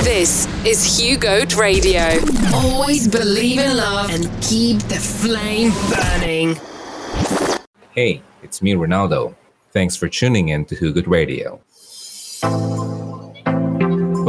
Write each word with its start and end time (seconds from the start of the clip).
This 0.00 0.48
is 0.64 0.84
Hugo 0.84 1.44
Radio. 1.56 2.20
Always 2.54 3.08
believe 3.08 3.60
in 3.60 3.76
love 3.76 4.10
and 4.10 4.26
keep 4.40 4.78
the 4.88 4.98
flame 4.98 5.72
burning. 5.88 6.56
Hey, 7.92 8.22
it's 8.42 8.62
me, 8.62 8.74
Ronaldo. 8.74 9.34
Thanks 9.72 9.96
for 9.96 10.08
tuning 10.08 10.50
in 10.50 10.64
to 10.66 10.74
Hugot 10.74 11.06
Radio. 11.06 11.60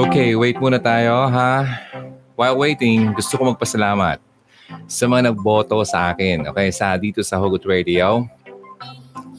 Okay, 0.02 0.36
wait 0.36 0.58
muna 0.58 0.82
tayo 0.82 1.30
ha. 1.30 1.68
While 2.36 2.58
waiting, 2.58 3.14
gusto 3.14 3.38
ko 3.38 3.54
magpasalamat 3.54 4.20
sa 4.88 5.06
mga 5.08 5.32
nagboto 5.32 5.84
sa 5.84 6.12
akin. 6.12 6.48
Okay, 6.52 6.72
sa 6.72 6.96
dito 6.96 7.22
sa 7.22 7.38
Hugot 7.38 7.64
Radio. 7.68 8.26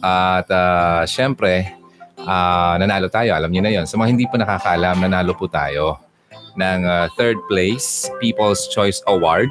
At 0.02 0.50
uh, 0.50 1.06
syempre, 1.06 1.81
uh, 2.26 2.74
nanalo 2.78 3.06
tayo. 3.10 3.34
Alam 3.34 3.50
niyo 3.50 3.62
na 3.62 3.72
yon. 3.72 3.86
Sa 3.86 3.98
mga 3.98 4.08
hindi 4.14 4.26
pa 4.26 4.38
nakakaalam, 4.38 5.02
nanalo 5.02 5.34
po 5.34 5.46
tayo 5.50 5.98
ng 6.56 6.84
uh, 6.84 7.06
third 7.16 7.38
place 7.48 8.08
People's 8.20 8.68
Choice 8.70 9.00
Award. 9.08 9.50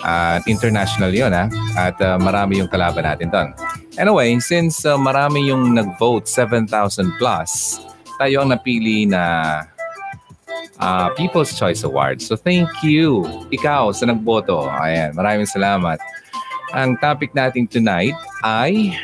At 0.00 0.40
uh, 0.40 0.48
international 0.48 1.12
yon 1.12 1.36
ha. 1.36 1.52
At 1.76 2.00
uh, 2.00 2.16
marami 2.16 2.64
yung 2.64 2.70
kalaban 2.72 3.04
natin 3.04 3.28
doon. 3.28 3.52
Anyway, 4.00 4.32
since 4.40 4.88
uh, 4.88 4.96
marami 4.96 5.52
yung 5.52 5.76
nag-vote, 5.76 6.24
7,000 6.24 7.20
plus, 7.20 7.76
tayo 8.16 8.44
ang 8.44 8.48
napili 8.48 9.04
na 9.04 9.22
uh, 10.80 11.08
People's 11.14 11.52
Choice 11.52 11.84
Award. 11.84 12.24
So 12.24 12.34
thank 12.34 12.68
you, 12.80 13.28
ikaw 13.52 13.92
sa 13.92 14.08
nagboto. 14.08 14.64
Ayan, 14.68 15.12
maraming 15.12 15.46
salamat. 15.46 16.00
Ang 16.72 16.96
topic 17.02 17.34
natin 17.36 17.66
tonight 17.68 18.16
ay 18.40 18.94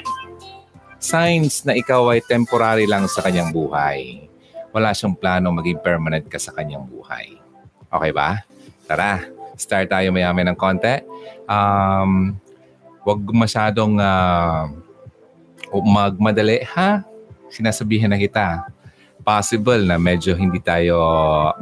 signs 1.07 1.63
na 1.63 1.79
ikaw 1.79 2.11
ay 2.11 2.19
temporary 2.27 2.91
lang 2.91 3.07
sa 3.07 3.23
kanyang 3.23 3.55
buhay. 3.55 4.27
Wala 4.75 4.91
siyang 4.91 5.15
plano 5.15 5.55
maging 5.55 5.79
permanent 5.79 6.27
ka 6.27 6.43
sa 6.43 6.51
kanyang 6.51 6.83
buhay. 6.83 7.39
Okay 7.87 8.11
ba? 8.11 8.43
Tara, 8.91 9.23
start 9.55 9.87
tayo 9.87 10.11
mayami 10.11 10.43
ng 10.43 10.59
konti. 10.59 10.99
Um, 11.47 12.35
wag 13.07 13.23
masyadong 13.31 14.03
uh, 14.03 14.67
magmadali, 15.71 16.67
ha? 16.75 17.07
Sinasabihan 17.55 18.11
na 18.11 18.19
kita. 18.19 18.67
Possible 19.23 19.87
na 19.87 19.99
medyo 19.99 20.35
hindi 20.35 20.59
tayo, 20.59 20.99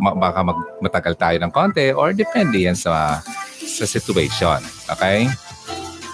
baka 0.01 0.41
mag, 0.41 0.59
matagal 0.81 1.15
tayo 1.21 1.37
ng 1.41 1.53
konti 1.53 1.93
or 1.93 2.17
depende 2.17 2.65
yan 2.65 2.77
sa, 2.77 3.21
sa 3.61 3.85
situation. 3.85 4.61
Okay? 4.89 5.29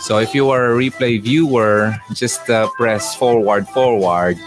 So 0.01 0.17
if 0.17 0.33
you 0.33 0.49
are 0.49 0.73
a 0.73 0.75
replay 0.77 1.21
viewer, 1.21 1.93
just 2.17 2.49
uh, 2.49 2.69
press 2.81 3.15
forward, 3.15 3.69
forward 3.69 4.41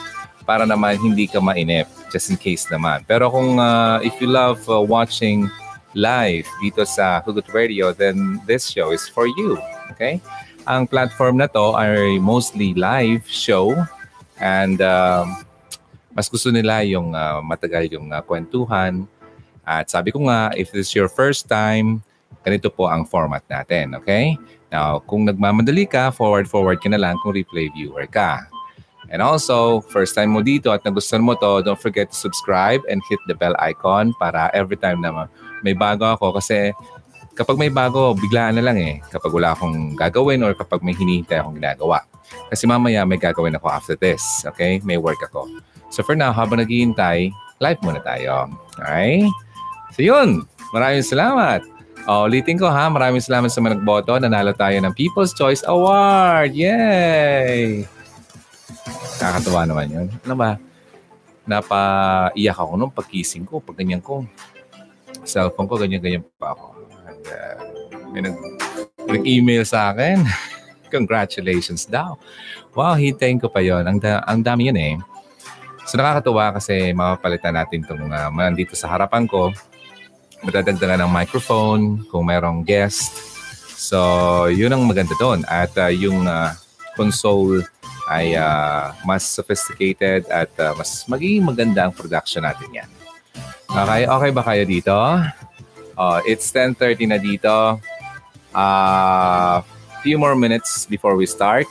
para 0.50 0.66
naman 0.66 0.98
hindi 0.98 1.30
ka 1.30 1.40
mainip 1.40 1.86
just 2.10 2.34
in 2.34 2.38
case 2.38 2.66
naman. 2.68 3.06
Pero 3.06 3.30
kung 3.30 3.62
uh, 3.62 4.02
if 4.02 4.18
you 4.18 4.28
love 4.28 4.60
uh, 4.66 4.82
watching 4.82 5.46
live 5.94 6.50
dito 6.58 6.82
sa 6.90 7.22
Hugot 7.22 7.46
Radio, 7.54 7.94
then 7.94 8.42
this 8.50 8.66
show 8.66 8.90
is 8.90 9.06
for 9.06 9.30
you. 9.30 9.62
Okay? 9.94 10.18
Ang 10.66 10.90
platform 10.90 11.38
na 11.38 11.48
to 11.48 11.78
ay 11.78 12.18
mostly 12.18 12.74
live 12.74 13.22
show 13.30 13.78
and 14.42 14.82
uh, 14.82 15.22
mas 16.14 16.30
gusto 16.30 16.50
nila 16.50 16.82
yung 16.82 17.14
uh, 17.14 17.46
matagal 17.46 17.94
yung 17.94 18.10
uh, 18.10 18.22
kwentuhan. 18.26 19.06
At 19.64 19.90
sabi 19.90 20.10
ko 20.10 20.26
nga, 20.28 20.50
if 20.58 20.74
this 20.74 20.90
is 20.90 20.94
your 20.98 21.08
first 21.08 21.46
time, 21.46 22.02
ganito 22.42 22.74
po 22.74 22.90
ang 22.90 23.06
format 23.06 23.46
natin. 23.48 23.96
Okay? 24.02 24.36
Now, 24.74 25.06
kung 25.06 25.30
nagmamadali 25.30 25.86
ka, 25.86 26.10
forward-forward 26.10 26.82
ka 26.82 26.90
na 26.90 26.98
lang 26.98 27.22
kung 27.22 27.38
replay 27.38 27.70
viewer 27.70 28.10
ka. 28.10 28.50
And 29.14 29.22
also, 29.22 29.86
first 29.94 30.18
time 30.18 30.34
mo 30.34 30.42
dito 30.42 30.74
at 30.74 30.82
nagustuhan 30.82 31.22
mo 31.22 31.38
to, 31.38 31.62
don't 31.62 31.78
forget 31.78 32.10
to 32.10 32.18
subscribe 32.18 32.82
and 32.90 32.98
hit 33.06 33.22
the 33.30 33.38
bell 33.38 33.54
icon 33.62 34.10
para 34.18 34.50
every 34.58 34.74
time 34.74 35.06
na 35.06 35.30
may 35.62 35.78
bago 35.78 36.18
ako. 36.18 36.42
Kasi 36.42 36.74
kapag 37.38 37.62
may 37.62 37.70
bago, 37.70 38.18
biglaan 38.18 38.58
na 38.58 38.66
lang 38.66 38.82
eh. 38.82 38.98
Kapag 39.14 39.30
wala 39.30 39.54
akong 39.54 39.94
gagawin 39.94 40.42
or 40.42 40.58
kapag 40.58 40.82
may 40.82 40.98
hinihintay 40.98 41.38
akong 41.38 41.62
ginagawa. 41.62 42.02
Kasi 42.50 42.66
mamaya 42.66 43.06
may 43.06 43.22
gagawin 43.22 43.54
ako 43.54 43.70
after 43.70 43.94
this. 43.94 44.42
Okay? 44.50 44.82
May 44.82 44.98
work 44.98 45.22
ako. 45.22 45.46
So 45.94 46.02
for 46.02 46.18
now, 46.18 46.34
habang 46.34 46.66
naghihintay, 46.66 47.30
live 47.62 47.80
muna 47.86 48.02
tayo. 48.02 48.50
Okay? 48.82 49.30
So 49.94 50.02
yun. 50.02 50.50
Maraming 50.74 51.06
salamat. 51.06 51.62
Oh, 52.04 52.28
ulitin 52.28 52.60
ko 52.60 52.68
ha. 52.68 52.92
Maraming 52.92 53.24
salamat 53.24 53.48
sa 53.48 53.64
mga 53.64 53.80
nagboto. 53.80 54.20
Nanalo 54.20 54.52
tayo 54.52 54.76
ng 54.76 54.92
People's 54.92 55.32
Choice 55.32 55.64
Award. 55.64 56.52
Yay! 56.52 57.88
Nakakatuwa 59.24 59.64
naman 59.64 59.88
yun. 59.88 60.08
Ano 60.28 60.36
ba? 60.36 60.60
Napaiyak 61.48 62.60
ako 62.60 62.76
nung 62.76 62.92
pagkising 62.92 63.48
ko. 63.48 63.64
Pag 63.64 63.80
ganyan 63.80 64.04
ko. 64.04 64.28
Cellphone 65.24 65.72
ko, 65.72 65.80
ganyan-ganyan 65.80 66.28
pa 66.36 66.52
ako. 66.52 66.76
And, 67.08 67.24
uh, 67.32 67.56
may 68.12 68.22
nag, 68.28 68.36
nag-email 69.08 69.64
sa 69.64 69.96
akin. 69.96 70.28
Congratulations 70.96 71.88
daw. 71.88 72.20
Wow, 72.76 73.00
hintayin 73.00 73.40
ko 73.40 73.48
pa 73.48 73.64
yon. 73.64 73.88
Ang, 73.88 74.04
da- 74.04 74.28
ang 74.28 74.44
dami 74.44 74.68
yun 74.68 74.76
eh. 74.76 75.00
So 75.88 75.96
nakakatuwa 75.96 76.60
kasi 76.60 76.92
mapapalitan 76.92 77.56
natin 77.56 77.88
itong 77.88 78.12
uh, 78.12 78.28
nandito 78.28 78.76
sa 78.76 78.92
harapan 78.92 79.24
ko 79.24 79.56
madadagdagan 80.44 81.04
ng 81.04 81.12
microphone 81.12 82.04
kung 82.12 82.28
mayroong 82.28 82.62
guest. 82.68 83.16
So, 83.80 84.48
yun 84.48 84.72
ang 84.72 84.84
maganda 84.88 85.16
doon. 85.20 85.44
At 85.48 85.76
uh, 85.76 85.92
yung 85.92 86.28
uh, 86.28 86.56
console 86.96 87.64
ay 88.12 88.36
uh, 88.36 88.92
mas 89.08 89.24
sophisticated 89.24 90.28
at 90.28 90.52
uh, 90.60 90.76
mas 90.76 91.08
magiging 91.08 91.48
maganda 91.48 91.88
ang 91.88 91.94
production 91.96 92.44
natin 92.44 92.84
yan. 92.84 92.90
Okay, 93.74 94.04
okay 94.06 94.32
ba 94.32 94.44
kayo 94.44 94.64
dito? 94.68 94.96
Uh, 95.96 96.20
it's 96.28 96.52
10.30 96.52 97.10
na 97.10 97.18
dito. 97.18 97.80
Uh, 98.54 99.64
few 100.04 100.20
more 100.20 100.36
minutes 100.36 100.86
before 100.86 101.16
we 101.16 101.26
start. 101.26 101.66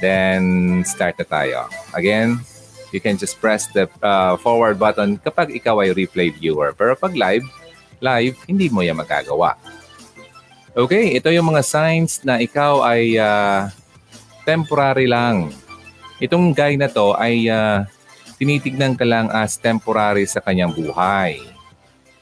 Then, 0.00 0.82
start 0.84 1.16
na 1.16 1.24
tayo. 1.24 1.58
Again, 1.96 2.40
you 2.92 3.00
can 3.00 3.16
just 3.16 3.40
press 3.40 3.68
the 3.72 3.88
uh, 4.04 4.36
forward 4.36 4.76
button 4.76 5.16
kapag 5.20 5.52
ikaw 5.56 5.80
ay 5.80 5.92
replay 5.92 6.32
viewer. 6.32 6.72
Pero 6.76 6.96
pag 6.96 7.16
live, 7.16 7.44
live, 8.00 8.36
hindi 8.44 8.68
mo 8.68 8.84
yan 8.84 8.98
magagawa. 8.98 9.56
Okay, 10.76 11.16
ito 11.16 11.32
yung 11.32 11.56
mga 11.56 11.64
signs 11.64 12.20
na 12.20 12.36
ikaw 12.36 12.84
ay 12.84 13.16
uh, 13.16 13.72
temporary 14.44 15.08
lang. 15.08 15.48
Itong 16.20 16.52
guy 16.52 16.76
na 16.76 16.92
to 16.92 17.16
ay 17.16 17.48
uh, 17.48 17.88
tinitignan 18.36 18.92
ka 18.92 19.08
lang 19.08 19.32
as 19.32 19.56
temporary 19.56 20.28
sa 20.28 20.44
kanyang 20.44 20.76
buhay. 20.76 21.40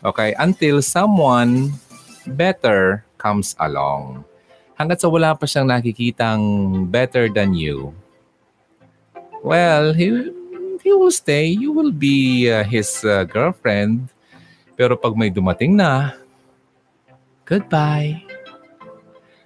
Okay, 0.06 0.38
until 0.38 0.78
someone 0.78 1.74
better 2.30 3.02
comes 3.18 3.58
along. 3.58 4.22
Hanggat 4.78 5.02
sa 5.02 5.10
wala 5.10 5.34
pa 5.34 5.50
siyang 5.50 5.66
nakikitang 5.66 6.42
better 6.86 7.26
than 7.26 7.58
you, 7.58 7.90
well, 9.42 9.90
he, 9.90 10.30
he 10.78 10.90
will 10.94 11.10
stay. 11.10 11.50
You 11.50 11.74
will 11.74 11.90
be 11.90 12.46
uh, 12.46 12.62
his 12.62 13.02
uh, 13.02 13.26
girlfriend 13.26 14.13
pero 14.74 14.98
pag 14.98 15.14
may 15.14 15.30
dumating 15.30 15.74
na, 15.78 16.18
goodbye. 17.46 18.22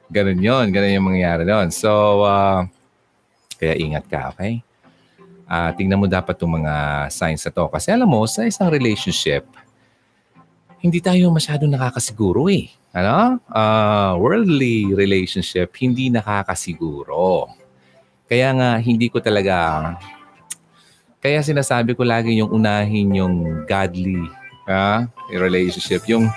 Ganun 0.08 0.40
yon, 0.40 0.66
ganun 0.72 0.96
yung 0.96 1.08
mangyayari 1.12 1.44
doon. 1.44 1.68
So, 1.68 2.24
uh, 2.24 2.64
kaya 3.60 3.76
ingat 3.76 4.08
ka, 4.08 4.32
okay? 4.32 4.64
Uh, 5.44 5.72
tingnan 5.76 6.00
mo 6.00 6.08
dapat 6.08 6.36
itong 6.36 6.64
mga 6.64 6.74
signs 7.12 7.44
na 7.44 7.52
to. 7.52 7.68
Kasi 7.68 7.92
alam 7.92 8.08
mo, 8.08 8.24
sa 8.24 8.48
isang 8.48 8.72
relationship, 8.72 9.44
hindi 10.80 11.00
tayo 11.04 11.28
masyadong 11.28 11.68
nakakasiguro 11.68 12.48
eh. 12.48 12.72
Ano? 12.96 13.36
Uh, 13.52 14.16
worldly 14.16 14.96
relationship, 14.96 15.76
hindi 15.76 16.08
nakakasiguro. 16.08 17.52
Kaya 18.28 18.48
nga, 18.56 18.70
hindi 18.80 19.12
ko 19.12 19.20
talaga... 19.20 19.92
Kaya 21.18 21.42
sinasabi 21.42 21.98
ko 21.98 22.06
lagi 22.06 22.38
yung 22.38 22.54
unahin 22.54 23.10
yung 23.10 23.34
godly 23.66 24.37
uh, 24.68 25.08
relationship. 25.32 26.04
Yung, 26.06 26.28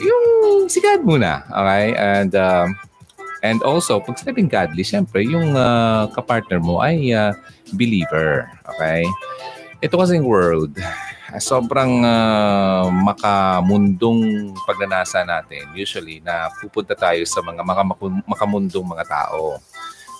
yung 0.00 0.24
si 0.66 0.80
God 0.80 1.04
muna. 1.04 1.44
Okay? 1.46 1.92
And, 1.94 2.32
uh, 2.34 2.66
and 3.44 3.60
also, 3.62 4.00
pag 4.00 4.16
sinabing 4.16 4.48
godly, 4.48 4.82
syempre, 4.82 5.22
yung 5.22 5.54
uh, 5.54 6.08
kapartner 6.16 6.58
mo 6.58 6.80
ay 6.80 7.12
uh, 7.12 7.36
believer. 7.76 8.48
Okay? 8.76 9.04
Ito 9.82 9.98
kasing 9.98 10.24
world, 10.24 10.78
sobrang 11.42 12.06
uh, 12.06 12.86
makamundong 12.92 14.52
pagnanasa 14.62 15.24
natin. 15.24 15.66
Usually, 15.74 16.20
na 16.20 16.52
pupunta 16.60 16.92
tayo 16.94 17.22
sa 17.24 17.40
mga 17.40 17.62
makamundong 18.26 18.86
mga 18.86 19.04
tao. 19.08 19.58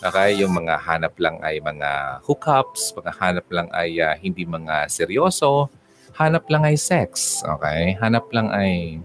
Okay, 0.03 0.43
yung 0.43 0.51
mga 0.51 0.83
hanap 0.83 1.15
lang 1.23 1.39
ay 1.47 1.63
mga 1.63 2.19
hookups, 2.27 2.91
mga 2.99 3.13
hanap 3.23 3.47
lang 3.55 3.71
ay 3.71 4.03
uh, 4.03 4.19
hindi 4.19 4.43
mga 4.43 4.91
seryoso, 4.91 5.71
hanap 6.17 6.45
lang 6.49 6.63
ay 6.65 6.77
sex. 6.77 7.41
Okay? 7.45 7.97
Hanap 8.01 8.29
lang 8.33 8.49
ay, 8.53 9.01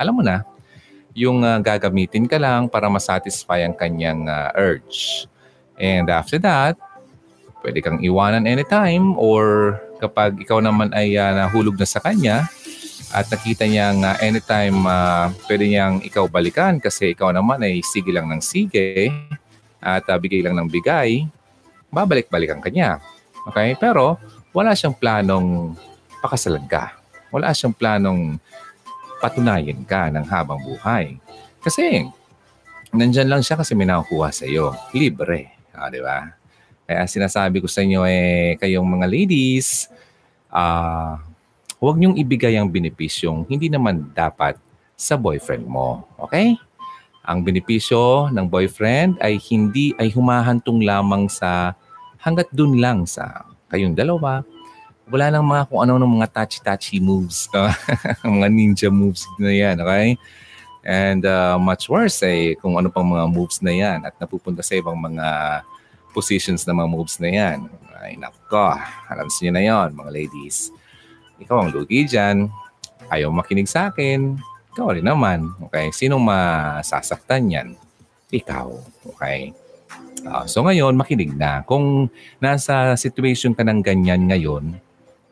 alam 0.00 0.14
mo 0.16 0.22
na, 0.22 0.44
yung 1.18 1.42
uh, 1.42 1.58
gagamitin 1.58 2.30
ka 2.30 2.38
lang 2.38 2.70
para 2.70 2.86
masatisfy 2.86 3.66
ang 3.66 3.74
kanyang 3.74 4.30
uh, 4.30 4.54
urge. 4.54 5.26
And 5.78 6.06
after 6.10 6.38
that, 6.42 6.78
pwede 7.66 7.82
kang 7.82 7.98
iwanan 7.98 8.46
anytime 8.46 9.18
or 9.18 9.76
kapag 9.98 10.38
ikaw 10.38 10.62
naman 10.62 10.94
ay 10.94 11.18
uh, 11.18 11.34
nahulog 11.34 11.74
na 11.74 11.86
sa 11.86 11.98
kanya, 11.98 12.46
at 13.08 13.24
nakita 13.32 13.64
niyang 13.64 14.04
uh, 14.04 14.16
anytime 14.20 14.84
uh, 14.84 15.32
pwede 15.48 15.64
niyang 15.64 16.04
ikaw 16.04 16.28
balikan 16.28 16.76
kasi 16.76 17.16
ikaw 17.16 17.32
naman 17.32 17.64
ay 17.64 17.80
sige 17.80 18.12
lang 18.12 18.28
ng 18.28 18.42
sige 18.44 19.08
at 19.80 20.04
uh, 20.04 20.18
bigay 20.20 20.44
lang 20.44 20.60
ng 20.60 20.68
bigay, 20.68 21.24
babalik-balikan 21.88 22.60
ka 22.60 22.68
niya. 22.68 23.00
Okay? 23.48 23.78
Pero 23.80 24.20
wala 24.52 24.76
siyang 24.76 24.92
planong 24.92 25.72
pakasalan 26.22 26.64
ka. 26.66 26.96
Wala 27.34 27.52
siyang 27.52 27.76
planong 27.76 28.40
patunayan 29.18 29.82
ka 29.84 30.08
ng 30.08 30.26
habang 30.26 30.62
buhay. 30.62 31.18
Kasi 31.62 32.06
nandyan 32.94 33.28
lang 33.28 33.42
siya 33.44 33.58
kasi 33.58 33.74
may 33.74 33.84
nakukuha 33.84 34.30
sa 34.32 34.46
iyo. 34.46 34.72
Libre. 34.94 35.52
Ah, 35.74 35.90
di 35.92 36.00
ba? 36.00 36.32
Kaya 36.88 37.04
sinasabi 37.04 37.60
ko 37.60 37.68
sa 37.68 37.84
inyo 37.84 38.02
eh, 38.08 38.56
kayong 38.56 38.88
mga 38.88 39.06
ladies, 39.06 39.92
ah, 40.48 41.20
huwag 41.76 42.00
niyong 42.00 42.16
ibigay 42.16 42.56
ang 42.56 42.72
benepisyong 42.72 43.46
hindi 43.46 43.68
naman 43.68 44.08
dapat 44.16 44.56
sa 44.98 45.14
boyfriend 45.14 45.68
mo. 45.68 46.08
Okay? 46.16 46.58
Ang 47.28 47.44
benepisyo 47.44 48.32
ng 48.32 48.48
boyfriend 48.48 49.20
ay 49.20 49.36
hindi 49.52 49.92
ay 50.00 50.08
humahantong 50.10 50.80
lamang 50.80 51.28
sa 51.28 51.76
hanggat 52.18 52.48
dun 52.50 52.80
lang 52.80 53.04
sa 53.04 53.44
kayong 53.68 53.92
dalawa. 53.92 54.42
Wala 55.08 55.32
lang 55.32 55.44
mga 55.44 55.68
kung 55.72 55.80
ano 55.84 55.96
ng 55.96 56.12
mga 56.20 56.28
touchy-touchy 56.32 57.00
moves. 57.00 57.48
mga 58.24 58.48
ninja 58.52 58.88
moves 58.92 59.24
na 59.40 59.48
yan. 59.48 59.76
Okay? 59.80 60.20
And 60.84 61.24
uh, 61.24 61.56
much 61.56 61.88
worse 61.88 62.20
ay 62.24 62.52
eh, 62.52 62.60
kung 62.60 62.76
ano 62.76 62.92
pang 62.92 63.08
mga 63.08 63.26
moves 63.28 63.60
na 63.64 63.72
yan 63.72 64.04
at 64.04 64.16
napupunta 64.20 64.60
sa 64.60 64.76
ibang 64.76 64.96
mga 64.96 65.60
positions 66.12 66.64
na 66.68 66.76
mga 66.76 66.88
moves 66.88 67.16
na 67.20 67.28
yan. 67.28 67.68
Ay 67.98 68.20
nako, 68.20 68.76
alam 69.08 69.26
niyo 69.26 69.50
na 69.50 69.64
yon 69.64 69.90
mga 69.96 70.10
ladies 70.14 70.70
ikaw 71.38 71.62
ang 71.64 71.70
lugi 71.70 72.02
dyan. 72.02 72.50
Ayaw 73.08 73.30
makinig 73.30 73.70
sa 73.70 73.88
akin. 73.94 74.36
Ikaw 74.74 74.98
rin 74.98 75.06
naman. 75.06 75.54
Okay? 75.70 75.94
Sinong 75.94 76.22
masasaktan 76.22 77.46
yan? 77.46 77.68
Ikaw. 78.34 78.68
Okay? 79.14 79.54
Uh, 80.26 80.44
so 80.50 80.66
ngayon, 80.66 80.98
makinig 80.98 81.30
na. 81.32 81.62
Kung 81.62 82.10
nasa 82.42 82.98
situation 82.98 83.54
ka 83.54 83.62
ng 83.62 83.80
ganyan 83.80 84.26
ngayon 84.26 84.82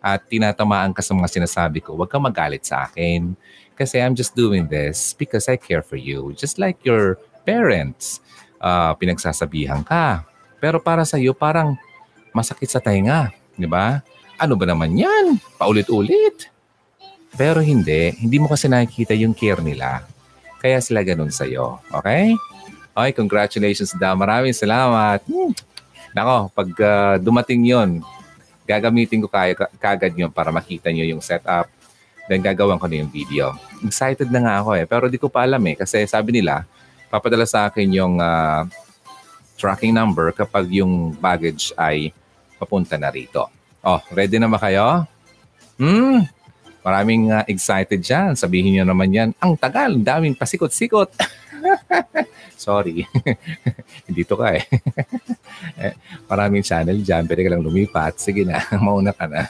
at 0.07 0.23
tinatamaan 0.31 0.95
ka 0.95 1.03
sa 1.03 1.19
mga 1.19 1.27
sinasabi 1.27 1.83
ko, 1.83 1.99
huwag 1.99 2.07
ka 2.07 2.23
magalit 2.23 2.63
sa 2.63 2.87
akin. 2.87 3.35
Kasi 3.75 3.99
I'm 3.99 4.15
just 4.15 4.39
doing 4.39 4.71
this 4.71 5.11
because 5.19 5.51
I 5.51 5.59
care 5.59 5.83
for 5.83 5.99
you. 5.99 6.31
Just 6.39 6.63
like 6.63 6.79
your 6.87 7.19
parents, 7.43 8.23
uh, 8.63 8.95
pinagsasabihan 8.95 9.83
ka. 9.83 10.23
Pero 10.63 10.79
para 10.79 11.03
sa 11.03 11.19
iyo, 11.19 11.35
parang 11.35 11.75
masakit 12.31 12.71
sa 12.71 12.79
tainga. 12.79 13.35
Di 13.59 13.67
ba? 13.67 13.99
Ano 14.39 14.55
ba 14.55 14.65
naman 14.71 14.95
yan? 14.95 15.43
Paulit-ulit. 15.59 16.55
Pero 17.35 17.59
hindi. 17.59 18.15
Hindi 18.15 18.39
mo 18.39 18.47
kasi 18.47 18.71
nakikita 18.71 19.13
yung 19.19 19.35
care 19.35 19.59
nila. 19.59 20.07
Kaya 20.63 20.79
sila 20.79 21.03
ganun 21.03 21.35
sa'yo. 21.35 21.83
Okay? 21.91 22.39
Okay, 22.97 23.13
congratulations 23.13 23.93
daw. 23.99 24.15
Maraming 24.15 24.55
salamat. 24.55 25.21
Hmm. 25.27 25.53
Nako, 26.17 26.49
pag 26.55 26.69
uh, 26.81 27.15
dumating 27.21 27.67
yon 27.67 28.01
gagamitin 28.67 29.23
ko 29.23 29.31
kaya, 29.31 29.55
kagad 29.79 30.13
yun 30.19 30.29
para 30.29 30.51
makita 30.51 30.91
nyo 30.91 31.07
yung 31.07 31.23
setup. 31.23 31.71
Then 32.27 32.43
gagawan 32.43 32.83
ko 32.83 32.91
na 32.91 33.07
yung 33.07 33.13
video. 33.15 33.55
Excited 33.87 34.27
na 34.35 34.43
nga 34.43 34.55
ako 34.59 34.71
eh. 34.75 34.85
Pero 34.85 35.07
di 35.07 35.17
ko 35.17 35.31
pa 35.31 35.47
alam 35.47 35.63
eh. 35.71 35.79
Kasi 35.79 36.03
sabi 36.11 36.35
nila, 36.35 36.67
papadala 37.07 37.47
sa 37.47 37.71
akin 37.71 37.87
yung 37.95 38.19
uh, 38.19 38.67
tracking 39.55 39.95
number 39.95 40.35
kapag 40.35 40.67
yung 40.83 41.15
baggage 41.17 41.71
ay 41.79 42.11
papunta 42.59 42.99
na 42.99 43.15
rito. 43.15 43.47
Oh, 43.87 44.03
ready 44.11 44.43
na 44.43 44.51
ba 44.51 44.59
kayo? 44.59 45.07
Hmm, 45.79 46.27
maraming 46.83 47.31
uh, 47.31 47.47
excited 47.47 48.03
dyan. 48.03 48.35
Sabihin 48.35 48.75
nyo 48.75 48.85
naman 48.91 49.15
yan, 49.15 49.31
ang 49.39 49.55
tagal, 49.55 49.95
daming 50.03 50.35
pasikot-sikot. 50.35 51.15
Sorry. 52.67 53.05
Dito 54.17 54.35
ka 54.39 54.57
eh. 54.57 54.65
Maraming 56.31 56.65
channel 56.65 56.99
dyan, 57.01 57.29
pwede 57.29 57.43
ka 57.47 57.51
lang 57.53 57.63
lumipat. 57.65 58.19
Sige 58.19 58.43
na, 58.43 58.63
mauna 58.81 59.13
ka 59.13 59.29
na. 59.29 59.45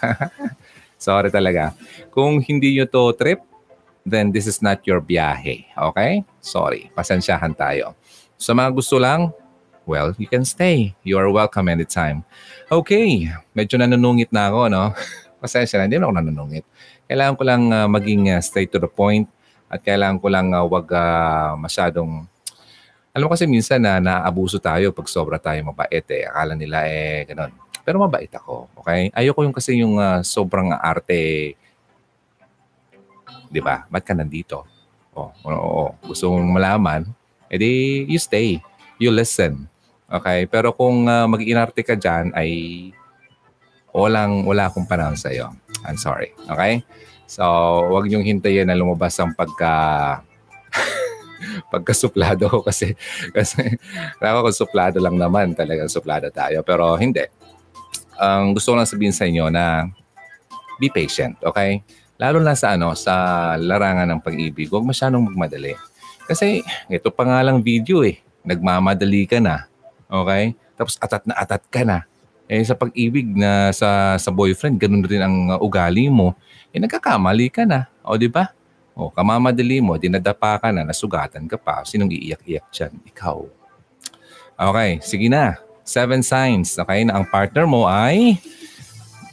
Sorry 0.96 1.28
talaga. 1.28 1.76
Kung 2.10 2.40
hindi 2.40 2.76
nyo 2.76 2.86
to 2.88 3.12
trip, 3.14 3.40
then 4.06 4.30
this 4.30 4.46
is 4.46 4.62
not 4.62 4.82
your 4.86 5.02
biyahe. 5.02 5.66
Okay? 5.74 6.22
Sorry. 6.40 6.88
Pasensyahan 6.94 7.52
tayo. 7.52 7.98
Sa 8.36 8.52
mga 8.52 8.70
gusto 8.72 8.96
lang, 9.00 9.32
well, 9.86 10.12
you 10.18 10.28
can 10.28 10.44
stay. 10.44 10.94
You 11.06 11.16
are 11.18 11.30
welcome 11.30 11.70
anytime. 11.70 12.26
Okay, 12.66 13.30
medyo 13.54 13.78
nanunungit 13.78 14.34
na 14.34 14.50
ako, 14.50 14.60
no? 14.68 14.84
Pasensya 15.42 15.78
na, 15.78 15.86
hindi 15.86 15.96
na 15.96 16.10
ako 16.10 16.14
nanunungit. 16.20 16.64
Kailangan 17.06 17.34
ko 17.38 17.42
lang 17.46 17.62
uh, 17.70 17.86
maging 17.86 18.34
uh, 18.34 18.42
straight 18.42 18.74
to 18.74 18.82
the 18.82 18.90
point 18.90 19.30
at 19.66 19.80
kailangan 19.82 20.18
ko 20.22 20.26
lang 20.30 20.54
uh, 20.54 20.66
wag 20.66 20.86
uh, 20.90 21.58
masyadong 21.58 22.24
alam 23.16 23.24
mo 23.26 23.32
kasi 23.32 23.48
minsan 23.48 23.80
na 23.80 23.96
naabuso 23.96 24.60
tayo 24.60 24.92
pag 24.92 25.08
sobra 25.08 25.40
tayo 25.40 25.64
mabait 25.64 26.04
eh. 26.12 26.28
Akala 26.28 26.52
nila 26.52 26.84
eh 26.84 27.24
ganun. 27.24 27.48
Pero 27.80 27.96
mabait 27.96 28.28
ako, 28.28 28.68
okay? 28.82 29.08
Ayoko 29.16 29.40
yung 29.46 29.56
kasi 29.56 29.80
yung 29.80 29.96
uh, 29.96 30.20
sobrang 30.20 30.74
arte 30.74 31.54
'di 33.50 33.60
ba? 33.62 33.86
Ba't 33.88 34.04
ka 34.04 34.12
nandito? 34.12 34.66
Oh, 35.16 35.32
oo, 35.32 35.56
oo. 35.56 35.86
Gusto 36.04 36.28
mong 36.28 36.50
malaman, 36.60 37.08
edi 37.48 38.04
you 38.04 38.20
stay. 38.20 38.60
You 39.00 39.08
listen. 39.08 39.64
Okay? 40.06 40.44
Pero 40.46 40.76
kung 40.76 41.08
uh, 41.08 41.24
mag-inarte 41.24 41.80
ka 41.80 41.96
dyan, 41.96 42.36
ay 42.36 42.50
walang, 43.96 44.44
wala 44.44 44.68
akong 44.68 44.84
panahon 44.84 45.16
sa'yo. 45.16 45.56
I'm 45.88 45.96
sorry. 45.96 46.36
Okay? 46.52 46.84
So, 47.26 47.42
wag 47.90 48.06
niyong 48.06 48.22
hintayin 48.22 48.70
na 48.70 48.78
lumabas 48.78 49.18
ang 49.18 49.34
pagka 49.34 49.74
pagkasuplado 51.72 52.46
ko 52.48 52.62
kasi 52.62 52.94
kasi 53.34 53.76
ako 54.22 54.46
kung 54.46 54.56
suplado 54.56 54.98
lang 55.02 55.18
naman 55.18 55.52
talagang 55.52 55.90
suplado 55.90 56.30
tayo. 56.30 56.62
Pero 56.62 56.94
hindi. 56.96 57.26
Ang 58.16 58.52
um, 58.52 58.56
gusto 58.56 58.72
ko 58.72 58.76
lang 58.80 58.88
sabihin 58.88 59.12
sa 59.12 59.28
inyo 59.28 59.52
na 59.52 59.90
be 60.80 60.88
patient 60.88 61.36
okay? 61.44 61.84
Lalo 62.16 62.40
na 62.40 62.56
sa 62.56 62.72
ano 62.72 62.96
sa 62.96 63.54
larangan 63.60 64.08
ng 64.08 64.20
pag-ibig 64.24 64.72
huwag 64.72 64.88
masyadong 64.88 65.28
magmadali. 65.28 65.76
Kasi 66.24 66.64
ito 66.88 67.12
pa 67.12 67.28
nga 67.28 67.44
lang 67.44 67.60
video 67.60 68.00
eh. 68.06 68.22
Nagmamadali 68.46 69.28
ka 69.28 69.42
na 69.42 69.68
Okay? 70.10 70.54
Tapos 70.78 70.94
atat 71.02 71.22
na 71.26 71.34
atat 71.34 71.62
ka 71.68 71.82
na. 71.82 72.06
Eh 72.46 72.62
sa 72.62 72.78
pag-ibig 72.78 73.26
na 73.34 73.74
sa 73.74 74.14
sa 74.14 74.30
boyfriend, 74.30 74.78
ganun 74.78 75.02
rin 75.02 75.22
ang 75.22 75.36
uh, 75.50 75.58
ugali 75.58 76.06
mo. 76.06 76.38
Eh 76.70 76.78
nagkakamali 76.78 77.50
ka 77.50 77.66
na. 77.66 77.90
O 78.06 78.14
di 78.14 78.30
ba? 78.30 78.54
O 78.96 79.10
kamamadali 79.10 79.82
mo, 79.82 79.98
dinadapa 79.98 80.62
ka 80.62 80.70
na, 80.70 80.86
nasugatan 80.86 81.44
ka 81.50 81.58
pa. 81.58 81.82
Sinong 81.82 82.08
iiyak-iyak 82.14 82.70
dyan? 82.70 82.94
Ikaw. 83.12 83.38
Okay, 84.56 84.90
sige 85.04 85.28
na. 85.28 85.60
Seven 85.86 86.24
signs, 86.24 86.74
okay, 86.80 87.04
na 87.06 87.20
ang 87.20 87.28
partner 87.28 87.68
mo 87.68 87.86
ay 87.86 88.40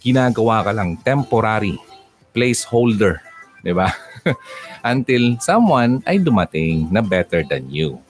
ginagawa 0.04 0.68
ka 0.68 0.72
lang 0.76 1.00
temporary 1.00 1.80
placeholder. 2.36 3.24
Di 3.64 3.72
ba? 3.72 3.88
Until 4.92 5.40
someone 5.40 6.04
ay 6.04 6.20
dumating 6.20 6.92
na 6.92 7.00
better 7.00 7.46
than 7.48 7.72
you. 7.72 8.02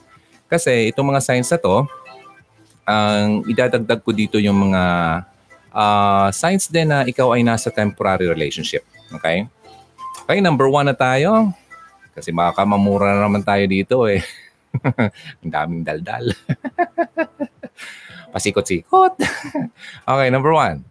Kasi 0.50 0.90
itong 0.90 1.14
mga 1.14 1.22
signs 1.22 1.48
na 1.54 1.58
to, 1.62 1.86
ang 2.84 3.42
idadagdag 3.48 4.04
ko 4.04 4.12
dito 4.12 4.36
yung 4.36 4.70
mga 4.70 4.82
uh, 5.72 6.28
signs 6.30 6.68
din 6.68 6.92
na 6.92 7.08
ikaw 7.08 7.32
ay 7.32 7.42
nasa 7.42 7.72
temporary 7.72 8.28
relationship. 8.28 8.84
Okay? 9.12 9.48
Okay, 10.24 10.38
number 10.40 10.68
one 10.68 10.88
na 10.88 10.96
tayo. 10.96 11.52
Kasi 12.14 12.30
makakamamura 12.30 13.16
na 13.16 13.26
naman 13.26 13.42
tayo 13.42 13.64
dito 13.66 14.06
eh. 14.06 14.22
Ang 15.42 15.50
daming 15.50 15.82
daldal. 15.82 16.30
Pasikot-sikot. 18.34 19.14
okay, 20.10 20.28
number 20.30 20.50
one. 20.50 20.82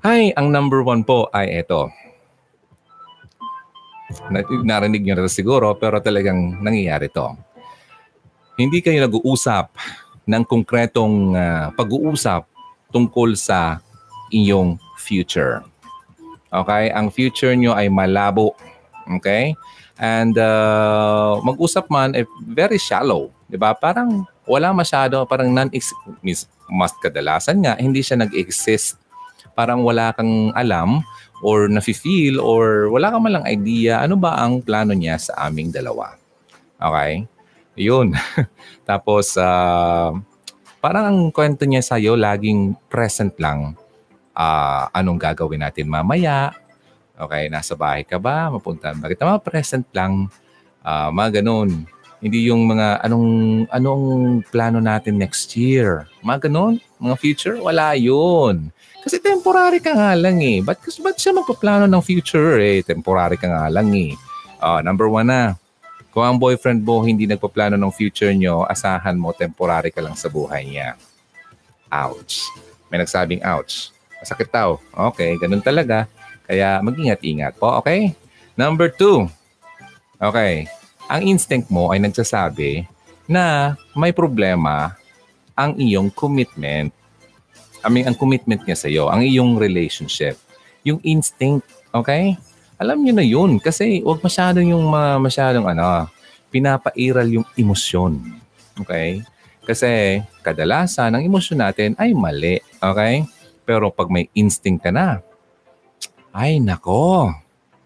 Hi, 0.00 0.32
ang 0.32 0.48
number 0.48 0.80
one 0.80 1.04
po 1.04 1.28
ay 1.28 1.60
ito. 1.60 1.92
Narinig 4.64 5.04
nyo 5.04 5.20
na 5.20 5.28
siguro 5.28 5.76
pero 5.76 6.00
talagang 6.00 6.60
nangyayari 6.60 7.12
to. 7.12 7.36
Hindi 8.56 8.80
kayo 8.80 9.08
nag-uusap 9.08 9.76
ng 10.30 10.46
konkretong 10.46 11.34
uh, 11.34 11.74
pag-uusap 11.74 12.46
tungkol 12.94 13.34
sa 13.34 13.82
inyong 14.30 14.78
future. 14.94 15.66
Okay? 16.54 16.94
Ang 16.94 17.10
future 17.10 17.54
nyo 17.58 17.74
ay 17.74 17.90
malabo. 17.90 18.54
Okay? 19.18 19.58
And 19.98 20.38
uh, 20.38 21.42
mag-usap 21.42 21.90
man, 21.90 22.14
eh, 22.14 22.24
very 22.46 22.78
shallow. 22.78 23.34
Ba? 23.50 23.74
Parang 23.74 24.24
wala 24.46 24.70
masyado, 24.70 25.26
parang 25.26 25.50
non-exist. 25.50 25.98
Mas 26.70 26.94
kadalasan 27.02 27.66
nga, 27.66 27.74
hindi 27.74 28.00
siya 28.00 28.22
nag-exist. 28.22 28.96
Parang 29.58 29.82
wala 29.82 30.14
kang 30.14 30.54
alam 30.54 31.02
or 31.42 31.66
nafe-feel 31.66 32.38
or 32.38 32.88
wala 32.92 33.10
ka 33.10 33.18
malang 33.18 33.44
idea 33.48 34.04
ano 34.04 34.14
ba 34.14 34.36
ang 34.38 34.60
plano 34.62 34.94
niya 34.94 35.18
sa 35.18 35.50
aming 35.50 35.74
dalawa. 35.74 36.14
Okay? 36.80 37.26
Yun. 37.80 38.12
Tapos, 38.88 39.32
uh, 39.40 40.12
parang 40.84 41.04
ang 41.08 41.20
kwento 41.32 41.64
niya 41.64 41.80
sa'yo, 41.80 42.12
laging 42.20 42.76
present 42.92 43.32
lang. 43.40 43.72
Uh, 44.36 44.84
anong 44.92 45.16
gagawin 45.16 45.64
natin 45.64 45.88
mamaya? 45.88 46.52
Okay, 47.16 47.48
nasa 47.48 47.72
bahay 47.76 48.04
ka 48.04 48.20
ba? 48.20 48.52
Mapunta 48.52 48.92
ba 48.92 49.08
kita? 49.08 49.24
Mga 49.24 49.44
present 49.44 49.86
lang. 49.96 50.28
Uh, 50.84 51.08
mga 51.12 51.40
ganun. 51.40 51.84
Hindi 52.20 52.52
yung 52.52 52.68
mga 52.68 53.00
anong 53.00 53.28
anong 53.72 54.04
plano 54.52 54.76
natin 54.80 55.16
next 55.16 55.56
year. 55.56 56.04
Mga 56.20 56.48
ganun. 56.48 56.80
Mga 57.00 57.16
future, 57.16 57.56
wala 57.60 57.96
yun. 57.96 58.72
Kasi 59.00 59.20
temporary 59.20 59.80
ka 59.80 59.96
nga 59.96 60.12
lang 60.12 60.40
eh. 60.44 60.60
Ba't, 60.60 60.80
ba't 61.00 61.16
siya 61.16 61.32
magpaplano 61.32 61.88
ng 61.88 62.02
future 62.04 62.60
eh? 62.60 62.84
Temporary 62.84 63.40
ka 63.40 63.48
nga 63.48 63.72
lang 63.72 63.88
eh. 63.96 64.12
Uh, 64.60 64.84
number 64.84 65.08
one 65.08 65.28
na. 65.28 65.56
Kung 66.10 66.26
ang 66.26 66.36
boyfriend 66.36 66.82
mo 66.82 67.06
hindi 67.06 67.26
nagpaplano 67.26 67.78
ng 67.78 67.92
future 67.94 68.34
nyo, 68.34 68.66
asahan 68.66 69.14
mo 69.14 69.30
temporary 69.30 69.94
ka 69.94 70.02
lang 70.02 70.18
sa 70.18 70.26
buhay 70.26 70.66
niya. 70.66 70.98
Ouch. 71.90 72.50
May 72.90 72.98
nagsabing 72.98 73.42
ouch. 73.46 73.94
Masakit 74.18 74.50
tao. 74.50 74.82
Okay, 75.14 75.38
ganun 75.38 75.62
talaga. 75.62 76.10
Kaya 76.50 76.82
mag-ingat-ingat 76.82 77.62
po, 77.62 77.78
okay? 77.78 78.10
Number 78.58 78.90
two, 78.90 79.30
okay, 80.18 80.66
ang 81.06 81.22
instinct 81.22 81.70
mo 81.70 81.94
ay 81.94 82.02
nagsasabi 82.02 82.90
na 83.30 83.78
may 83.94 84.10
problema 84.10 84.98
ang 85.54 85.78
iyong 85.78 86.10
commitment. 86.10 86.90
I 87.80 87.88
mean, 87.88 88.10
ang 88.10 88.18
commitment 88.18 88.66
niya 88.66 88.76
sa 88.76 88.90
iyo, 88.90 89.06
ang 89.06 89.22
iyong 89.22 89.56
relationship. 89.56 90.34
Yung 90.82 90.98
instinct, 91.06 91.70
okay? 91.94 92.34
Alam 92.80 93.04
niyo 93.04 93.12
na 93.12 93.26
yun 93.26 93.60
kasi 93.60 94.00
wag 94.00 94.24
masyadong 94.24 94.72
yung 94.72 94.88
uh, 94.88 95.20
masyadong 95.20 95.68
ano, 95.68 96.08
pinapairal 96.48 97.28
yung 97.28 97.46
emosyon. 97.54 98.40
Okay? 98.80 99.20
Kasi 99.68 100.24
kadalasan 100.40 101.12
ang 101.12 101.22
emosyon 101.22 101.60
natin 101.60 101.92
ay 102.00 102.16
mali. 102.16 102.56
Okay? 102.80 103.28
Pero 103.68 103.92
pag 103.92 104.08
may 104.08 104.32
instinct 104.32 104.88
ka 104.88 104.90
na, 104.90 105.20
ay, 106.30 106.62
nako. 106.62 107.34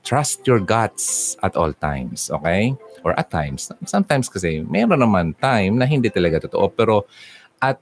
Trust 0.04 0.44
your 0.44 0.60
guts 0.60 1.32
at 1.40 1.56
all 1.56 1.72
times, 1.72 2.28
okay? 2.28 2.76
Or 3.00 3.16
at 3.16 3.32
times. 3.32 3.72
Sometimes 3.88 4.28
kasi, 4.28 4.60
meron 4.60 5.00
naman 5.00 5.32
time 5.40 5.80
na 5.80 5.88
hindi 5.88 6.12
talaga 6.12 6.44
totoo. 6.44 6.68
Pero 6.76 7.08
at 7.56 7.80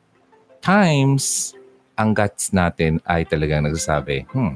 times, 0.63 1.59
ang 1.99 2.15
guts 2.15 2.55
natin 2.55 3.03
ay 3.03 3.27
talagang 3.27 3.67
nagsasabi, 3.67 4.31
hmm, 4.31 4.55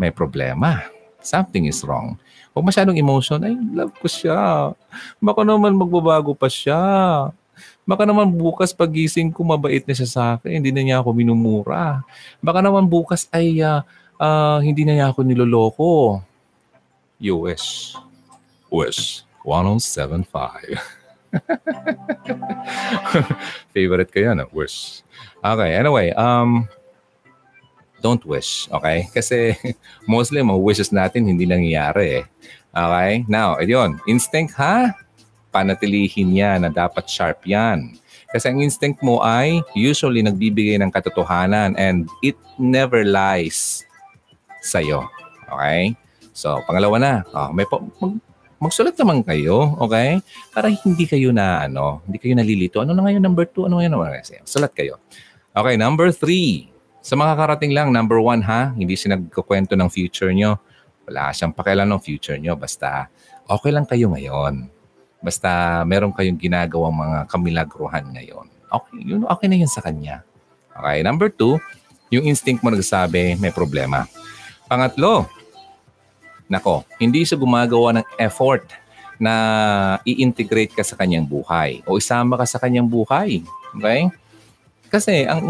may 0.00 0.08
problema. 0.08 0.88
Something 1.22 1.66
is 1.66 1.82
wrong. 1.82 2.16
Huwag 2.54 2.74
masyadong 2.74 2.98
emotion, 2.98 3.38
ay, 3.42 3.54
love 3.54 3.94
ko 3.98 4.06
siya. 4.10 4.72
Baka 5.22 5.46
naman 5.46 5.78
magbabago 5.78 6.34
pa 6.34 6.50
siya. 6.50 6.78
Baka 7.88 8.04
naman 8.04 8.28
bukas 8.34 8.74
pagising 8.76 9.32
ko 9.32 9.42
mabait 9.46 9.80
na 9.86 9.94
siya 9.96 10.08
sa 10.08 10.22
akin, 10.36 10.60
hindi 10.60 10.70
na 10.74 10.82
niya 10.84 10.96
ako 11.00 11.16
minumura. 11.16 12.04
Baka 12.42 12.60
naman 12.60 12.84
bukas 12.84 13.24
ay 13.32 13.64
uh, 13.64 13.80
uh, 14.20 14.58
hindi 14.60 14.84
na 14.84 14.92
niya 14.98 15.06
ako 15.10 15.24
niloloko. 15.24 16.20
US. 17.18 17.96
US 18.70 19.24
1075. 19.42 20.76
Favorite 23.74 24.10
ko 24.12 24.18
yan, 24.18 24.38
wish. 24.52 25.02
Okay, 25.40 25.70
anyway, 25.78 26.12
um, 26.14 26.68
don't 28.00 28.22
wish, 28.24 28.66
okay? 28.70 29.06
Kasi 29.10 29.54
mostly 30.10 30.42
mga 30.42 30.60
wishes 30.60 30.90
natin 30.90 31.26
hindi 31.26 31.44
nangyayari 31.44 32.22
eh. 32.22 32.24
Okay? 32.72 33.26
Now, 33.26 33.58
ayun, 33.58 33.98
instinct 34.06 34.54
ha? 34.58 34.94
Panatilihin 35.50 36.36
yan 36.36 36.62
na 36.66 36.70
dapat 36.70 37.08
sharp 37.08 37.42
yan. 37.48 37.96
Kasi 38.28 38.52
ang 38.52 38.60
instinct 38.60 39.00
mo 39.00 39.24
ay 39.24 39.64
usually 39.72 40.20
nagbibigay 40.20 40.76
ng 40.76 40.92
katotohanan 40.92 41.72
and 41.80 42.04
it 42.20 42.36
never 42.60 43.00
lies 43.00 43.88
sa'yo. 44.60 45.08
Okay? 45.48 45.96
So, 46.36 46.60
pangalawa 46.68 46.96
na. 47.00 47.12
Oh, 47.32 47.50
may 47.56 47.64
po, 47.64 47.82
mag, 47.98 48.20
magsulat 48.60 48.94
naman 49.00 49.24
kayo, 49.24 49.74
okay? 49.80 50.20
Para 50.52 50.68
hindi 50.68 51.08
kayo 51.08 51.32
na, 51.32 51.64
ano, 51.64 52.04
hindi 52.04 52.20
kayo 52.20 52.36
nalilito. 52.36 52.84
Ano 52.84 52.92
na 52.92 53.02
ngayon 53.08 53.24
number 53.24 53.48
two? 53.48 53.64
Ano 53.64 53.80
ngayon 53.80 53.96
number? 53.96 54.20
Sulat 54.44 54.76
kayo. 54.76 55.00
Okay, 55.56 55.74
number 55.80 56.12
three. 56.12 56.68
Sa 56.98 57.14
mga 57.14 57.38
karating 57.38 57.72
lang, 57.72 57.94
number 57.94 58.18
one 58.18 58.42
ha, 58.42 58.74
hindi 58.74 58.98
siya 58.98 59.16
nagkukwento 59.16 59.78
ng 59.78 59.88
future 59.88 60.34
nyo. 60.34 60.58
Wala 61.08 61.32
siyang 61.32 61.54
pakialam 61.54 61.88
ng 61.88 62.02
future 62.02 62.36
nyo. 62.36 62.58
Basta, 62.58 63.08
okay 63.48 63.70
lang 63.72 63.86
kayo 63.88 64.12
ngayon. 64.12 64.68
Basta, 65.18 65.82
meron 65.88 66.12
kayong 66.12 66.38
ginagawang 66.38 66.94
mga 66.94 67.18
kamilagruhan 67.30 68.04
ngayon. 68.12 68.46
Okay, 68.68 68.94
yun, 69.02 69.24
okay 69.24 69.46
na 69.48 69.56
yun 69.56 69.70
sa 69.70 69.80
kanya. 69.80 70.22
Okay, 70.74 71.00
number 71.02 71.32
two, 71.32 71.56
yung 72.12 72.28
instinct 72.28 72.60
mo 72.60 72.70
nagsabi, 72.70 73.34
may 73.40 73.50
problema. 73.50 74.04
Pangatlo, 74.68 75.24
nako, 76.46 76.84
hindi 77.00 77.24
siya 77.24 77.40
gumagawa 77.40 77.98
ng 77.98 78.06
effort 78.20 78.68
na 79.18 79.34
i-integrate 80.06 80.72
ka 80.72 80.86
sa 80.86 80.94
kanyang 80.94 81.26
buhay 81.26 81.82
o 81.84 81.98
isama 81.98 82.38
ka 82.38 82.46
sa 82.46 82.62
kanyang 82.62 82.86
buhay. 82.86 83.42
Okay? 83.74 84.08
Kasi 84.88 85.26
ang 85.26 85.44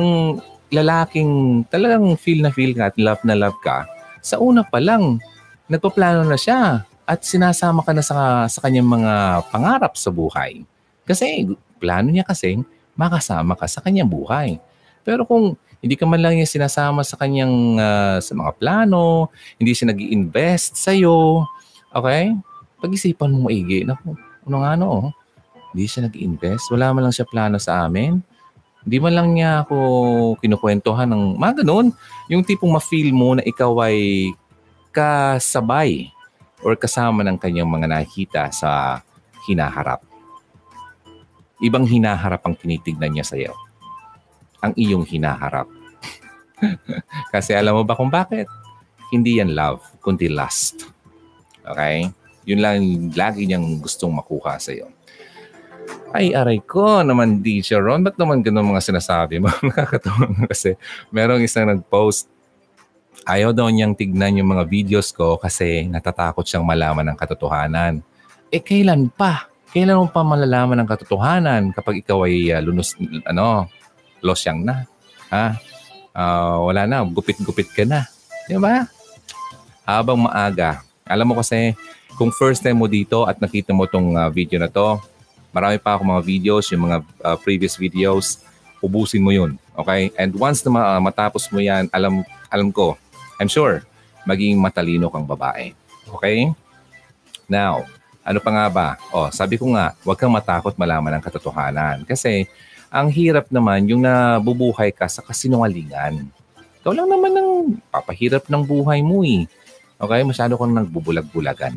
lalaking 0.72 1.64
talagang 1.72 2.16
feel 2.20 2.44
na 2.44 2.52
feel 2.52 2.76
ka 2.76 2.92
at 2.92 2.96
love 3.00 3.22
na 3.24 3.36
love 3.36 3.56
ka, 3.64 3.88
sa 4.20 4.36
una 4.42 4.66
pa 4.66 4.82
lang, 4.82 5.22
nagpaplano 5.68 6.24
na 6.24 6.36
siya 6.36 6.84
at 7.08 7.24
sinasama 7.24 7.80
ka 7.80 7.96
na 7.96 8.04
sa, 8.04 8.44
sa 8.44 8.60
kanyang 8.60 8.88
mga 8.88 9.44
pangarap 9.48 9.96
sa 9.96 10.12
buhay. 10.12 10.60
Kasi 11.08 11.48
plano 11.80 12.12
niya 12.12 12.28
kasi 12.28 12.60
makasama 12.92 13.56
ka 13.56 13.64
sa 13.64 13.80
kanyang 13.80 14.10
buhay. 14.10 14.60
Pero 15.06 15.24
kung 15.24 15.56
hindi 15.80 15.94
ka 15.96 16.04
man 16.04 16.20
lang 16.20 16.36
niya 16.36 16.44
sinasama 16.44 17.00
sa 17.06 17.16
kanyang 17.16 17.80
uh, 17.80 18.18
sa 18.20 18.32
mga 18.36 18.52
plano, 18.60 19.32
hindi 19.56 19.72
siya 19.72 19.94
nag 19.94 20.00
invest 20.02 20.76
sa 20.76 20.92
iyo. 20.92 21.48
Okay? 21.94 22.34
Pag-isipan 22.82 23.32
mo 23.32 23.48
maigi. 23.48 23.88
Naku, 23.88 24.12
ano 24.44 24.56
nga 24.60 24.76
no? 24.76 24.86
Oh? 24.90 25.08
Hindi 25.72 25.84
siya 25.88 26.08
nag 26.08 26.16
invest 26.16 26.72
Wala 26.72 26.92
man 26.92 27.08
lang 27.08 27.14
siya 27.14 27.24
plano 27.24 27.56
sa 27.56 27.88
amin. 27.88 28.20
Hindi 28.88 29.04
man 29.04 29.12
lang 29.12 29.28
niya 29.36 29.68
ako 29.68 29.76
kinukwentuhan 30.40 31.12
ng 31.12 31.36
mga 31.36 31.60
ganun. 31.60 31.92
Yung 32.32 32.40
tipong 32.40 32.72
ma-feel 32.72 33.12
mo 33.12 33.36
na 33.36 33.44
ikaw 33.44 33.84
ay 33.84 34.32
kasabay 34.96 36.08
or 36.64 36.72
kasama 36.72 37.20
ng 37.20 37.36
kanyang 37.36 37.68
mga 37.68 37.84
nakita 37.84 38.48
sa 38.48 39.04
hinaharap. 39.44 40.00
Ibang 41.60 41.84
hinaharap 41.84 42.40
ang 42.48 42.56
tinitignan 42.56 43.12
niya 43.12 43.28
sa 43.28 43.36
iyo 43.36 43.52
ang 44.62 44.74
iyong 44.74 45.06
hinaharap. 45.06 45.70
Kasi 47.34 47.54
alam 47.54 47.78
mo 47.78 47.82
ba 47.86 47.94
kung 47.94 48.10
bakit? 48.10 48.50
Hindi 49.14 49.38
yan 49.38 49.54
love, 49.54 49.80
kundi 50.02 50.26
lust. 50.28 50.90
Okay? 51.62 52.10
Yun 52.48 52.60
lang 52.60 52.78
lagi 53.14 53.46
niyang 53.46 53.78
gustong 53.80 54.12
makuha 54.12 54.58
sa 54.58 54.74
iyo. 54.74 54.90
Ay, 56.08 56.32
aray 56.32 56.64
ko 56.64 57.04
naman, 57.04 57.44
DJ 57.44 57.78
Ron. 57.78 58.00
Ba't 58.00 58.16
naman 58.16 58.40
ganun 58.40 58.72
mga 58.72 58.80
sinasabi 58.80 59.44
mo? 59.44 59.52
Nakakatawa 59.68 60.48
kasi 60.48 60.74
merong 61.12 61.44
isang 61.44 61.68
nag-post. 61.68 62.32
Ayaw 63.28 63.52
daw 63.52 63.68
niyang 63.68 63.92
tignan 63.92 64.40
yung 64.40 64.56
mga 64.56 64.64
videos 64.64 65.12
ko 65.12 65.36
kasi 65.36 65.84
natatakot 65.84 66.48
siyang 66.48 66.64
malaman 66.64 67.12
ng 67.12 67.16
katotohanan. 67.18 68.00
Eh, 68.48 68.64
kailan 68.64 69.12
pa? 69.12 69.52
Kailan 69.68 70.00
mo 70.00 70.08
pa 70.08 70.24
malalaman 70.24 70.80
ng 70.80 70.88
katotohanan 70.88 71.62
kapag 71.76 72.00
ikaw 72.00 72.24
ay 72.24 72.56
uh, 72.56 72.60
lunos, 72.64 72.96
ano, 73.28 73.68
losyang 74.24 74.64
na. 74.64 74.88
Ha? 75.28 75.60
Uh, 76.16 76.72
wala 76.72 76.88
na, 76.88 77.04
gupit-gupit 77.04 77.68
ka 77.76 77.84
na. 77.84 78.08
Di 78.48 78.56
ba? 78.56 78.88
Habang 79.84 80.24
maaga. 80.24 80.80
Alam 81.04 81.32
mo 81.32 81.34
kasi, 81.36 81.76
kung 82.16 82.32
first 82.32 82.64
time 82.64 82.80
mo 82.80 82.88
dito 82.88 83.28
at 83.28 83.36
nakita 83.36 83.76
mo 83.76 83.84
tong 83.84 84.16
uh, 84.16 84.32
video 84.32 84.56
na 84.56 84.72
to, 84.72 84.96
marami 85.58 85.76
pa 85.82 85.98
ako 85.98 86.06
mga 86.06 86.22
videos, 86.22 86.70
yung 86.70 86.86
mga 86.86 87.02
uh, 87.26 87.34
previous 87.42 87.74
videos, 87.74 88.38
ubusin 88.78 89.18
mo 89.18 89.34
yun. 89.34 89.58
Okay? 89.74 90.14
And 90.14 90.30
once 90.38 90.62
na 90.62 91.02
matapos 91.02 91.50
mo 91.50 91.58
yan, 91.58 91.90
alam, 91.90 92.22
alam 92.46 92.70
ko, 92.70 92.94
I'm 93.42 93.50
sure, 93.50 93.82
maging 94.22 94.62
matalino 94.62 95.10
kang 95.10 95.26
babae. 95.26 95.74
Okay? 96.14 96.54
Now, 97.50 97.82
ano 98.22 98.38
pa 98.38 98.50
nga 98.54 98.66
ba? 98.70 98.88
Oh, 99.10 99.26
sabi 99.34 99.58
ko 99.58 99.74
nga, 99.74 99.98
huwag 100.06 100.14
kang 100.14 100.30
matakot 100.30 100.78
malaman 100.78 101.18
ang 101.18 101.24
katotohanan. 101.24 102.06
Kasi 102.06 102.46
ang 102.92 103.10
hirap 103.10 103.50
naman 103.50 103.88
yung 103.90 104.04
nabubuhay 104.04 104.94
ka 104.94 105.10
sa 105.10 105.26
kasinungalingan. 105.26 106.28
Ikaw 106.84 106.92
lang 106.94 107.08
naman 107.10 107.32
ang 107.34 107.50
papahirap 107.90 108.46
ng 108.46 108.62
buhay 108.62 109.02
mo 109.02 109.26
eh. 109.26 109.48
Okay? 109.98 110.20
Masyado 110.22 110.54
kang 110.54 110.70
nagbubulag-bulagan. 110.70 111.74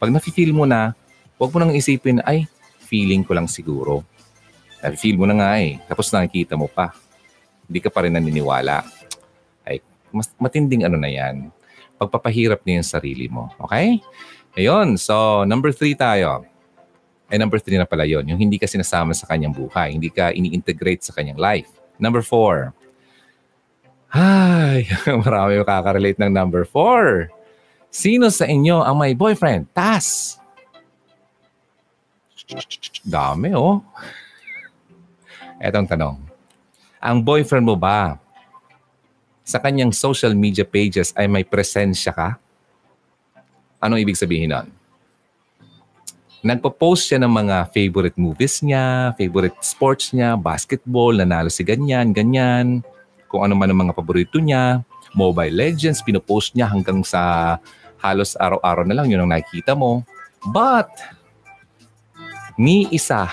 Pag 0.00 0.08
nafe-feel 0.08 0.56
mo 0.56 0.64
na, 0.64 0.96
huwag 1.36 1.52
mo 1.52 1.58
nang 1.60 1.76
isipin, 1.76 2.24
ay, 2.24 2.48
feeling 2.90 3.22
ko 3.22 3.38
lang 3.38 3.46
siguro. 3.46 4.02
Feel 4.98 5.14
mo 5.14 5.30
na 5.30 5.38
nga 5.38 5.50
eh. 5.62 5.78
Tapos 5.86 6.10
nakikita 6.10 6.58
mo 6.58 6.66
pa. 6.66 6.90
Hindi 7.70 7.78
ka 7.78 7.88
pa 7.94 8.02
rin 8.02 8.18
naniniwala. 8.18 8.82
Ay, 9.62 9.78
mas, 10.10 10.26
matinding 10.42 10.82
ano 10.82 10.98
na 10.98 11.06
yan. 11.06 11.54
Pagpapahirap 11.94 12.66
niya 12.66 12.82
yung 12.82 12.90
sarili 12.90 13.30
mo. 13.30 13.54
Okay? 13.62 14.02
Ayun. 14.58 14.98
So, 14.98 15.46
number 15.46 15.70
three 15.70 15.94
tayo. 15.94 16.42
Ay 17.30 17.38
number 17.38 17.62
three 17.62 17.78
na 17.78 17.86
pala 17.86 18.02
yon 18.02 18.26
yung 18.26 18.42
hindi 18.42 18.58
ka 18.58 18.66
sinasama 18.66 19.14
sa 19.14 19.22
kanyang 19.30 19.54
buhay, 19.54 19.94
hindi 19.94 20.10
ka 20.10 20.34
ini-integrate 20.34 21.06
sa 21.06 21.14
kanyang 21.14 21.38
life. 21.38 21.70
Number 21.94 22.26
four, 22.26 22.74
ay, 24.10 24.90
marami 25.22 25.62
makaka-relate 25.62 26.18
ng 26.18 26.34
number 26.34 26.66
four. 26.66 27.30
Sino 27.94 28.26
sa 28.34 28.50
inyo 28.50 28.82
ang 28.82 28.98
may 28.98 29.14
boyfriend? 29.14 29.70
Tas! 29.70 30.39
Dami 33.04 33.54
oh. 33.54 33.80
Etong 35.60 35.88
tanong. 35.88 36.16
Ang 37.00 37.16
boyfriend 37.20 37.64
mo 37.64 37.76
ba 37.76 38.16
sa 39.44 39.58
kanyang 39.58 39.90
social 39.90 40.36
media 40.36 40.64
pages 40.64 41.10
ay 41.16 41.26
may 41.26 41.44
presensya 41.44 42.12
ka? 42.12 42.28
Anong 43.80 44.04
ibig 44.04 44.20
sabihin 44.20 44.52
nun? 44.52 44.68
Nagpo-post 46.40 47.12
siya 47.12 47.20
ng 47.20 47.28
mga 47.28 47.68
favorite 47.68 48.16
movies 48.16 48.64
niya, 48.64 49.12
favorite 49.12 49.60
sports 49.60 50.16
niya, 50.16 50.40
basketball, 50.40 51.12
nanalo 51.12 51.52
si 51.52 51.60
ganyan, 51.60 52.16
ganyan, 52.16 52.80
kung 53.28 53.44
ano 53.44 53.52
man 53.52 53.68
ang 53.68 53.84
mga 53.84 53.92
paborito 53.92 54.40
niya, 54.40 54.80
Mobile 55.12 55.52
Legends, 55.52 56.00
pinopost 56.00 56.56
niya 56.56 56.72
hanggang 56.72 57.04
sa 57.04 57.56
halos 58.00 58.40
araw-araw 58.40 58.88
na 58.88 58.96
lang 58.96 59.12
yun 59.12 59.20
ang 59.20 59.30
nakikita 59.36 59.76
mo. 59.76 60.00
But, 60.48 60.88
ni 62.60 62.84
isa, 62.92 63.32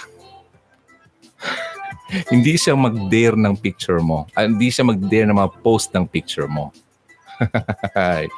hindi 2.33 2.55
siya 2.55 2.79
mag-dare 2.79 3.35
ng 3.35 3.59
picture 3.59 3.99
mo. 3.99 4.23
Uh, 4.31 4.47
hindi 4.47 4.71
siya 4.71 4.87
mag-dare 4.87 5.27
na 5.27 5.35
mag-post 5.35 5.91
ng 5.91 6.07
picture 6.07 6.47
mo. 6.47 6.71
ay, 7.93 8.31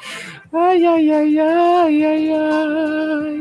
ay, 0.50 0.82
ay, 0.82 1.06
ay, 1.06 1.94
ay, 1.94 2.24
ay. 2.34 3.38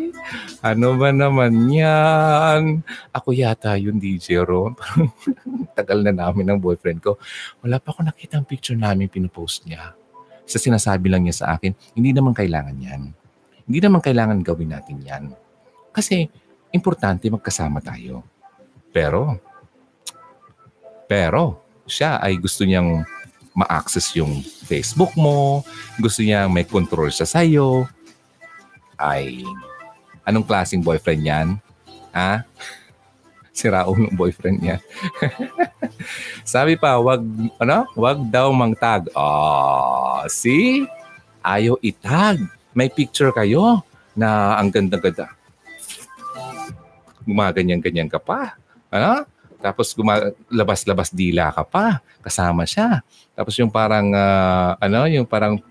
Ano 0.59 0.95
ba 0.99 1.09
naman 1.09 1.71
yan? 1.71 2.85
Ako 3.15 3.33
yata 3.33 3.75
yung 3.79 3.97
DJ 3.97 4.45
Ron. 4.45 4.77
Tagal 5.79 6.05
na 6.05 6.13
namin 6.13 6.53
ng 6.53 6.59
boyfriend 6.61 7.01
ko. 7.01 7.17
Wala 7.65 7.81
pa 7.81 7.95
ako 7.95 8.05
nakita 8.07 8.39
ang 8.39 8.47
picture 8.47 8.77
namin 8.77 9.09
pinupost 9.09 9.65
niya. 9.65 9.97
Sa 10.45 10.61
sinasabi 10.61 11.09
lang 11.09 11.25
niya 11.25 11.43
sa 11.43 11.47
akin, 11.57 11.73
hindi 11.95 12.11
naman 12.13 12.35
kailangan 12.35 12.75
yan. 12.75 13.01
Hindi 13.65 13.79
naman 13.79 13.99
kailangan 14.03 14.43
gawin 14.43 14.71
natin 14.75 14.97
yan. 15.01 15.23
Kasi, 15.95 16.29
importante 16.73 17.29
magkasama 17.29 17.81
tayo. 17.81 18.21
Pero, 18.89 19.37
pero, 21.09 21.61
siya 21.89 22.21
ay 22.21 22.37
gusto 22.37 22.65
niyang 22.65 23.01
ma-access 23.57 24.13
yung 24.13 24.39
Facebook 24.43 25.17
mo, 25.17 25.65
gusto 25.97 26.21
niya 26.21 26.45
may 26.45 26.63
control 26.63 27.09
siya 27.09 27.25
sa'yo, 27.25 27.89
ay 28.99 29.41
anong 30.27 30.45
klaseng 30.45 30.85
boyfriend 30.85 31.23
yan? 31.25 31.47
Ha? 32.13 32.45
Sira 33.59 33.83
ng 33.83 34.15
boyfriend 34.15 34.63
niya. 34.63 34.77
Sabi 36.47 36.79
pa, 36.79 36.95
wag, 37.01 37.19
ano? 37.59 37.91
Wag 37.99 38.23
daw 38.31 38.47
mangtag. 38.55 39.11
Oh, 39.11 40.23
see? 40.31 40.87
Ayaw 41.43 41.75
itag. 41.83 42.39
May 42.71 42.87
picture 42.87 43.35
kayo 43.35 43.83
na 44.15 44.55
ang 44.55 44.71
ganda-ganda. 44.71 45.35
Gumaganyan-ganyan 47.29 48.09
ka 48.09 48.17
pa. 48.17 48.57
Ano? 48.89 49.29
Tapos 49.61 49.93
labas-labas 50.49 51.13
dila 51.13 51.53
ka 51.53 51.61
pa. 51.61 52.01
Kasama 52.25 52.65
siya. 52.65 53.05
Tapos 53.37 53.53
yung 53.61 53.69
parang, 53.69 54.09
uh, 54.09 54.73
ano, 54.81 55.05
yung 55.05 55.29
parang, 55.29 55.61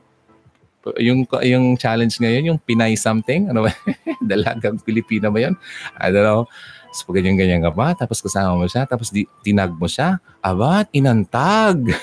yung, 1.02 1.26
yung 1.42 1.74
challenge 1.74 2.16
ngayon, 2.22 2.54
yung 2.54 2.60
Pinay 2.62 2.94
something, 2.94 3.50
ano 3.50 3.66
ba? 3.66 3.72
Dalagang 4.30 4.78
Pilipina 4.80 5.28
ba 5.32 5.42
yun? 5.42 5.58
I 5.98 6.14
don't 6.14 6.22
know. 6.24 6.46
Pag 6.88 7.20
ganyan-ganyan 7.20 7.60
ka 7.62 7.70
pa, 7.70 7.92
tapos 7.92 8.18
kasama 8.24 8.56
mo 8.56 8.64
siya, 8.64 8.88
tapos 8.88 9.12
di, 9.12 9.28
tinag 9.44 9.70
mo 9.76 9.84
siya, 9.84 10.18
abat, 10.40 10.88
inantag. 10.90 11.92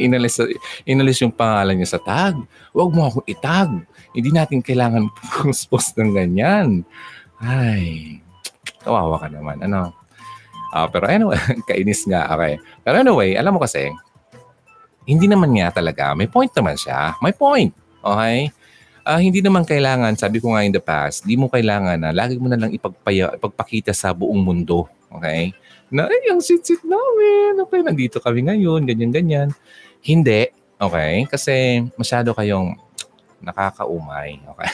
inalis, 0.00 0.40
inalis 0.86 1.20
yung 1.20 1.34
pangalan 1.34 1.76
niya 1.76 1.98
sa 1.98 2.00
tag. 2.00 2.38
Huwag 2.72 2.90
mo 2.94 3.04
akong 3.04 3.26
itag. 3.28 3.70
Hindi 4.16 4.30
natin 4.34 4.60
kailangan 4.64 5.10
post-post 5.42 5.94
ng 5.98 6.14
ganyan. 6.14 6.82
Ay, 7.38 8.18
kawawa 8.82 9.16
ka 9.22 9.28
naman. 9.30 9.62
Ano? 9.62 9.94
Uh, 10.70 10.86
pero 10.86 11.10
anyway, 11.10 11.38
kainis 11.70 12.06
nga. 12.06 12.30
Okay. 12.34 12.58
Pero 12.82 12.94
anyway, 13.02 13.34
alam 13.34 13.54
mo 13.54 13.60
kasi, 13.62 13.90
hindi 15.06 15.26
naman 15.26 15.50
nga 15.58 15.82
talaga. 15.82 16.14
May 16.14 16.30
point 16.30 16.50
naman 16.54 16.78
siya. 16.78 17.18
May 17.18 17.34
point. 17.34 17.74
Okay? 18.02 18.50
Uh, 19.00 19.18
hindi 19.18 19.40
naman 19.42 19.66
kailangan, 19.66 20.14
sabi 20.14 20.38
ko 20.38 20.54
nga 20.54 20.62
in 20.62 20.70
the 20.70 20.82
past, 20.82 21.24
hindi 21.24 21.40
mo 21.40 21.50
kailangan 21.50 21.98
na 21.98 22.10
lagi 22.12 22.36
mo 22.36 22.46
na 22.46 22.60
lang 22.60 22.70
ipagpaya, 22.70 23.34
ipagpakita 23.34 23.90
sa 23.90 24.14
buong 24.14 24.38
mundo. 24.38 24.86
Okay? 25.10 25.50
Na, 25.90 26.06
ay, 26.06 26.30
ang 26.30 26.38
sit-sit 26.38 26.86
namin. 26.86 27.58
Okay, 27.66 27.82
nandito 27.82 28.22
kami 28.22 28.46
ngayon, 28.46 28.86
ganyan-ganyan. 28.86 29.50
Hindi. 30.04 30.54
Okay? 30.78 31.26
Kasi 31.26 31.82
masyado 31.98 32.30
kayong 32.30 32.78
nakakaumay. 33.40 34.40
Okay? 34.44 34.70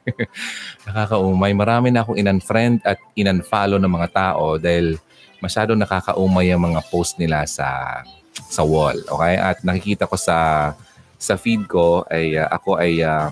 nakakaumay. 0.86 1.52
Marami 1.56 1.88
na 1.90 2.04
akong 2.04 2.20
in-unfriend 2.20 2.84
at 2.84 3.00
in-unfollow 3.16 3.80
ng 3.80 3.90
mga 3.90 4.08
tao 4.12 4.60
dahil 4.60 5.00
masyado 5.40 5.72
nakakaumay 5.72 6.52
ang 6.52 6.62
mga 6.72 6.80
post 6.92 7.16
nila 7.16 7.48
sa 7.48 8.00
sa 8.48 8.62
wall. 8.62 9.00
Okay? 9.08 9.34
At 9.40 9.64
nakikita 9.64 10.06
ko 10.06 10.16
sa 10.20 10.72
sa 11.20 11.34
feed 11.36 11.68
ko 11.68 12.04
ay 12.08 12.36
uh, 12.36 12.48
ako 12.48 12.80
ay 12.80 13.04
uh, 13.04 13.28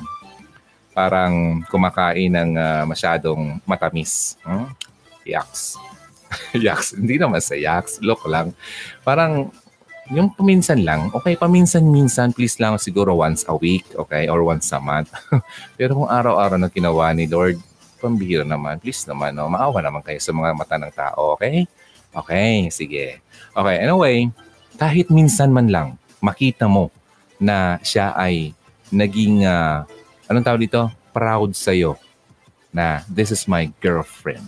parang 0.93 1.63
kumakain 1.71 2.33
ng 2.35 2.51
uh, 2.59 2.83
masyadong 2.85 3.63
matamis. 3.65 4.35
Hmm? 4.43 4.73
Yaks. 5.25 5.79
yaks. 6.67 6.99
Hindi 6.99 7.17
naman 7.17 7.41
sa 7.41 7.55
yaks. 7.55 8.03
Look 8.03 8.27
lang. 8.27 8.53
Parang 9.07 9.53
yung 10.09 10.33
paminsan 10.33 10.81
lang, 10.85 11.13
okay, 11.13 11.37
paminsan-minsan, 11.37 12.33
please 12.33 12.57
lang 12.57 12.81
siguro 12.81 13.13
once 13.13 13.45
a 13.45 13.55
week, 13.57 13.85
okay, 13.97 14.25
or 14.29 14.41
once 14.41 14.73
a 14.73 14.81
month. 14.81 15.13
Pero 15.79 16.01
kung 16.01 16.09
araw-araw 16.09 16.57
na 16.57 16.73
ginawa 16.73 17.13
ni 17.13 17.29
Lord, 17.29 17.61
pambihira 18.01 18.47
naman, 18.47 18.81
please 18.81 19.05
naman, 19.05 19.37
no? 19.37 19.53
maawa 19.53 19.85
naman 19.85 20.01
kayo 20.01 20.17
sa 20.23 20.33
mga 20.33 20.57
mata 20.57 20.77
ng 20.81 20.93
tao, 20.95 21.37
okay? 21.37 21.69
Okay, 22.17 22.73
sige. 22.73 23.21
Okay, 23.53 23.77
anyway, 23.85 24.33
kahit 24.81 25.13
minsan 25.13 25.53
man 25.53 25.69
lang, 25.69 25.89
makita 26.25 26.65
mo 26.65 26.89
na 27.37 27.77
siya 27.85 28.17
ay 28.17 28.57
naging, 28.89 29.45
uh, 29.45 29.85
anong 30.31 30.47
tawag 30.47 30.65
dito? 30.65 30.89
Proud 31.13 31.53
sa'yo 31.53 32.01
na 32.73 33.05
this 33.13 33.29
is 33.29 33.45
my 33.45 33.69
girlfriend. 33.85 34.45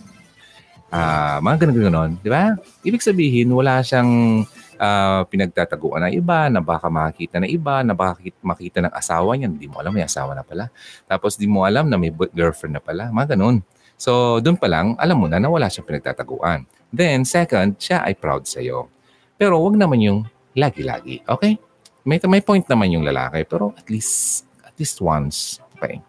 Uh, 0.91 1.37
mga 1.39 1.67
ganun-ganon, 1.67 2.11
di 2.19 2.27
ba? 2.33 2.57
Ibig 2.83 2.99
sabihin, 3.05 3.47
wala 3.53 3.79
siyang 3.85 4.43
uh, 4.81 5.21
pinagtataguan 5.29 6.09
ng 6.09 6.13
iba, 6.17 6.49
na 6.49 6.59
baka 6.59 6.89
makita 6.89 7.37
ng 7.37 7.49
iba, 7.53 7.85
na 7.85 7.93
baka 7.93 8.17
makita 8.41 8.81
ng 8.81 8.93
asawa 8.93 9.37
niya, 9.37 9.53
hindi 9.53 9.69
mo 9.69 9.77
alam, 9.77 9.93
may 9.93 10.01
asawa 10.01 10.33
na 10.33 10.41
pala. 10.41 10.73
Tapos 11.05 11.37
di 11.37 11.45
mo 11.45 11.63
alam 11.63 11.85
na 11.85 12.01
may 12.01 12.09
girlfriend 12.33 12.81
na 12.81 12.83
pala. 12.83 13.13
Mga 13.13 13.37
ganun. 13.37 13.61
So, 14.01 14.41
doon 14.41 14.57
pa 14.57 14.65
lang, 14.65 14.97
alam 14.97 15.21
mo 15.21 15.29
na 15.29 15.37
na 15.37 15.45
wala 15.45 15.69
siyang 15.69 15.85
pinagtataguan. 15.85 16.65
Then, 16.89 17.21
second, 17.21 17.77
siya 17.77 18.01
ay 18.01 18.17
proud 18.17 18.49
sa'yo. 18.49 18.89
Pero 19.37 19.61
wag 19.61 19.77
naman 19.77 20.01
yung 20.01 20.19
lagi-lagi. 20.57 21.21
Okay? 21.29 21.61
May, 22.01 22.17
may 22.25 22.41
point 22.41 22.65
naman 22.65 22.89
yung 22.89 23.05
lalaki, 23.05 23.45
pero 23.45 23.77
at 23.77 23.85
least, 23.93 24.49
at 24.65 24.73
least 24.81 24.97
once. 25.05 25.61
Okay? 25.77 26.01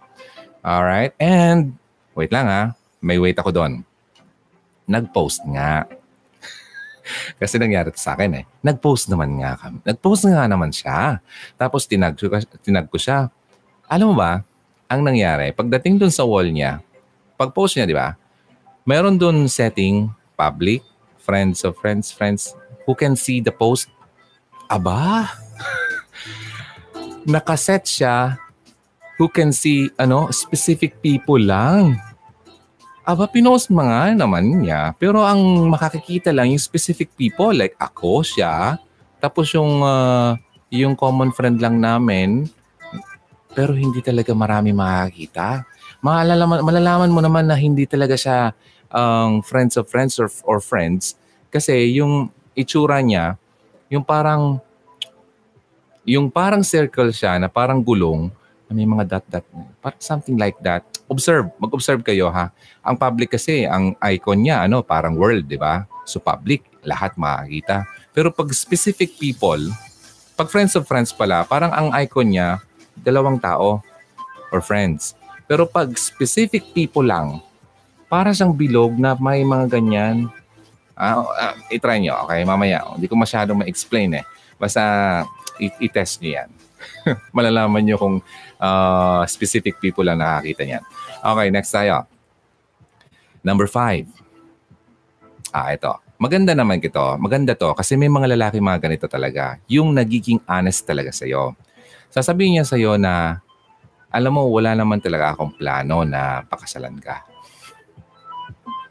Alright? 0.64 1.12
And, 1.20 1.76
wait 2.16 2.32
lang 2.32 2.48
ha. 2.48 2.72
May 3.04 3.20
wait 3.20 3.36
ako 3.36 3.52
doon. 3.52 3.84
Nag-post 4.88 5.44
nga 5.52 5.84
kasi 7.40 7.58
nangyari 7.58 7.90
sa 7.94 8.14
akin 8.14 8.42
eh. 8.42 8.44
Nag-post 8.64 9.10
naman 9.10 9.38
nga 9.42 9.58
kami. 9.58 9.78
Nag-post 9.82 10.26
nga 10.28 10.44
naman 10.46 10.70
siya. 10.70 11.18
Tapos 11.58 11.86
tinag, 11.86 12.18
tinag 12.62 12.86
ko 12.88 12.98
siya. 12.98 13.28
Alam 13.86 14.14
mo 14.14 14.16
ba, 14.18 14.40
ang 14.86 15.00
nangyari, 15.00 15.52
pagdating 15.56 15.96
dun 16.00 16.12
sa 16.12 16.24
wall 16.24 16.48
niya, 16.48 16.84
pag-post 17.40 17.76
niya, 17.76 17.88
di 17.88 17.96
ba, 17.96 18.14
meron 18.84 19.16
dun 19.16 19.48
setting 19.48 20.12
public, 20.36 20.84
friends 21.22 21.64
of 21.64 21.76
friends, 21.80 22.12
friends, 22.12 22.52
who 22.84 22.92
can 22.92 23.16
see 23.16 23.40
the 23.40 23.52
post. 23.52 23.88
Aba, 24.68 25.28
nakaset 27.28 27.86
siya 27.86 28.42
who 29.22 29.30
can 29.30 29.54
see 29.54 29.86
ano 30.02 30.34
specific 30.34 30.98
people 30.98 31.38
lang. 31.38 31.94
Aba, 33.02 33.26
pinost 33.26 33.66
mga 33.66 34.14
naman 34.14 34.62
niya. 34.62 34.94
Pero 34.94 35.26
ang 35.26 35.66
makakikita 35.66 36.30
lang 36.30 36.54
yung 36.54 36.62
specific 36.62 37.10
people. 37.18 37.50
Like 37.50 37.74
ako, 37.74 38.22
siya. 38.22 38.78
Tapos 39.18 39.50
yung, 39.58 39.82
uh, 39.82 40.38
yung 40.70 40.94
common 40.94 41.34
friend 41.34 41.58
lang 41.58 41.82
namin. 41.82 42.46
Pero 43.58 43.74
hindi 43.74 43.98
talaga 44.06 44.30
marami 44.38 44.70
makakita. 44.70 45.66
Malalaman, 45.98 46.62
malalaman 46.62 47.10
mo 47.10 47.18
naman 47.18 47.50
na 47.50 47.58
hindi 47.58 47.90
talaga 47.90 48.14
siya 48.14 48.54
um, 48.94 49.42
friends 49.42 49.74
of 49.74 49.90
friends 49.90 50.22
or, 50.22 50.30
or 50.46 50.62
friends. 50.62 51.18
Kasi 51.50 51.98
yung 51.98 52.30
itsura 52.54 53.02
niya, 53.02 53.34
yung 53.90 54.06
parang 54.06 54.62
yung 56.06 56.30
parang 56.30 56.62
circle 56.62 57.10
siya 57.10 57.34
na 57.42 57.50
parang 57.50 57.82
gulong 57.82 58.30
na 58.70 58.72
may 58.74 58.86
mga 58.86 59.18
dot-dot. 59.18 59.46
Parang 59.82 60.02
something 60.02 60.38
like 60.38 60.58
that 60.62 60.86
observe, 61.12 61.52
mag-observe 61.60 62.00
kayo 62.00 62.32
ha. 62.32 62.48
Ang 62.80 62.96
public 62.96 63.36
kasi, 63.36 63.68
ang 63.68 63.92
icon 64.00 64.40
niya, 64.40 64.64
ano, 64.64 64.80
parang 64.80 65.14
world, 65.14 65.44
di 65.44 65.60
ba? 65.60 65.84
So 66.08 66.18
public, 66.18 66.64
lahat 66.82 67.14
makakita. 67.20 67.84
Pero 68.16 68.32
pag 68.32 68.48
specific 68.56 69.20
people, 69.20 69.60
pag 70.34 70.48
friends 70.48 70.72
of 70.74 70.88
friends 70.88 71.12
pala, 71.12 71.44
parang 71.44 71.70
ang 71.70 71.92
icon 72.00 72.32
niya, 72.32 72.58
dalawang 72.96 73.36
tao 73.36 73.84
or 74.50 74.60
friends. 74.64 75.12
Pero 75.44 75.68
pag 75.68 75.92
specific 76.00 76.72
people 76.72 77.04
lang, 77.04 77.44
para 78.12 78.28
siyang 78.36 78.52
bilog 78.52 78.92
na 79.00 79.16
may 79.16 79.40
mga 79.40 79.72
ganyan. 79.72 80.28
Ah, 80.92 81.24
uh, 81.24 81.56
i-try 81.72 81.96
nyo, 81.96 82.28
okay? 82.28 82.44
Mamaya, 82.44 82.84
hindi 82.92 83.08
ko 83.08 83.16
masyadong 83.16 83.64
ma-explain 83.64 84.20
eh. 84.20 84.24
Basta 84.60 84.82
i-test 85.56 86.20
nyo 86.20 86.36
yan. 86.36 86.50
Malalaman 87.36 87.80
nyo 87.80 87.96
kung 87.96 88.16
uh, 88.60 89.22
specific 89.24 89.80
people 89.80 90.04
lang 90.04 90.20
nakakita 90.20 90.62
niyan. 90.68 90.84
Okay, 91.22 91.54
next 91.54 91.70
tayo. 91.70 92.10
Number 93.46 93.70
five. 93.70 94.10
Ah, 95.54 95.70
ito. 95.70 95.94
Maganda 96.18 96.50
naman 96.50 96.82
ito. 96.82 97.02
Maganda 97.22 97.54
to 97.54 97.74
kasi 97.78 97.94
may 97.94 98.10
mga 98.10 98.34
lalaki 98.34 98.58
mga 98.58 98.82
ganito 98.82 99.06
talaga. 99.06 99.58
Yung 99.70 99.94
nagiging 99.94 100.42
honest 100.50 100.82
talaga 100.82 101.14
sa'yo. 101.14 101.54
Sasabihin 102.10 102.58
niya 102.58 102.66
sa'yo 102.66 102.98
na, 102.98 103.38
alam 104.10 104.34
mo, 104.34 104.50
wala 104.50 104.74
naman 104.74 104.98
talaga 104.98 105.34
akong 105.34 105.54
plano 105.54 106.02
na 106.02 106.42
pakasalan 106.46 106.98
ka. 106.98 107.22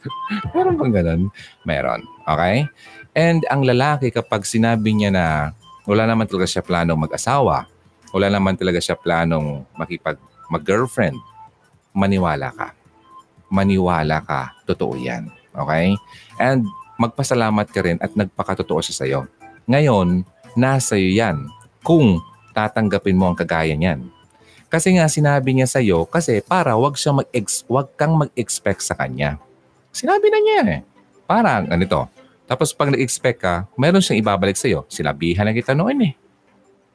Meron 0.55 0.79
bang 0.79 0.93
ganun? 1.03 1.21
Meron. 1.67 2.01
Okay? 2.27 2.67
And 3.11 3.43
ang 3.51 3.67
lalaki 3.67 4.07
kapag 4.11 4.47
sinabi 4.47 4.95
niya 4.95 5.11
na 5.11 5.25
wala 5.83 6.07
naman 6.07 6.31
talaga 6.31 6.47
siya 6.47 6.63
planong 6.63 7.11
mag-asawa, 7.11 7.67
wala 8.15 8.27
naman 8.27 8.55
talaga 8.55 8.79
siya 8.79 8.95
planong 8.95 9.67
makipag 9.75 10.15
mag-girlfriend, 10.51 11.15
maniwala 11.91 12.51
ka. 12.51 12.73
Maniwala 13.51 14.23
ka. 14.23 14.55
Totoo 14.67 14.95
yan. 14.95 15.27
Okay? 15.51 15.95
And 16.39 16.67
magpasalamat 16.95 17.67
ka 17.71 17.81
rin 17.83 17.97
at 17.99 18.13
nagpakatotoo 18.15 18.79
siya 18.79 18.95
sa'yo. 19.03 19.19
Ngayon, 19.65 20.23
nasa 20.55 20.95
iyo 20.99 21.11
yan 21.17 21.49
kung 21.81 22.21
tatanggapin 22.53 23.17
mo 23.17 23.31
ang 23.31 23.37
kagaya 23.37 23.73
niyan. 23.73 24.05
Kasi 24.71 24.95
nga 24.95 25.11
sinabi 25.11 25.51
niya 25.51 25.67
sa'yo 25.67 26.07
kasi 26.07 26.39
para 26.39 26.79
wag 26.79 26.95
siya 26.95 27.11
mag 27.11 27.27
wag 27.67 27.87
kang 27.99 28.15
mag-expect 28.15 28.79
sa 28.79 28.95
kanya. 28.95 29.35
Sinabi 29.91 30.31
na 30.31 30.39
niya 30.39 30.59
eh. 30.79 30.81
Parang 31.27 31.67
ganito. 31.67 32.07
Tapos 32.47 32.71
pag 32.71 32.91
nag-expect 32.91 33.39
ka, 33.43 33.67
meron 33.75 33.99
siyang 33.99 34.23
ibabalik 34.23 34.55
sa'yo. 34.55 34.87
Sinabihan 34.87 35.43
na 35.43 35.51
kita 35.51 35.75
noon 35.75 35.99
eh. 36.07 36.13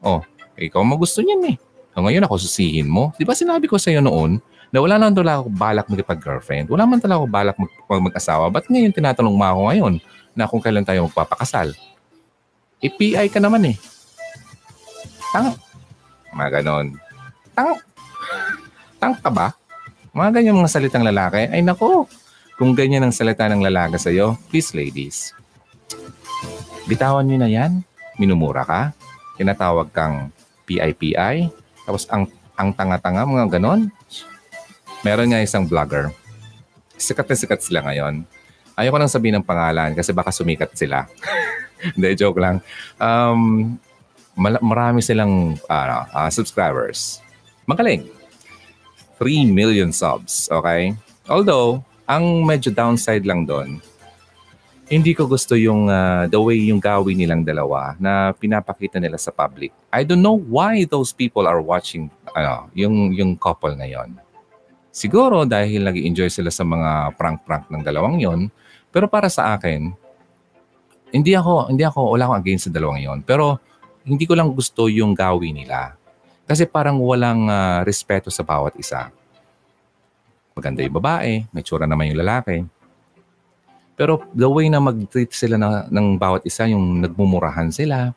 Oh, 0.01 0.25
ikaw 0.57 0.81
mo 0.85 0.97
gusto 0.97 1.21
niyan 1.21 1.53
eh. 1.53 1.57
So 1.93 2.05
ngayon 2.05 2.25
ako 2.25 2.37
susihin 2.41 2.89
mo. 2.89 3.13
Di 3.17 3.25
ba 3.29 3.37
sinabi 3.37 3.69
ko 3.69 3.77
sa'yo 3.77 4.01
noon 4.01 4.41
na 4.75 4.83
wala 4.83 4.99
naman 4.99 5.15
talaga 5.15 5.43
ako 5.43 5.51
balak 5.53 5.87
magpag-girlfriend. 5.87 6.67
Wala 6.71 6.85
man 6.85 6.99
talaga 6.99 7.23
ako 7.23 7.29
balak 7.31 7.57
mag- 7.57 8.05
mag-asawa. 8.11 8.51
Ba't 8.51 8.67
ngayon 8.67 8.93
tinatanong 8.95 9.35
mo 9.35 9.45
ako 9.47 9.61
ngayon 9.71 9.95
na 10.35 10.45
kung 10.51 10.63
kailan 10.63 10.87
tayo 10.87 11.07
magpapakasal? 11.07 11.73
I-PI 12.83 13.31
ka 13.33 13.41
naman 13.41 13.73
eh. 13.73 13.77
Tang. 15.33 15.55
Mga 16.35 16.61
ganon. 16.61 16.87
Tang. 17.57 17.79
Tang 19.01 19.15
ka 19.17 19.31
ba? 19.31 19.55
Mga 20.17 20.41
ganyan 20.41 20.57
mga 20.57 20.73
salitang 20.73 21.05
lalaki. 21.05 21.49
Ay 21.49 21.61
nako, 21.61 22.09
kung 22.57 22.73
ganyan 22.73 23.05
ang 23.05 23.13
salita 23.13 23.45
ng 23.53 23.61
lalaki 23.61 24.01
sa'yo, 24.01 24.41
please 24.49 24.73
ladies, 24.73 25.37
bitawan 26.89 27.29
nyo 27.29 27.37
na 27.37 27.53
yan. 27.53 27.85
Minumura 28.17 28.65
ka. 28.65 28.83
Tinatawag 29.37 29.93
kang 29.93 30.33
PIPI. 30.65 31.53
Tapos 31.85 32.09
ang 32.09 32.33
ang 32.57 32.73
tanga-tanga, 32.73 33.29
mga 33.29 33.61
ganon. 33.61 33.93
Meron 35.05 35.29
nga 35.33 35.45
isang 35.45 35.69
vlogger. 35.69 36.13
Sikat 36.97 37.29
na 37.29 37.37
sikat 37.37 37.61
sila 37.61 37.85
ngayon. 37.85 38.25
Ayoko 38.77 38.97
nang 38.97 39.13
sabihin 39.13 39.41
ng 39.41 39.47
pangalan 39.49 39.93
kasi 39.97 40.13
baka 40.13 40.33
sumikat 40.33 40.73
sila. 40.77 41.09
Hindi, 41.97 42.17
joke 42.17 42.41
lang. 42.41 42.61
Um, 42.97 43.77
marami 44.37 45.01
silang 45.01 45.57
uh, 45.69 46.05
uh, 46.13 46.31
subscribers. 46.33 47.21
Magaling. 47.65 48.09
3 49.17 49.49
million 49.49 49.93
subs, 49.93 50.53
okay? 50.53 50.93
Although, 51.25 51.81
ang 52.05 52.45
medyo 52.45 52.69
downside 52.69 53.25
lang 53.25 53.49
doon, 53.49 53.81
hindi 54.87 55.19
ko 55.19 55.27
gusto 55.27 55.59
yung 55.59 55.91
uh, 55.91 56.31
the 56.31 56.39
way 56.39 56.71
yung 56.71 56.79
gawin 56.79 57.19
nilang 57.19 57.43
dalawa 57.43 57.99
na 57.99 58.31
pinapakita 58.31 59.03
nila 59.03 59.19
sa 59.19 59.35
public. 59.35 59.75
I 59.91 60.07
don't 60.07 60.23
know 60.23 60.39
why 60.39 60.87
those 60.87 61.11
people 61.11 61.51
are 61.51 61.59
watching 61.59 62.07
ano, 62.39 62.71
yung 62.71 63.11
yung 63.11 63.35
couple 63.35 63.75
ngayon. 63.75 64.15
Siguro 64.97 65.45
dahil 65.45 65.85
nag 65.85 65.93
enjoy 65.93 66.33
sila 66.33 66.49
sa 66.49 66.65
mga 66.65 67.13
prank-prank 67.21 67.69
ng 67.69 67.85
dalawang 67.85 68.17
yon. 68.17 68.49
Pero 68.89 69.13
para 69.13 69.29
sa 69.29 69.53
akin, 69.53 69.93
hindi 71.13 71.37
ako, 71.37 71.69
hindi 71.69 71.85
ako, 71.85 72.17
wala 72.17 72.25
akong 72.25 72.41
against 72.41 72.65
sa 72.65 72.73
dalawang 72.73 73.05
yon. 73.05 73.21
Pero 73.21 73.61
hindi 74.09 74.25
ko 74.25 74.33
lang 74.33 74.57
gusto 74.57 74.89
yung 74.89 75.13
gawin 75.13 75.61
nila. 75.61 76.01
Kasi 76.49 76.65
parang 76.65 76.97
walang 77.05 77.45
uh, 77.45 77.85
respeto 77.85 78.33
sa 78.33 78.41
bawat 78.41 78.73
isa. 78.81 79.13
Maganda 80.57 80.81
yung 80.81 80.97
babae, 80.97 81.45
may 81.53 81.61
tsura 81.61 81.85
naman 81.85 82.17
yung 82.17 82.25
lalaki. 82.25 82.65
Pero 84.01 84.25
the 84.33 84.49
way 84.49 84.73
na 84.73 84.81
mag-treat 84.81 85.29
sila 85.29 85.61
na, 85.61 85.85
ng 85.93 86.17
bawat 86.17 86.41
isa, 86.49 86.65
yung 86.73 87.05
nagmumurahan 87.05 87.69
sila, 87.69 88.17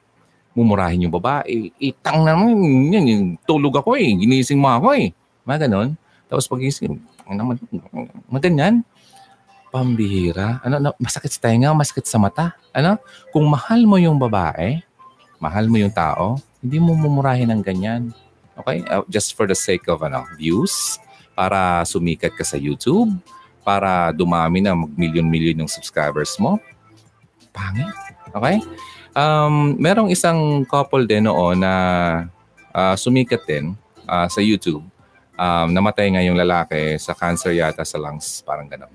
mumurahin 0.55 1.11
yung 1.11 1.15
babae, 1.19 1.75
itang 1.75 2.23
naman, 2.23 2.55
yan, 2.87 3.03
yung 3.03 3.25
tulog 3.43 3.75
ako 3.83 3.99
eh, 3.99 4.15
ginising 4.15 4.63
mo 4.63 4.71
ako 4.71 4.95
eh. 4.95 5.11
Mga 5.43 5.67
ganon. 5.67 5.99
Tapos 6.29 6.45
pagising, 6.45 7.01
maganyan. 8.29 8.85
Pambihira. 9.73 10.61
Ano, 10.61 10.77
ano, 10.77 10.89
masakit 11.01 11.33
sa 11.33 11.49
tenga, 11.49 11.73
masakit 11.73 12.05
sa 12.05 12.21
mata. 12.21 12.53
Ano? 12.69 13.01
Kung 13.33 13.49
mahal 13.49 13.85
mo 13.89 13.97
yung 13.97 14.21
babae, 14.21 14.81
mahal 15.41 15.65
mo 15.65 15.81
yung 15.81 15.93
tao, 15.93 16.37
hindi 16.61 16.77
mo 16.77 16.93
mumurahin 16.93 17.49
ng 17.49 17.61
ganyan. 17.65 18.13
Okay? 18.61 18.85
Uh, 18.85 19.01
just 19.09 19.33
for 19.33 19.49
the 19.49 19.57
sake 19.57 19.89
of 19.89 20.05
ano, 20.05 20.21
views, 20.37 21.01
para 21.33 21.81
sumikat 21.85 22.37
ka 22.37 22.45
sa 22.45 22.57
YouTube, 22.61 23.09
para 23.65 24.13
dumami 24.13 24.61
na 24.61 24.77
mag-million-million 24.77 25.65
yung 25.65 25.71
subscribers 25.71 26.37
mo. 26.37 26.61
Pangit. 27.49 27.89
Okay? 28.29 28.61
Um, 29.17 29.77
merong 29.81 30.13
isang 30.13 30.65
couple 30.69 31.09
din 31.09 31.25
noon 31.25 31.61
na 31.61 31.73
uh, 32.69 32.93
sumikat 32.93 33.45
din 33.49 33.73
uh, 34.05 34.29
sa 34.29 34.41
YouTube 34.41 34.85
um, 35.39 35.67
namatay 35.71 36.11
nga 36.11 36.21
yung 36.21 36.35
lalaki 36.35 36.99
sa 36.99 37.15
cancer 37.15 37.55
yata 37.55 37.87
sa 37.87 37.95
lungs, 37.95 38.43
parang 38.43 38.67
ganun. 38.67 38.91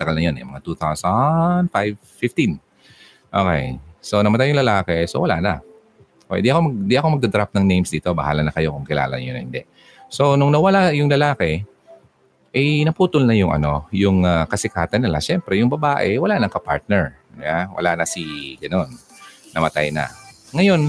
Tagal 0.00 0.16
na 0.16 0.22
yun 0.24 0.36
eh, 0.40 0.44
mga 0.44 0.60
2005, 0.64 1.68
15. 1.68 2.56
Okay. 3.28 3.62
So, 4.00 4.24
namatay 4.24 4.52
yung 4.52 4.60
lalaki, 4.64 5.04
so 5.04 5.20
wala 5.20 5.40
na. 5.40 5.54
Okay, 6.26 6.42
di 6.42 6.50
ako, 6.50 6.60
mag, 6.72 6.76
di 6.88 6.94
ako 6.98 7.06
magda-drop 7.18 7.50
ng 7.54 7.64
names 7.64 7.90
dito. 7.92 8.10
Bahala 8.16 8.42
na 8.42 8.50
kayo 8.50 8.74
kung 8.74 8.86
kilala 8.86 9.20
niyo 9.20 9.36
na 9.36 9.42
hindi. 9.44 9.62
So, 10.10 10.34
nung 10.34 10.50
nawala 10.50 10.90
yung 10.94 11.10
lalaki, 11.10 11.62
eh, 12.56 12.80
naputol 12.82 13.28
na 13.28 13.36
yung 13.36 13.52
ano, 13.52 13.84
yung 13.92 14.24
uh, 14.24 14.48
kasikatan 14.48 15.04
nila. 15.04 15.20
Siyempre, 15.20 15.60
yung 15.60 15.68
babae, 15.68 16.16
wala 16.16 16.40
nang 16.40 16.50
ka-partner. 16.50 17.14
Yeah? 17.36 17.68
Wala 17.76 18.00
na 18.00 18.04
si, 18.08 18.56
gano'n, 18.58 18.90
namatay 19.52 19.92
na. 19.92 20.08
Ngayon, 20.56 20.88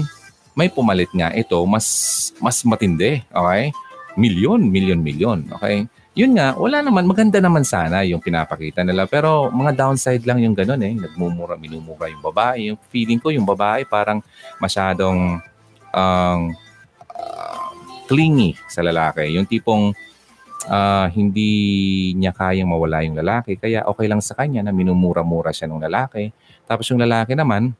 may 0.58 0.66
pumalit 0.66 1.10
nga 1.14 1.30
ito, 1.30 1.54
mas 1.70 1.86
mas 2.42 2.58
matindi. 2.66 3.22
Okay? 3.30 3.70
Milyon, 4.18 4.66
milyon, 4.66 5.00
milyon. 5.00 5.38
Okay? 5.54 5.86
Yun 6.18 6.34
nga, 6.34 6.58
wala 6.58 6.82
naman, 6.82 7.06
maganda 7.06 7.38
naman 7.38 7.62
sana 7.62 8.02
yung 8.02 8.18
pinapakita 8.18 8.82
nila. 8.82 9.06
Pero 9.06 9.54
mga 9.54 9.78
downside 9.78 10.26
lang 10.26 10.42
yung 10.42 10.58
ganun 10.58 10.82
eh. 10.82 10.90
Nagmumura, 10.98 11.54
minumura 11.54 12.10
yung 12.10 12.18
babae. 12.18 12.74
Yung 12.74 12.78
feeling 12.90 13.22
ko 13.22 13.30
yung 13.30 13.46
babae 13.46 13.86
parang 13.86 14.18
masyadong 14.58 15.38
um, 15.94 16.40
uh, 17.14 17.70
clingy 18.10 18.58
sa 18.66 18.82
lalaki. 18.82 19.30
Yung 19.30 19.46
tipong 19.46 19.94
uh, 20.66 21.06
hindi 21.14 21.52
niya 22.18 22.34
kayang 22.34 22.66
mawala 22.66 23.06
yung 23.06 23.14
lalaki. 23.14 23.54
Kaya 23.54 23.86
okay 23.86 24.10
lang 24.10 24.18
sa 24.18 24.34
kanya 24.34 24.66
na 24.66 24.74
minumura-mura 24.74 25.54
siya 25.54 25.70
ng 25.70 25.86
lalaki. 25.86 26.34
Tapos 26.66 26.90
yung 26.90 26.98
lalaki 26.98 27.38
naman, 27.38 27.78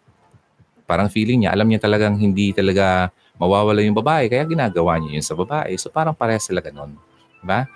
parang 0.88 1.11
feeling 1.11 1.44
niya, 1.44 1.53
alam 1.53 1.68
niya 1.68 1.85
talagang 1.85 2.16
hindi 2.16 2.55
talaga 2.57 3.12
mawawala 3.38 3.81
yung 3.81 3.96
babae, 3.96 4.27
kaya 4.27 4.44
ginagawa 4.44 4.98
niya 4.98 5.18
yun 5.18 5.24
sa 5.24 5.38
babae. 5.38 5.72
So 5.79 5.88
parang 5.88 6.12
pareha 6.12 6.42
sila 6.42 6.59
ganun. 6.59 6.98
Diba? 7.40 7.70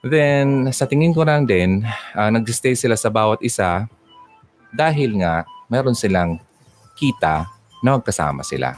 Then, 0.00 0.72
sa 0.72 0.88
tingin 0.88 1.12
ko 1.12 1.28
lang 1.28 1.44
din, 1.44 1.84
uh, 2.16 2.30
nag-stay 2.32 2.72
sila 2.72 2.96
sa 2.96 3.12
bawat 3.12 3.44
isa 3.44 3.84
dahil 4.72 5.20
nga 5.20 5.44
meron 5.68 5.92
silang 5.92 6.40
kita 6.96 7.44
na 7.84 8.00
magkasama 8.00 8.40
sila. 8.40 8.72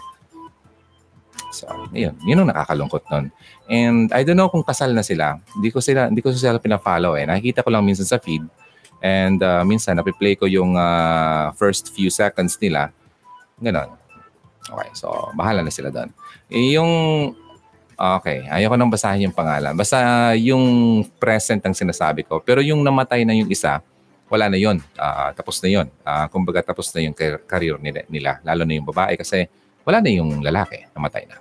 So, 1.55 1.69
yun. 1.95 2.19
Yun 2.27 2.43
ang 2.43 2.51
nakakalungkot 2.51 3.07
nun. 3.13 3.31
And 3.71 4.11
I 4.11 4.27
don't 4.27 4.35
know 4.35 4.51
kung 4.51 4.67
kasal 4.67 4.91
na 4.91 5.07
sila. 5.07 5.39
Hindi 5.55 5.71
ko 5.71 5.79
sila, 5.79 6.11
hindi 6.11 6.25
ko 6.25 6.35
sila 6.35 6.59
pina-follow 6.59 7.15
eh. 7.15 7.29
Nakikita 7.29 7.63
ko 7.63 7.71
lang 7.71 7.87
minsan 7.87 8.09
sa 8.09 8.19
feed. 8.19 8.43
And 8.99 9.39
uh, 9.43 9.63
minsan, 9.63 9.99
napiplay 9.99 10.35
ko 10.35 10.51
yung 10.51 10.75
uh, 10.75 11.55
first 11.55 11.95
few 11.95 12.11
seconds 12.11 12.59
nila. 12.59 12.91
Ganon. 13.63 14.02
Okay, 14.73 14.91
so 14.97 15.29
bahala 15.37 15.61
na 15.61 15.69
sila 15.69 15.93
doon. 15.93 16.09
Yung, 16.49 16.91
okay, 17.93 18.49
ayoko 18.49 18.75
nang 18.81 18.89
basahin 18.89 19.29
yung 19.29 19.37
pangalan. 19.37 19.77
Basta 19.77 20.33
yung 20.41 20.65
present 21.21 21.61
ang 21.69 21.77
sinasabi 21.77 22.25
ko. 22.25 22.41
Pero 22.41 22.65
yung 22.65 22.81
namatay 22.81 23.29
na 23.29 23.37
yung 23.37 23.53
isa, 23.53 23.85
wala 24.33 24.49
na 24.49 24.57
yun. 24.57 24.81
Uh, 24.97 25.29
tapos 25.37 25.61
na 25.61 25.69
yun. 25.69 25.87
Uh, 26.01 26.25
kumbaga 26.33 26.65
tapos 26.65 26.89
na 26.97 27.05
yung 27.05 27.13
career 27.45 27.77
nila, 27.77 28.01
nila, 28.09 28.31
lalo 28.41 28.65
na 28.65 28.73
yung 28.81 28.89
babae 28.89 29.21
kasi 29.21 29.45
wala 29.85 30.01
na 30.01 30.09
yung 30.09 30.41
lalaki, 30.41 30.89
namatay 30.97 31.29
na. 31.29 31.37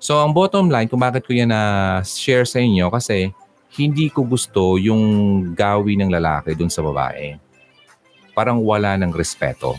So 0.00 0.24
ang 0.24 0.32
bottom 0.32 0.72
line, 0.72 0.88
kung 0.88 1.04
bakit 1.04 1.28
ko 1.28 1.36
yan 1.36 1.52
na 1.52 2.00
share 2.00 2.48
sa 2.48 2.64
inyo, 2.64 2.88
kasi 2.88 3.28
hindi 3.76 4.08
ko 4.08 4.24
gusto 4.24 4.80
yung 4.80 5.02
gawi 5.52 6.00
ng 6.00 6.08
lalaki 6.08 6.56
dun 6.56 6.72
sa 6.72 6.80
babae. 6.80 7.36
Parang 8.32 8.62
wala 8.64 8.96
ng 8.96 9.12
respeto. 9.12 9.76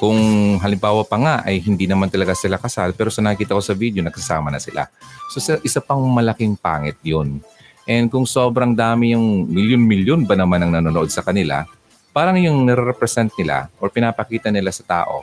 Kung 0.00 0.16
halimbawa 0.64 1.04
pa 1.04 1.20
nga 1.20 1.34
ay 1.44 1.60
hindi 1.60 1.84
naman 1.84 2.08
talaga 2.08 2.32
sila 2.32 2.56
kasal 2.56 2.96
pero 2.96 3.12
sa 3.12 3.20
nakita 3.20 3.52
ko 3.52 3.60
sa 3.60 3.76
video 3.76 4.00
nagsasama 4.00 4.48
na 4.48 4.56
sila. 4.56 4.88
So 5.28 5.44
sa- 5.44 5.60
isa 5.60 5.84
pang 5.84 6.00
malaking 6.08 6.56
pangit 6.56 6.96
yun. 7.04 7.44
And 7.84 8.08
kung 8.08 8.24
sobrang 8.24 8.72
dami 8.72 9.12
yung 9.12 9.44
milyon-milyon 9.52 10.24
ba 10.24 10.40
naman 10.40 10.64
ang 10.64 10.72
nanonood 10.72 11.12
sa 11.12 11.20
kanila, 11.20 11.68
parang 12.16 12.40
yung 12.40 12.64
nire-represent 12.64 13.36
nila 13.36 13.68
or 13.76 13.92
pinapakita 13.92 14.48
nila 14.48 14.72
sa 14.72 14.88
tao, 14.88 15.20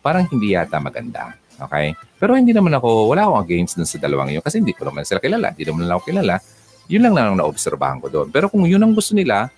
parang 0.00 0.24
hindi 0.24 0.56
yata 0.56 0.80
maganda. 0.80 1.36
Okay? 1.60 1.92
Pero 2.16 2.32
hindi 2.32 2.56
naman 2.56 2.72
ako, 2.80 3.12
wala 3.12 3.28
akong 3.28 3.40
against 3.44 3.76
dun 3.76 3.84
sa 3.84 4.00
dalawang 4.00 4.32
yun 4.32 4.40
kasi 4.40 4.62
hindi 4.62 4.72
ko 4.72 4.88
naman 4.88 5.04
sila 5.04 5.20
kilala, 5.20 5.52
hindi 5.52 5.68
naman 5.68 5.84
ako 5.84 6.00
kilala. 6.08 6.40
Yun 6.88 7.04
lang 7.04 7.12
na 7.12 7.28
naobserbahan 7.36 8.00
ko 8.00 8.08
doon. 8.08 8.32
Pero 8.32 8.48
kung 8.48 8.64
yun 8.64 8.80
ang 8.80 8.96
gusto 8.96 9.12
nila, 9.12 9.52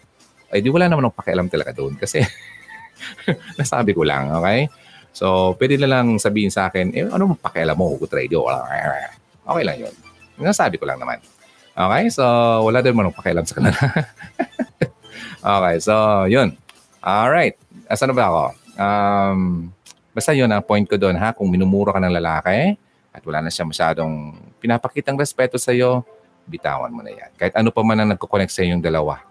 ay 0.51 0.59
di 0.59 0.69
wala 0.73 0.91
naman 0.91 1.07
akong 1.07 1.19
pakialam 1.23 1.47
talaga 1.47 1.71
doon 1.71 1.95
kasi 1.95 2.19
nasabi 3.61 3.97
ko 3.97 4.05
lang, 4.05 4.33
okay? 4.35 4.69
So, 5.11 5.59
pwede 5.59 5.77
na 5.81 5.91
lang 5.91 6.23
sabihin 6.23 6.55
sa 6.55 6.71
akin, 6.71 6.95
eh, 6.95 7.07
ano 7.11 7.35
pakialam 7.35 7.75
mo, 7.75 7.91
hugot 7.95 8.15
radio? 8.15 8.47
Okay 8.47 9.65
lang 9.67 9.79
yun. 9.83 9.95
Nasabi 10.41 10.79
ko 10.79 10.87
lang 10.87 11.03
naman. 11.03 11.21
Okay, 11.81 12.13
so 12.13 12.25
wala 12.67 12.83
din 12.83 12.93
man 12.93 13.09
akong 13.09 13.19
pakialam 13.23 13.47
sa 13.47 13.55
kanila. 13.57 13.79
okay, 15.57 15.75
so 15.81 15.95
yun. 16.29 16.53
Alright. 17.01 17.57
Asan 17.89 18.13
na 18.13 18.17
ba 18.17 18.27
ako? 18.29 18.45
Um, 18.77 19.41
basta 20.13 20.37
yun 20.37 20.51
ang 20.53 20.61
point 20.61 20.85
ko 20.85 21.01
doon 21.01 21.17
ha. 21.17 21.33
Kung 21.33 21.49
minumura 21.49 21.97
ka 21.97 22.01
ng 22.03 22.13
lalaki 22.13 22.77
at 23.11 23.23
wala 23.25 23.41
na 23.41 23.51
siya 23.51 23.65
masyadong 23.65 24.37
pinapakitang 24.61 25.17
respeto 25.17 25.57
sa 25.57 25.73
iyo, 25.73 26.05
bitawan 26.45 26.93
mo 26.93 27.01
na 27.01 27.15
yan. 27.15 27.31
Kahit 27.39 27.55
ano 27.55 27.71
pa 27.71 27.81
man 27.87 28.03
ang 28.03 28.11
nagkoconnect 28.13 28.53
sa 28.53 28.67
yung 28.67 28.83
dalawa. 28.83 29.23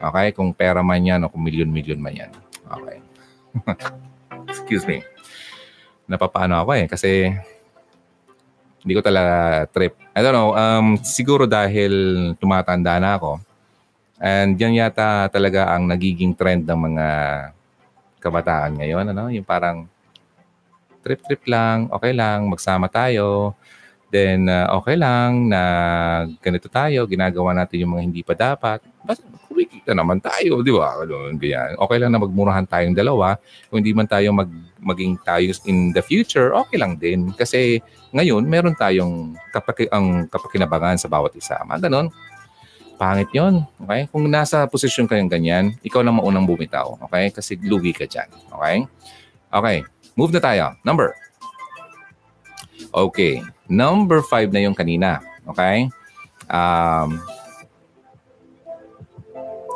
Okay? 0.00 0.32
Kung 0.32 0.50
pera 0.56 0.80
man 0.80 1.04
yan 1.04 1.22
o 1.22 1.30
kung 1.30 1.44
milyon-milyon 1.44 2.00
man 2.00 2.14
yan. 2.16 2.32
Okay. 2.64 3.03
Excuse 4.50 4.84
me. 4.86 5.02
Napapaano 6.04 6.60
ako 6.60 6.70
eh 6.76 6.86
kasi 6.90 7.32
hindi 8.84 8.92
ko 8.92 9.00
talaga 9.00 9.64
trip. 9.72 9.96
I 10.12 10.20
don't 10.20 10.36
know, 10.36 10.52
um, 10.52 11.00
siguro 11.00 11.48
dahil 11.48 11.92
tumatanda 12.36 13.00
na 13.00 13.16
ako. 13.16 13.40
And 14.20 14.60
yan 14.60 14.76
yata 14.76 15.32
talaga 15.32 15.72
ang 15.72 15.88
nagiging 15.88 16.36
trend 16.36 16.68
ng 16.68 16.80
mga 16.92 17.06
kabataan 18.20 18.76
ngayon. 18.78 19.04
Ano? 19.16 19.32
Yung 19.32 19.44
parang 19.44 19.88
trip-trip 21.00 21.44
lang, 21.48 21.88
okay 21.92 22.12
lang, 22.12 22.48
magsama 22.48 22.88
tayo. 22.88 23.56
Then, 24.08 24.46
uh, 24.46 24.72
okay 24.78 24.96
lang 24.96 25.50
na 25.50 25.60
ganito 26.38 26.68
tayo, 26.70 27.04
ginagawa 27.04 27.52
natin 27.52 27.84
yung 27.84 27.92
mga 27.98 28.04
hindi 28.04 28.22
pa 28.24 28.32
dapat. 28.32 28.80
Basta 29.02 29.24
kumikita 29.84 29.92
naman 29.92 30.18
tayo, 30.24 30.64
di 30.64 30.72
ba? 30.72 30.96
Ganun, 31.04 31.36
ganyan. 31.36 31.76
Okay 31.76 31.96
lang 32.00 32.16
na 32.16 32.18
magmurahan 32.24 32.64
tayong 32.64 32.96
dalawa. 32.96 33.36
Kung 33.68 33.84
hindi 33.84 33.92
man 33.92 34.08
tayo 34.08 34.32
mag, 34.32 34.48
maging 34.80 35.20
tayo 35.20 35.52
in 35.68 35.92
the 35.92 36.00
future, 36.00 36.56
okay 36.56 36.80
lang 36.80 36.96
din. 36.96 37.28
Kasi 37.36 37.84
ngayon, 38.16 38.48
meron 38.48 38.72
tayong 38.72 39.36
kapaki, 39.52 39.84
ang 39.92 40.24
kapakinabangan 40.32 40.96
sa 40.96 41.12
bawat 41.12 41.36
isa. 41.36 41.60
Mga 41.68 41.92
ganun. 41.92 42.08
Pangit 42.96 43.28
yon 43.36 43.68
Okay? 43.84 44.08
Kung 44.08 44.24
nasa 44.32 44.64
posisyon 44.64 45.04
kayong 45.04 45.28
ganyan, 45.28 45.76
ikaw 45.84 46.00
lang 46.00 46.16
maunang 46.16 46.48
bumitaw. 46.48 46.96
Okay? 47.04 47.28
Kasi 47.28 47.60
lugi 47.60 47.92
ka 47.92 48.08
dyan. 48.08 48.28
Okay? 48.56 48.76
Okay. 49.52 49.78
Move 50.16 50.32
na 50.32 50.40
tayo. 50.40 50.64
Number. 50.80 51.12
Okay. 52.88 53.44
Number 53.68 54.24
five 54.24 54.48
na 54.48 54.64
yung 54.64 54.78
kanina. 54.78 55.20
Okay? 55.44 55.92
Um, 56.48 57.20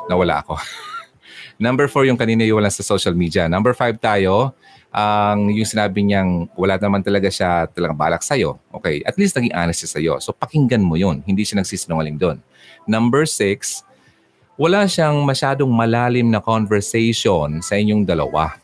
nawala 0.09 0.43
ako. 0.43 0.57
Number 1.63 1.91
four 1.91 2.07
yung 2.07 2.17
kanina 2.17 2.47
yung 2.47 2.63
wala 2.63 2.71
sa 2.71 2.87
social 2.87 3.13
media. 3.13 3.51
Number 3.51 3.75
five 3.75 3.99
tayo, 3.99 4.55
ang 4.89 5.53
yung 5.53 5.69
sinabi 5.69 6.01
niyang 6.01 6.49
wala 6.57 6.81
naman 6.81 7.05
talaga 7.05 7.29
siya 7.29 7.69
talagang 7.69 7.99
balak 7.99 8.25
sa'yo. 8.25 8.57
Okay, 8.73 9.05
at 9.05 9.19
least 9.21 9.37
naging 9.37 9.53
honest 9.53 9.85
siya 9.85 9.91
sa'yo. 10.01 10.13
So 10.23 10.33
pakinggan 10.33 10.81
mo 10.81 10.97
yun. 10.97 11.21
Hindi 11.29 11.45
siya 11.45 11.61
nagsisinungaling 11.61 12.17
doon. 12.17 12.39
Number 12.89 13.29
six, 13.29 13.85
wala 14.59 14.89
siyang 14.89 15.23
masyadong 15.23 15.69
malalim 15.69 16.33
na 16.33 16.41
conversation 16.41 17.61
sa 17.61 17.77
inyong 17.77 18.03
dalawa. 18.03 18.57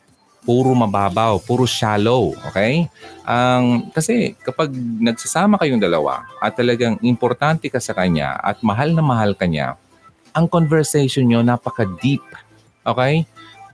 Puro 0.44 0.76
mababaw, 0.76 1.40
puro 1.40 1.64
shallow, 1.64 2.36
okay? 2.44 2.84
Ang 3.24 3.88
kasi 3.92 4.36
kapag 4.44 4.68
nagsasama 4.76 5.56
kayong 5.56 5.80
dalawa 5.80 6.28
at 6.36 6.52
talagang 6.52 7.00
importante 7.00 7.72
ka 7.72 7.80
sa 7.80 7.96
kanya 7.96 8.36
at 8.44 8.60
mahal 8.60 8.92
na 8.92 9.00
mahal 9.00 9.32
ka 9.32 9.48
niya, 9.48 9.80
ang 10.34 10.50
conversation 10.50 11.24
nyo 11.24 11.40
napaka-deep. 11.40 12.26
Okay? 12.82 13.24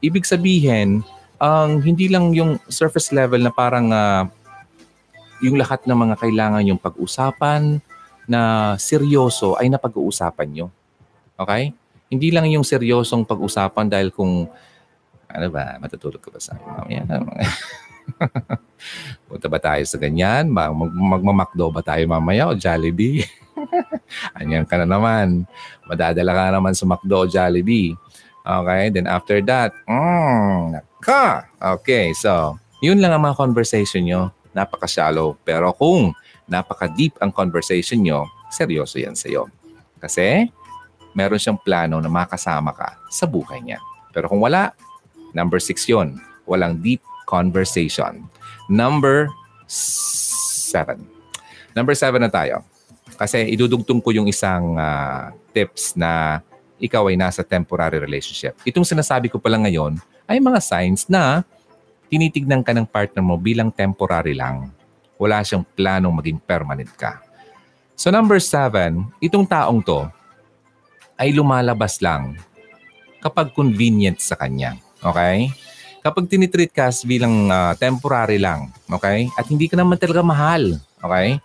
Ibig 0.04 0.28
sabihin, 0.28 1.00
ang 1.40 1.80
hindi 1.80 2.12
lang 2.12 2.36
yung 2.36 2.60
surface 2.68 3.10
level 3.16 3.40
na 3.40 3.52
parang 3.52 3.88
ah, 3.90 4.28
yung 5.40 5.56
lahat 5.56 5.88
ng 5.88 5.96
mga 5.96 6.16
kailangan 6.20 6.68
yung 6.68 6.76
pag-usapan 6.76 7.80
na 8.28 8.72
seryoso 8.76 9.56
ay 9.56 9.72
napag-uusapan 9.72 10.48
nyo. 10.52 10.66
Okay? 11.40 11.72
Hindi 12.12 12.28
lang 12.28 12.46
yung 12.52 12.62
seryosong 12.62 13.24
pag-usapan 13.24 13.88
dahil 13.88 14.12
kung 14.12 14.46
ano 15.30 15.46
ba, 15.48 15.78
matutulog 15.80 16.20
ka 16.20 16.28
ba 16.28 16.40
sa 16.42 16.58
akin 16.58 17.06
mamaya? 17.08 17.48
Punta 19.30 19.46
ba 19.46 19.58
tayo 19.62 19.82
sa 19.86 19.96
ganyan? 19.96 20.50
Mag- 20.50 20.74
magmamakdo 20.92 21.70
ba 21.70 21.80
tayo 21.80 22.02
mamaya 22.10 22.50
o 22.50 22.58
Jollibee? 22.58 23.24
Anyan 24.38 24.66
ka 24.66 24.80
na 24.80 24.86
naman. 24.86 25.44
Madadala 25.86 26.32
ka 26.32 26.44
naman 26.54 26.74
sa 26.76 26.84
McDo 26.88 27.26
Jollibee. 27.28 27.96
Okay, 28.40 28.88
then 28.88 29.04
after 29.04 29.38
that, 29.44 29.76
mm, 29.84 30.72
naka. 30.72 31.44
Okay, 31.60 32.16
so, 32.16 32.56
yun 32.80 32.98
lang 32.98 33.12
ang 33.12 33.22
mga 33.22 33.36
conversation 33.36 34.08
nyo. 34.08 34.32
Napaka-shallow. 34.56 35.36
Pero 35.44 35.70
kung 35.76 36.16
napaka-deep 36.48 37.20
ang 37.20 37.30
conversation 37.30 38.00
nyo, 38.00 38.26
seryoso 38.48 38.96
yan 38.98 39.14
sa'yo. 39.14 39.46
Kasi, 40.00 40.48
meron 41.12 41.38
siyang 41.38 41.60
plano 41.60 42.00
na 42.00 42.08
makasama 42.08 42.72
ka 42.72 42.96
sa 43.12 43.28
buhay 43.28 43.60
niya. 43.60 43.78
Pero 44.10 44.26
kung 44.26 44.42
wala, 44.42 44.74
number 45.36 45.60
six 45.60 45.86
yun. 45.86 46.18
Walang 46.48 46.82
deep 46.82 47.04
conversation. 47.30 48.26
Number 48.66 49.30
seven. 49.70 51.06
Number 51.76 51.94
seven 51.94 52.26
na 52.26 52.32
tayo. 52.32 52.66
Kasi 53.20 53.52
idudugtong 53.52 54.00
ko 54.00 54.16
yung 54.16 54.32
isang 54.32 54.80
ah, 54.80 55.28
tips 55.52 55.92
na 55.92 56.40
ikaw 56.80 57.12
ay 57.12 57.20
nasa 57.20 57.44
temporary 57.44 58.00
relationship. 58.00 58.56
Itong 58.64 58.88
sinasabi 58.88 59.28
ko 59.28 59.36
pala 59.36 59.60
ngayon 59.60 60.00
ay 60.24 60.40
mga 60.40 60.56
signs 60.64 61.04
na 61.04 61.44
tinitignan 62.08 62.64
ka 62.64 62.72
ng 62.72 62.88
partner 62.88 63.20
mo 63.20 63.36
bilang 63.36 63.68
temporary 63.68 64.32
lang. 64.32 64.72
Wala 65.20 65.44
siyang 65.44 65.68
planong 65.76 66.16
maging 66.16 66.40
permanent 66.40 66.88
ka. 66.96 67.20
So 67.92 68.08
number 68.08 68.40
seven, 68.40 69.12
itong 69.20 69.44
taong 69.44 69.84
to 69.84 70.08
ay 71.20 71.36
lumalabas 71.36 72.00
lang 72.00 72.40
kapag 73.20 73.52
convenient 73.52 74.16
sa 74.24 74.40
kanya. 74.40 74.80
Okay? 75.04 75.52
Kapag 76.00 76.24
tinitreat 76.24 76.72
ka 76.72 76.88
bilang 77.04 77.52
ah, 77.52 77.76
temporary 77.76 78.40
lang, 78.40 78.72
okay? 78.88 79.28
At 79.36 79.44
hindi 79.52 79.68
ka 79.68 79.76
naman 79.76 80.00
talaga 80.00 80.24
mahal, 80.24 80.80
okay? 81.04 81.36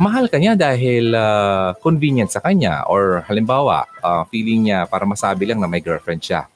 Mahal 0.00 0.32
ka 0.32 0.40
niya 0.40 0.56
dahil 0.56 1.12
ah, 1.12 1.76
convenient 1.76 2.32
sa 2.32 2.40
kanya 2.40 2.88
or 2.88 3.20
halimbawa, 3.28 3.84
ah, 4.00 4.24
feeling 4.32 4.64
niya 4.64 4.88
para 4.88 5.04
masabi 5.04 5.44
lang 5.44 5.60
na 5.60 5.68
may 5.68 5.84
girlfriend 5.84 6.24
siya. 6.24 6.48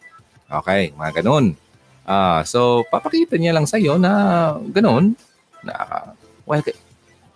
Okay, 0.48 0.96
mga 0.96 1.20
ganun. 1.20 1.52
Ah, 2.08 2.40
so, 2.48 2.88
papakita 2.88 3.36
niya 3.36 3.52
lang 3.52 3.68
sa'yo 3.68 4.00
na 4.00 4.12
ganun. 4.72 5.12
Na, 5.60 5.76
well, 6.48 6.64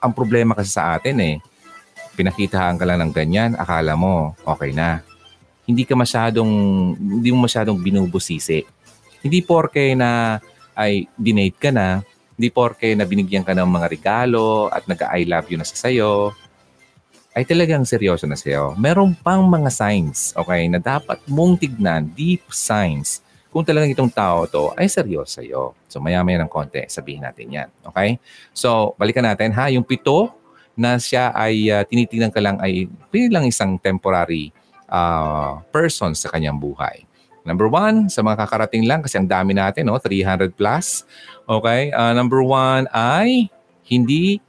ang 0.00 0.12
problema 0.16 0.56
kasi 0.56 0.72
sa 0.72 0.96
atin 0.96 1.20
eh, 1.20 1.36
pinakitahan 2.16 2.80
ka 2.80 2.88
lang 2.88 3.04
ng 3.04 3.12
ganyan, 3.12 3.52
akala 3.60 3.92
mo 3.92 4.32
okay 4.48 4.72
na. 4.72 5.04
Hindi 5.68 5.84
ka 5.84 5.92
masyadong, 5.92 6.52
hindi 6.96 7.28
mo 7.36 7.44
masyadong 7.44 7.76
binubusisi. 7.76 8.64
Hindi 9.20 9.44
porke 9.44 9.92
na 9.92 10.40
ay 10.72 11.04
dinate 11.20 11.58
ka 11.60 11.68
na, 11.68 12.00
hindi 12.38 12.54
porke 12.54 12.94
na 12.94 13.02
binigyan 13.02 13.42
ka 13.42 13.50
ng 13.50 13.66
mga 13.66 13.90
regalo 13.90 14.70
at 14.70 14.86
nag-I 14.86 15.26
love 15.26 15.50
you 15.50 15.58
na 15.58 15.66
sa 15.66 15.74
sayo, 15.74 16.30
ay 17.34 17.42
talagang 17.42 17.82
seryoso 17.82 18.30
na 18.30 18.38
sa'yo. 18.38 18.78
Meron 18.78 19.14
pang 19.18 19.42
mga 19.42 19.70
signs, 19.74 20.30
okay, 20.38 20.70
na 20.70 20.78
dapat 20.78 21.18
mong 21.26 21.58
tignan, 21.58 22.06
deep 22.14 22.46
signs, 22.54 23.26
kung 23.50 23.66
talagang 23.66 23.90
itong 23.90 24.12
tao 24.12 24.46
to 24.46 24.70
ay 24.78 24.86
seryoso 24.86 25.42
sa'yo. 25.42 25.74
So 25.90 25.98
maya-maya 25.98 26.38
ng 26.44 26.50
konti, 26.52 26.86
sabihin 26.86 27.26
natin 27.26 27.50
yan. 27.50 27.68
Okay? 27.82 28.22
So, 28.54 28.94
balikan 29.00 29.26
natin 29.26 29.50
ha. 29.56 29.72
Yung 29.72 29.82
pito 29.82 30.30
na 30.78 31.00
siya 31.00 31.34
ay 31.34 31.66
uh, 31.74 31.82
tinitingnan 31.82 32.30
ka 32.30 32.38
lang 32.38 32.60
ay 32.62 32.86
pili 33.10 33.26
lang 33.32 33.48
isang 33.48 33.80
temporary 33.82 34.54
uh, 34.86 35.58
person 35.74 36.14
sa 36.14 36.30
kanyang 36.30 36.60
buhay. 36.60 37.07
Number 37.46 37.70
one, 37.70 38.10
sa 38.10 38.20
mga 38.20 38.46
kakarating 38.46 38.84
lang 38.84 39.00
kasi 39.00 39.18
ang 39.18 39.28
dami 39.28 39.54
natin, 39.54 39.88
no? 39.88 39.96
300 39.96 40.52
plus. 40.52 41.06
Okay? 41.48 41.90
Uh, 41.94 42.12
number 42.12 42.44
one 42.44 42.84
ay 42.92 43.48
hindi 43.88 44.42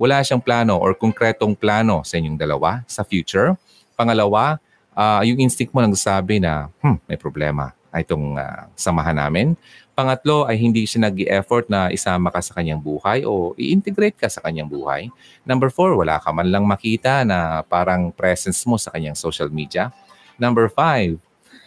wala 0.00 0.24
siyang 0.24 0.40
plano 0.40 0.80
or 0.80 0.96
konkretong 0.96 1.52
plano 1.52 2.00
sa 2.00 2.16
inyong 2.16 2.40
dalawa 2.40 2.80
sa 2.88 3.04
future. 3.04 3.52
Pangalawa, 3.92 4.56
uh, 4.96 5.20
yung 5.20 5.44
instinct 5.44 5.76
mo 5.76 5.84
nagsasabi 5.84 6.40
na, 6.40 6.72
hmm, 6.80 7.04
may 7.04 7.20
problema 7.20 7.76
itong 7.92 8.38
uh, 8.38 8.70
samahan 8.78 9.18
namin. 9.18 9.58
Pangatlo 9.92 10.48
ay 10.48 10.56
hindi 10.56 10.88
siya 10.88 11.10
nag-effort 11.10 11.68
na 11.68 11.92
isama 11.92 12.32
ka 12.32 12.40
sa 12.40 12.56
kanyang 12.56 12.80
buhay 12.80 13.26
o 13.26 13.52
i-integrate 13.60 14.16
ka 14.16 14.32
sa 14.32 14.40
kanyang 14.40 14.70
buhay. 14.70 15.12
Number 15.44 15.68
four, 15.68 15.92
wala 15.98 16.16
ka 16.16 16.32
man 16.32 16.48
lang 16.48 16.64
makita 16.64 17.26
na 17.26 17.60
parang 17.66 18.08
presence 18.14 18.64
mo 18.64 18.80
sa 18.80 18.94
kanyang 18.94 19.18
social 19.18 19.52
media. 19.52 19.92
Number 20.40 20.72
five, 20.72 21.20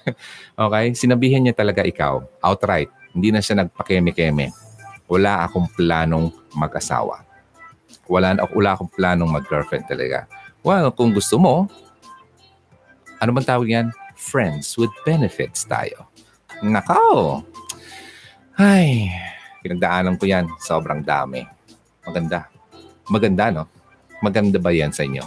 okay, 0.64 0.86
sinabihan 0.96 1.40
niya 1.40 1.56
talaga 1.56 1.84
ikaw, 1.84 2.24
outright. 2.44 2.92
Hindi 3.14 3.30
na 3.32 3.40
siya 3.40 3.64
nagpakeme-keme. 3.64 4.50
Wala 5.08 5.46
akong 5.46 5.70
planong 5.76 6.34
mag-asawa. 6.58 7.22
Wala, 8.10 8.36
wala 8.52 8.70
akong 8.74 8.92
planong 8.92 9.30
mag-girlfriend 9.30 9.86
talaga. 9.86 10.26
Well, 10.66 10.92
kung 10.96 11.14
gusto 11.14 11.38
mo, 11.38 11.68
ano 13.20 13.30
bang 13.32 13.48
tawag 13.48 13.70
yan? 13.70 13.88
Friends 14.18 14.76
with 14.80 14.92
benefits 15.08 15.68
tayo. 15.68 16.08
Nakaw! 16.64 17.44
Ay, 18.56 19.12
pinagdaanan 19.66 20.16
ko 20.16 20.26
yan. 20.28 20.48
Sobrang 20.62 21.04
dami. 21.04 21.44
Maganda. 22.04 22.48
Maganda, 23.08 23.52
no? 23.52 23.64
Maganda 24.24 24.58
ba 24.60 24.72
yan 24.72 24.96
sa 24.96 25.04
inyo? 25.04 25.24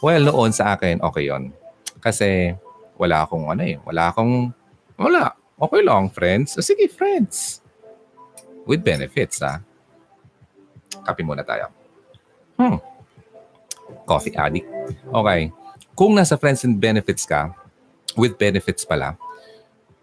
Well, 0.00 0.24
noon 0.24 0.54
sa 0.54 0.78
akin, 0.78 1.02
okay 1.04 1.28
yon 1.28 1.52
Kasi 2.00 2.56
wala 3.00 3.24
akong 3.24 3.48
ano 3.48 3.64
eh. 3.64 3.80
Wala 3.80 4.12
akong, 4.12 4.52
wala. 5.00 5.32
Okay 5.56 5.80
lang, 5.80 6.12
friends. 6.12 6.60
O 6.60 6.64
sige, 6.64 6.84
friends. 6.92 7.64
With 8.68 8.84
benefits, 8.84 9.40
ha? 9.40 9.64
Kape 11.00 11.24
muna 11.24 11.40
tayo. 11.40 11.72
Hmm. 12.60 12.76
Coffee 14.04 14.36
addict. 14.36 14.68
Okay. 15.08 15.48
Kung 15.96 16.12
nasa 16.12 16.36
friends 16.36 16.68
and 16.68 16.76
benefits 16.76 17.24
ka, 17.24 17.56
with 18.20 18.36
benefits 18.36 18.84
pala, 18.84 19.16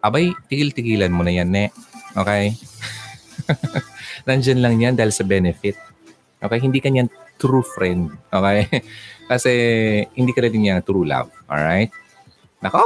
abay, 0.02 0.34
tigil-tigilan 0.50 1.14
mo 1.14 1.22
na 1.22 1.38
yan, 1.38 1.54
ne. 1.54 1.70
Okay? 2.18 2.58
Nandyan 4.28 4.60
lang 4.66 4.82
yan 4.82 4.98
dahil 4.98 5.14
sa 5.14 5.22
benefit. 5.22 5.78
Okay? 6.42 6.60
Hindi 6.62 6.82
ka 6.82 6.90
niyan 6.90 7.14
true 7.38 7.62
friend. 7.62 8.10
Okay? 8.34 8.66
Kasi 9.30 9.52
hindi 10.18 10.34
ka 10.34 10.42
rin 10.42 10.58
niya 10.58 10.82
true 10.82 11.06
love. 11.06 11.30
Alright? 11.46 11.94
Nako! 12.62 12.82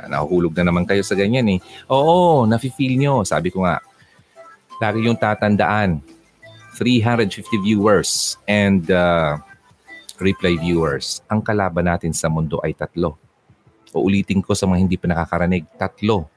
Nahuhulog 0.00 0.56
na 0.56 0.72
naman 0.72 0.88
kayo 0.88 1.04
sa 1.04 1.12
ganyan 1.12 1.44
eh. 1.52 1.58
Oo, 1.92 2.48
nafe-feel 2.48 2.96
nyo. 2.96 3.20
Sabi 3.28 3.52
ko 3.52 3.68
nga, 3.68 3.84
lagi 4.80 5.04
yung 5.04 5.20
tatandaan. 5.20 6.00
350 6.80 7.60
viewers 7.60 8.40
and 8.48 8.88
uh, 8.88 9.36
replay 10.16 10.56
viewers. 10.56 11.20
Ang 11.28 11.44
kalaban 11.44 11.84
natin 11.84 12.16
sa 12.16 12.32
mundo 12.32 12.56
ay 12.64 12.72
tatlo. 12.72 13.20
Uulitin 13.92 14.40
ko 14.40 14.56
sa 14.56 14.64
mga 14.64 14.78
hindi 14.80 14.96
pa 14.96 15.10
nakakaranig. 15.10 15.68
Tatlo. 15.76 16.30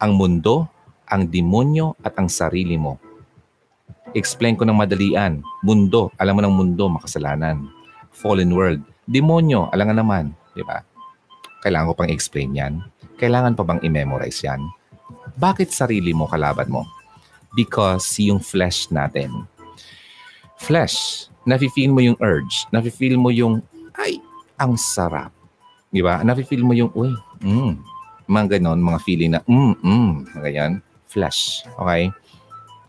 Ang 0.00 0.16
mundo, 0.16 0.70
ang 1.04 1.28
demonyo 1.28 1.98
at 2.00 2.16
ang 2.16 2.32
sarili 2.32 2.80
mo. 2.80 2.96
Explain 4.16 4.56
ko 4.56 4.64
ng 4.64 4.78
madalian. 4.78 5.44
Mundo, 5.60 6.08
alam 6.16 6.38
mo 6.38 6.40
ng 6.40 6.54
mundo, 6.54 6.88
makasalanan. 6.88 7.68
Fallen 8.14 8.54
world. 8.54 8.80
Demonyo, 9.04 9.68
alam 9.68 9.90
nga 9.90 9.96
naman. 10.00 10.24
Di 10.54 10.64
ba? 10.64 10.80
Kailangan 11.60 11.88
ko 11.92 11.94
pang 11.96 12.12
explain 12.12 12.50
yan. 12.56 12.74
Kailangan 13.20 13.56
pa 13.56 13.64
bang 13.64 13.80
i-memorize 13.84 14.40
yan? 14.44 14.60
Bakit 15.36 15.72
sarili 15.72 16.12
mo 16.16 16.28
kalaban 16.28 16.72
mo? 16.72 16.88
Because 17.52 18.06
yung 18.20 18.40
flesh 18.40 18.88
natin. 18.88 19.44
Flesh, 20.60 21.28
nafe-feel 21.44 21.92
mo 21.92 22.00
yung 22.00 22.16
urge. 22.20 22.68
Nafe-feel 22.72 23.16
mo 23.16 23.32
yung, 23.32 23.64
ay, 23.96 24.20
ang 24.56 24.76
sarap. 24.76 25.32
Di 25.92 26.00
ba? 26.00 26.20
Nafe-feel 26.24 26.64
mo 26.64 26.72
yung, 26.76 26.92
uy, 26.96 27.12
mm, 27.40 27.72
mga 28.30 28.56
ganon, 28.56 28.80
mga 28.80 29.00
feeling 29.02 29.32
na, 29.34 29.40
mm, 29.44 29.74
mm, 29.80 30.12
ganyan 30.40 30.80
flesh. 31.10 31.66
Okay? 31.74 32.14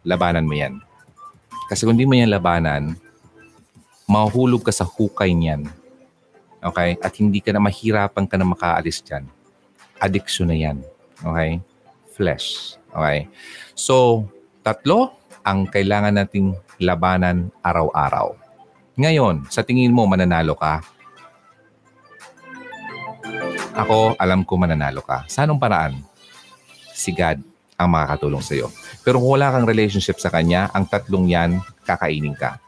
Labanan 0.06 0.46
mo 0.46 0.54
yan. 0.54 0.78
Kasi 1.66 1.90
kung 1.90 1.98
di 1.98 2.06
mo 2.06 2.14
yan 2.14 2.30
labanan, 2.30 2.94
mahuhulog 4.06 4.62
ka 4.62 4.70
sa 4.70 4.86
hukay 4.86 5.34
niyan. 5.34 5.66
Okay? 6.62 6.98
At 7.02 7.14
hindi 7.18 7.42
ka 7.42 7.52
na 7.52 7.62
mahirapan 7.62 8.26
ka 8.30 8.38
na 8.38 8.46
makaalis 8.46 9.02
dyan. 9.02 9.26
Addiction 9.98 10.50
na 10.50 10.58
yan. 10.58 10.78
Okay? 11.22 11.58
Flesh. 12.14 12.78
Okay? 12.94 13.26
So, 13.74 14.26
tatlo 14.62 15.18
ang 15.42 15.66
kailangan 15.66 16.14
nating 16.14 16.54
labanan 16.78 17.50
araw-araw. 17.66 18.38
Ngayon, 18.98 19.50
sa 19.50 19.66
tingin 19.66 19.90
mo 19.90 20.06
mananalo 20.06 20.54
ka? 20.54 20.86
Ako, 23.74 24.20
alam 24.20 24.46
ko 24.46 24.60
mananalo 24.60 25.02
ka. 25.02 25.26
Sa 25.26 25.48
anong 25.48 25.62
paraan? 25.62 25.98
Si 26.94 27.10
God 27.16 27.42
ang 27.82 27.90
makakatulong 27.90 28.46
sa 28.46 28.54
iyo. 28.54 28.70
Pero 29.02 29.18
kung 29.18 29.42
wala 29.42 29.50
kang 29.50 29.66
relationship 29.66 30.22
sa 30.22 30.30
Kanya, 30.30 30.70
ang 30.70 30.86
tatlong 30.86 31.26
yan, 31.26 31.58
kakainin 31.82 32.38
ka. 32.38 32.62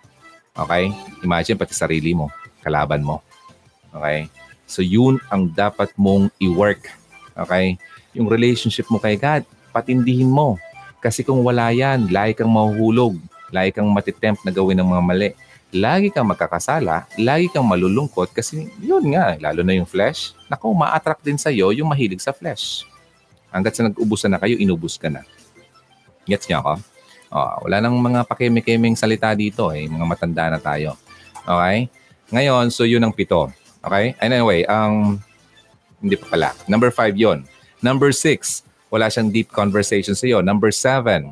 Okay? 0.57 0.89
Imagine 1.21 1.57
pati 1.61 1.77
sarili 1.77 2.17
mo, 2.17 2.33
kalaban 2.65 3.05
mo. 3.05 3.21
Okay? 3.93 4.27
So 4.65 4.81
yun 4.81 5.21
ang 5.29 5.53
dapat 5.53 5.93
mong 5.95 6.33
i-work. 6.41 6.89
Okay? 7.37 7.77
Yung 8.17 8.25
relationship 8.29 8.89
mo 8.89 8.97
kay 8.97 9.15
God, 9.15 9.45
patindihin 9.73 10.29
mo. 10.29 10.57
Kasi 10.99 11.21
kung 11.21 11.41
wala 11.45 11.69
yan, 11.69 12.09
lagi 12.09 12.37
kang 12.37 12.51
mahuhulog. 12.51 13.17
Lagi 13.53 13.75
kang 13.75 13.89
matitempt 13.91 14.41
na 14.41 14.51
gawin 14.53 14.81
ng 14.81 14.87
mga 14.87 15.03
mali. 15.03 15.29
Lagi 15.73 16.13
kang 16.13 16.29
magkakasala, 16.29 17.09
lagi 17.17 17.49
kang 17.49 17.65
malulungkot 17.65 18.29
kasi 18.29 18.69
yun 18.77 19.09
nga, 19.09 19.33
lalo 19.41 19.65
na 19.65 19.73
yung 19.73 19.89
flesh. 19.89 20.37
Naku, 20.45 20.69
ma-attract 20.69 21.25
din 21.25 21.33
sa'yo 21.33 21.73
yung 21.73 21.89
mahilig 21.89 22.21
sa 22.21 22.29
flesh. 22.29 22.85
Hanggat 23.49 23.73
sa 23.73 23.89
nag-ubusan 23.89 24.29
na 24.29 24.37
kayo, 24.37 24.53
inubos 24.53 25.01
ka 25.01 25.09
na. 25.09 25.25
Gets 26.29 26.45
niyo 26.45 26.61
ako? 26.61 26.73
Oh, 27.33 27.65
wala 27.65 27.81
nang 27.81 27.97
mga 27.97 28.21
pakeme-kemeng 28.29 28.93
salita 28.93 29.33
dito 29.33 29.73
eh. 29.73 29.89
Mga 29.89 30.05
matanda 30.05 30.45
na 30.53 30.61
tayo. 30.61 30.93
Okay? 31.41 31.89
Ngayon, 32.29 32.69
so 32.69 32.85
yun 32.85 33.01
ang 33.01 33.13
pito. 33.13 33.49
Okay? 33.83 34.15
Anyway, 34.23 34.63
ang... 34.65 35.19
Um, 35.19 35.31
hindi 36.03 36.19
pa 36.19 36.35
pala. 36.35 36.51
Number 36.67 36.91
five 36.91 37.15
yon. 37.15 37.47
Number 37.79 38.11
six, 38.11 38.67
wala 38.91 39.07
siyang 39.07 39.31
deep 39.31 39.47
conversation 39.55 40.13
sa 40.19 40.27
iyo. 40.27 40.43
Number 40.43 40.67
seven, 40.69 41.31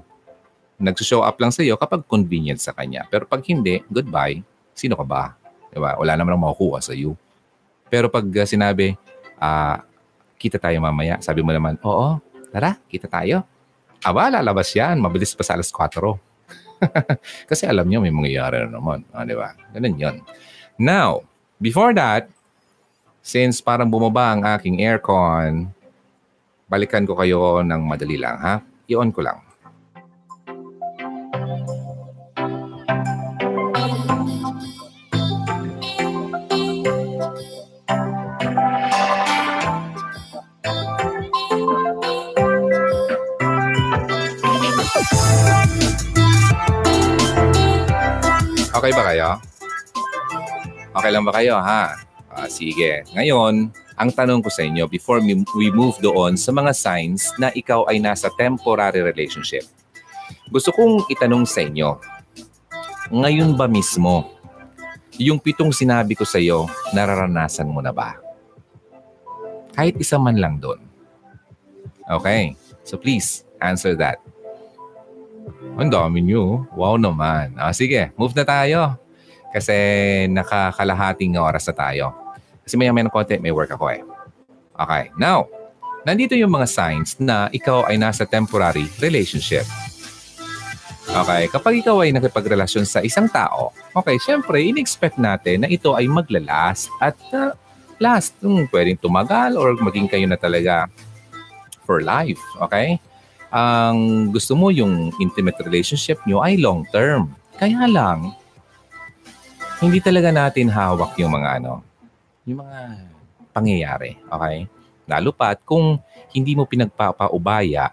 nagsushow 0.80 1.28
up 1.28 1.36
lang 1.44 1.52
sa 1.52 1.60
iyo 1.60 1.76
kapag 1.76 2.08
convenient 2.08 2.64
sa 2.64 2.72
kanya. 2.72 3.04
Pero 3.12 3.28
pag 3.28 3.44
hindi, 3.44 3.84
goodbye. 3.92 4.40
Sino 4.72 4.96
ka 4.96 5.04
ba? 5.04 5.36
Diba? 5.76 6.00
Wala 6.00 6.16
naman 6.16 6.40
ang 6.40 6.44
makukuha 6.48 6.80
sa 6.80 6.96
iyo. 6.96 7.20
Pero 7.92 8.08
pag 8.08 8.24
uh, 8.24 8.48
sinabi, 8.48 8.96
uh, 9.38 9.76
kita 10.40 10.56
tayo 10.56 10.80
mamaya. 10.80 11.20
Sabi 11.20 11.44
mo 11.44 11.52
naman, 11.52 11.76
oo, 11.84 12.18
tara, 12.50 12.80
kita 12.88 13.12
tayo. 13.12 13.44
Aba, 14.02 14.32
lalabas 14.34 14.72
yan. 14.74 14.98
Mabilis 14.98 15.36
pa 15.36 15.44
sa 15.44 15.60
alas 15.60 15.70
4. 15.70 16.02
Kasi 17.52 17.70
alam 17.70 17.86
niyo 17.86 18.02
may 18.02 18.10
mangyayari 18.10 18.66
na 18.66 18.80
naman. 18.80 19.06
Ah, 19.14 19.28
di 19.28 19.38
ba? 19.38 19.54
Ganun 19.76 19.96
yun. 20.00 20.16
Now, 20.82 21.22
before 21.62 21.94
that, 21.94 22.26
since 23.22 23.62
parang 23.62 23.88
bumaba 23.88 24.34
ang 24.34 24.42
aking 24.58 24.82
aircon, 24.82 25.70
balikan 26.66 27.06
ko 27.06 27.14
kayo 27.14 27.62
ng 27.62 27.82
madali 27.86 28.18
lang, 28.18 28.38
ha? 28.42 28.56
I-on 28.90 29.14
ko 29.14 29.22
lang. 29.22 29.40
Okay 48.82 48.92
ba 48.98 49.04
kayo? 49.14 49.30
Okay 50.98 51.12
lang 51.14 51.22
ba 51.22 51.32
kayo, 51.38 51.56
ha? 51.62 52.11
Uh, 52.42 52.50
sige. 52.50 53.06
Ngayon, 53.14 53.70
ang 53.94 54.10
tanong 54.10 54.42
ko 54.42 54.50
sa 54.50 54.66
inyo, 54.66 54.90
before 54.90 55.22
we 55.22 55.70
move 55.70 55.94
doon 56.02 56.34
sa 56.34 56.50
mga 56.50 56.74
signs 56.74 57.30
na 57.38 57.54
ikaw 57.54 57.86
ay 57.86 58.02
nasa 58.02 58.34
temporary 58.34 59.06
relationship, 59.06 59.62
gusto 60.50 60.74
kong 60.74 61.06
itanong 61.14 61.46
sa 61.46 61.62
inyo, 61.62 62.02
ngayon 63.14 63.54
ba 63.54 63.70
mismo, 63.70 64.26
yung 65.22 65.38
pitong 65.38 65.70
sinabi 65.70 66.18
ko 66.18 66.26
sa 66.26 66.42
iyo, 66.42 66.66
nararanasan 66.98 67.70
mo 67.70 67.78
na 67.78 67.94
ba? 67.94 68.18
Kahit 69.78 70.02
isa 70.02 70.18
man 70.18 70.42
lang 70.42 70.58
doon. 70.58 70.82
Okay. 72.10 72.58
So 72.82 72.98
please, 72.98 73.46
answer 73.62 73.94
that. 74.02 74.18
Ang 75.78 75.94
dami 75.94 76.26
nyo. 76.26 76.66
Wow 76.74 76.98
naman. 76.98 77.54
Ah, 77.54 77.70
sige, 77.70 78.10
move 78.18 78.34
na 78.34 78.44
tayo. 78.50 78.98
Kasi 79.54 79.76
nakakalahating 80.32 81.38
oras 81.38 81.70
na 81.70 81.76
tayo. 81.78 82.21
Kasi 82.72 82.80
maya 82.80 82.96
may 82.96 83.04
ng 83.04 83.12
konti, 83.12 83.36
may 83.44 83.52
work 83.52 83.76
ako 83.76 83.92
eh. 83.92 84.00
Okay, 84.80 85.12
now, 85.20 85.44
nandito 86.08 86.40
yung 86.40 86.56
mga 86.56 86.72
signs 86.72 87.20
na 87.20 87.52
ikaw 87.52 87.84
ay 87.84 88.00
nasa 88.00 88.24
temporary 88.24 88.88
relationship. 89.04 89.68
Okay, 91.12 91.52
kapag 91.52 91.84
ikaw 91.84 92.00
ay 92.00 92.16
nakipagrelasyon 92.16 92.88
sa 92.88 93.04
isang 93.04 93.28
tao, 93.28 93.76
okay, 93.92 94.16
syempre, 94.24 94.64
in-expect 94.64 95.20
natin 95.20 95.68
na 95.68 95.70
ito 95.70 95.92
ay 96.00 96.08
maglalast 96.08 96.88
at 97.04 97.20
uh, 97.36 97.52
last, 98.00 98.40
um, 98.40 98.64
pwedeng 98.72 98.96
tumagal 98.96 99.60
or 99.60 99.76
maging 99.84 100.08
kayo 100.08 100.24
na 100.24 100.40
talaga 100.40 100.88
for 101.84 102.00
life, 102.00 102.40
okay? 102.64 102.96
Ang 103.52 104.32
gusto 104.32 104.56
mo 104.56 104.72
yung 104.72 105.12
intimate 105.20 105.60
relationship 105.60 106.24
nyo 106.24 106.40
ay 106.40 106.56
long 106.56 106.88
term. 106.88 107.36
Kaya 107.60 107.84
lang, 107.84 108.32
hindi 109.84 110.00
talaga 110.00 110.32
natin 110.32 110.72
hawak 110.72 111.20
yung 111.20 111.36
mga 111.36 111.60
ano, 111.60 111.91
yung 112.46 112.64
mga 112.66 112.80
pangyayari, 113.52 114.18
okay? 114.32 114.66
Lalo 115.10 115.36
pat 115.36 115.60
kung 115.68 116.00
hindi 116.32 116.56
mo 116.56 116.64
pinagpapaubaya 116.64 117.92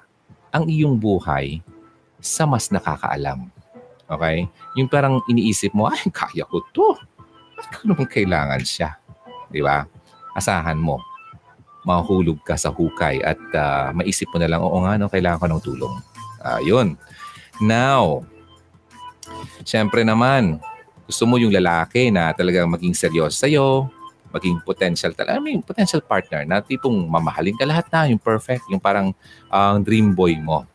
ang 0.55 0.65
iyong 0.71 0.97
buhay 0.97 1.61
sa 2.23 2.47
mas 2.47 2.71
nakakaalam. 2.71 3.51
Okay? 4.09 4.49
Yung 4.79 4.89
parang 4.89 5.21
iniisip 5.29 5.75
mo, 5.77 5.91
ay, 5.93 6.01
kaya 6.15 6.47
ko 6.49 6.65
to. 6.73 6.97
Bakit 7.59 7.91
ko 7.91 8.05
kailangan 8.07 8.63
siya? 8.65 8.97
Di 9.51 9.61
ba? 9.61 9.85
Asahan 10.33 10.79
mo. 10.79 11.03
Mahulog 11.85 12.41
ka 12.45 12.55
sa 12.57 12.71
hukay 12.71 13.21
at 13.25 13.41
uh, 13.57 13.91
maisip 13.97 14.29
mo 14.31 14.39
na 14.41 14.49
lang, 14.49 14.61
oo 14.61 14.79
nga, 14.85 14.97
no, 14.97 15.11
kailangan 15.11 15.41
ko 15.41 15.47
ng 15.49 15.65
tulong. 15.65 15.95
Uh. 16.39 16.61
Now, 17.59 18.23
syempre 19.67 20.07
naman, 20.07 20.63
gusto 21.09 21.25
mo 21.27 21.41
yung 21.41 21.51
lalaki 21.51 22.13
na 22.13 22.31
talagang 22.31 22.71
maging 22.71 22.95
seryoso 22.95 23.35
sa'yo, 23.35 23.91
maging 24.33 24.61
potential 24.63 25.13
talaga, 25.17 25.37
I 25.37 25.43
mean, 25.43 25.65
potential 25.65 26.05
partner 26.05 26.45
na 26.45 26.61
tipong 26.61 27.09
mamahalin 27.09 27.57
ka 27.57 27.65
lahat 27.65 27.87
na, 27.89 28.09
yung 28.09 28.21
perfect, 28.21 28.69
yung 28.69 28.81
parang 28.81 29.17
ang 29.49 29.81
uh, 29.81 29.85
dream 29.85 30.13
boy 30.13 30.37
mo. 30.37 30.69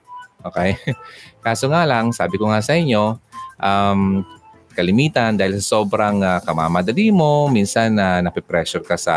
Okay? 0.44 0.76
Kaso 1.46 1.70
nga 1.70 1.86
lang, 1.88 2.12
sabi 2.12 2.36
ko 2.42 2.50
nga 2.50 2.60
sa 2.60 2.74
inyo, 2.76 3.18
um, 3.62 4.26
kalimitan 4.74 5.38
dahil 5.38 5.62
sa 5.62 5.80
sobrang 5.80 6.20
uh, 6.20 6.42
kamamadali 6.42 7.14
mo, 7.14 7.48
minsan 7.48 7.94
na 7.94 8.20
uh, 8.20 8.26
nape-pressure 8.26 8.84
ka 8.84 8.98
sa 8.98 9.16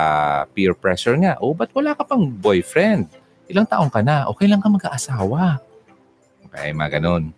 peer 0.53 0.77
pressure 0.77 1.17
nga. 1.17 1.41
Oh, 1.41 1.57
ba't 1.57 1.73
wala 1.73 1.97
ka 1.97 2.05
pang 2.05 2.29
boyfriend? 2.29 3.09
Ilang 3.49 3.67
taong 3.67 3.91
ka 3.91 4.05
na? 4.05 4.29
Okay 4.31 4.47
lang 4.47 4.61
ka 4.61 4.69
mag-aasawa. 4.69 5.59
Okay, 6.51 6.77
mga 6.77 7.01
ganun. 7.01 7.33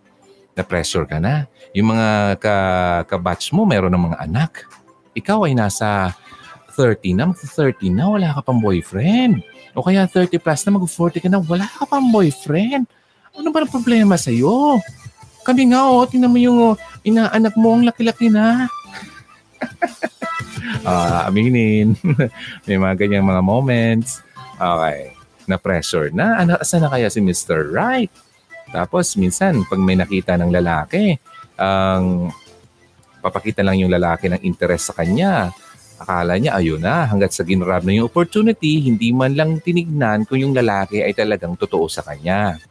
Na-pressure 0.59 1.07
ka 1.07 1.23
na. 1.23 1.47
Yung 1.73 1.95
mga 1.95 2.39
ka- 2.43 3.03
ka-batch 3.07 3.55
mo, 3.55 3.63
meron 3.63 3.95
ng 3.95 4.05
mga 4.13 4.19
anak. 4.27 4.67
Ikaw 5.15 5.47
ay 5.47 5.55
nasa 5.55 6.13
30 6.79 7.19
na, 7.19 7.27
mag-30 7.35 7.91
na, 7.91 8.07
wala 8.07 8.31
ka 8.39 8.41
pang 8.47 8.63
boyfriend. 8.63 9.43
O 9.75 9.83
kaya 9.83 10.07
30 10.07 10.39
plus 10.39 10.63
na, 10.63 10.79
mag-40 10.79 11.19
ka 11.19 11.27
na, 11.27 11.43
wala 11.43 11.67
ka 11.67 11.83
pang 11.91 12.07
boyfriend. 12.15 12.87
Ano 13.35 13.51
ba 13.51 13.67
ang 13.67 13.75
problema 13.75 14.15
sa'yo? 14.15 14.79
Kami 15.43 15.75
nga, 15.75 15.91
oh, 15.91 16.07
tingnan 16.07 16.31
mo 16.31 16.39
yung 16.39 16.59
oh, 16.63 16.75
inaanak 17.03 17.59
mo, 17.59 17.75
ang 17.75 17.83
laki-laki 17.83 18.31
na. 18.31 18.71
uh, 20.87 21.21
aminin. 21.29 21.99
May 22.71 22.79
mga 22.79 22.95
ganyang 22.95 23.27
mga 23.27 23.43
moments. 23.43 24.23
Okay. 24.55 25.11
Na-pressure 25.51 26.15
na. 26.15 26.39
Ano, 26.39 26.55
asa 26.63 26.79
na 26.79 26.87
kaya 26.87 27.11
si 27.11 27.19
Mr. 27.19 27.75
Right? 27.75 28.13
Tapos, 28.71 29.19
minsan, 29.19 29.65
pag 29.67 29.81
may 29.81 29.97
nakita 29.97 30.37
ng 30.37 30.53
lalaki, 30.53 31.17
ang 31.57 32.29
um, 32.29 32.37
papakita 33.25 33.65
lang 33.65 33.81
yung 33.81 33.91
lalaki 33.91 34.29
ng 34.29 34.45
interest 34.45 34.93
sa 34.93 34.97
kanya, 35.01 35.51
Akala 35.99 36.39
niya 36.39 36.55
ayun 36.55 36.79
na, 36.79 37.11
hanggat 37.11 37.35
sa 37.35 37.43
ginrab 37.43 37.83
na 37.83 37.91
yung 37.91 38.07
opportunity, 38.07 38.87
hindi 38.87 39.11
man 39.11 39.35
lang 39.35 39.59
tinignan 39.59 40.23
kung 40.23 40.39
yung 40.39 40.55
lalaki 40.55 41.03
ay 41.03 41.11
talagang 41.11 41.59
totoo 41.59 41.91
sa 41.91 42.07
kanya. 42.07 42.63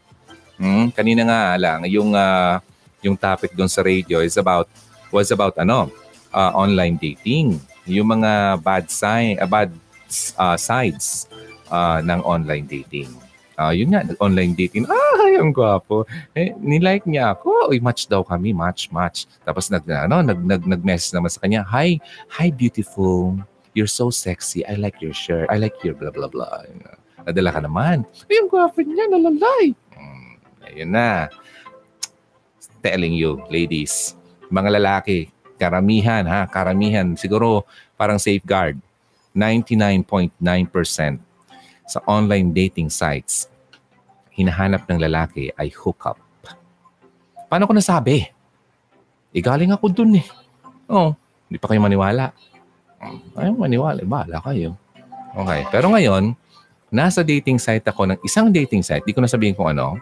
Hmm, 0.56 0.90
kanina 0.96 1.28
nga 1.28 1.42
lang, 1.60 1.84
yung, 1.92 2.16
uh, 2.16 2.64
yung 3.04 3.20
topic 3.20 3.52
doon 3.52 3.68
sa 3.68 3.84
radio 3.84 4.24
is 4.24 4.40
about, 4.40 4.72
was 5.12 5.28
about 5.36 5.60
ano, 5.60 5.92
uh, 6.32 6.52
online 6.56 6.96
dating. 6.96 7.60
Yung 7.84 8.08
mga 8.16 8.64
bad, 8.64 8.88
sign, 8.88 9.36
uh, 9.44 9.48
bad 9.48 9.76
uh, 10.40 10.56
sides 10.56 11.28
uh, 11.68 12.00
ng 12.00 12.24
online 12.24 12.64
dating. 12.64 13.12
Uh, 13.58 13.74
yun 13.74 13.90
nga, 13.90 14.06
online 14.22 14.54
dating. 14.54 14.86
Ah, 14.86 15.34
ang 15.42 15.50
gwapo. 15.50 16.06
Eh, 16.38 16.54
nilike 16.62 17.10
niya 17.10 17.34
ako. 17.34 17.74
Uy, 17.74 17.82
match 17.82 18.06
daw 18.06 18.22
kami. 18.22 18.54
Match, 18.54 18.94
match. 18.94 19.26
Tapos 19.42 19.74
nag, 19.74 19.82
ano, 19.90 20.22
nag, 20.22 20.38
nag, 20.46 20.62
nag-message 20.62 21.18
naman 21.18 21.34
sa 21.34 21.42
kanya. 21.42 21.66
Hi, 21.66 21.98
hi 22.30 22.54
beautiful. 22.54 23.34
You're 23.74 23.90
so 23.90 24.14
sexy. 24.14 24.62
I 24.62 24.78
like 24.78 25.02
your 25.02 25.14
shirt. 25.14 25.50
I 25.50 25.58
like 25.58 25.74
your 25.82 25.98
blah, 25.98 26.14
blah, 26.14 26.30
blah. 26.30 26.70
Nadala 27.26 27.50
ka 27.50 27.62
naman. 27.66 28.06
Ay, 28.30 28.38
ang 28.38 28.50
gwapo 28.50 28.78
niya. 28.86 29.10
Nalalay. 29.10 29.74
Hmm, 29.98 30.38
ayun 30.62 30.90
na. 30.94 31.26
Telling 32.86 33.18
you, 33.18 33.42
ladies, 33.50 34.14
mga 34.54 34.78
lalaki, 34.78 35.34
karamihan 35.58 36.24
ha, 36.30 36.46
karamihan, 36.46 37.18
siguro 37.18 37.66
parang 37.98 38.22
safeguard. 38.22 38.78
99.9% 39.34 41.27
sa 41.88 42.04
online 42.06 42.52
dating 42.52 42.92
sites, 42.92 43.48
hinahanap 44.36 44.86
ng 44.86 45.00
lalaki 45.02 45.50
ay 45.56 45.72
hookup. 45.74 46.20
Paano 47.48 47.64
ko 47.64 47.74
nasabi? 47.74 48.28
E 49.32 49.40
galing 49.40 49.72
ako 49.72 49.86
dun 49.90 50.20
eh. 50.20 50.28
Oo, 50.92 51.12
oh, 51.12 51.12
hindi 51.48 51.58
pa 51.58 51.72
kayo 51.72 51.80
maniwala. 51.80 52.36
Ay, 53.40 53.50
maniwala. 53.56 54.04
Bahala 54.04 54.44
kayo. 54.44 54.76
Okay. 55.32 55.62
Pero 55.72 55.88
ngayon, 55.94 56.36
nasa 56.92 57.24
dating 57.24 57.62
site 57.62 57.88
ako 57.88 58.12
ng 58.12 58.20
isang 58.28 58.52
dating 58.52 58.84
site. 58.84 59.08
Di 59.08 59.16
ko 59.16 59.24
na 59.24 59.32
sabihin 59.32 59.56
kung 59.56 59.72
ano. 59.72 59.96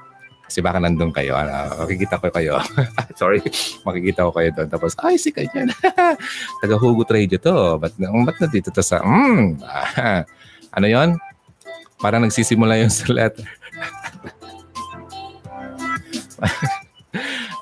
Kasi 0.46 0.62
baka 0.62 0.78
nandun 0.78 1.10
kayo. 1.10 1.34
Uh, 1.34 1.86
makikita 1.86 2.22
ko 2.22 2.30
kayo. 2.30 2.62
Sorry. 3.20 3.42
makikita 3.82 4.30
ko 4.30 4.32
kayo 4.32 4.50
doon. 4.54 4.70
Tapos, 4.70 4.94
ay, 5.02 5.18
si 5.18 5.34
kanya. 5.34 5.74
Taga-hugot 6.62 7.10
radio 7.10 7.42
to. 7.42 7.82
Ba't, 7.82 7.98
ba't 7.98 8.38
na 8.38 8.48
dito 8.48 8.70
to 8.70 8.86
sa... 8.86 9.02
Mm, 9.02 9.58
ano 10.78 10.86
yon 10.86 11.18
Parang 12.00 12.24
nagsisimula 12.24 12.80
yung 12.84 12.92
sa 12.92 13.08
letter. 13.12 13.46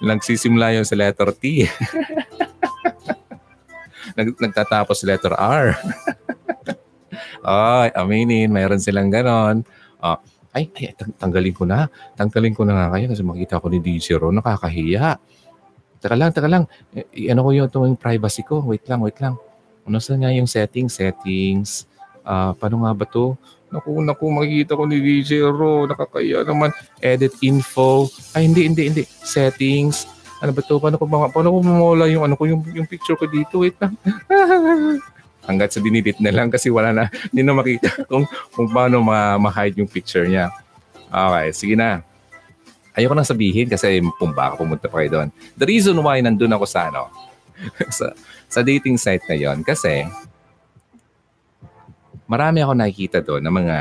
nagsisimula 0.04 0.76
yung 0.76 0.88
sa 0.88 0.98
letter 0.98 1.30
T. 1.38 1.64
Nag, 4.14 4.38
nagtatapos 4.38 5.02
letter 5.10 5.34
R. 5.34 5.74
ay, 7.44 7.90
aminin, 7.98 8.54
mayroon 8.54 8.78
silang 8.78 9.10
ganon. 9.10 9.66
Uh, 9.98 10.22
ay, 10.54 10.70
ay, 10.78 10.94
tanggalin 11.18 11.56
ko 11.56 11.66
na. 11.66 11.90
Tanggalin 12.14 12.54
ko 12.54 12.62
na 12.62 12.78
nga 12.78 12.94
kayo 12.94 13.10
kasi 13.10 13.26
makita 13.26 13.58
ko 13.58 13.74
ni 13.74 13.82
DJ 13.82 14.22
Ron, 14.22 14.38
nakakahiya. 14.38 15.18
Teka 15.98 16.14
lang, 16.14 16.30
teka 16.30 16.46
lang. 16.46 16.70
E, 16.94 17.34
ano 17.34 17.42
ko 17.42 17.50
yung, 17.58 17.70
yung 17.74 17.98
privacy 17.98 18.46
ko? 18.46 18.62
Wait 18.62 18.86
lang, 18.86 19.02
wait 19.02 19.18
lang. 19.18 19.34
Ano 19.84 19.98
sa 19.98 20.14
nga 20.14 20.30
yung 20.30 20.46
settings? 20.46 20.94
Settings. 20.94 21.90
Uh, 22.22 22.54
paano 22.54 22.86
nga 22.86 22.94
ba 22.94 23.06
to? 23.10 23.34
Naku, 23.74 24.06
naku, 24.06 24.26
makikita 24.30 24.78
ko 24.78 24.86
ni 24.86 25.02
DJ 25.02 25.50
Ro. 25.50 25.90
Nakakaya 25.90 26.46
naman. 26.46 26.70
Edit 27.02 27.34
info. 27.42 28.06
Ay, 28.38 28.46
hindi, 28.46 28.70
hindi, 28.70 28.84
hindi. 28.86 29.04
Settings. 29.26 30.06
Ano 30.46 30.54
ba 30.54 30.62
to? 30.62 30.78
Paano 30.78 31.02
ko, 31.02 31.10
paano 31.10 31.48
ko 31.50 31.58
mamawala 31.66 32.06
yung, 32.06 32.30
ano 32.30 32.38
ko, 32.38 32.46
yung, 32.46 32.62
yung 32.70 32.86
picture 32.86 33.18
ko 33.18 33.26
dito? 33.26 33.66
Wait 33.66 33.74
lang. 33.82 33.98
Hanggat 35.50 35.74
sa 35.74 35.82
dinidit 35.82 36.22
na 36.22 36.30
lang 36.30 36.54
kasi 36.54 36.70
wala 36.70 36.94
na, 36.94 37.04
hindi 37.34 37.42
na 37.42 37.58
makita 37.58 38.06
kung, 38.06 38.30
kung 38.54 38.70
paano 38.70 39.02
ma- 39.02 39.42
ma-hide 39.42 39.82
yung 39.82 39.90
picture 39.90 40.30
niya. 40.30 40.54
Okay, 41.10 41.48
sige 41.52 41.74
na. 41.74 42.06
Ayoko 42.94 43.18
nang 43.18 43.26
sabihin 43.26 43.66
kasi 43.66 44.06
kung 44.22 44.38
baka 44.38 44.54
pumunta 44.54 44.86
pa 44.86 45.02
kayo 45.02 45.10
doon. 45.18 45.28
The 45.58 45.66
reason 45.66 45.98
why 45.98 46.22
nandun 46.22 46.54
ako 46.54 46.70
sa 46.70 46.94
ano, 46.94 47.10
sa, 47.98 48.14
sa 48.46 48.62
dating 48.62 49.02
site 49.02 49.26
na 49.26 49.34
yon 49.34 49.66
kasi 49.66 50.06
marami 52.34 52.66
ako 52.66 52.74
nakikita 52.74 53.22
doon 53.22 53.46
ng 53.46 53.56
mga 53.62 53.78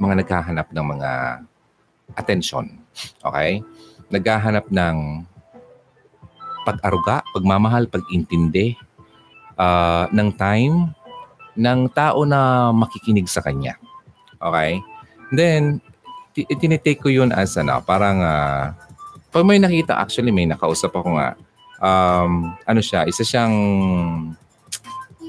mga 0.00 0.14
naghahanap 0.24 0.66
ng 0.72 0.86
mga 0.96 1.10
attention. 2.16 2.80
Okay? 3.20 3.60
Naghahanap 4.08 4.72
ng 4.72 4.96
pag-aruga, 6.64 7.20
pagmamahal, 7.36 7.84
pag-intindi 7.92 8.72
uh, 9.60 10.08
ng 10.08 10.28
time 10.40 10.96
ng 11.58 11.90
tao 11.92 12.24
na 12.24 12.72
makikinig 12.72 13.28
sa 13.28 13.44
kanya. 13.44 13.76
Okay? 14.40 14.80
Then, 15.34 15.84
t- 16.32 16.48
tinitake 16.48 17.02
ko 17.02 17.12
yun 17.12 17.34
as 17.34 17.58
ano, 17.60 17.82
parang 17.84 18.24
uh, 18.24 18.72
pag 19.28 19.44
may 19.44 19.60
nakita, 19.60 19.98
actually 19.98 20.32
may 20.32 20.48
nakausap 20.48 20.94
ako 20.94 21.18
nga, 21.18 21.36
um, 21.82 22.54
ano 22.64 22.80
siya, 22.80 23.04
isa 23.04 23.26
siyang 23.26 23.54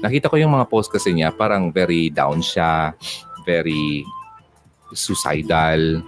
nakita 0.00 0.32
ko 0.32 0.36
yung 0.40 0.52
mga 0.56 0.68
post 0.68 0.88
kasi 0.88 1.12
niya, 1.12 1.32
parang 1.32 1.68
very 1.68 2.08
down 2.08 2.40
siya, 2.40 2.96
very 3.44 4.04
suicidal, 4.90 6.00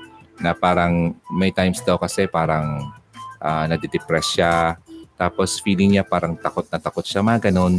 na 0.43 0.57
parang 0.57 1.15
may 1.31 1.55
times 1.55 1.85
daw 1.85 2.01
kasi 2.01 2.27
parang 2.27 2.91
uh, 3.39 3.65
nadidepress 3.69 4.35
siya, 4.35 4.81
tapos 5.15 5.61
feeling 5.63 5.95
niya 5.97 6.05
parang 6.05 6.35
takot 6.35 6.67
na 6.73 6.81
takot 6.81 7.05
siya, 7.05 7.23
mga 7.23 7.53
ganun. 7.53 7.79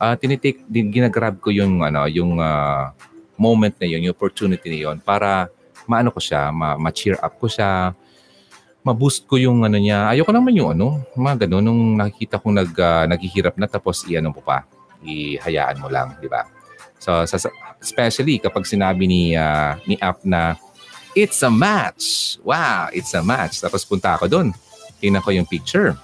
Uh, 0.00 0.16
tinitik, 0.16 0.64
din, 0.64 0.88
ginagrab 0.88 1.36
ko 1.42 1.52
yung, 1.52 1.84
ano, 1.84 2.08
yung 2.08 2.40
uh, 2.40 2.88
moment 3.36 3.74
na 3.76 3.86
yun, 3.90 4.08
yung 4.08 4.16
opportunity 4.16 4.72
na 4.72 4.78
yun, 4.88 4.96
para 5.02 5.52
maano 5.84 6.08
ko 6.14 6.22
siya, 6.22 6.48
ma- 6.54 6.78
ma-cheer 6.80 7.20
up 7.20 7.36
ko 7.36 7.50
siya, 7.50 7.92
ma-boost 8.80 9.28
ko 9.28 9.36
yung 9.36 9.60
ano 9.60 9.76
niya. 9.76 10.08
Ayoko 10.08 10.32
naman 10.32 10.56
yung 10.56 10.72
ano, 10.72 11.04
mga 11.12 11.44
ganun, 11.44 11.68
nung 11.68 11.82
nakikita 12.00 12.40
kong 12.40 12.64
nag, 12.64 12.72
uh, 12.72 13.04
naghihirap 13.12 13.60
na 13.60 13.68
tapos 13.68 14.08
i-ano 14.08 14.32
mo 14.32 14.40
pa, 14.40 14.64
ihayaan 15.04 15.80
mo 15.80 15.88
lang, 15.88 16.16
di 16.20 16.28
ba? 16.28 16.44
So, 17.00 17.24
especially 17.80 18.38
kapag 18.38 18.68
sinabi 18.68 19.08
ni, 19.08 19.32
uh, 19.32 19.76
ni 19.88 19.96
app 20.04 20.20
na, 20.24 20.56
it's 21.16 21.40
a 21.40 21.50
match. 21.50 22.36
Wow, 22.44 22.92
it's 22.92 23.16
a 23.16 23.24
match. 23.24 23.64
Tapos 23.64 23.84
punta 23.88 24.14
ako 24.14 24.28
doon. 24.28 24.48
Tingnan 25.00 25.24
ko 25.24 25.32
yung 25.32 25.48
picture. 25.48 25.96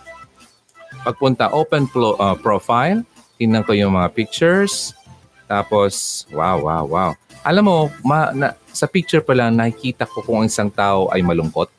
Pagpunta, 1.04 1.52
open 1.52 1.84
pro, 1.86 2.16
uh, 2.16 2.34
profile. 2.34 3.04
Tingnan 3.36 3.62
ko 3.68 3.76
yung 3.76 3.92
mga 3.92 4.16
pictures. 4.16 4.96
Tapos, 5.44 6.24
wow, 6.32 6.58
wow, 6.64 6.84
wow. 6.88 7.10
Alam 7.44 7.64
mo, 7.68 7.76
ma, 8.02 8.32
na, 8.32 8.56
sa 8.72 8.88
picture 8.88 9.20
pa 9.20 9.36
lang, 9.36 9.54
nakikita 9.54 10.08
ko 10.08 10.24
kung 10.24 10.42
ang 10.42 10.48
isang 10.48 10.72
tao 10.72 11.12
ay 11.12 11.20
malungkot 11.20 11.70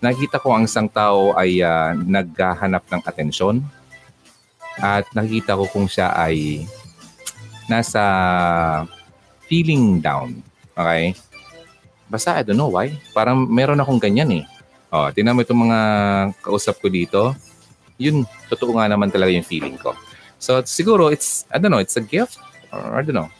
nakita 0.00 0.38
ko 0.38 0.52
ang 0.52 0.68
isang 0.68 0.86
tao 0.86 1.32
ay 1.34 1.64
uh, 1.64 1.96
naghahanap 1.96 2.84
ng 2.86 3.02
atensyon 3.04 3.64
at 4.80 5.08
nakita 5.16 5.56
ko 5.56 5.64
kung 5.72 5.88
siya 5.88 6.12
ay 6.12 6.68
nasa 7.66 8.02
feeling 9.46 9.98
down. 10.02 10.42
Okay? 10.76 11.16
Basta 12.06 12.38
I 12.38 12.42
don't 12.46 12.58
know 12.58 12.70
why. 12.70 12.94
Parang 13.16 13.48
meron 13.48 13.80
akong 13.80 13.98
ganyan 13.98 14.42
eh. 14.42 14.44
Oh, 14.94 15.10
tingnan 15.10 15.34
mo 15.34 15.42
itong 15.42 15.66
mga 15.66 15.80
kausap 16.40 16.78
ko 16.78 16.86
dito. 16.86 17.34
Yun, 17.98 18.22
totoo 18.52 18.76
nga 18.76 18.86
naman 18.86 19.10
talaga 19.10 19.34
yung 19.34 19.46
feeling 19.46 19.74
ko. 19.80 19.96
So 20.38 20.62
siguro 20.62 21.10
it's, 21.10 21.48
I 21.50 21.58
don't 21.58 21.72
know, 21.72 21.82
it's 21.82 21.96
a 21.98 22.04
gift 22.04 22.38
or 22.70 22.94
I 22.94 23.02
don't 23.02 23.16
know. 23.16 23.32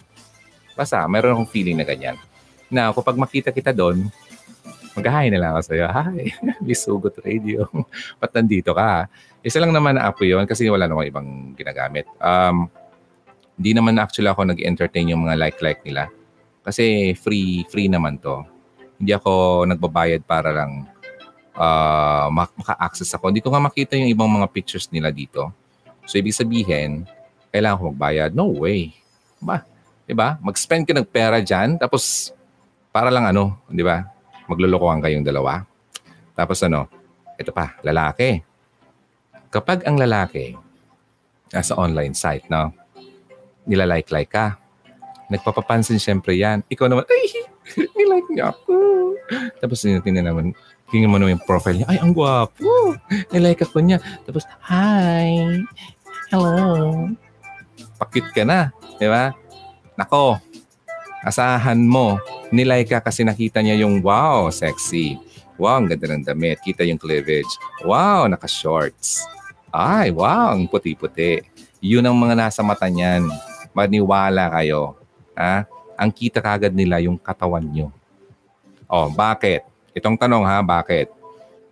Basta 0.75 1.05
meron 1.07 1.37
akong 1.37 1.53
feeling 1.53 1.79
na 1.79 1.87
ganyan. 1.87 2.19
Na 2.67 2.91
kapag 2.91 3.15
makita 3.15 3.55
kita 3.55 3.71
doon, 3.71 4.11
mag-hi 4.97 5.29
na 5.29 5.39
lang 5.39 5.51
ako 5.55 5.63
sa'yo. 5.71 5.87
Hi, 5.93 6.33
Miss 6.67 6.89
Ugot 6.89 7.21
Radio. 7.23 7.69
Ba't 8.17 8.33
nandito 8.33 8.73
ka? 8.73 9.07
Isa 9.47 9.63
lang 9.63 9.71
naman 9.71 9.95
na 9.95 10.11
app 10.11 10.19
yun 10.19 10.43
kasi 10.43 10.67
wala 10.67 10.91
namang 10.91 11.07
ibang 11.07 11.29
ginagamit. 11.55 12.11
Um, 12.19 12.67
hindi 13.55 13.79
naman 13.79 14.03
actually 14.03 14.27
ako 14.27 14.43
nag-entertain 14.43 15.15
yung 15.15 15.23
mga 15.23 15.39
like-like 15.39 15.87
nila. 15.87 16.11
Kasi 16.67 17.15
free 17.15 17.63
free 17.71 17.87
naman 17.87 18.19
to. 18.19 18.43
Hindi 18.99 19.15
ako 19.15 19.63
nagbabayad 19.71 20.27
para 20.27 20.51
lang 20.51 20.91
uh, 21.55 22.27
maka-access 22.35 23.15
ako. 23.15 23.31
Hindi 23.31 23.45
ko 23.45 23.55
nga 23.55 23.63
makita 23.63 23.95
yung 23.95 24.11
ibang 24.11 24.27
mga 24.27 24.51
pictures 24.51 24.91
nila 24.91 25.15
dito. 25.15 25.55
So, 26.11 26.19
ibig 26.19 26.35
sabihin, 26.35 27.07
kailangan 27.55 27.79
ko 27.79 27.83
magbayad. 27.95 28.31
No 28.35 28.51
way. 28.51 28.99
Ba? 29.39 29.63
Diba? 30.11 30.43
Mag-spend 30.43 30.91
ka 30.91 30.93
ng 30.95 31.07
pera 31.07 31.39
dyan, 31.39 31.79
tapos 31.79 32.35
para 32.91 33.15
lang 33.15 33.31
ano, 33.31 33.63
di 33.71 33.87
ba? 33.87 34.17
maglulukuhan 34.47 35.03
kayong 35.03 35.27
dalawa. 35.27 35.67
Tapos 36.33 36.63
ano, 36.63 36.87
ito 37.35 37.51
pa, 37.51 37.77
lalaki. 37.83 38.46
Kapag 39.51 39.87
ang 39.87 39.97
lalaki, 39.97 40.59
nasa 41.55 41.79
online 41.79 42.15
site, 42.15 42.51
no? 42.51 42.75
Nilalike-like 43.67 44.31
ka. 44.31 44.59
Nagpapapansin 45.31 45.99
siyempre 45.99 46.39
yan. 46.39 46.63
Ikaw 46.71 46.87
naman, 46.87 47.07
ay, 47.11 47.47
nilike 47.99 48.31
niya 48.31 48.55
ako. 48.55 48.75
Tapos 49.59 49.83
tingnan 49.83 50.27
naman, 50.31 50.55
tingnan 50.91 51.11
mo 51.11 51.19
naman 51.19 51.39
yung 51.39 51.47
profile 51.47 51.83
niya. 51.83 51.89
Ay, 51.91 51.99
ang 51.99 52.15
gwapo. 52.15 52.95
Nilike 53.35 53.67
ako 53.67 53.83
niya. 53.83 53.99
Tapos, 54.23 54.47
hi. 54.71 55.63
Hello. 56.31 57.11
Pakit 57.99 58.27
ka 58.35 58.43
na. 58.47 58.71
Di 58.99 59.07
ba? 59.11 59.35
Nako, 59.99 60.39
asahan 61.27 61.81
mo, 61.81 62.21
nilay 62.51 62.87
ka 62.87 63.03
kasi 63.03 63.27
nakita 63.27 63.63
niya 63.63 63.83
yung 63.83 64.03
wow, 64.03 64.51
sexy. 64.51 65.19
Wow, 65.57 65.81
ang 65.81 65.87
ganda 65.89 66.07
ng 66.13 66.25
damit. 66.25 66.61
Kita 66.61 66.85
yung 66.85 67.01
cleavage. 67.01 67.49
Wow, 67.83 68.29
naka-shorts. 68.29 69.25
Ay, 69.73 70.13
wow, 70.13 70.53
ang 70.53 70.69
puti-puti. 70.69 71.45
Yun 71.81 72.05
ang 72.05 72.17
mga 72.17 72.37
nasa 72.37 72.61
mata 72.61 72.89
niyan. 72.89 73.29
Maniwala 73.73 74.53
kayo. 74.53 74.97
Ha? 75.37 75.69
Ang 75.97 76.11
kita 76.13 76.41
kagad 76.41 76.73
nila 76.73 77.01
yung 77.01 77.17
katawan 77.17 77.65
nyo. 77.65 77.89
Oh, 78.89 79.09
bakit? 79.13 79.65
Itong 79.97 80.17
tanong 80.17 80.45
ha, 80.45 80.61
bakit? 80.61 81.13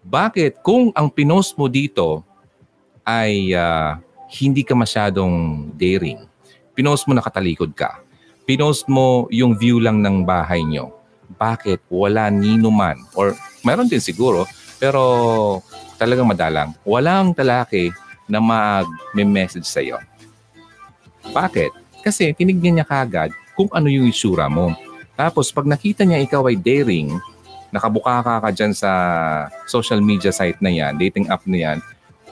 Bakit 0.05 0.61
kung 0.61 0.93
ang 0.93 1.09
pinost 1.09 1.57
mo 1.57 1.65
dito 1.69 2.21
ay 3.05 3.57
uh, 3.57 3.97
hindi 4.29 4.61
ka 4.61 4.77
masyadong 4.77 5.69
daring, 5.73 6.25
pinost 6.77 7.09
mo 7.09 7.17
nakatalikod 7.17 7.73
ka, 7.73 8.04
pinost 8.45 8.89
mo 8.89 9.27
yung 9.33 9.57
view 9.57 9.81
lang 9.81 10.05
ng 10.05 10.25
bahay 10.25 10.61
nyo. 10.65 10.93
Bakit 11.37 11.89
wala 11.89 12.29
nino 12.29 12.69
man? 12.69 13.01
Or 13.17 13.33
meron 13.65 13.89
din 13.89 14.01
siguro, 14.01 14.45
pero 14.77 15.61
talagang 15.97 16.29
madalang. 16.29 16.77
Walang 16.85 17.33
talaki 17.33 17.89
na 18.29 18.41
mag-message 18.41 19.69
sa 19.69 19.81
iyo. 19.81 20.01
Bakit? 21.33 21.73
Kasi 22.05 22.37
tinignan 22.37 22.81
niya 22.81 22.87
kagad 22.87 23.33
kung 23.57 23.73
ano 23.73 23.89
yung 23.89 24.09
isura 24.09 24.49
mo. 24.53 24.77
Tapos 25.17 25.49
pag 25.49 25.65
nakita 25.65 26.05
niya 26.05 26.21
ikaw 26.21 26.45
ay 26.51 26.61
daring, 26.61 27.17
nakabuka 27.73 28.21
ka 28.21 28.35
ka 28.45 28.51
dyan 28.53 28.77
sa 28.77 28.91
social 29.65 30.05
media 30.05 30.31
site 30.31 30.61
na 30.61 30.71
yan, 30.71 30.95
dating 31.01 31.27
app 31.33 31.43
na 31.49 31.59
yan, 31.59 31.79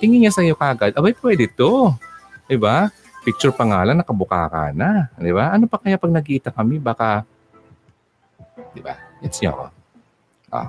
tingin 0.03 0.27
niya 0.27 0.35
sa 0.35 0.43
iyo 0.43 0.59
kagad, 0.59 0.93
abay 0.95 1.15
pwede 1.19 1.47
to. 1.51 1.95
Diba? 2.51 2.91
Picture 3.23 3.55
pa 3.55 3.65
nga 3.65 3.87
lang, 3.87 4.03
nakabuka 4.03 4.51
ka 4.51 4.63
na. 4.75 5.09
Di 5.15 5.31
ba? 5.31 5.55
Ano 5.55 5.71
pa 5.71 5.79
kaya 5.79 5.97
pag 5.97 6.11
nagkita 6.11 6.51
kami, 6.51 6.83
baka, 6.83 7.23
di 8.75 8.83
ba? 8.83 8.99
It's 9.23 9.39
ako. 9.39 9.71
Ah, 10.51 10.69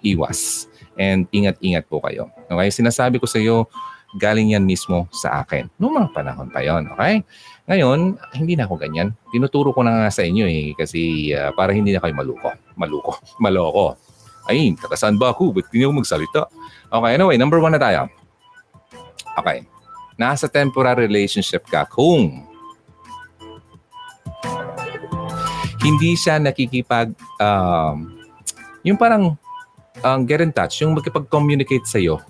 iwas. 0.00 0.70
And 0.94 1.26
ingat-ingat 1.34 1.90
po 1.90 1.98
kayo. 2.00 2.30
Okay? 2.46 2.70
Sinasabi 2.70 3.18
ko 3.18 3.26
sa 3.26 3.42
iyo, 3.42 3.66
galing 4.14 4.54
yan 4.54 4.62
mismo 4.62 5.10
sa 5.10 5.42
akin. 5.42 5.66
Noong 5.78 5.94
mga 6.02 6.10
panahon 6.14 6.48
pa 6.50 6.62
yon, 6.62 6.86
okay? 6.94 7.22
Ngayon, 7.70 8.18
hindi 8.34 8.54
na 8.58 8.66
ako 8.66 8.74
ganyan. 8.78 9.14
Tinuturo 9.30 9.70
ko 9.70 9.86
na 9.86 10.06
nga 10.06 10.10
sa 10.10 10.26
inyo 10.26 10.46
eh, 10.50 10.74
kasi 10.74 11.30
uh, 11.30 11.54
para 11.54 11.70
hindi 11.70 11.94
na 11.94 12.02
kayo 12.02 12.14
maluko. 12.14 12.50
Maluko. 12.74 13.18
Maloko. 13.42 13.94
Ay, 14.50 14.74
taga 14.74 14.98
ba 15.14 15.30
ako? 15.30 15.54
Ba't 15.54 15.70
hindi 15.70 15.86
ako 15.86 15.94
magsalita? 16.02 16.40
Okay, 16.90 17.10
anyway, 17.14 17.38
number 17.38 17.62
one 17.62 17.70
na 17.70 17.78
tayo. 17.78 18.10
Okay 19.38 19.79
nasa 20.20 20.52
temporary 20.52 21.08
relationship 21.08 21.64
ka 21.64 21.88
kung 21.88 22.44
hindi 25.80 26.12
siya 26.12 26.36
nakikipag 26.36 27.16
um, 27.40 28.12
yung 28.84 29.00
parang 29.00 29.32
um, 30.04 30.20
get 30.28 30.44
in 30.44 30.52
touch, 30.52 30.84
yung 30.84 30.92
magkipag-communicate 30.92 31.88
sa 31.88 31.96
iyo. 31.96 32.20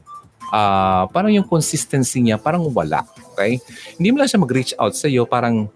Uh, 0.51 1.07
parang 1.11 1.35
yung 1.35 1.47
consistency 1.47 2.23
niya 2.23 2.39
parang 2.39 2.63
wala. 2.71 3.03
Okay? 3.35 3.59
Hindi 3.99 4.09
mo 4.15 4.23
lang 4.23 4.31
siya 4.31 4.43
mag-reach 4.43 4.73
out 4.79 4.95
sa 4.95 5.11
iyo, 5.11 5.27
parang 5.27 5.67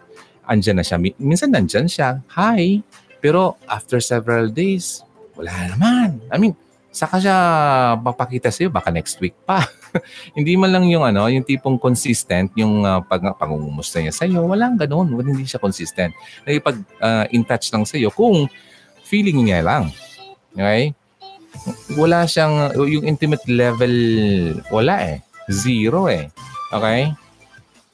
andyan 0.47 0.79
na 0.79 0.87
siya. 0.87 1.03
Minsan 1.19 1.51
nandyan 1.51 1.91
siya, 1.91 2.23
hi. 2.31 2.79
Pero 3.19 3.59
after 3.67 3.99
several 3.99 4.55
days, 4.55 5.03
wala 5.35 5.51
naman. 5.75 6.23
I 6.31 6.39
mean, 6.39 6.55
saka 6.95 7.19
siya 7.19 7.37
papakita 7.99 8.55
sa 8.55 8.62
iyo 8.62 8.71
baka 8.71 8.95
next 8.95 9.19
week 9.19 9.35
pa. 9.43 9.67
hindi 10.38 10.55
man 10.59 10.70
lang 10.74 10.84
yung 10.90 11.05
ano, 11.07 11.26
yung 11.30 11.47
tipong 11.47 11.78
consistent 11.78 12.51
yung 12.59 12.82
uh, 12.82 13.01
pag 13.05 13.22
pangungumusta 13.38 14.03
niya 14.03 14.12
sa 14.14 14.26
iyo, 14.26 14.45
walang 14.45 14.78
ganoon, 14.78 15.14
hindi 15.22 15.47
siya 15.47 15.62
consistent. 15.62 16.14
Nakipag 16.45 16.76
uh, 16.99 17.24
in 17.30 17.47
touch 17.47 17.70
lang 17.70 17.86
sa 17.86 17.99
iyo 17.99 18.11
kung 18.11 18.47
feeling 19.07 19.45
niya 19.47 19.62
lang. 19.62 19.92
Okay? 20.55 20.95
Wala 21.95 22.26
siyang 22.26 22.74
yung 22.74 23.07
intimate 23.07 23.45
level 23.47 23.95
wala 24.74 24.95
eh. 25.14 25.16
Zero 25.51 26.11
eh. 26.11 26.30
Okay? 26.72 27.14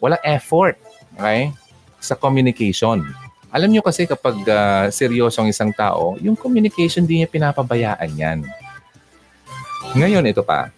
Wala 0.00 0.16
effort. 0.24 0.80
Okay? 1.18 1.52
Sa 2.00 2.16
communication. 2.16 3.04
Alam 3.50 3.74
niyo 3.74 3.82
kasi 3.82 4.06
kapag 4.06 4.38
uh, 4.46 4.86
seryoso 4.94 5.42
ang 5.42 5.50
isang 5.50 5.74
tao, 5.74 6.14
yung 6.22 6.38
communication 6.38 7.02
din 7.02 7.26
niya 7.26 7.28
pinapabayaan 7.28 8.10
yan. 8.14 8.38
Ngayon, 9.98 10.22
ito 10.30 10.46
pa. 10.46 10.70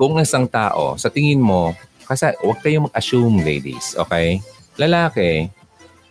Kung 0.00 0.16
isang 0.16 0.48
tao, 0.48 0.96
sa 0.96 1.12
tingin 1.12 1.44
mo, 1.44 1.76
kasi 2.08 2.32
huwag 2.40 2.64
kayong 2.64 2.88
mag-assume, 2.88 3.44
ladies, 3.44 3.92
okay? 4.00 4.40
Lalaki, 4.80 5.52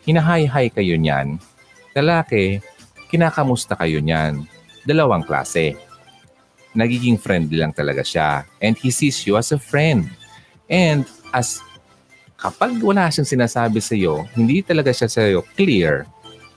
hinahay-hay 0.05 0.69
kayo 0.69 0.93
niyan. 0.93 1.41
Lalaki, 1.97 2.61
kinakamusta 3.09 3.73
kayo 3.73 3.97
niyan. 3.97 4.45
Dalawang 4.85 5.25
klase. 5.25 5.73
Nagiging 6.77 7.17
friendly 7.17 7.57
lang 7.57 7.73
talaga 7.73 8.05
siya. 8.05 8.45
And 8.61 8.77
he 8.77 8.93
sees 8.93 9.25
you 9.25 9.41
as 9.41 9.49
a 9.49 9.57
friend. 9.57 10.05
And 10.69 11.09
as 11.33 11.57
kapag 12.37 12.77
wala 12.85 13.09
siyang 13.09 13.25
sinasabi 13.25 13.81
sa 13.81 13.97
iyo, 13.97 14.21
hindi 14.37 14.61
talaga 14.61 14.93
siya 14.93 15.09
sa 15.09 15.25
iyo 15.25 15.41
clear 15.57 16.05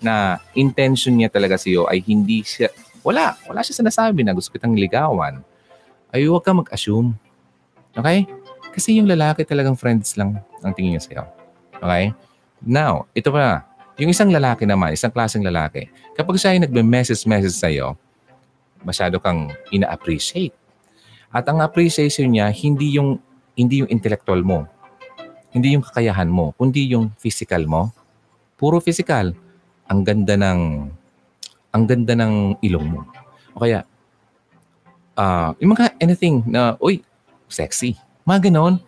na 0.04 0.36
intention 0.52 1.16
niya 1.16 1.32
talaga 1.32 1.56
sa 1.56 1.64
iyo 1.72 1.88
ay 1.88 2.04
hindi 2.04 2.44
siya, 2.44 2.68
wala, 3.00 3.40
wala 3.48 3.64
siya 3.64 3.80
sinasabi 3.80 4.20
na 4.20 4.36
gusto 4.36 4.52
kitang 4.52 4.76
ligawan 4.76 5.40
ay 6.12 6.28
huwag 6.28 6.44
ka 6.44 6.52
mag-assume. 6.52 7.16
Okay? 7.96 8.24
Kasi 8.72 8.96
yung 8.96 9.08
lalaki 9.08 9.44
talagang 9.44 9.76
friends 9.76 10.16
lang 10.16 10.40
ang 10.64 10.72
tingin 10.72 10.96
niya 10.96 11.02
sa'yo. 11.04 11.22
Okay? 11.82 12.16
Now, 12.64 13.10
ito 13.12 13.28
pa. 13.28 13.66
Yung 14.00 14.08
isang 14.08 14.32
lalaki 14.32 14.64
naman, 14.64 14.96
isang 14.96 15.12
klaseng 15.12 15.44
lalaki, 15.44 15.92
kapag 16.16 16.40
siya 16.40 16.56
ay 16.56 16.64
nagme-message-message 16.64 17.56
sa'yo, 17.56 17.92
masyado 18.80 19.20
kang 19.20 19.52
ina-appreciate. 19.68 20.56
At 21.28 21.44
ang 21.48 21.60
appreciation 21.60 22.32
niya, 22.32 22.48
hindi 22.52 22.96
yung, 22.96 23.20
hindi 23.52 23.84
yung 23.84 23.90
intellectual 23.92 24.40
mo. 24.40 24.64
Hindi 25.52 25.76
yung 25.76 25.84
kakayahan 25.84 26.32
mo, 26.32 26.56
kundi 26.56 26.88
yung 26.88 27.12
physical 27.20 27.68
mo. 27.68 27.92
Puro 28.56 28.80
physical. 28.80 29.36
Ang 29.92 30.00
ganda 30.06 30.34
ng 30.40 30.88
ang 31.72 31.84
ganda 31.88 32.12
ng 32.12 32.60
ilong 32.60 32.86
mo. 32.88 33.00
O 33.56 33.64
kaya, 33.64 33.84
uh, 35.16 35.56
yung 35.56 35.72
mga 35.72 35.96
anything 36.00 36.44
na, 36.44 36.76
uy, 36.80 37.00
sexy. 37.52 37.94
Mga 38.24 38.48
ganon. 38.50 38.80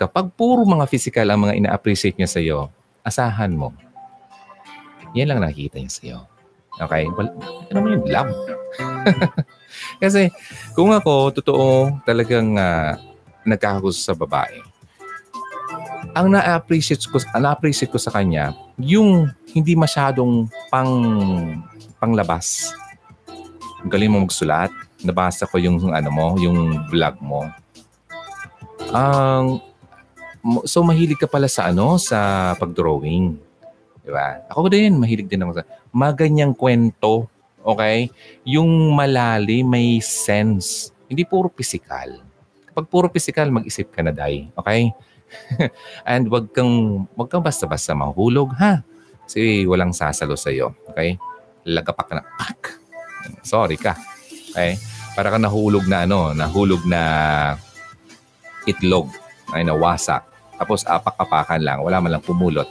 Kapag 0.00 0.32
puro 0.32 0.64
mga 0.64 0.88
physical 0.88 1.28
ang 1.28 1.44
mga 1.44 1.60
ina-appreciate 1.60 2.16
niya 2.16 2.30
sa'yo, 2.32 2.72
asahan 3.04 3.52
mo. 3.52 3.76
Yan 5.12 5.28
lang 5.28 5.44
nakikita 5.44 5.76
niya 5.76 5.92
sa'yo. 5.92 6.18
Okay? 6.80 7.04
Well, 7.12 7.28
ano 7.68 7.78
mo 7.84 7.88
yung 7.92 8.06
love? 8.08 8.32
Kasi 10.02 10.32
kung 10.72 10.96
ako, 10.96 11.36
totoo 11.36 12.00
talagang 12.08 12.56
uh, 12.56 12.96
nagkakagusto 13.44 14.00
sa 14.00 14.16
babae, 14.16 14.64
ang 16.16 16.32
na-appreciate 16.32 17.04
ko, 17.06 17.20
na-appreciate 17.36 17.92
ko 17.92 18.00
sa 18.00 18.10
kanya, 18.10 18.56
yung 18.80 19.30
hindi 19.52 19.76
masyadong 19.76 20.48
pang 20.72 20.92
panglabas. 22.00 22.72
Galing 23.86 24.10
mo 24.10 24.24
magsulat. 24.24 24.72
Nabasa 25.00 25.48
ko 25.48 25.56
yung 25.56 25.92
ano 25.92 26.10
mo, 26.12 26.26
yung 26.36 26.88
vlog 26.92 27.16
mo. 27.22 27.48
Ang 28.90 29.62
um, 30.42 30.62
so 30.66 30.82
mahilig 30.82 31.20
ka 31.20 31.28
pala 31.30 31.46
sa 31.46 31.70
ano, 31.70 31.96
sa 31.96 32.52
pagdrawing. 32.58 33.38
Di 34.02 34.10
ba? 34.10 34.42
Ako 34.50 34.66
din, 34.72 34.98
mahilig 34.98 35.28
din 35.28 35.44
ako 35.44 35.60
sa 35.60 35.64
maganyang 35.94 36.56
kwento. 36.56 37.28
Okay? 37.60 38.08
Yung 38.48 38.96
malali, 38.96 39.60
may 39.62 40.00
sense. 40.00 40.90
Hindi 41.06 41.22
puro 41.28 41.52
physical. 41.52 42.22
Kapag 42.70 42.86
puro 42.88 43.06
physical, 43.12 43.52
mag-isip 43.52 43.92
ka 43.92 44.00
na, 44.00 44.14
Day. 44.14 44.48
Okay? 44.56 44.90
And 46.10 46.26
wag 46.32 46.50
kang, 46.56 47.06
wag 47.14 47.28
kang 47.28 47.44
basta-basta 47.44 47.92
mahulog, 47.92 48.56
ha? 48.56 48.80
Kasi 49.26 49.68
walang 49.68 49.94
sasalo 49.94 50.34
sa'yo. 50.34 50.72
Okay? 50.90 51.20
lagapak 51.68 52.06
ka 52.08 52.14
na, 52.16 52.24
pak! 52.24 52.80
Sorry 53.44 53.76
ka. 53.76 53.96
Okay? 54.52 54.80
Para 55.12 55.28
ka 55.28 55.38
nahulog 55.38 55.84
na 55.84 56.08
ano, 56.08 56.32
nahulog 56.32 56.86
na 56.88 57.02
itlog 58.70 59.10
ay 59.50 59.66
nawasak. 59.66 60.22
Tapos 60.60 60.86
apak-apakan 60.86 61.60
lang, 61.60 61.78
wala 61.82 61.98
man 61.98 62.16
lang 62.16 62.24
pumulot. 62.24 62.68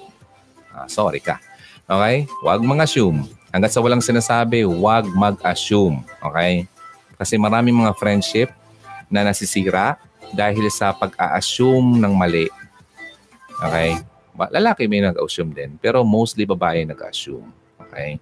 Ah, 0.71 0.87
sorry 0.87 1.19
ka. 1.19 1.41
Okay? 1.89 2.29
Huwag 2.45 2.61
mag-assume. 2.61 3.25
Hanggat 3.49 3.73
sa 3.73 3.81
walang 3.81 4.01
sinasabi, 4.01 4.61
huwag 4.61 5.09
mag-assume. 5.09 6.05
Okay? 6.21 6.69
Kasi 7.17 7.35
maraming 7.35 7.73
mga 7.73 7.97
friendship 7.97 8.53
na 9.09 9.25
nasisira 9.25 9.97
dahil 10.31 10.69
sa 10.69 10.93
pag-a-assume 10.93 11.97
ng 11.97 12.13
mali. 12.13 12.45
Okay? 13.59 13.97
Lalaki 14.37 14.87
may 14.87 15.01
nag-assume 15.03 15.51
din, 15.51 15.75
pero 15.81 16.05
mostly 16.05 16.45
babae 16.45 16.85
nag-assume. 16.85 17.49
Okay? 17.89 18.21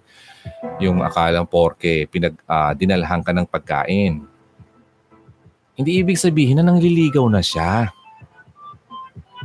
Yung 0.80 1.04
akalang 1.04 1.44
porke 1.44 2.08
pinag 2.08 2.34
uh, 2.48 2.72
dinalhan 2.72 3.20
ka 3.20 3.30
ng 3.36 3.46
pagkain. 3.46 4.24
Hindi 5.78 6.02
ibig 6.02 6.18
sabihin 6.18 6.58
na 6.58 6.66
nangliligaw 6.66 7.22
na 7.30 7.38
siya. 7.38 7.94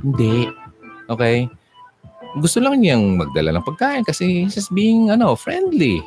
Hindi. 0.01 0.49
Okay? 1.05 1.45
Gusto 2.41 2.57
lang 2.57 2.81
niyang 2.81 3.21
magdala 3.21 3.53
ng 3.53 3.65
pagkain 3.69 4.01
kasi 4.01 4.41
he's 4.41 4.57
just 4.57 4.73
being 4.73 5.13
ano, 5.13 5.37
friendly. 5.37 6.01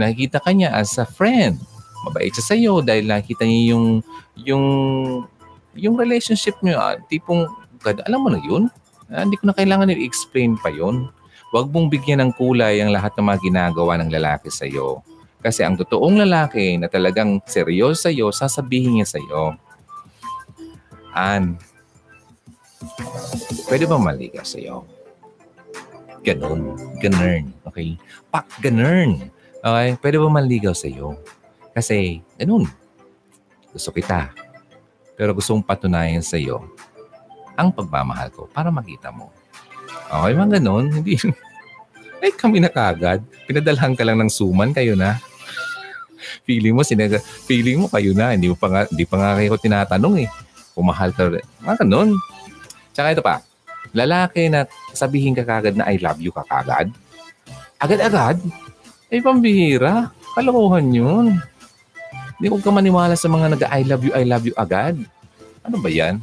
Nakikita 0.00 0.40
ka 0.40 0.50
niya 0.56 0.72
as 0.72 0.96
a 0.96 1.04
friend. 1.04 1.60
Mabait 2.08 2.32
siya 2.32 2.56
sa'yo 2.56 2.80
dahil 2.80 3.04
nakita 3.04 3.44
niya 3.44 3.76
yung 3.76 4.00
yung 4.40 4.66
yung 5.76 5.94
relationship 5.96 6.56
niyo, 6.60 6.80
ah, 6.80 6.96
tipong, 7.08 7.48
alam 7.84 8.20
mo 8.20 8.28
na 8.32 8.40
yun, 8.40 8.68
ah, 9.12 9.24
hindi 9.24 9.36
ko 9.36 9.52
na 9.52 9.56
kailangan 9.56 9.92
i-explain 9.92 10.56
pa 10.60 10.72
yun. 10.72 11.08
Huwag 11.52 11.68
mong 11.68 11.92
bigyan 11.92 12.24
ng 12.24 12.32
kulay 12.40 12.80
ang 12.80 12.92
lahat 12.92 13.12
ng 13.16 13.28
mga 13.28 13.40
ginagawa 13.44 14.00
ng 14.00 14.08
lalaki 14.08 14.48
sa 14.48 14.64
iyo. 14.64 15.04
Kasi 15.42 15.66
ang 15.66 15.74
totoong 15.74 16.22
lalaki 16.22 16.78
na 16.78 16.86
talagang 16.86 17.42
seryoso 17.44 18.06
sa 18.06 18.10
iyo, 18.14 18.30
sasabihin 18.30 19.02
niya 19.02 19.06
sa 19.06 19.18
iyo, 19.18 19.58
An, 21.12 21.60
pwede 23.68 23.84
ba 23.84 24.00
maligaw 24.00 24.46
sa 24.46 24.56
iyo? 24.56 24.86
Ganun. 26.22 26.78
Ganun. 27.02 27.52
Okay? 27.68 27.98
Pak, 28.30 28.62
ganun. 28.62 29.28
Okay? 29.60 29.88
Pwede 29.98 30.16
ba 30.22 30.28
maligaw 30.30 30.72
sa 30.72 30.86
iyo? 30.88 31.18
Kasi, 31.74 32.22
ganun. 32.38 32.64
Gusto 33.74 33.90
kita. 33.90 34.30
Pero 35.18 35.36
gusto 35.36 35.52
kong 35.52 35.66
patunayan 35.66 36.24
sa 36.24 36.40
iyo 36.40 36.64
ang 37.52 37.68
pagmamahal 37.68 38.32
ko 38.32 38.48
para 38.48 38.72
makita 38.72 39.12
mo 39.12 39.28
Okay, 40.12 40.36
mga 40.36 40.60
ganun. 40.60 40.92
Hindi, 40.92 41.16
ay 42.22 42.36
kami 42.36 42.60
na 42.60 42.68
kagad. 42.68 43.24
Pinadalhan 43.48 43.96
ka 43.96 44.04
lang 44.04 44.20
ng 44.20 44.28
suman, 44.28 44.76
kayo 44.76 44.92
na. 44.92 45.16
Feeling 46.44 46.74
mo, 46.76 46.82
sinaga, 46.86 47.18
feeling 47.46 47.80
mo 47.80 47.86
kayo 47.90 48.12
na. 48.12 48.34
Hindi 48.34 48.50
mo 48.52 48.56
pa 48.56 48.68
nga, 48.68 48.80
hindi 48.88 49.04
pa 49.04 49.16
nga 49.18 49.30
kayo 49.38 49.56
tinatanong 49.58 50.14
eh. 50.26 50.28
Kumahal 50.72 51.12
ka 51.12 51.28
rin. 51.28 51.44
Mga 51.60 51.84
ganun. 51.84 52.16
Tsaka 52.92 53.08
ito 53.12 53.22
pa, 53.24 53.40
lalaki 53.92 54.48
na 54.48 54.64
sabihin 54.92 55.36
ka 55.36 55.44
kagad 55.44 55.76
na 55.76 55.88
I 55.88 56.00
love 56.00 56.20
you 56.20 56.32
ka 56.32 56.44
kagad. 56.44 56.92
Agad-agad? 57.82 58.38
Ay, 59.12 59.20
pambihira. 59.20 60.14
Kalokohan 60.32 60.88
yun. 60.94 61.36
Hindi 62.40 62.46
ko 62.48 62.56
ka 62.58 62.72
maniwala 62.72 63.14
sa 63.14 63.28
mga 63.28 63.54
nag-I 63.58 63.80
love 63.84 64.02
you, 64.02 64.12
I 64.16 64.24
love 64.24 64.44
you 64.48 64.54
agad. 64.56 64.96
Ano 65.62 65.76
ba 65.78 65.90
yan? 65.92 66.18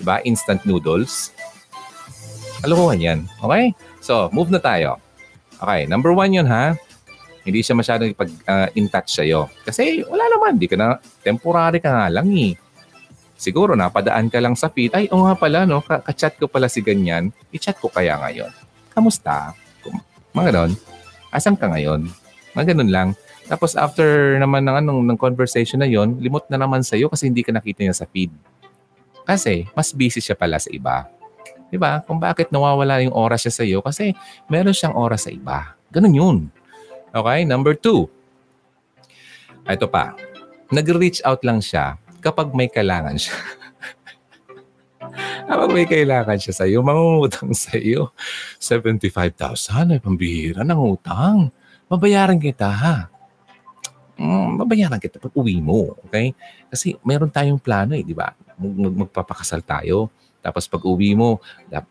Diba? 0.00 0.24
Instant 0.24 0.64
noodles. 0.64 1.30
Kalokohan 2.64 3.00
yan. 3.00 3.18
Okay? 3.44 3.76
So, 4.00 4.32
move 4.32 4.48
na 4.48 4.58
tayo. 4.58 4.96
Okay, 5.60 5.84
number 5.84 6.16
one 6.16 6.32
yun 6.32 6.48
ha. 6.48 6.72
Hindi 7.40 7.64
siya 7.64 7.74
masyadong 7.76 8.12
pag 8.12 8.30
uh, 8.46 8.68
in 8.76 8.86
touch 8.92 9.16
sa'yo. 9.16 9.48
Kasi 9.64 10.04
wala 10.04 10.24
naman, 10.28 10.60
di 10.60 10.68
ka 10.68 10.76
na, 10.76 11.00
temporary 11.24 11.80
ka 11.80 11.88
nga 11.88 12.06
lang 12.12 12.28
eh. 12.36 12.52
Siguro 13.40 13.72
napadaan 13.72 14.28
ka 14.28 14.36
lang 14.36 14.52
sa 14.52 14.68
feed, 14.68 14.92
ay 14.92 15.08
o 15.08 15.24
nga 15.24 15.32
pala 15.32 15.64
no, 15.64 15.80
ka-chat 15.80 16.36
ko 16.36 16.44
pala 16.44 16.68
si 16.68 16.84
ganyan, 16.84 17.32
i-chat 17.48 17.80
ko 17.80 17.88
kaya 17.88 18.20
ngayon. 18.20 18.52
Kamusta? 18.92 19.56
Mga 20.36 20.52
ganon. 20.52 20.72
Asan 21.32 21.56
ka 21.56 21.72
ngayon? 21.72 22.04
Mga 22.52 22.76
ganon 22.76 22.90
lang. 22.92 23.08
Tapos 23.48 23.74
after 23.74 24.36
naman 24.36 24.62
ng, 24.68 24.76
anong, 24.84 25.00
ng 25.08 25.18
conversation 25.18 25.80
na 25.80 25.88
yon, 25.88 26.20
limot 26.20 26.44
na 26.52 26.60
naman 26.60 26.84
sa'yo 26.84 27.08
kasi 27.08 27.32
hindi 27.32 27.40
ka 27.40 27.50
nakita 27.50 27.80
niya 27.80 27.96
sa 27.96 28.04
feed. 28.04 28.30
Kasi 29.24 29.64
mas 29.72 29.90
busy 29.96 30.20
siya 30.20 30.36
pala 30.36 30.60
sa 30.60 30.68
iba. 30.68 31.08
Di 31.70 31.78
ba? 31.78 32.02
Kung 32.02 32.18
bakit 32.18 32.50
nawawala 32.50 32.98
yung 33.00 33.14
oras 33.14 33.46
siya 33.46 33.54
sa 33.54 33.62
iyo 33.62 33.78
kasi 33.78 34.12
meron 34.50 34.74
siyang 34.74 34.98
oras 34.98 35.24
sa 35.24 35.30
iba. 35.30 35.78
Ganun 35.88 36.14
yun. 36.14 36.36
Okay? 37.10 37.40
Number 37.46 37.74
two. 37.74 38.06
Ito 39.66 39.86
pa. 39.90 40.14
Nag-reach 40.70 41.22
out 41.26 41.42
lang 41.42 41.58
siya 41.58 41.98
kapag 42.22 42.54
may 42.54 42.70
kailangan 42.70 43.18
siya. 43.18 43.34
kapag 45.50 45.70
may 45.74 45.86
kailangan 45.86 46.38
siya 46.38 46.54
sa 46.54 46.64
iyo, 46.66 46.80
mangungutang 46.86 47.50
sa 47.54 47.74
iyo. 47.74 48.14
75,000 48.62 49.98
ay 49.98 50.00
pambihira 50.00 50.62
ng 50.62 50.80
utang. 50.80 51.50
Babayaran 51.90 52.38
kita 52.38 52.70
ha. 52.70 52.96
Mm, 54.20 54.60
babayaran 54.60 55.00
kita 55.00 55.18
pag 55.18 55.34
uwi 55.34 55.58
mo. 55.58 55.98
Okay? 56.06 56.36
Kasi 56.70 56.94
meron 57.02 57.32
tayong 57.32 57.58
plano 57.58 57.98
eh, 57.98 58.06
di 58.06 58.14
ba? 58.14 58.30
Mag- 58.60 59.08
magpapakasal 59.08 59.66
tayo 59.66 60.12
tapos 60.40 60.64
pag 60.66 60.80
uwi 60.80 61.12
mo, 61.12 61.38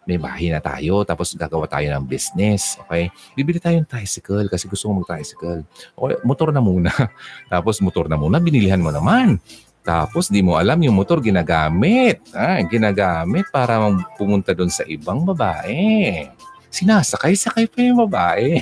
may 0.10 0.18
bahay 0.18 0.50
na 0.50 0.58
tayo. 0.58 1.06
Tapos 1.06 1.38
gagawa 1.38 1.70
tayo 1.70 1.86
ng 1.94 2.06
business. 2.10 2.82
Okay? 2.86 3.14
Bibili 3.38 3.62
tayo 3.62 3.78
ng 3.78 3.90
tricycle 3.90 4.50
kasi 4.50 4.66
gusto 4.66 4.90
mo 4.90 5.06
mag-tricycle. 5.06 5.62
Okay, 5.94 6.18
motor 6.26 6.50
na 6.50 6.62
muna. 6.62 6.90
Tapos 7.54 7.78
motor 7.80 8.10
na 8.10 8.18
muna, 8.18 8.42
binilihan 8.42 8.82
mo 8.82 8.90
naman. 8.90 9.38
Tapos 9.86 10.28
di 10.28 10.42
mo 10.42 10.58
alam 10.58 10.82
yung 10.82 10.98
motor 10.98 11.22
ginagamit. 11.22 12.26
Ah, 12.34 12.60
ginagamit 12.66 13.48
para 13.54 13.80
pumunta 14.18 14.52
doon 14.58 14.74
sa 14.74 14.84
ibang 14.90 15.24
babae. 15.24 16.26
Sinasakay-sakay 16.70 17.66
pa 17.70 17.80
yung 17.82 18.06
babae. 18.06 18.62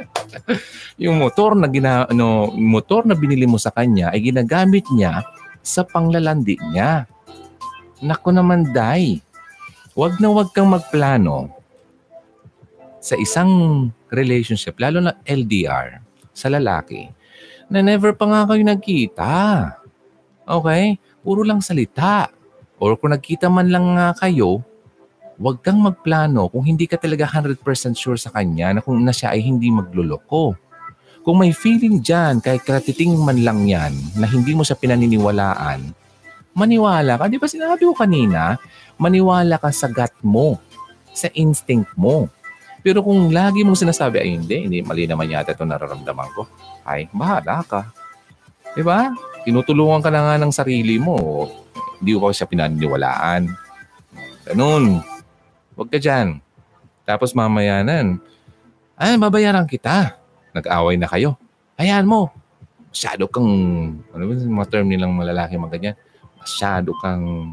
yung 1.04 1.20
motor 1.20 1.52
na 1.56 1.68
gina, 1.68 2.08
ano, 2.08 2.48
motor 2.56 3.04
na 3.04 3.12
binili 3.12 3.44
mo 3.44 3.60
sa 3.60 3.68
kanya 3.68 4.08
ay 4.12 4.24
ginagamit 4.24 4.88
niya 4.92 5.24
sa 5.60 5.84
panglalandi 5.84 6.56
niya. 6.72 7.04
Nako 7.98 8.30
naman, 8.30 8.70
Day. 8.70 9.18
Huwag 9.98 10.22
na 10.22 10.30
huwag 10.30 10.54
kang 10.54 10.70
magplano 10.70 11.50
sa 13.02 13.18
isang 13.18 13.50
relationship, 14.14 14.78
lalo 14.78 15.02
na 15.02 15.18
LDR, 15.26 15.98
sa 16.30 16.46
lalaki, 16.46 17.10
na 17.66 17.82
never 17.82 18.14
pa 18.14 18.30
nga 18.30 18.46
kayo 18.46 18.62
nagkita. 18.62 19.34
Okay? 20.46 21.02
Puro 21.26 21.42
lang 21.42 21.58
salita. 21.58 22.30
Or 22.78 22.94
kung 22.94 23.10
nagkita 23.10 23.50
man 23.50 23.74
lang 23.74 23.98
nga 23.98 24.14
kayo, 24.14 24.62
huwag 25.34 25.58
kang 25.66 25.82
magplano 25.82 26.46
kung 26.46 26.62
hindi 26.62 26.86
ka 26.86 27.02
talaga 27.02 27.26
100% 27.26 27.58
sure 27.98 28.18
sa 28.18 28.30
kanya 28.30 28.78
na 28.78 28.80
kung 28.82 29.02
na 29.02 29.10
siya 29.10 29.34
ay 29.34 29.42
hindi 29.42 29.74
magluloko. 29.74 30.54
Kung 31.26 31.42
may 31.42 31.50
feeling 31.50 31.98
dyan, 31.98 32.38
kahit 32.38 32.62
katiting 32.62 33.18
man 33.18 33.42
lang 33.42 33.66
yan, 33.66 33.90
na 34.14 34.30
hindi 34.30 34.54
mo 34.54 34.62
siya 34.62 34.78
pinaniniwalaan, 34.78 35.90
maniwala 36.58 37.14
ka. 37.14 37.30
Di 37.30 37.38
ba 37.38 37.46
sinabi 37.46 37.86
ko 37.86 37.94
kanina, 37.94 38.58
maniwala 38.98 39.62
ka 39.62 39.70
sa 39.70 39.86
gut 39.86 40.10
mo, 40.26 40.58
sa 41.14 41.30
instinct 41.38 41.94
mo. 41.94 42.26
Pero 42.82 43.02
kung 43.02 43.30
lagi 43.30 43.62
mong 43.62 43.78
sinasabi, 43.78 44.18
ay 44.18 44.28
hindi, 44.34 44.66
hindi, 44.66 44.78
mali 44.82 45.06
naman 45.06 45.30
yata 45.30 45.54
ito 45.54 45.62
nararamdaman 45.62 46.28
ko. 46.34 46.42
Ay, 46.82 47.06
bahala 47.14 47.62
ka. 47.62 47.90
Di 48.74 48.82
ba? 48.82 49.14
Tinutulungan 49.46 50.02
ka 50.02 50.10
na 50.10 50.24
nga 50.26 50.34
ng 50.38 50.52
sarili 50.54 50.98
mo. 50.98 51.46
Hindi 51.98 52.18
ko 52.18 52.30
siya 52.30 52.50
pinaniniwalaan. 52.50 53.50
Ganun. 54.50 55.02
Huwag 55.74 55.88
ka 55.90 55.98
dyan. 55.98 56.42
Tapos 57.06 57.34
mamayanan, 57.34 58.18
ay, 58.98 59.14
babayaran 59.14 59.66
kita 59.66 60.18
nag-away 60.54 60.98
na 60.98 61.06
kayo. 61.06 61.38
Hayaan 61.78 62.06
mo. 62.06 62.34
Masyado 62.90 63.30
kang, 63.30 63.50
ano 64.10 64.22
ba 64.26 64.32
yung 64.34 64.58
mga 64.58 64.70
term 64.74 64.86
nilang 64.90 65.14
malalaki 65.14 65.54
mga 65.54 65.72
ganyan? 65.78 65.96
Masyado 66.48 66.96
kang 67.04 67.52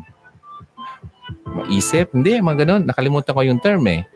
maisip. 1.43 2.16
Hindi, 2.16 2.39
mga 2.39 2.64
ganun. 2.64 2.88
Nakalimutan 2.88 3.36
ko 3.36 3.41
yung 3.43 3.60
term 3.60 3.84
eh. 3.91 4.08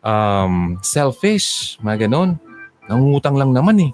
Um, 0.00 0.80
selfish, 0.80 1.76
mga 1.84 2.08
ganun. 2.08 2.40
Nangungutang 2.88 3.36
lang 3.36 3.52
naman 3.52 3.76
eh. 3.84 3.92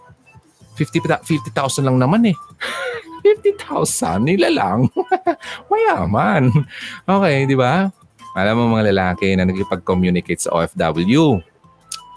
50,000 0.79 1.27
50, 1.27 1.83
lang 1.83 1.99
naman 1.99 2.31
eh. 2.31 2.37
50,000, 3.27 4.23
nila 4.23 4.55
lang. 4.55 4.87
Mayaman. 5.71 6.55
Okay, 7.03 7.51
di 7.51 7.59
ba? 7.59 7.91
Alam 8.39 8.55
mo 8.65 8.79
mga 8.79 8.95
lalaki 8.95 9.35
na 9.37 9.45
nagkipag-communicate 9.45 10.41
sa 10.41 10.57
OFW, 10.57 11.43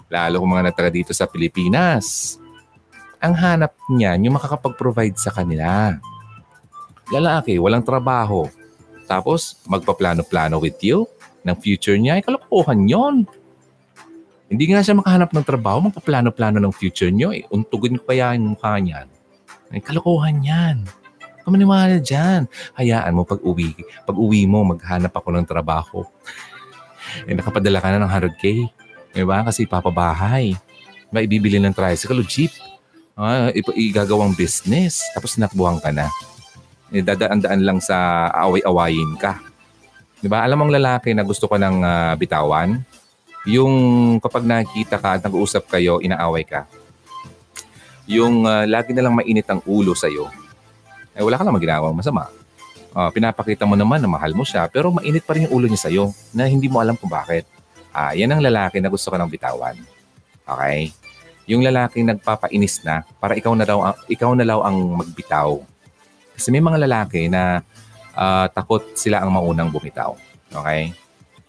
lalo 0.08 0.34
kung 0.40 0.52
mga 0.54 0.72
natara 0.72 0.88
dito 0.88 1.12
sa 1.12 1.28
Pilipinas. 1.28 2.38
Ang 3.20 3.36
hanap 3.36 3.76
niyan, 3.92 4.24
yung 4.24 4.36
makakapag-provide 4.40 5.18
sa 5.20 5.28
kanila. 5.28 5.98
Lalaki, 7.10 7.58
walang 7.62 7.86
trabaho. 7.86 8.50
Tapos, 9.06 9.62
magpaplano-plano 9.70 10.58
with 10.58 10.82
you 10.82 11.06
ng 11.46 11.54
future 11.62 11.94
niya. 11.94 12.18
Ay, 12.18 12.24
kalokohan 12.26 12.90
yon. 12.90 13.22
Hindi 14.50 14.70
nga 14.70 14.82
siya 14.82 14.98
makahanap 14.98 15.30
ng 15.30 15.46
trabaho, 15.46 15.78
magpaplano-plano 15.90 16.58
ng 16.58 16.74
future 16.74 17.10
niyo. 17.14 17.30
Eh, 17.30 17.46
untugin 17.50 17.98
ko 17.98 18.10
kaya 18.10 18.34
yung 18.34 18.58
mukha 18.58 18.78
niyan. 18.82 19.06
Ay, 19.70 19.82
kalokohan 19.82 20.42
yan. 20.42 20.86
Pamaniwala 21.46 22.02
dyan. 22.02 22.50
Hayaan 22.74 23.14
mo 23.14 23.22
pag 23.22 23.38
uwi, 23.38 23.78
pag 24.02 24.18
uwi 24.18 24.50
mo, 24.50 24.66
maghanap 24.66 25.14
ako 25.14 25.30
ng 25.30 25.46
trabaho. 25.46 26.02
eh, 27.30 27.34
nakapadala 27.38 27.78
ka 27.78 27.88
na 27.94 28.02
ng 28.02 28.10
100K. 28.10 28.44
Diba? 29.14 29.46
Kasi 29.46 29.62
papabahay. 29.70 30.58
Diba? 31.06 31.20
Ibibili 31.22 31.62
ng 31.62 31.70
tricycle 31.70 32.18
o 32.18 32.26
jeep. 32.26 32.50
Ah, 33.14 33.54
igagawang 33.54 34.34
business. 34.34 35.06
Tapos 35.14 35.38
nakbuhan 35.38 35.78
ka 35.78 35.94
na. 35.94 36.10
Eh, 36.94 37.02
dadaan-daan 37.02 37.62
lang 37.66 37.78
sa 37.82 38.28
away-awayin 38.30 39.18
ka. 39.18 39.42
Diba? 40.22 40.42
Alam 40.42 40.66
mong 40.66 40.74
lalaki 40.74 41.12
na 41.12 41.26
gusto 41.26 41.50
ko 41.50 41.58
ng 41.58 41.82
uh, 41.82 42.12
bitawan? 42.14 42.82
Yung 43.46 43.74
kapag 44.18 44.42
nakikita 44.42 44.98
ka 44.98 45.18
at 45.18 45.22
nag-uusap 45.22 45.70
kayo, 45.70 46.02
inaaway 46.02 46.42
ka. 46.42 46.66
Yung 48.06 48.46
uh, 48.46 48.66
lagi 48.66 48.94
na 48.94 49.02
lang 49.06 49.14
mainit 49.14 49.46
ang 49.50 49.62
ulo 49.66 49.94
sa'yo. 49.94 50.30
Eh, 51.14 51.22
wala 51.22 51.38
ka 51.38 51.42
lang 51.42 51.58
ginawang 51.58 51.94
masama. 51.94 52.30
Uh, 52.96 53.10
pinapakita 53.12 53.68
mo 53.68 53.76
naman 53.76 54.00
na 54.00 54.08
mahal 54.08 54.32
mo 54.32 54.46
siya, 54.46 54.70
pero 54.70 54.88
mainit 54.94 55.26
pa 55.26 55.34
rin 55.34 55.50
yung 55.50 55.54
ulo 55.58 55.66
niya 55.68 55.90
sa'yo 55.90 56.04
na 56.32 56.48
hindi 56.48 56.70
mo 56.70 56.80
alam 56.80 56.94
kung 56.94 57.10
bakit. 57.10 57.44
Ah, 57.96 58.12
yan 58.12 58.28
ang 58.28 58.44
lalaki 58.44 58.76
na 58.78 58.92
gusto 58.92 59.08
ka 59.08 59.16
ng 59.16 59.30
bitawan. 59.32 59.76
Okay? 60.46 60.92
Yung 61.46 61.62
lalaki 61.62 62.02
nagpapainis 62.02 62.82
na 62.82 63.06
para 63.22 63.38
ikaw 63.38 63.54
na 63.54 63.64
daw 63.64 63.94
ikaw 64.10 64.34
na 64.34 64.42
daw 64.42 64.66
ang 64.66 65.00
magbitaw. 65.00 65.62
Kasi 66.36 66.52
may 66.52 66.60
mga 66.60 66.84
lalaki 66.84 67.32
na 67.32 67.64
uh, 68.12 68.46
takot 68.52 68.84
sila 68.92 69.24
ang 69.24 69.32
maunang 69.32 69.72
bumitaw. 69.72 70.14
Okay? 70.52 70.92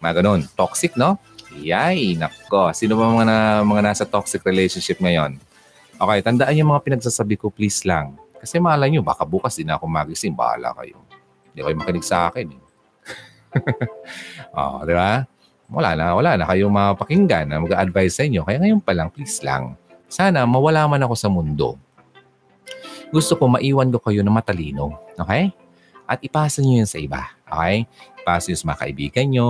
Mga 0.00 0.24
ganun. 0.24 0.40
Toxic, 0.56 0.96
no? 0.96 1.20
Yay, 1.60 2.16
nako. 2.16 2.72
Sino 2.72 2.96
ba 2.96 3.12
mga, 3.12 3.24
na, 3.28 3.36
mga 3.62 3.82
nasa 3.84 4.04
toxic 4.08 4.40
relationship 4.42 4.96
ngayon? 4.98 5.36
Okay, 5.98 6.18
tandaan 6.24 6.56
yung 6.56 6.70
mga 6.72 6.84
pinagsasabi 6.88 7.36
ko, 7.36 7.52
please 7.52 7.84
lang. 7.84 8.16
Kasi 8.38 8.62
malay 8.62 8.88
nyo, 8.88 9.04
baka 9.04 9.26
bukas 9.26 9.58
din 9.58 9.68
ako 9.68 9.84
magising. 9.90 10.32
Bahala 10.32 10.72
kayo. 10.78 10.96
Hindi 11.52 11.60
kayo 11.60 11.76
makinig 11.76 12.06
sa 12.06 12.30
akin. 12.30 12.46
Eh. 12.54 12.62
oh, 14.56 14.86
di 14.86 14.94
ba? 14.94 15.26
wala 15.68 15.92
na, 15.92 16.04
wala 16.16 16.30
na 16.40 16.44
kayong 16.48 16.72
mapakinggan 16.72 17.44
na 17.44 17.60
mag-advise 17.60 18.16
sa 18.16 18.24
inyo. 18.24 18.40
Kaya 18.42 18.58
ngayon 18.64 18.80
pa 18.80 18.96
lang, 18.96 19.12
please 19.12 19.44
lang. 19.44 19.76
Sana 20.08 20.48
mawala 20.48 20.88
man 20.88 21.04
ako 21.04 21.14
sa 21.14 21.28
mundo. 21.28 21.76
Gusto 23.08 23.36
ko 23.40 23.48
maiwan 23.48 23.88
ko 23.88 23.98
kayo 24.02 24.20
na 24.20 24.32
matalino. 24.32 24.96
Okay? 25.16 25.52
At 26.08 26.20
ipasa 26.24 26.60
nyo 26.60 26.80
yun 26.82 26.88
sa 26.88 27.00
iba. 27.00 27.32
Okay? 27.48 27.88
Ipasa 28.20 28.52
yun 28.52 28.58
sa 28.60 28.66
mga 28.72 28.80
kaibigan 28.84 29.26
nyo, 29.28 29.48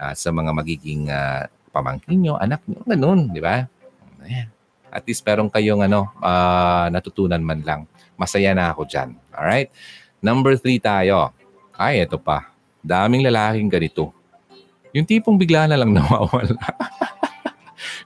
at 0.00 0.16
sa 0.16 0.32
mga 0.32 0.50
magiging 0.52 1.08
uh, 1.12 1.44
pamangkin 1.72 2.20
nyo, 2.20 2.40
anak 2.40 2.64
nyo, 2.64 2.80
ganun, 2.84 3.28
di 3.32 3.40
ba? 3.40 3.68
Ayan. 4.24 4.48
At 4.90 5.06
least 5.06 5.22
meron 5.22 5.52
kayong 5.52 5.86
ano, 5.86 6.10
uh, 6.18 6.88
natutunan 6.90 7.40
man 7.40 7.60
lang. 7.62 7.80
Masaya 8.16 8.52
na 8.56 8.72
ako 8.72 8.88
dyan. 8.88 9.16
Alright? 9.32 9.70
Number 10.20 10.56
three 10.56 10.80
tayo. 10.80 11.32
Ay, 11.76 12.04
ito 12.04 12.20
pa. 12.20 12.52
Daming 12.80 13.24
lalaking 13.24 13.68
ganito 13.68 14.12
yung 14.94 15.06
tipong 15.06 15.38
bigla 15.38 15.70
na 15.70 15.78
lang 15.78 15.94
nawawala. 15.96 16.58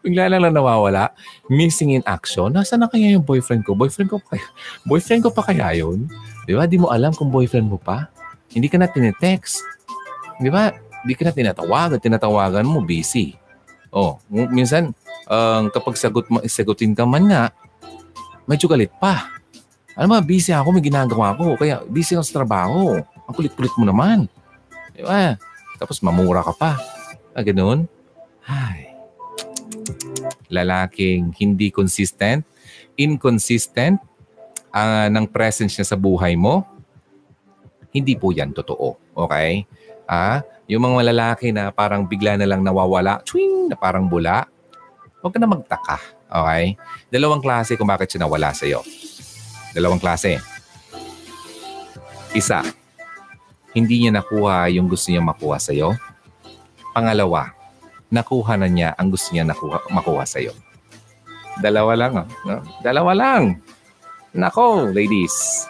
Bigla 0.05 0.29
na 0.29 0.37
lang 0.37 0.53
nawawala. 0.53 1.17
Missing 1.49 1.97
in 1.97 2.05
action. 2.05 2.53
Nasaan 2.53 2.85
na 2.85 2.93
kaya 2.93 3.17
yung 3.17 3.25
boyfriend 3.25 3.65
ko? 3.65 3.73
Boyfriend 3.73 4.13
ko 4.13 4.21
pa 4.21 4.37
kaya? 4.37 4.47
Boyfriend 4.85 5.21
ko 5.25 5.31
pa 5.33 5.43
kaya 5.49 5.81
yun? 5.81 6.05
Di 6.45 6.53
ba? 6.53 6.69
Di 6.69 6.77
mo 6.77 6.93
alam 6.93 7.17
kung 7.17 7.33
boyfriend 7.33 7.73
mo 7.73 7.81
pa? 7.81 8.13
Hindi 8.53 8.69
ka 8.69 8.77
na 8.77 8.87
tinetext. 8.87 9.65
Di 10.37 10.53
ba? 10.53 10.69
Hindi 11.01 11.15
ka 11.17 11.25
na 11.25 11.33
tinatawagan. 11.33 11.97
Tinatawagan 11.97 12.69
mo, 12.69 12.85
busy. 12.85 13.41
Oh, 13.89 14.21
minsan, 14.29 14.93
um, 15.25 15.73
kapag 15.73 15.97
sagot 15.97 16.29
sagutin 16.53 16.93
ka 16.93 17.09
man 17.09 17.25
nga, 17.31 17.43
medyo 18.45 18.69
galit 18.69 18.93
pa. 19.01 19.33
Alam 19.97 20.11
mo, 20.11 20.17
busy 20.21 20.51
ako, 20.53 20.75
may 20.75 20.85
ginagawa 20.85 21.33
ko. 21.39 21.57
Kaya 21.57 21.81
busy 21.89 22.13
ako 22.19 22.25
sa 22.27 22.37
trabaho. 22.45 22.99
Ang 23.01 23.35
kulit-kulit 23.35 23.73
mo 23.81 23.89
naman. 23.89 24.29
Di 24.93 25.01
ba? 25.01 25.39
Tapos 25.81 26.03
mamura 26.05 26.45
ka 26.45 26.53
pa. 26.53 26.77
Ah, 27.33 27.43
ganun? 27.43 27.89
Ay. 28.45 28.94
Lalaking 30.49 31.35
hindi 31.37 31.73
consistent, 31.73 32.45
inconsistent 32.95 33.99
uh, 34.75 35.09
ng 35.11 35.25
presence 35.31 35.79
niya 35.79 35.87
sa 35.87 35.97
buhay 35.99 36.35
mo, 36.35 36.67
hindi 37.95 38.19
po 38.19 38.35
yan 38.35 38.51
totoo. 38.51 38.99
Okay? 39.15 39.65
Ah, 40.05 40.43
yung 40.67 40.85
mga 40.85 41.15
lalaki 41.15 41.55
na 41.55 41.71
parang 41.71 42.05
bigla 42.05 42.35
na 42.35 42.45
lang 42.49 42.61
nawawala, 42.67 43.23
twing, 43.23 43.71
na 43.71 43.77
parang 43.79 44.11
bula, 44.11 44.45
huwag 45.23 45.33
ka 45.33 45.39
na 45.39 45.49
magtaka. 45.49 45.99
Okay? 46.29 46.75
Dalawang 47.09 47.41
klase 47.41 47.79
kung 47.79 47.89
bakit 47.89 48.11
siya 48.11 48.27
nawala 48.27 48.51
sa 48.51 48.67
iyo. 48.67 48.83
Dalawang 49.73 50.03
klase. 50.03 50.43
Isa, 52.35 52.67
hindi 53.71 54.03
niya 54.03 54.19
nakuha 54.19 54.67
yung 54.75 54.91
gusto 54.91 55.15
niya 55.15 55.23
makuha 55.23 55.63
sa 55.63 55.71
iyo. 55.71 55.95
Pangalawa, 56.91 57.55
nakuha 58.15 58.55
na 58.55 58.71
niya 58.71 58.95
ang 58.95 59.11
gusto 59.11 59.35
niya 59.35 59.43
nakuha, 59.43 59.83
makuha 59.91 60.23
sa 60.23 60.39
iyo. 60.39 60.55
Dalawa 61.59 61.99
lang. 61.99 62.13
Oh, 62.23 62.27
no? 62.47 62.63
Dalawa 62.87 63.13
lang. 63.15 63.59
Nako, 64.35 64.91
ladies. 64.95 65.67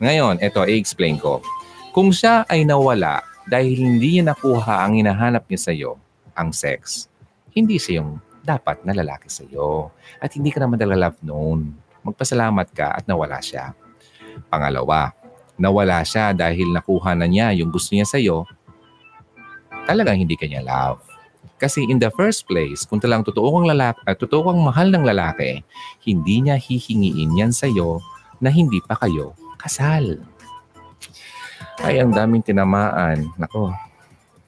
Ngayon, 0.00 0.40
ito, 0.40 0.64
i-explain 0.64 1.20
ko. 1.20 1.44
Kung 1.92 2.12
siya 2.12 2.44
ay 2.48 2.64
nawala 2.64 3.24
dahil 3.48 3.76
hindi 3.76 4.20
niya 4.20 4.32
nakuha 4.32 4.84
ang 4.84 5.00
hinahanap 5.00 5.48
niya 5.48 5.60
sa 5.60 5.72
iyo, 5.72 5.96
ang 6.36 6.52
sex, 6.52 7.08
hindi 7.56 7.80
siya 7.80 8.04
yung 8.04 8.20
dapat 8.44 8.84
na 8.84 8.92
lalaki 8.92 9.32
sa 9.32 9.44
iyo. 9.48 9.92
At 10.20 10.36
hindi 10.36 10.52
ka 10.52 10.60
naman 10.60 10.76
talaga 10.76 11.08
love 11.08 11.20
noon. 11.24 11.72
Magpasalamat 12.04 12.68
ka 12.76 13.00
at 13.00 13.08
nawala 13.08 13.40
siya. 13.40 13.72
Pangalawa, 14.52 15.16
nawala 15.56 16.04
siya 16.04 16.36
dahil 16.36 16.76
nakuha 16.76 17.16
na 17.16 17.24
niya 17.24 17.56
yung 17.56 17.72
gusto 17.72 17.96
niya 17.96 18.04
sa'yo, 18.04 18.44
talagang 19.88 20.20
hindi 20.20 20.36
kanya 20.36 20.60
love. 20.60 21.00
Kasi 21.56 21.88
in 21.88 21.96
the 21.96 22.12
first 22.12 22.44
place, 22.44 22.84
kung 22.84 23.00
talang 23.00 23.24
totoo 23.24 23.48
kang, 23.56 23.66
lalaki, 23.68 24.00
uh, 24.04 24.12
totoo 24.12 24.52
kang 24.52 24.60
mahal 24.60 24.92
ng 24.92 25.04
lalaki, 25.08 25.64
hindi 26.04 26.44
niya 26.44 26.60
hihingiin 26.60 27.32
yan 27.32 27.52
sa'yo 27.52 28.04
na 28.44 28.52
hindi 28.52 28.84
pa 28.84 29.00
kayo 29.00 29.32
kasal. 29.56 30.20
Ay, 31.80 32.00
ang 32.00 32.12
daming 32.12 32.44
tinamaan. 32.44 33.32
Nako, 33.40 33.72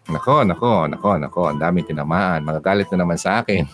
nako, 0.08 0.44
nako, 0.44 0.72
nako, 0.88 1.10
nako, 1.16 1.42
ang 1.48 1.60
daming 1.60 1.88
tinamaan. 1.88 2.44
Magagalit 2.44 2.88
na 2.92 3.04
naman 3.04 3.16
sa 3.16 3.40
akin. 3.40 3.64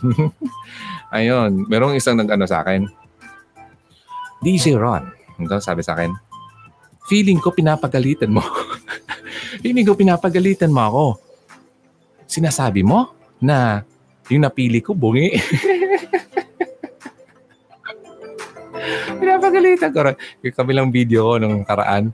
Ayun, 1.15 1.67
merong 1.71 1.95
isang 1.95 2.19
nag-ano 2.19 2.47
sa 2.47 2.63
akin. 2.63 2.87
DJ 4.43 4.79
Ron. 4.79 5.11
Ito 5.39 5.59
sabi 5.63 5.83
sa 5.83 5.99
akin, 5.99 6.15
feeling 7.07 7.39
ko 7.43 7.51
pinapagalitan 7.51 8.31
mo. 8.31 8.43
feeling 9.63 9.87
ko 9.87 9.99
pinapagalitan 9.99 10.71
mo 10.71 10.83
ako. 10.87 11.07
Sinasabi 12.27 12.83
mo 12.83 13.14
na 13.43 13.83
yung 14.29 14.45
napili 14.45 14.81
ko, 14.81 14.95
bungi. 14.97 15.35
Pinapagalitan 19.21 19.91
ko. 19.93 20.13
Yung 20.45 20.57
kabilang 20.57 20.89
video 20.93 21.35
ko 21.35 21.35
nung 21.41 21.65
karaan, 21.65 22.13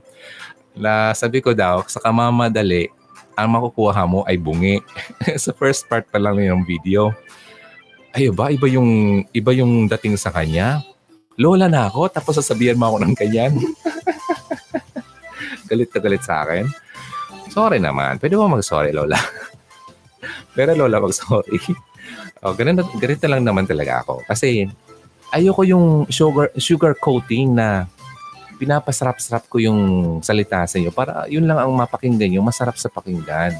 na 0.75 1.11
sabi 1.11 1.43
ko 1.43 1.51
daw, 1.51 1.83
sa 1.87 1.99
kamamadali, 1.99 2.87
ang 3.35 3.49
makukuha 3.51 4.03
mo 4.07 4.23
ay 4.27 4.37
bungi. 4.39 4.79
sa 5.43 5.51
first 5.55 5.87
part 5.87 6.07
pa 6.07 6.19
lang 6.19 6.39
yung 6.39 6.63
video. 6.67 7.11
Ay 8.11 8.27
ba, 8.27 8.51
iba 8.51 8.67
yung, 8.67 9.23
iba 9.31 9.51
yung 9.55 9.87
dating 9.87 10.19
sa 10.19 10.31
kanya. 10.35 10.83
Lola 11.39 11.71
na 11.71 11.87
ako, 11.87 12.11
tapos 12.11 12.35
sasabihan 12.37 12.75
mo 12.75 12.91
ako 12.91 12.97
ng 13.07 13.13
ganyan. 13.15 13.55
galit 15.71 15.87
na 15.95 15.99
galit 16.03 16.23
sa 16.23 16.43
akin. 16.43 16.67
Sorry 17.47 17.79
naman. 17.79 18.19
Pwede 18.19 18.35
mo 18.35 18.51
mag-sorry, 18.51 18.91
Lola. 18.91 19.15
Pero 20.57 20.77
Lola, 20.77 21.01
mag-sorry. 21.01 21.57
oh, 22.43 22.53
ganun, 22.53 22.83
ganito 22.97 23.25
lang 23.25 23.41
naman 23.45 23.65
talaga 23.65 24.05
ako. 24.05 24.21
Kasi 24.27 24.67
ayoko 25.31 25.61
yung 25.63 25.85
sugar, 26.11 26.51
sugar 26.59 26.93
coating 26.99 27.55
na 27.55 27.87
pinapasarap-sarap 28.61 29.49
ko 29.49 29.57
yung 29.57 29.79
salita 30.21 30.61
sa 30.69 30.77
inyo 30.77 30.93
para 30.93 31.25
yun 31.25 31.49
lang 31.49 31.57
ang 31.57 31.73
mapakinggan 31.73 32.37
yung 32.37 32.45
masarap 32.45 32.77
sa 32.77 32.93
pakinggan. 32.93 33.57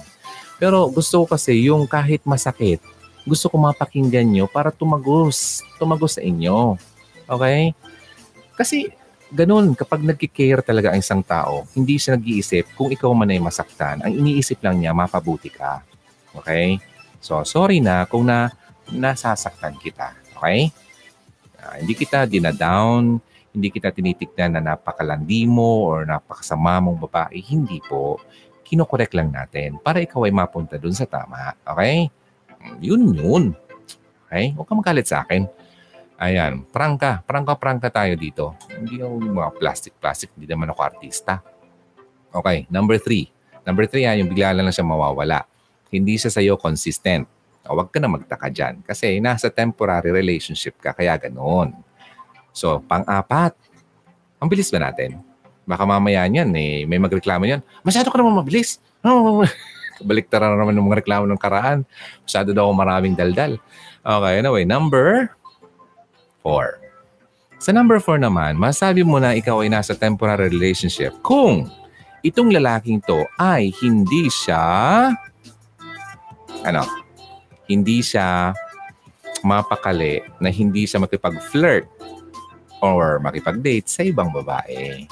Pero 0.61 0.85
gusto 0.93 1.25
ko 1.25 1.33
kasi 1.33 1.57
yung 1.65 1.89
kahit 1.89 2.21
masakit, 2.21 2.77
gusto 3.25 3.49
ko 3.49 3.57
mapakinggan 3.57 4.29
nyo 4.29 4.45
para 4.45 4.69
tumagos, 4.69 5.65
tumagos 5.81 6.17
sa 6.17 6.21
inyo. 6.21 6.77
Okay? 7.25 7.73
Kasi 8.53 8.93
ganun, 9.33 9.73
kapag 9.73 10.05
nagkikare 10.05 10.61
talaga 10.61 10.93
ang 10.93 11.01
isang 11.01 11.25
tao, 11.25 11.65
hindi 11.73 11.97
siya 11.97 12.13
nag-iisip 12.13 12.77
kung 12.77 12.93
ikaw 12.93 13.09
man 13.15 13.33
ay 13.33 13.41
masaktan. 13.41 14.05
Ang 14.05 14.21
iniisip 14.21 14.61
lang 14.61 14.77
niya, 14.77 14.93
mapabuti 14.93 15.49
ka. 15.49 15.81
Okay? 16.37 16.79
So, 17.21 17.43
sorry 17.43 17.83
na 17.83 18.07
kung 18.07 18.27
na 18.27 18.51
nasasaktan 18.91 19.77
kita. 19.79 20.15
Okay? 20.37 20.71
Uh, 21.61 21.75
hindi 21.77 21.93
kita 21.93 22.25
dinadown, 22.25 23.21
hindi 23.51 23.67
kita 23.69 23.91
tinitignan 23.91 24.57
na 24.57 24.73
napakalandi 24.73 25.45
mo 25.45 25.91
or 25.91 26.07
napakasama 26.07 26.79
mong 26.79 26.99
babae. 27.07 27.37
Hindi 27.39 27.83
po. 27.83 28.17
Kinokorek 28.63 29.11
lang 29.11 29.35
natin 29.35 29.75
para 29.83 29.99
ikaw 29.99 30.23
ay 30.23 30.31
mapunta 30.31 30.79
dun 30.79 30.95
sa 30.95 31.03
tama. 31.03 31.51
Okay? 31.67 32.07
Yun 32.79 33.11
yun. 33.11 33.43
Okay? 34.27 34.55
Huwag 34.55 34.67
ka 34.67 34.73
magalit 34.73 35.07
sa 35.11 35.27
akin. 35.27 35.43
Ayan. 36.21 36.63
Prangka. 36.69 37.25
Prangka-prangka 37.27 37.91
tayo 37.91 38.13
dito. 38.15 38.55
Hindi 38.71 39.03
yung 39.03 39.35
mga 39.35 39.57
plastic-plastic. 39.59 40.31
Hindi 40.37 40.47
naman 40.47 40.71
ako 40.71 40.79
artista. 40.85 41.43
Okay. 42.31 42.69
Number 42.71 42.95
three. 42.95 43.27
Number 43.67 43.85
three, 43.85 44.07
ha, 44.07 44.17
yung 44.17 44.31
bigla 44.31 44.55
lang 44.55 44.71
siya 44.71 44.87
mawawala. 44.87 45.50
Hindi 45.91 46.15
siya 46.15 46.31
sa'yo 46.31 46.55
consistent. 46.55 47.27
O, 47.67 47.75
huwag 47.77 47.91
ka 47.93 47.99
na 47.99 48.09
magtaka 48.09 48.47
dyan. 48.49 48.81
Kasi 48.81 49.19
nasa 49.19 49.51
temporary 49.51 50.09
relationship 50.09 50.79
ka, 50.81 50.95
kaya 50.95 51.19
ganoon. 51.19 51.75
So, 52.55 52.81
pang-apat. 52.87 53.53
Ang 54.41 54.47
bilis 54.49 54.71
ba 54.73 54.81
natin? 54.81 55.21
Baka 55.67 55.85
mamaya 55.85 56.25
niyan, 56.25 56.49
eh, 56.57 56.83
may 56.89 56.97
magreklamo 56.97 57.45
niyan. 57.45 57.61
Masyado 57.85 58.09
ka 58.09 58.17
naman 58.17 58.41
mabilis. 58.41 58.81
Baliktara 60.01 60.49
na 60.49 60.57
naman 60.57 60.73
ng 60.73 60.85
mga 60.89 61.05
reklamo 61.05 61.29
ng 61.29 61.37
karaan. 61.37 61.85
Masyado 62.25 62.49
daw 62.57 62.65
maraming 62.73 63.13
daldal. 63.13 63.61
Okay, 64.01 64.41
anyway, 64.41 64.65
number 64.65 65.29
four. 66.41 66.81
Sa 67.61 67.69
number 67.69 68.01
four 68.01 68.17
naman, 68.17 68.57
masabi 68.57 69.05
mo 69.05 69.21
na 69.21 69.37
ikaw 69.37 69.61
ay 69.61 69.69
nasa 69.69 69.93
temporary 69.93 70.49
relationship 70.49 71.13
kung 71.21 71.69
itong 72.25 72.49
lalaking 72.49 72.97
to 73.05 73.21
ay 73.37 73.69
hindi 73.85 74.25
siya 74.33 75.13
ano, 76.63 76.83
hindi 77.65 78.03
siya 78.03 78.51
mapakali 79.41 80.21
na 80.37 80.53
hindi 80.53 80.85
siya 80.85 81.01
makipag-flirt 81.01 81.87
or 82.81 83.21
makipag-date 83.21 83.87
sa 83.89 84.01
ibang 84.05 84.29
babae. 84.33 85.05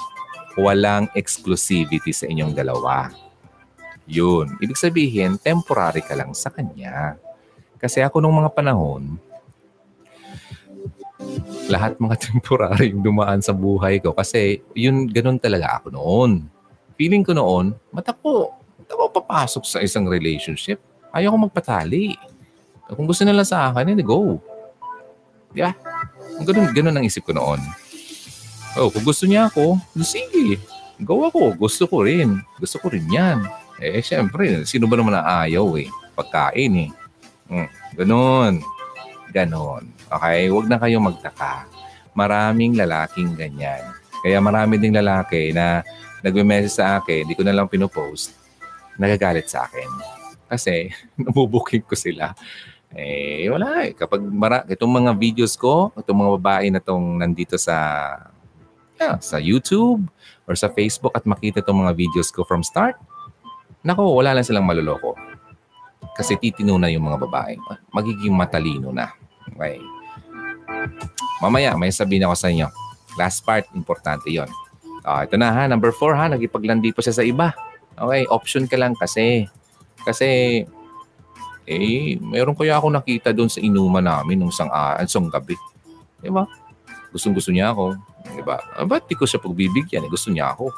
Walang 0.58 1.08
exclusivity 1.14 2.10
sa 2.10 2.26
inyong 2.26 2.52
dalawa. 2.52 3.10
Yun. 4.10 4.58
Ibig 4.58 4.78
sabihin, 4.78 5.38
temporary 5.38 6.02
ka 6.02 6.18
lang 6.18 6.34
sa 6.34 6.50
kanya. 6.50 7.14
Kasi 7.78 8.02
ako 8.02 8.18
nung 8.18 8.36
mga 8.36 8.50
panahon, 8.50 9.16
lahat 11.70 11.94
mga 12.02 12.16
temporary 12.34 12.90
yung 12.90 13.06
dumaan 13.06 13.40
sa 13.40 13.54
buhay 13.54 14.02
ko. 14.02 14.10
Kasi 14.10 14.60
yun, 14.74 15.06
ganun 15.06 15.38
talaga 15.38 15.78
ako 15.78 15.94
noon. 15.94 16.50
Feeling 16.98 17.22
ko 17.22 17.32
noon, 17.32 17.72
matako. 17.94 18.58
Matako 18.82 19.22
papasok 19.22 19.62
sa 19.64 19.78
isang 19.80 20.10
relationship. 20.10 20.82
Ayaw 21.10 21.34
ko 21.34 21.38
magpatali. 21.50 22.14
Kung 22.90 23.06
gusto 23.06 23.22
nila 23.22 23.46
sa 23.46 23.70
akin, 23.70 23.94
hindi 23.94 24.02
go. 24.02 24.38
Di 25.50 25.62
ba? 25.62 25.74
Ganun, 26.42 26.70
ganun 26.74 26.96
ang 26.98 27.06
isip 27.06 27.26
ko 27.26 27.34
noon. 27.34 27.60
Oh, 28.78 28.90
kung 28.90 29.02
gusto 29.02 29.26
niya 29.26 29.50
ako, 29.50 29.78
sige. 30.02 30.58
Go 31.02 31.26
ako. 31.26 31.58
Gusto 31.58 31.90
ko 31.90 32.06
rin. 32.06 32.38
Gusto 32.58 32.78
ko 32.78 32.90
rin 32.90 33.06
yan. 33.10 33.42
Eh, 33.82 33.98
syempre, 34.04 34.62
sino 34.68 34.86
ba 34.86 34.94
naman 34.94 35.18
ayaw 35.18 35.74
eh? 35.80 35.90
Pagkain 36.14 36.72
eh. 36.86 36.90
Hmm, 37.50 37.70
ganun. 37.98 38.62
Ganon. 39.34 39.90
Okay? 40.06 40.50
Huwag 40.50 40.66
na 40.70 40.78
kayong 40.78 41.06
magtaka. 41.10 41.66
Maraming 42.14 42.78
lalaking 42.78 43.34
ganyan. 43.34 43.82
Kaya 44.20 44.38
marami 44.38 44.76
ding 44.76 44.94
lalaki 44.94 45.50
na 45.54 45.80
nagme-message 46.20 46.76
sa 46.76 47.00
akin, 47.00 47.24
hindi 47.24 47.32
ko 47.32 47.42
na 47.46 47.56
lang 47.56 47.70
pinopost, 47.70 48.36
nagagalit 49.00 49.48
sa 49.48 49.64
akin. 49.64 50.19
Kasi 50.50 50.90
nabubuking 51.22 51.86
ko 51.86 51.94
sila. 51.94 52.34
Eh, 52.90 53.46
wala 53.46 53.86
eh. 53.86 53.94
Kapag 53.94 54.18
mara, 54.18 54.66
itong 54.66 54.90
mga 54.90 55.14
videos 55.14 55.54
ko, 55.54 55.94
itong 55.94 56.18
mga 56.26 56.32
babae 56.42 56.66
na 56.74 56.82
itong 56.82 57.22
nandito 57.22 57.54
sa 57.54 57.78
yeah, 58.98 59.14
sa 59.22 59.38
YouTube 59.38 60.02
or 60.50 60.58
sa 60.58 60.66
Facebook 60.68 61.14
at 61.14 61.22
makita 61.22 61.62
itong 61.62 61.86
mga 61.86 61.94
videos 61.94 62.34
ko 62.34 62.42
from 62.42 62.66
start, 62.66 62.98
nako, 63.86 64.10
wala 64.18 64.34
lang 64.34 64.44
silang 64.44 64.66
maluloko. 64.66 65.14
Kasi 66.18 66.34
titino 66.36 66.76
na 66.76 66.90
yung 66.90 67.06
mga 67.06 67.22
babae. 67.22 67.54
Magiging 67.94 68.34
matalino 68.34 68.90
na. 68.90 69.14
Okay. 69.54 69.78
Mamaya, 71.40 71.72
may 71.78 71.94
sabihin 71.94 72.28
ako 72.28 72.36
sa 72.36 72.50
inyo. 72.52 72.68
Last 73.16 73.46
part, 73.46 73.64
importante 73.72 74.28
yon. 74.28 74.50
Uh, 75.00 75.24
ito 75.24 75.40
na 75.40 75.48
ha, 75.48 75.64
number 75.64 75.94
four 75.96 76.12
ha, 76.12 76.28
nagipaglandi 76.28 76.92
po 76.92 77.00
siya 77.00 77.16
sa 77.16 77.24
iba. 77.24 77.56
Okay, 77.96 78.28
option 78.28 78.68
ka 78.68 78.76
lang 78.76 78.92
kasi. 78.98 79.48
Kasi 80.04 80.62
eh, 81.70 82.18
meron 82.18 82.58
kaya 82.58 82.74
ako 82.80 82.90
nakita 82.90 83.30
doon 83.30 83.46
sa 83.46 83.62
inuman 83.62 84.02
namin 84.02 84.42
nung 84.42 84.50
sang, 84.50 84.72
uh, 84.72 84.98
gabi. 85.30 85.54
Di 86.18 86.28
ba? 86.32 86.42
Gustong 87.14 87.34
gusto 87.34 87.54
niya 87.54 87.70
ako. 87.70 87.94
Di 88.34 88.42
ba? 88.42 88.58
Ah, 88.74 88.82
ba't 88.82 89.06
di 89.06 89.14
ko 89.14 89.22
siya 89.22 89.38
pagbibigyan? 89.38 90.02
Eh, 90.06 90.10
gusto 90.10 90.34
niya 90.34 90.50
ako. 90.50 90.74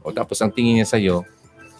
O 0.00 0.12
tapos 0.16 0.40
ang 0.40 0.48
tingin 0.48 0.80
niya 0.80 0.88
sa'yo, 0.88 1.28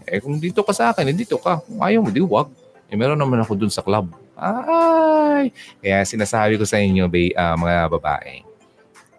eh 0.04 0.20
kung 0.20 0.36
dito 0.36 0.60
ka 0.60 0.76
sa 0.76 0.92
akin, 0.92 1.08
eh 1.08 1.16
dito 1.16 1.40
ka. 1.40 1.64
Kung 1.64 1.80
ayaw 1.80 2.04
mo, 2.04 2.12
di 2.12 2.20
wag. 2.20 2.52
Eh 2.92 2.98
meron 2.98 3.16
naman 3.16 3.40
ako 3.40 3.56
doon 3.56 3.72
sa 3.72 3.80
club. 3.80 4.12
Ay! 4.36 5.52
Kaya 5.80 6.04
sinasabi 6.04 6.60
ko 6.60 6.68
sa 6.68 6.80
inyo, 6.80 7.08
bay, 7.08 7.32
uh, 7.32 7.56
mga 7.56 7.88
babae, 7.96 8.44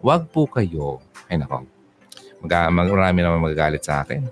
wag 0.02 0.26
po 0.30 0.46
kayo, 0.50 1.02
ay 1.30 1.38
nako, 1.38 1.66
mag, 2.42 2.70
marami 2.70 3.18
naman 3.22 3.42
magagalit 3.42 3.82
sa 3.82 4.02
akin. 4.02 4.26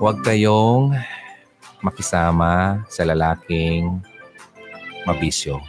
Huwag 0.00 0.24
kayong 0.24 0.96
makisama 1.80 2.84
sa 2.88 3.02
lalaking 3.04 4.00
mabisyo. 5.04 5.60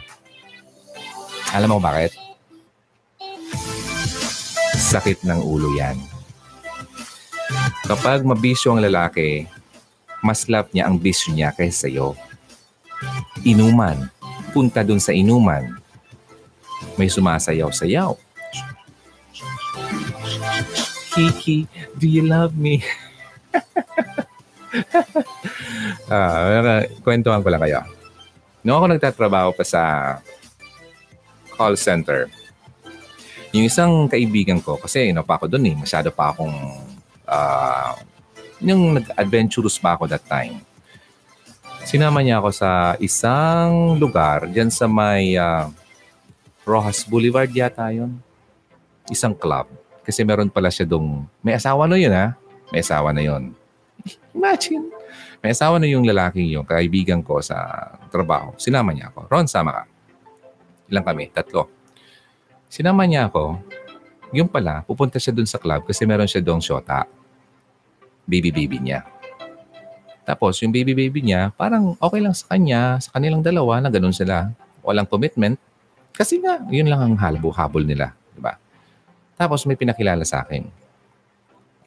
Alam 1.52 1.76
mo 1.76 1.78
bakit? 1.80 2.16
Sakit 4.76 5.24
ng 5.24 5.40
ulo 5.40 5.72
yan. 5.76 5.96
Kapag 7.84 8.24
mabisyo 8.24 8.72
ang 8.72 8.80
lalaki, 8.80 9.48
mas 10.22 10.46
love 10.48 10.70
niya 10.72 10.86
ang 10.88 10.96
bisyo 10.96 11.34
niya 11.34 11.52
kaysa 11.52 11.88
sa'yo. 11.88 12.14
Inuman. 13.42 14.08
Punta 14.54 14.84
dun 14.84 15.00
sa 15.00 15.10
inuman. 15.10 15.76
May 16.94 17.08
sumasayaw-sayaw. 17.08 18.14
Kiki, 21.12 21.68
do 21.98 22.06
you 22.08 22.24
love 22.24 22.56
me? 22.56 22.80
ah, 26.12 26.82
kwentuhan 27.04 27.44
ko 27.44 27.48
lang 27.52 27.62
kayo. 27.62 27.80
Noong 28.62 28.78
ako 28.78 28.86
nagtatrabaho 28.94 29.50
pa 29.52 29.64
sa 29.66 29.82
call 31.58 31.76
center, 31.76 32.30
yung 33.52 33.68
isang 33.68 34.08
kaibigan 34.08 34.64
ko, 34.64 34.80
kasi 34.80 35.12
pa 35.12 35.36
ako 35.36 35.44
doon 35.44 35.68
eh, 35.68 35.76
masyado 35.76 36.08
pa 36.08 36.32
akong, 36.32 36.56
uh, 37.28 37.92
yung 38.64 38.96
nag-adventurous 38.96 39.76
pa 39.76 39.92
ako 39.92 40.08
that 40.08 40.24
time. 40.24 40.64
Sinama 41.84 42.24
niya 42.24 42.40
ako 42.40 42.48
sa 42.54 42.96
isang 42.96 44.00
lugar, 44.00 44.48
dyan 44.48 44.72
sa 44.72 44.88
may 44.88 45.36
uh, 45.36 45.68
Rojas 46.64 47.04
Boulevard 47.04 47.50
yata 47.52 47.90
yun. 47.92 48.16
Isang 49.10 49.34
club. 49.34 49.68
Kasi 50.06 50.22
meron 50.22 50.48
pala 50.48 50.70
siya 50.70 50.86
dong, 50.88 51.26
may 51.44 51.52
asawa 51.52 51.84
na 51.84 51.98
yun 52.00 52.14
ha. 52.14 52.32
May 52.72 52.80
asawa 52.80 53.12
na 53.12 53.20
yun. 53.20 53.52
Imagine. 54.34 54.88
May 55.42 55.52
asawa 55.54 55.78
na 55.78 55.90
yung 55.90 56.06
lalaking 56.06 56.48
yung 56.50 56.66
kaibigan 56.66 57.20
ko 57.20 57.42
sa 57.42 57.56
trabaho. 58.08 58.54
Sinama 58.56 58.94
niya 58.94 59.10
ako. 59.10 59.26
Ron, 59.26 59.46
sama 59.50 59.70
ka. 59.74 59.82
Ilang 60.92 61.06
kami? 61.06 61.24
Tatlo. 61.34 61.66
Sinama 62.70 63.04
niya 63.04 63.28
ako. 63.28 63.58
Yung 64.32 64.48
pala, 64.48 64.80
pupunta 64.86 65.20
siya 65.20 65.36
dun 65.36 65.44
sa 65.44 65.60
club 65.60 65.84
kasi 65.84 66.08
meron 66.08 66.30
siya 66.30 66.40
doong 66.40 66.62
shota. 66.62 67.04
Baby-baby 68.24 68.80
niya. 68.80 69.04
Tapos 70.22 70.56
yung 70.62 70.70
baby-baby 70.70 71.20
niya, 71.20 71.50
parang 71.52 71.98
okay 71.98 72.22
lang 72.22 72.32
sa 72.32 72.54
kanya, 72.54 72.96
sa 73.02 73.10
kanilang 73.12 73.42
dalawa 73.42 73.82
na 73.82 73.90
ganun 73.90 74.14
sila. 74.14 74.54
Walang 74.80 75.10
commitment. 75.10 75.58
Kasi 76.14 76.38
nga, 76.38 76.62
yun 76.70 76.86
lang 76.86 77.02
ang 77.02 77.14
halbo-habol 77.18 77.82
nila. 77.82 78.14
Di 78.32 78.40
ba? 78.40 78.56
Tapos 79.34 79.66
may 79.66 79.74
pinakilala 79.74 80.22
sa 80.22 80.46
akin. 80.46 80.81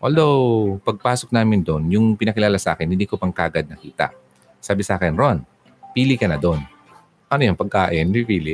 Although, 0.06 0.78
pagpasok 0.86 1.34
namin 1.34 1.66
doon, 1.66 1.90
yung 1.90 2.06
pinakilala 2.14 2.62
sa 2.62 2.78
akin, 2.78 2.86
hindi 2.86 3.10
ko 3.10 3.18
pang 3.18 3.34
kagad 3.34 3.66
nakita. 3.66 4.14
Sabi 4.62 4.86
sa 4.86 5.02
akin, 5.02 5.18
Ron, 5.18 5.42
pili 5.98 6.14
ka 6.14 6.30
na 6.30 6.38
doon. 6.38 6.62
Ano 7.26 7.42
yung 7.42 7.58
pagkain? 7.58 8.14
Hindi 8.14 8.22
pili. 8.22 8.54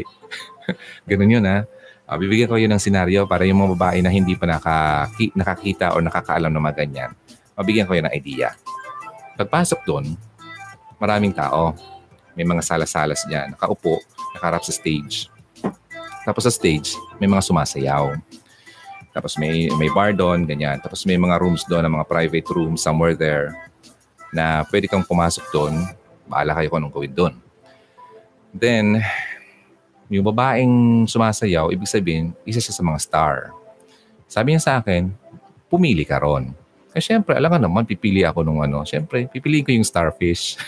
Ganun 1.12 1.36
yun 1.36 1.44
ha. 1.44 1.68
Uh, 2.08 2.16
bibigyan 2.16 2.48
ko 2.48 2.56
yun 2.56 2.72
ng 2.72 2.80
senaryo 2.80 3.28
para 3.28 3.44
yung 3.44 3.60
mga 3.60 3.72
babae 3.76 4.00
na 4.00 4.08
hindi 4.08 4.32
pa 4.40 4.48
nakaki- 4.48 5.36
nakakita 5.36 5.92
o 5.92 6.00
nakakaalam 6.00 6.52
ng 6.52 6.64
mga 6.64 6.76
ganyan, 6.84 7.12
mabigyan 7.56 7.88
ko 7.88 7.96
yun 7.96 8.08
ng 8.08 8.16
idea. 8.16 8.56
Pagpasok 9.36 9.80
doon, 9.88 10.16
maraming 11.00 11.36
tao. 11.36 11.76
May 12.36 12.48
mga 12.48 12.64
salas-salas 12.64 13.28
dyan. 13.28 13.56
Nakaupo, 13.56 14.00
nakarap 14.36 14.64
sa 14.64 14.72
stage. 14.72 15.28
Tapos 16.24 16.48
sa 16.48 16.52
stage, 16.52 16.96
may 17.20 17.28
mga 17.28 17.44
sumasayaw. 17.44 18.16
Tapos 19.12 19.36
may, 19.36 19.68
may 19.76 19.92
bar 19.92 20.16
doon, 20.16 20.48
ganyan. 20.48 20.80
Tapos 20.80 21.04
may 21.04 21.20
mga 21.20 21.36
rooms 21.40 21.68
doon, 21.68 21.84
mga 21.88 22.08
private 22.08 22.48
rooms 22.52 22.80
somewhere 22.80 23.16
there 23.16 23.52
na 24.32 24.64
pwede 24.72 24.88
kang 24.88 25.04
pumasok 25.04 25.46
doon. 25.52 25.74
Bahala 26.28 26.56
kayo 26.56 26.72
kung 26.72 26.80
anong 26.80 26.96
gawin 26.96 27.14
doon. 27.14 27.34
Then, 28.56 29.04
yung 30.12 30.28
babaeng 30.28 31.08
sumasayaw, 31.08 31.72
ibig 31.72 31.88
sabihin, 31.88 32.36
isa 32.48 32.64
siya 32.64 32.76
sa 32.76 32.84
mga 32.84 33.00
star. 33.00 33.36
Sabi 34.32 34.56
niya 34.56 34.64
sa 34.64 34.74
akin, 34.80 35.12
pumili 35.68 36.08
ka 36.08 36.20
ron. 36.20 36.52
Eh 36.92 37.00
syempre, 37.00 37.36
alam 37.36 37.52
ka 37.52 37.60
naman, 37.60 37.88
pipili 37.88 38.24
ako 38.28 38.44
nung 38.44 38.60
ano. 38.60 38.84
Syempre, 38.84 39.28
pipiliin 39.32 39.64
ko 39.64 39.72
yung 39.72 39.88
starfish. 39.88 40.60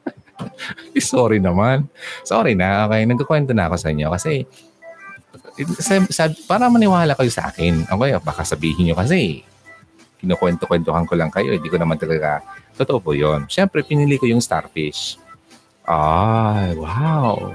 sorry 1.00 1.40
naman. 1.40 1.88
Sorry 2.24 2.52
na, 2.52 2.84
okay. 2.84 3.08
Nagkukwento 3.08 3.56
na 3.56 3.72
ako 3.72 3.76
sa 3.80 3.88
inyo 3.88 4.12
kasi 4.12 4.44
sa, 5.78 5.98
sa, 6.10 6.24
para 6.46 6.70
maniwala 6.70 7.14
kayo 7.18 7.30
sa 7.32 7.50
akin. 7.50 7.88
Okay, 7.88 8.10
baka 8.22 8.42
sabihin 8.46 8.90
nyo 8.90 8.96
kasi 8.98 9.42
kinukwento-kwentuhan 10.18 11.06
ko 11.06 11.14
lang 11.14 11.30
kayo. 11.30 11.54
Hindi 11.54 11.70
ko 11.70 11.78
naman 11.78 11.98
talaga, 11.98 12.42
totoo 12.74 12.98
po 12.98 13.10
yun. 13.14 13.46
Syempre, 13.46 13.86
pinili 13.86 14.18
ko 14.18 14.26
yung 14.26 14.42
starfish. 14.42 15.18
Ay, 15.86 16.74
wow. 16.76 17.54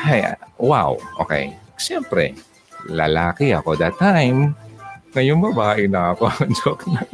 Ay, 0.00 0.34
wow. 0.58 0.96
Okay. 1.22 1.54
Siyempre, 1.76 2.34
lalaki 2.88 3.52
ako 3.54 3.76
that 3.78 3.94
time. 4.00 4.56
Ngayon 5.12 5.44
babae 5.52 5.86
na 5.86 6.16
ako. 6.16 6.32
Joke 6.58 6.88
na. 6.88 7.04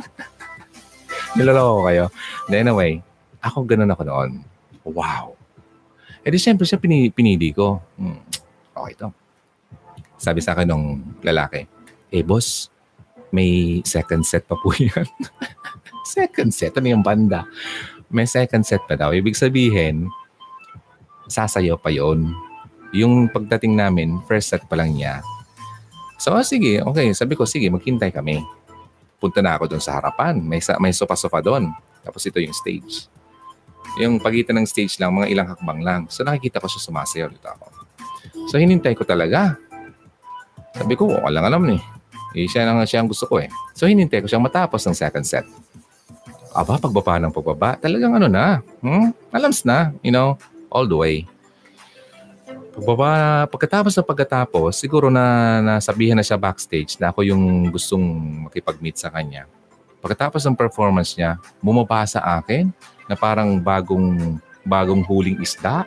Niloloko 1.34 1.70
ko 1.70 1.82
kayo. 1.90 2.04
Anyway, 2.48 3.02
ako 3.42 3.66
ganun 3.66 3.92
ako 3.92 4.02
noon. 4.06 4.30
Wow. 4.86 5.34
Eh 6.24 6.30
di 6.32 6.38
siyempre 6.40 6.64
siya 6.64 6.80
pinili, 6.80 7.10
pinili 7.12 7.52
ko. 7.52 7.82
Hmm, 7.98 8.22
okay 8.74 8.94
to. 8.96 9.10
Sabi 10.18 10.42
sa 10.42 10.52
akin 10.52 10.68
ng 10.68 10.84
lalaki, 11.22 11.64
eh 12.10 12.26
boss, 12.26 12.68
may 13.30 13.80
second 13.86 14.26
set 14.26 14.44
pa 14.44 14.58
po 14.58 14.74
yan. 14.78 15.06
second 16.04 16.50
set? 16.52 16.74
Ano 16.76 16.90
yung 16.90 17.04
banda? 17.06 17.46
May 18.10 18.26
second 18.26 18.64
set 18.66 18.82
pa 18.88 18.96
daw. 18.98 19.14
Ibig 19.14 19.36
sabihin, 19.36 20.08
sasayaw 21.28 21.78
pa 21.78 21.92
yon 21.92 22.32
yung 22.92 23.28
pagdating 23.28 23.76
namin, 23.76 24.20
first 24.24 24.48
set 24.48 24.64
pa 24.64 24.76
lang 24.80 24.96
niya. 24.96 25.20
So, 26.16 26.34
oh, 26.34 26.42
sige, 26.42 26.80
okay. 26.82 27.12
Sabi 27.12 27.36
ko, 27.36 27.44
sige, 27.44 27.68
maghintay 27.68 28.10
kami. 28.10 28.42
Punta 29.20 29.44
na 29.44 29.54
ako 29.54 29.76
doon 29.76 29.82
sa 29.82 30.00
harapan. 30.00 30.40
May, 30.40 30.58
may 30.80 30.90
sofa-sofa 30.90 31.44
doon. 31.44 31.70
Tapos 32.02 32.24
ito 32.24 32.40
yung 32.40 32.56
stage. 32.56 33.06
Yung 34.00 34.18
pagitan 34.18 34.56
ng 34.58 34.66
stage 34.66 34.96
lang, 34.98 35.14
mga 35.14 35.30
ilang 35.30 35.48
hakbang 35.52 35.80
lang. 35.84 36.00
So, 36.08 36.24
nakikita 36.24 36.58
ko 36.58 36.66
siya 36.66 36.80
sumasayaw 36.90 37.28
dito 37.30 37.48
ako. 37.48 37.66
So, 38.48 38.56
hinintay 38.56 38.96
ko 38.96 39.04
talaga. 39.04 39.60
Sabi 40.78 40.94
ko, 40.94 41.10
wala 41.10 41.42
lang 41.42 41.46
alam 41.50 41.62
ni. 41.66 41.78
Eh, 42.38 42.46
siya 42.46 42.62
lang 42.62 42.78
siya 42.86 43.02
ang 43.02 43.10
gusto 43.10 43.26
ko 43.26 43.42
eh. 43.42 43.50
So, 43.74 43.90
hinintay 43.90 44.22
ko 44.22 44.30
siyang 44.30 44.46
matapos 44.46 44.86
ng 44.86 44.94
second 44.94 45.26
set. 45.26 45.42
Aba, 46.54 46.78
pagbaba 46.78 47.18
ng 47.18 47.34
pagbaba, 47.34 47.74
talagang 47.82 48.14
ano 48.14 48.30
na, 48.30 48.62
hmm? 48.78 49.10
alams 49.34 49.66
na, 49.66 49.90
you 50.06 50.14
know, 50.14 50.38
all 50.70 50.86
the 50.86 50.94
way. 50.94 51.26
Pagbaba, 52.78 53.42
pagkatapos 53.50 53.90
ng 53.98 54.06
pagkatapos, 54.06 54.78
siguro 54.78 55.10
na 55.10 55.58
nasabihan 55.58 56.14
na 56.14 56.22
siya 56.22 56.38
backstage 56.38 56.94
na 57.02 57.10
ako 57.10 57.26
yung 57.26 57.74
gustong 57.74 58.06
makipag-meet 58.46 59.02
sa 59.02 59.10
kanya. 59.10 59.50
Pagkatapos 59.98 60.46
ng 60.46 60.54
performance 60.54 61.18
niya, 61.18 61.42
bumaba 61.58 62.06
sa 62.06 62.22
akin 62.38 62.70
na 63.10 63.18
parang 63.18 63.58
bagong 63.58 64.38
bagong 64.62 65.02
huling 65.02 65.42
isda. 65.42 65.82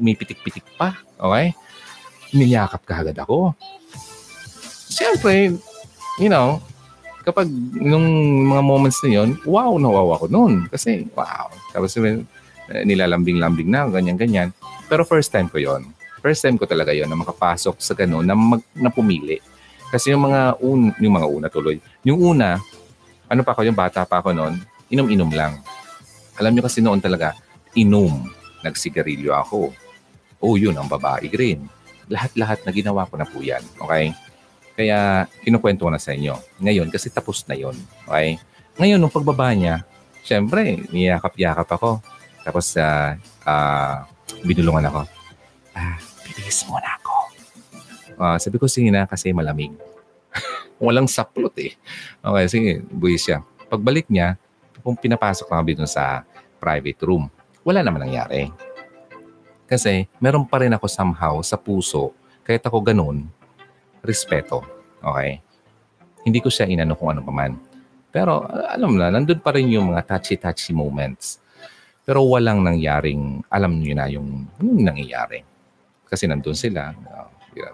Umipitik-pitik 0.00 0.64
pa. 0.80 0.96
Okay? 1.20 1.52
Niyakap 2.32 2.80
ka 2.88 3.04
ako. 3.04 3.52
Siyempre, 4.92 5.56
you 6.20 6.28
know, 6.28 6.60
kapag 7.24 7.48
nung 7.72 8.04
mga 8.44 8.62
moments 8.62 9.00
na 9.00 9.10
yun, 9.22 9.40
wow, 9.48 9.72
nawawa 9.80 10.20
ako 10.20 10.26
noon. 10.28 10.68
Kasi, 10.68 11.08
wow. 11.16 11.48
Tapos 11.72 11.96
nilalambing-lambing 12.68 13.72
na, 13.72 13.88
ganyan-ganyan. 13.88 14.52
Pero 14.86 15.08
first 15.08 15.32
time 15.32 15.48
ko 15.48 15.56
yon 15.56 15.88
First 16.22 16.44
time 16.46 16.54
ko 16.54 16.68
talaga 16.68 16.94
yon 16.94 17.10
na 17.10 17.18
makapasok 17.18 17.80
sa 17.82 17.96
ganun, 17.96 18.22
na, 18.22 18.36
mag, 18.36 18.62
na 18.76 18.92
pumili. 18.92 19.42
Kasi 19.90 20.14
yung 20.14 20.28
mga, 20.28 20.60
un, 20.62 20.94
yung 21.00 21.14
mga 21.18 21.28
una 21.28 21.46
tuloy, 21.50 21.76
yung 22.06 22.20
una, 22.20 22.60
ano 23.26 23.40
pa 23.42 23.56
ako, 23.56 23.66
yung 23.66 23.76
bata 23.76 24.06
pa 24.06 24.22
ako 24.22 24.30
noon, 24.30 24.60
inom-inom 24.92 25.32
lang. 25.32 25.58
Alam 26.38 26.52
niyo 26.54 26.62
kasi 26.68 26.84
noon 26.84 27.00
talaga, 27.00 27.34
inom. 27.74 28.28
Nagsigarilyo 28.62 29.34
ako. 29.34 29.74
Oh, 30.38 30.54
yun, 30.54 30.78
ang 30.78 30.86
babae 30.86 31.26
green. 31.26 31.66
Lahat-lahat 32.06 32.62
na 32.62 32.70
ginawa 32.70 33.08
ko 33.10 33.14
na 33.18 33.26
po 33.26 33.42
yan. 33.42 33.62
Okay? 33.82 34.14
Kaya, 34.72 35.28
kinukwento 35.44 35.84
ko 35.84 35.92
na 35.92 36.00
sa 36.00 36.16
inyo. 36.16 36.36
Ngayon, 36.60 36.88
kasi 36.88 37.12
tapos 37.12 37.44
na 37.44 37.54
yon 37.56 37.76
Okay? 38.08 38.40
Ngayon, 38.80 38.98
nung 38.98 39.12
pagbaba 39.12 39.52
niya, 39.52 39.84
syempre, 40.24 40.88
niyakap-yakap 40.88 41.68
ako. 41.68 42.00
Tapos, 42.40 42.72
uh, 42.80 43.12
uh, 43.44 44.08
binulungan 44.42 44.88
ako. 44.88 45.04
Ah, 45.76 46.00
Bilis 46.32 46.64
mo 46.64 46.80
na 46.80 46.96
ako. 46.96 47.14
Uh, 48.16 48.36
sabi 48.40 48.56
ko, 48.56 48.64
sige 48.64 48.88
na 48.88 49.04
kasi 49.04 49.28
malamig. 49.36 49.76
Walang 50.82 51.04
saplot 51.04 51.52
eh. 51.60 51.76
Okay, 52.24 52.44
sige, 52.48 52.70
buwis 52.88 53.28
siya. 53.28 53.44
Pagbalik 53.68 54.08
niya, 54.08 54.40
kung 54.80 54.96
pinapasok 54.96 55.46
na 55.52 55.60
kami 55.60 55.72
dun 55.76 55.88
sa 55.90 56.24
private 56.56 57.00
room, 57.04 57.28
wala 57.62 57.84
naman 57.84 58.08
nangyari. 58.08 58.48
Kasi 59.68 60.08
meron 60.18 60.48
pa 60.48 60.60
rin 60.60 60.72
ako 60.72 60.88
somehow 60.88 61.38
sa 61.44 61.56
puso, 61.60 62.12
kahit 62.42 62.64
ako 62.64 62.82
ganun, 62.82 63.28
respeto. 64.02 64.62
Okay? 65.00 65.38
Hindi 66.22 66.38
ko 66.38 66.50
siya 66.50 66.66
inano 66.66 66.94
kung 66.94 67.14
ano 67.14 67.22
pa 67.22 67.32
man. 67.34 67.58
Pero 68.12 68.44
alam 68.46 68.98
na, 69.00 69.08
nandun 69.08 69.40
pa 69.40 69.56
rin 69.56 69.72
yung 69.72 69.94
mga 69.94 70.04
touchy-touchy 70.04 70.76
moments. 70.76 71.40
Pero 72.04 72.26
walang 72.26 72.60
nangyaring, 72.60 73.46
alam 73.48 73.78
niyo 73.78 73.94
na 73.94 74.06
yung, 74.10 74.44
yung 74.60 74.82
nangyayari 74.84 75.46
kasi 76.12 76.28
nandun 76.28 76.52
sila. 76.52 76.92
Uh, 76.92 77.30
yeah. 77.56 77.72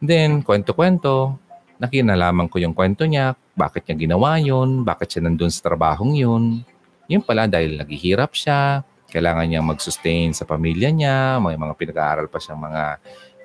Then, 0.00 0.40
kwento-kwento, 0.40 1.36
nakinalaman 1.76 2.48
ko 2.48 2.56
yung 2.56 2.72
kwento 2.72 3.04
niya, 3.04 3.36
bakit 3.52 3.84
niya 3.84 4.08
ginawa 4.08 4.40
yun, 4.40 4.80
bakit 4.80 5.12
siya 5.12 5.28
nandun 5.28 5.52
sa 5.52 5.68
trabahong 5.68 6.16
yun. 6.16 6.64
Yun 7.04 7.20
pala 7.20 7.44
dahil 7.44 7.76
naghihirap 7.76 8.32
siya, 8.32 8.80
kailangan 9.12 9.44
niyang 9.44 9.68
mag-sustain 9.68 10.32
sa 10.32 10.48
pamilya 10.48 10.88
niya, 10.88 11.36
may 11.36 11.58
mga 11.60 11.74
pinag-aaral 11.76 12.26
pa 12.32 12.40
siyang 12.40 12.60
mga 12.64 12.82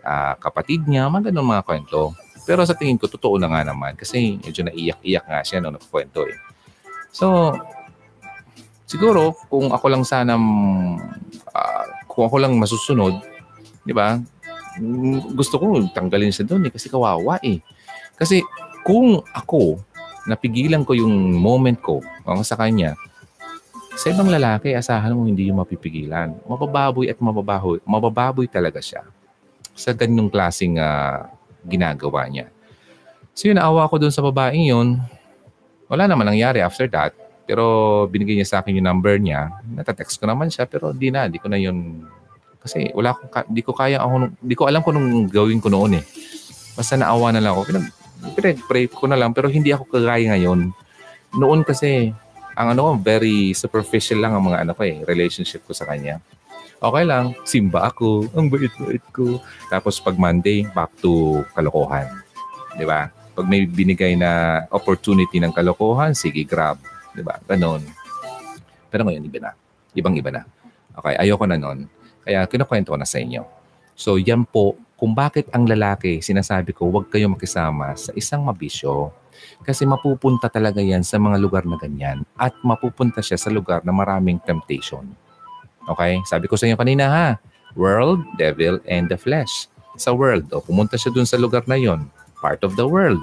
uh, 0.03 0.35
kapatid 0.37 0.85
niya, 0.85 1.07
mga 1.07 1.31
ganun 1.31 1.49
mga 1.49 1.65
kwento. 1.65 2.13
Pero 2.43 2.67
sa 2.67 2.75
tingin 2.75 2.99
ko, 2.99 3.07
totoo 3.07 3.39
na 3.39 3.47
nga 3.47 3.63
naman 3.63 3.95
kasi 3.95 4.35
medyo 4.43 4.67
naiyak-iyak 4.67 5.25
nga 5.25 5.41
siya 5.41 5.63
nung 5.63 5.79
nagkwento 5.79 6.27
eh. 6.27 6.37
So, 7.15 7.55
siguro 8.83 9.31
kung 9.47 9.71
ako 9.71 9.85
lang 9.87 10.03
sana, 10.03 10.35
uh, 10.35 11.85
kung 12.05 12.27
ako 12.27 12.35
lang 12.43 12.59
masusunod, 12.59 13.33
Di 13.83 13.91
ba? 13.91 14.15
Gusto 15.35 15.59
ko 15.59 15.65
tanggalin 15.91 16.33
siya 16.33 16.47
doon 16.47 16.67
eh 16.67 16.73
kasi 16.73 16.87
kawawa 16.87 17.37
eh. 17.43 17.59
Kasi 18.15 18.41
kung 18.81 19.21
ako, 19.35 19.77
napigilan 20.25 20.87
ko 20.87 20.95
yung 20.95 21.35
moment 21.35 21.77
ko 21.83 21.99
sa 22.41 22.55
kanya, 22.55 22.95
sa 23.93 24.09
ibang 24.09 24.31
lalaki, 24.31 24.73
asahan 24.73 25.13
mo 25.13 25.27
hindi 25.27 25.51
yung 25.51 25.61
mapipigilan. 25.61 26.33
Mabababoy 26.49 27.11
at 27.11 27.19
mabababoy, 27.21 27.77
mabababoy 27.85 28.47
talaga 28.49 28.81
siya 28.81 29.05
sa 29.73 29.91
ganyong 29.93 30.29
klaseng 30.29 30.77
uh, 30.77 31.25
ginagawa 31.65 32.29
niya. 32.29 32.49
So 33.33 33.49
yun, 33.49 33.57
naawa 33.57 33.89
ko 33.89 33.97
doon 33.97 34.13
sa 34.13 34.21
babaeng 34.21 34.69
yun. 34.69 35.01
Wala 35.89 36.05
naman 36.05 36.29
nangyari 36.29 36.61
after 36.61 36.85
that. 36.93 37.13
Pero 37.43 38.05
binigay 38.07 38.39
niya 38.39 38.47
sa 38.47 38.57
akin 38.61 38.77
yung 38.77 38.87
number 38.87 39.17
niya. 39.19 39.51
Natatext 39.67 40.21
ko 40.21 40.29
naman 40.29 40.47
siya 40.53 40.69
pero 40.69 40.93
di 40.93 41.09
na, 41.09 41.27
di 41.27 41.41
ko 41.41 41.49
na 41.49 41.59
yun 41.59 42.05
kasi 42.63 42.87
wala 42.95 43.11
akong, 43.11 43.51
di 43.51 43.59
ko 43.59 43.75
kaya 43.75 43.99
ako, 43.99 44.31
di 44.39 44.55
ko 44.55 44.63
alam 44.71 44.79
kung 44.79 44.95
anong 44.95 45.27
gawin 45.27 45.59
ko 45.59 45.67
noon 45.67 45.99
eh. 45.99 46.03
Basta 46.79 46.95
naawa 46.95 47.35
na 47.35 47.43
lang 47.43 47.51
ako. 47.51 47.61
Pinag, 47.67 47.85
pinag-pray 48.39 48.85
ko 48.87 49.03
na 49.11 49.19
lang 49.19 49.35
pero 49.35 49.51
hindi 49.51 49.75
ako 49.75 49.91
kagaya 49.91 50.31
ngayon. 50.31 50.71
Noon 51.35 51.67
kasi, 51.67 52.15
ang 52.55 52.67
ano 52.71 52.79
ko, 52.79 52.91
very 53.03 53.51
superficial 53.51 54.23
lang 54.23 54.37
ang 54.37 54.45
mga 54.47 54.63
ano 54.63 54.71
ko 54.77 54.87
eh, 54.87 55.03
relationship 55.03 55.67
ko 55.67 55.75
sa 55.75 55.89
kanya. 55.89 56.23
Okay 56.83 57.07
lang, 57.07 57.31
simba 57.47 57.87
ako, 57.87 58.27
ang 58.35 58.51
bait-bait 58.51 58.99
ko. 59.15 59.39
Tapos 59.71 60.03
pag 60.03 60.19
Monday, 60.19 60.67
back 60.75 60.91
to 60.99 61.39
kalokohan. 61.55 62.11
Di 62.75 62.83
ba? 62.83 63.07
Pag 63.07 63.47
may 63.47 63.63
binigay 63.63 64.19
na 64.19 64.63
opportunity 64.67 65.39
ng 65.39 65.55
kalokohan, 65.55 66.11
sige, 66.11 66.43
grab. 66.43 66.75
Di 67.15 67.23
ba? 67.23 67.39
Ganon. 67.47 67.79
Pero 68.91 69.07
ngayon, 69.07 69.23
iba 69.23 69.39
na. 69.39 69.51
Ibang-iba 69.95 70.27
na. 70.27 70.43
Okay, 70.99 71.15
ayoko 71.23 71.47
na 71.47 71.55
nun. 71.55 71.87
Kaya 72.19 72.43
kinukwento 72.51 72.91
ko 72.91 72.99
na 72.99 73.07
sa 73.07 73.23
inyo. 73.23 73.47
So, 73.95 74.19
yan 74.19 74.43
po, 74.43 74.75
kung 74.99 75.15
bakit 75.15 75.47
ang 75.55 75.63
lalaki, 75.63 76.19
sinasabi 76.19 76.75
ko, 76.75 76.91
huwag 76.91 77.07
kayo 77.07 77.31
makisama 77.31 77.95
sa 77.95 78.11
isang 78.11 78.43
mabisyo. 78.43 79.15
Kasi 79.63 79.87
mapupunta 79.87 80.51
talaga 80.51 80.83
yan 80.83 81.07
sa 81.07 81.15
mga 81.15 81.39
lugar 81.39 81.63
na 81.63 81.79
ganyan. 81.79 82.27
At 82.35 82.59
mapupunta 82.59 83.23
siya 83.23 83.39
sa 83.39 83.47
lugar 83.47 83.87
na 83.87 83.95
maraming 83.95 84.43
temptation. 84.43 85.07
Okay? 85.89 86.21
Sabi 86.23 86.45
ko 86.47 86.55
sa 86.55 86.69
inyo 86.69 86.77
kanina 86.79 87.05
ha, 87.09 87.27
world, 87.75 88.23
devil, 88.37 88.79
and 88.87 89.09
the 89.09 89.17
flesh. 89.17 89.67
Sa 89.97 90.13
world, 90.13 90.49
o 90.53 90.61
pumunta 90.61 90.97
siya 90.97 91.13
dun 91.13 91.27
sa 91.27 91.37
lugar 91.37 91.65
na 91.69 91.77
yon, 91.77 92.09
part 92.41 92.61
of 92.65 92.73
the 92.77 92.85
world. 92.85 93.21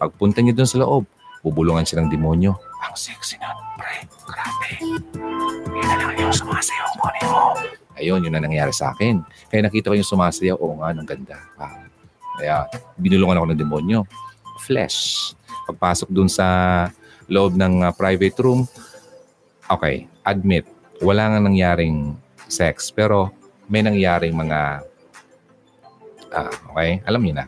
Pagpunta 0.00 0.40
niya 0.40 0.56
dun 0.56 0.68
sa 0.68 0.80
loob, 0.80 1.04
bubulungan 1.44 1.84
siya 1.84 2.00
ng 2.04 2.08
demonyo. 2.12 2.56
Ang 2.84 2.96
sexy 2.96 3.36
na, 3.40 3.52
pre. 3.76 4.04
Grabe. 4.24 4.70
Yun 5.70 5.86
na 5.86 5.96
lang 6.00 6.16
yung 6.16 6.32
sumasayaw 6.32 6.88
ko 6.96 7.08
mo. 7.08 7.54
Ayun, 7.96 8.24
yun 8.24 8.32
na 8.32 8.44
nangyari 8.44 8.72
sa 8.72 8.92
akin. 8.92 9.24
Kaya 9.48 9.64
nakita 9.64 9.92
ko 9.92 9.96
yung 9.96 10.08
sumasayaw, 10.08 10.56
oo 10.60 10.76
nga, 10.80 10.92
ang 10.92 11.08
ganda. 11.08 11.36
Ah. 11.56 11.84
Kaya 12.36 12.68
binulungan 13.00 13.40
ako 13.40 13.46
ng 13.52 13.60
demonyo. 13.60 14.00
Flesh. 14.60 15.32
Pagpasok 15.64 16.08
dun 16.12 16.28
sa 16.28 16.46
loob 17.26 17.56
ng 17.56 17.82
uh, 17.82 17.92
private 17.96 18.36
room, 18.44 18.68
okay, 19.66 20.06
admit, 20.22 20.68
wala 21.00 21.32
nga 21.32 21.40
nangyaring 21.42 22.16
sex, 22.46 22.94
pero 22.94 23.32
may 23.66 23.82
nangyaring 23.82 24.32
mga, 24.32 24.86
ah, 26.32 26.52
okay, 26.72 27.02
alam 27.04 27.20
niyo 27.22 27.34
na. 27.42 27.46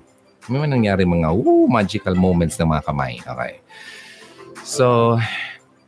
May 0.48 0.64
mga 0.64 0.72
nangyaring 0.74 1.12
mga 1.12 1.28
woo, 1.36 1.68
magical 1.68 2.16
moments 2.16 2.56
ng 2.56 2.68
mga 2.72 2.84
kamay. 2.88 3.20
Okay. 3.20 3.60
So, 4.64 5.16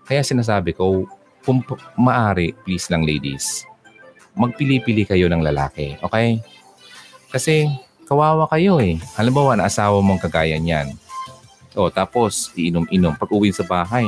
kaya 0.04 0.20
sinasabi 0.20 0.76
ko, 0.76 1.08
kung 1.44 1.64
maari, 1.96 2.52
please 2.64 2.86
lang 2.92 3.04
ladies, 3.04 3.64
magpili-pili 4.36 5.08
kayo 5.08 5.26
ng 5.32 5.40
lalaki. 5.40 5.96
Okay? 6.04 6.44
Kasi 7.32 7.68
kawawa 8.04 8.46
kayo 8.52 8.78
eh. 8.78 9.00
Halimbawa, 9.16 9.56
na 9.56 9.66
asawa 9.66 9.98
mong 10.04 10.20
kagaya 10.20 10.60
niyan. 10.60 10.92
O, 11.72 11.88
tapos, 11.88 12.52
iinom-inom. 12.58 13.16
Pag 13.16 13.30
uwi 13.32 13.54
sa 13.54 13.64
bahay, 13.64 14.04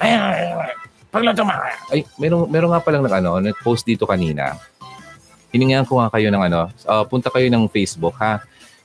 ay, 0.00 0.12
ay, 0.16 0.56
ay, 0.56 0.72
Pagluto 1.10 1.42
mo. 1.42 1.50
Ay, 1.90 2.06
meron, 2.14 2.46
meron 2.46 2.70
nga 2.70 2.82
palang 2.82 3.02
nag, 3.02 3.18
ano, 3.18 3.42
nag-post 3.42 3.82
dito 3.82 4.06
kanina. 4.06 4.54
Hiningan 5.50 5.82
ko 5.82 5.98
nga 5.98 6.14
kayo 6.14 6.30
ng 6.30 6.42
ano, 6.46 6.70
uh, 6.86 7.02
punta 7.02 7.34
kayo 7.34 7.50
ng 7.50 7.66
Facebook 7.66 8.14
ha. 8.22 8.38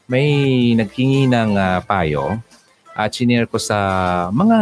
May 0.09 0.73
naghingi 0.73 1.30
ng 1.30 1.53
uh, 1.53 1.80
payo 1.86 2.41
at 2.97 3.13
uh, 3.13 3.45
ko 3.45 3.57
sa 3.61 3.78
mga 4.34 4.59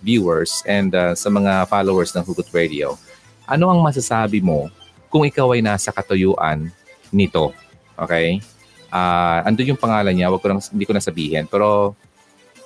viewers 0.00 0.64
and 0.64 0.96
uh, 0.96 1.12
sa 1.12 1.28
mga 1.28 1.68
followers 1.68 2.16
ng 2.16 2.24
Hugot 2.24 2.48
Radio. 2.56 2.96
Ano 3.44 3.68
ang 3.68 3.84
masasabi 3.84 4.40
mo 4.40 4.72
kung 5.12 5.28
ikaw 5.28 5.52
ay 5.52 5.60
nasa 5.60 5.92
katuyuan 5.92 6.72
nito? 7.12 7.52
Okay? 8.00 8.40
Uh, 8.88 9.44
ando 9.44 9.60
yung 9.60 9.76
pangalan 9.76 10.16
niya, 10.16 10.32
wag 10.32 10.40
ko 10.40 10.48
lang, 10.48 10.60
hindi 10.64 10.88
ko 10.88 10.96
na 10.96 11.04
sabihin. 11.04 11.44
Pero 11.44 11.92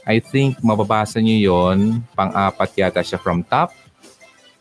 I 0.07 0.23
think 0.23 0.63
mababasa 0.63 1.19
niyo 1.19 1.51
yon 1.51 2.07
pang-apat 2.15 2.71
yata 2.79 3.03
siya 3.03 3.19
from 3.19 3.43
top 3.43 3.75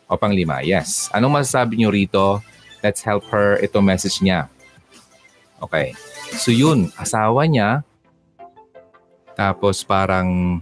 o 0.06 0.18
panglima? 0.18 0.62
Yes. 0.62 1.10
Anong 1.14 1.41
masasabi 1.41 1.78
niyo 1.78 1.89
rito? 1.89 2.41
Let's 2.86 3.01
help 3.01 3.26
her. 3.34 3.58
Ito 3.62 3.82
message 3.82 4.22
niya. 4.22 4.49
Okay. 5.62 5.97
So 6.38 6.53
yun, 6.53 6.93
asawa 6.99 7.45
niya. 7.49 7.82
Tapos 9.36 9.84
parang 9.84 10.62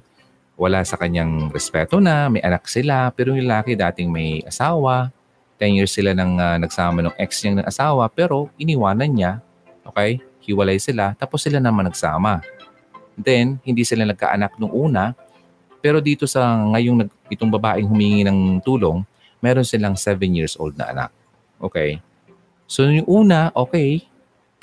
wala 0.54 0.86
sa 0.86 0.96
kanyang 0.96 1.50
respeto 1.50 1.98
na, 1.98 2.30
may 2.30 2.42
anak 2.42 2.70
sila, 2.70 3.10
pero 3.12 3.34
yung 3.34 3.50
lalaki 3.50 3.74
dating 3.74 4.10
may 4.10 4.40
asawa, 4.46 5.10
10 5.58 5.78
years 5.82 5.92
sila 5.94 6.14
nang 6.14 6.38
uh, 6.38 6.58
nagsama 6.62 7.02
ng 7.02 7.16
ex 7.18 7.42
niya 7.42 7.62
ng 7.62 7.68
asawa, 7.68 8.06
pero 8.10 8.50
iniwanan 8.56 9.10
niya, 9.10 9.32
okay, 9.86 10.22
hiwalay 10.46 10.78
sila, 10.78 11.18
tapos 11.18 11.42
sila 11.42 11.58
naman 11.58 11.90
nagsama. 11.90 12.42
Then, 13.18 13.62
hindi 13.66 13.86
sila 13.86 14.06
nagkaanak 14.06 14.58
nung 14.58 14.74
una, 14.74 15.18
pero 15.82 16.00
dito 16.00 16.26
sa 16.30 16.42
ngayong 16.74 17.10
itong 17.34 17.52
babaeng 17.52 17.90
humingi 17.90 18.24
ng 18.24 18.62
tulong, 18.62 19.04
meron 19.44 19.68
silang 19.68 20.00
7 20.00 20.24
years 20.32 20.56
old 20.56 20.80
na 20.80 20.88
anak. 20.96 21.12
Okay? 21.60 22.00
So 22.64 22.88
yung 22.88 23.04
una, 23.04 23.52
okay. 23.52 24.08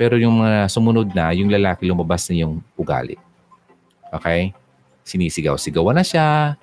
Pero 0.00 0.16
yung 0.16 0.40
mga 0.40 0.72
sumunod 0.72 1.12
na, 1.12 1.36
yung 1.36 1.52
lalaki 1.52 1.84
lumabas 1.84 2.24
na 2.32 2.40
yung 2.40 2.64
ugali. 2.80 3.20
Okay? 4.08 4.56
Sinisigaw-sigawan 5.04 6.00
na 6.00 6.04
siya. 6.04 6.56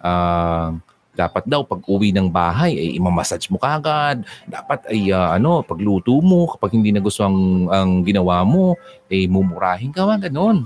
Uh, 0.00 0.80
dapat 1.12 1.44
daw 1.44 1.60
pag 1.68 1.84
uwi 1.84 2.16
ng 2.16 2.32
bahay 2.32 2.72
ay 2.80 2.88
imamassage 2.96 3.52
mo 3.52 3.60
kagad. 3.60 4.24
Dapat 4.48 4.88
ay 4.88 5.12
uh, 5.12 5.36
ano, 5.36 5.60
pagluto 5.60 6.16
mo 6.24 6.48
kapag 6.56 6.80
hindi 6.80 6.96
na 6.96 7.04
gusto 7.04 7.20
ang, 7.28 7.68
ang 7.68 8.00
ginawa 8.00 8.40
mo, 8.48 8.80
ay 9.12 9.28
mumurahin 9.28 9.92
ka, 9.92 10.08
ganon. 10.16 10.64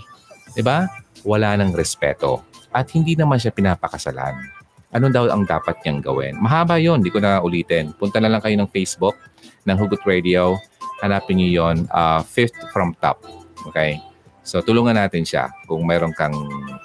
'Di 0.55 0.63
ba? 0.63 0.87
Wala 1.27 1.59
nang 1.59 1.75
respeto. 1.75 2.47
At 2.71 2.87
hindi 2.95 3.19
naman 3.19 3.43
siya 3.43 3.51
pinapakasalan 3.51 4.64
ano 4.95 5.11
daw 5.11 5.27
ang 5.27 5.43
dapat 5.43 5.83
niyang 5.83 6.01
gawin. 6.01 6.35
Mahaba 6.39 6.79
yon, 6.79 7.03
di 7.03 7.11
ko 7.11 7.19
na 7.19 7.43
ulitin. 7.43 7.91
Punta 7.99 8.23
na 8.23 8.31
lang 8.31 8.39
kayo 8.39 8.55
ng 8.55 8.71
Facebook 8.71 9.19
ng 9.67 9.75
Hugot 9.75 10.07
Radio. 10.07 10.55
Hanapin 11.03 11.43
niyo 11.43 11.67
yon, 11.67 11.91
uh, 11.91 12.23
fifth 12.23 12.55
from 12.71 12.95
top. 13.03 13.19
Okay? 13.67 13.99
So, 14.47 14.63
tulungan 14.63 14.95
natin 14.95 15.27
siya. 15.27 15.51
Kung 15.67 15.83
mayroon 15.83 16.15
kang 16.15 16.37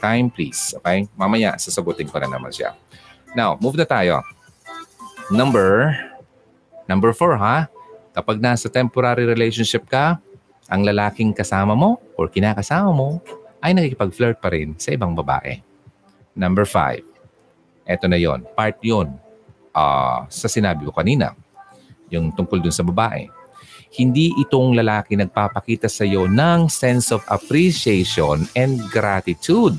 time, 0.02 0.34
please. 0.34 0.74
Okay? 0.82 1.06
Mamaya, 1.14 1.54
sasagutin 1.62 2.10
ko 2.10 2.18
na 2.18 2.34
naman 2.34 2.50
siya. 2.50 2.74
Now, 3.38 3.62
move 3.62 3.78
na 3.78 3.86
tayo. 3.86 4.26
Number, 5.30 5.94
number 6.90 7.14
four, 7.14 7.38
ha? 7.38 7.70
Kapag 8.18 8.42
nasa 8.42 8.66
temporary 8.74 9.30
relationship 9.30 9.86
ka, 9.86 10.18
ang 10.66 10.82
lalaking 10.82 11.30
kasama 11.34 11.78
mo 11.78 12.02
or 12.18 12.26
kinakasama 12.26 12.90
mo 12.90 13.22
ay 13.62 13.78
nakikipag-flirt 13.78 14.42
pa 14.42 14.50
rin 14.50 14.74
sa 14.82 14.94
ibang 14.94 15.14
babae. 15.14 15.62
Number 16.34 16.64
five, 16.66 17.06
Eto 17.90 18.06
na 18.06 18.22
yon, 18.22 18.46
part 18.54 18.78
yon 18.86 19.10
uh, 19.74 20.30
sa 20.30 20.46
sinabi 20.46 20.86
ko 20.86 20.94
kanina, 20.94 21.34
yung 22.14 22.30
tungkol 22.30 22.62
dun 22.62 22.74
sa 22.74 22.86
babae. 22.86 23.26
Hindi 23.90 24.38
itong 24.38 24.78
lalaki 24.78 25.18
nagpapakita 25.18 25.90
sa 25.90 26.06
iyo 26.06 26.30
ng 26.30 26.70
sense 26.70 27.10
of 27.10 27.26
appreciation 27.26 28.46
and 28.54 28.78
gratitude. 28.94 29.74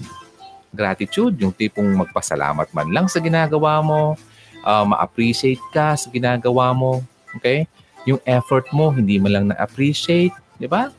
Gratitude, 0.74 1.38
yung 1.38 1.54
tipong 1.54 1.86
magpasalamat 1.94 2.74
man 2.74 2.90
lang 2.90 3.06
sa 3.06 3.22
ginagawa 3.22 3.78
mo, 3.78 4.18
uh, 4.66 4.84
ma-appreciate 4.90 5.62
ka 5.70 5.94
sa 5.94 6.10
ginagawa 6.10 6.74
mo. 6.74 7.06
Okay? 7.38 7.70
Yung 8.10 8.18
effort 8.26 8.66
mo, 8.74 8.90
hindi 8.90 9.22
mo 9.22 9.30
lang 9.30 9.54
na-appreciate. 9.54 10.34
Di 10.58 10.66
ba? 10.66 10.90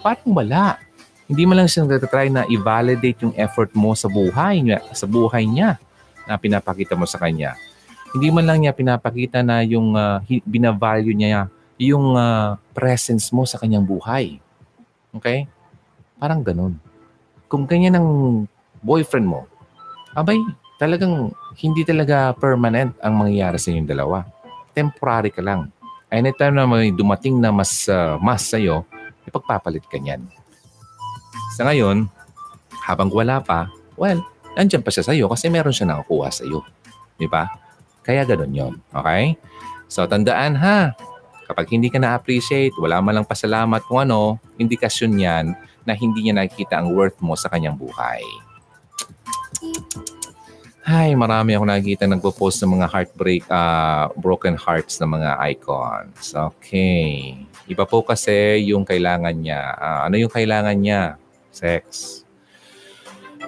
Parang 0.00 0.32
wala. 0.32 0.80
Hindi 1.28 1.44
mo 1.44 1.52
lang 1.52 1.68
siya 1.68 1.84
nagtatry 1.84 2.32
na 2.32 2.48
i-validate 2.48 3.28
yung 3.28 3.36
effort 3.36 3.68
mo 3.76 3.92
sa 3.92 4.08
buhay 4.08 4.64
niya. 4.64 4.80
Sa 4.96 5.04
buhay 5.04 5.44
niya 5.44 5.76
na 6.24 6.40
pinapakita 6.40 6.96
mo 6.96 7.04
sa 7.04 7.20
kanya. 7.20 7.56
Hindi 8.14 8.30
man 8.30 8.46
lang 8.46 8.58
niya 8.62 8.76
pinapakita 8.76 9.42
na 9.42 9.60
yung 9.66 9.98
uh, 9.98 10.22
binavalue 10.46 11.14
niya 11.14 11.50
yung 11.80 12.14
uh, 12.14 12.54
presence 12.70 13.34
mo 13.34 13.42
sa 13.42 13.58
kanyang 13.58 13.82
buhay. 13.82 14.38
Okay? 15.14 15.50
Parang 16.18 16.42
ganun. 16.42 16.78
Kung 17.50 17.66
ganyan 17.66 17.98
ang 17.98 18.08
boyfriend 18.82 19.26
mo, 19.26 19.46
abay, 20.14 20.38
talagang 20.78 21.34
hindi 21.58 21.82
talaga 21.86 22.34
permanent 22.34 22.94
ang 23.02 23.14
mangyayari 23.18 23.58
sa 23.58 23.70
inyong 23.74 23.90
dalawa. 23.90 24.16
Temporary 24.74 25.30
ka 25.30 25.42
lang. 25.42 25.70
Anytime 26.10 26.54
na 26.54 26.66
may 26.66 26.94
dumating 26.94 27.42
na 27.42 27.50
mas 27.50 27.90
uh, 27.90 28.14
mas 28.22 28.46
sa'yo, 28.46 28.86
ipagpapalit 29.26 29.82
ka 29.90 29.98
niyan. 29.98 30.22
Sa 31.58 31.66
ngayon, 31.66 32.06
habang 32.86 33.10
wala 33.10 33.42
pa, 33.42 33.70
well, 33.98 34.18
Nandiyan 34.54 34.82
pa 34.86 34.90
siya 34.94 35.04
sa'yo 35.06 35.26
kasi 35.26 35.50
meron 35.50 35.74
siya 35.74 35.90
nakukuha 35.90 36.30
sa'yo. 36.30 36.62
Di 37.18 37.26
ba? 37.26 37.50
Kaya 38.06 38.22
ganun 38.22 38.52
yon 38.54 38.74
Okay? 38.94 39.34
So, 39.90 40.06
tandaan 40.06 40.58
ha, 40.58 40.94
kapag 41.46 41.70
hindi 41.70 41.90
ka 41.90 41.98
na-appreciate, 41.98 42.74
wala 42.78 42.98
man 43.02 43.20
lang 43.20 43.26
pasalamat 43.28 43.82
kung 43.86 44.02
ano, 44.02 44.38
indikasyon 44.58 45.12
yan 45.18 45.46
na 45.84 45.92
hindi 45.92 46.26
niya 46.26 46.34
nakikita 46.38 46.80
ang 46.80 46.92
worth 46.92 47.20
mo 47.20 47.36
sa 47.36 47.52
kanyang 47.52 47.76
buhay. 47.76 48.24
Ay, 50.84 51.16
marami 51.16 51.56
ako 51.56 51.64
nakikita 51.64 52.04
nagpo-post 52.04 52.60
ng 52.60 52.76
mga 52.76 52.86
heartbreak, 52.92 53.44
uh, 53.48 54.12
broken 54.20 54.52
hearts 54.52 55.00
ng 55.00 55.16
mga 55.16 55.40
icons. 55.56 56.36
Okay. 56.36 57.40
Iba 57.64 57.88
po 57.88 58.04
kasi 58.04 58.68
yung 58.68 58.84
kailangan 58.84 59.32
niya. 59.32 59.72
Uh, 59.80 60.00
ano 60.04 60.20
yung 60.20 60.28
kailangan 60.28 60.76
niya? 60.76 61.16
Sex. 61.48 62.20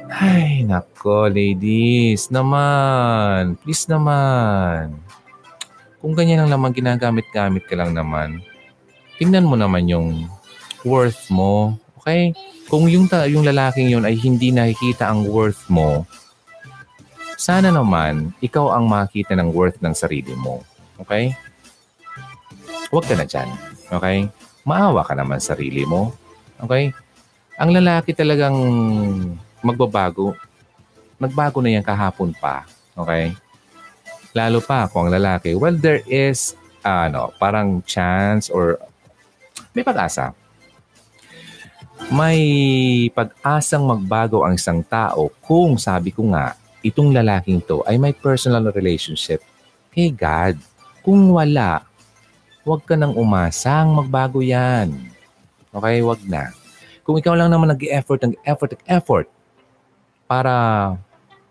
Ay, 0.07 0.63
nako, 0.63 1.27
ladies. 1.27 2.31
Naman. 2.31 3.59
Please 3.59 3.91
naman. 3.91 5.03
Kung 5.99 6.15
ganyan 6.15 6.47
lang 6.47 6.55
naman, 6.55 6.71
ginagamit-gamit 6.71 7.67
ka 7.67 7.75
lang 7.75 7.91
naman, 7.91 8.39
tingnan 9.19 9.49
mo 9.49 9.59
naman 9.59 9.91
yung 9.91 10.31
worth 10.87 11.27
mo. 11.35 11.75
Okay? 11.99 12.31
Kung 12.71 12.87
yung, 12.87 13.11
ta- 13.11 13.27
yung 13.27 13.43
lalaking 13.43 13.91
yun 13.91 14.07
ay 14.07 14.15
hindi 14.15 14.55
nakikita 14.55 15.11
ang 15.11 15.27
worth 15.27 15.67
mo, 15.67 16.07
sana 17.35 17.75
naman, 17.75 18.31
ikaw 18.39 18.79
ang 18.79 18.87
makita 18.87 19.35
ng 19.35 19.51
worth 19.51 19.83
ng 19.83 19.95
sarili 19.95 20.39
mo. 20.39 20.63
Okay? 21.03 21.35
Huwag 22.95 23.11
ka 23.11 23.19
na 23.19 23.27
dyan. 23.27 23.51
Okay? 23.91 24.31
Maawa 24.63 25.03
ka 25.03 25.19
naman 25.19 25.43
sa 25.43 25.59
sarili 25.59 25.83
mo. 25.83 26.15
Okay? 26.63 26.95
Ang 27.59 27.75
lalaki 27.75 28.15
talagang 28.15 28.55
magbabago. 29.65 30.37
Nagbago 31.17 31.65
na 31.65 31.77
yan 31.77 31.85
kahapon 31.87 32.33
pa. 32.37 32.69
Okay? 32.97 33.33
Lalo 34.37 34.61
pa 34.61 34.85
kung 34.89 35.09
ang 35.09 35.15
lalaki, 35.17 35.57
well, 35.57 35.73
there 35.73 36.05
is, 36.05 36.53
ano, 36.85 37.33
parang 37.41 37.81
chance 37.89 38.53
or 38.53 38.77
may 39.73 39.81
pag-asa. 39.81 40.37
May 42.13 42.41
pag-asang 43.17 43.89
magbago 43.89 44.45
ang 44.45 44.61
isang 44.61 44.85
tao 44.85 45.33
kung 45.41 45.81
sabi 45.81 46.13
ko 46.13 46.29
nga, 46.29 46.53
itong 46.85 47.17
lalaking 47.17 47.65
to 47.65 47.81
ay 47.89 47.97
may 47.97 48.13
personal 48.13 48.69
relationship 48.71 49.41
kay 49.91 50.13
God. 50.13 50.61
Kung 51.01 51.33
wala, 51.33 51.81
huwag 52.67 52.85
ka 52.85 52.93
nang 52.93 53.17
umasang 53.17 53.97
magbago 53.97 54.45
yan. 54.45 54.93
Okay, 55.73 56.05
wag 56.05 56.21
na. 56.29 56.53
Kung 57.07 57.17
ikaw 57.17 57.33
lang 57.33 57.49
naman 57.49 57.73
nag-effort, 57.73 58.21
nag-effort, 58.21 58.77
nag-effort, 58.77 59.27
para 60.27 60.95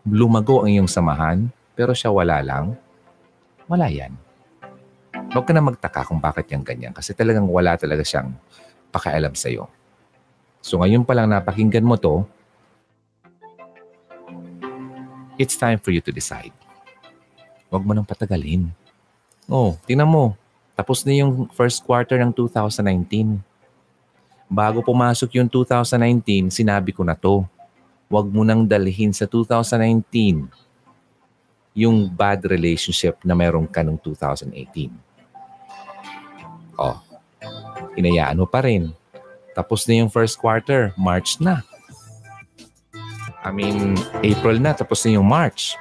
lumago 0.05 0.63
ang 0.63 0.69
iyong 0.69 0.91
samahan, 0.91 1.47
pero 1.73 1.95
siya 1.95 2.11
wala 2.11 2.43
lang, 2.43 2.75
wala 3.65 3.87
yan. 3.89 4.13
Huwag 5.31 5.47
ka 5.47 5.51
na 5.55 5.63
magtaka 5.63 6.07
kung 6.07 6.19
bakit 6.19 6.47
yan 6.51 6.61
ganyan 6.61 6.93
kasi 6.93 7.15
talagang 7.15 7.47
wala 7.47 7.75
talaga 7.79 8.03
siyang 8.03 8.35
pakialam 8.91 9.33
sa'yo. 9.35 9.67
So 10.59 10.79
ngayon 10.79 11.03
pa 11.07 11.15
lang 11.15 11.31
napakinggan 11.31 11.83
mo 11.83 11.95
to, 11.99 12.23
it's 15.35 15.55
time 15.59 15.79
for 15.79 15.91
you 15.91 15.99
to 16.03 16.11
decide. 16.11 16.53
Huwag 17.71 17.83
mo 17.83 17.91
nang 17.91 18.07
patagalin. 18.07 18.71
Oh, 19.51 19.75
tingnan 19.83 20.07
mo. 20.07 20.35
Tapos 20.75 21.03
na 21.07 21.15
yung 21.15 21.47
first 21.55 21.83
quarter 21.83 22.19
ng 22.19 22.31
2019. 22.31 23.39
Bago 24.45 24.79
pumasok 24.85 25.41
yung 25.41 25.49
2019, 25.49 26.51
sinabi 26.53 26.91
ko 26.93 27.01
na 27.01 27.17
to 27.17 27.47
wag 28.05 28.27
mo 28.29 28.45
nang 28.45 28.69
dalhin 28.69 29.09
sa 29.09 29.25
2019 29.25 30.45
yung 31.75 32.07
bad 32.07 32.45
relationship 32.47 33.19
na 33.25 33.35
meron 33.35 33.67
ka 33.67 33.83
noong 33.83 33.99
2018. 33.99 34.93
Oh, 36.79 36.95
inayaan 37.99 38.39
mo 38.39 38.47
pa 38.47 38.63
rin. 38.63 38.93
Tapos 39.51 39.83
na 39.87 40.03
yung 40.03 40.11
first 40.11 40.39
quarter, 40.39 40.95
March 40.95 41.39
na. 41.39 41.63
I 43.43 43.51
mean, 43.51 43.99
April 44.23 44.59
na, 44.59 44.71
tapos 44.71 45.03
na 45.03 45.19
yung 45.19 45.27
March. 45.27 45.75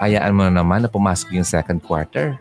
Hayaan 0.00 0.36
mo 0.36 0.44
na 0.44 0.60
naman 0.60 0.84
na 0.84 0.90
pumasok 0.92 1.32
yung 1.36 1.46
second 1.46 1.80
quarter. 1.80 2.36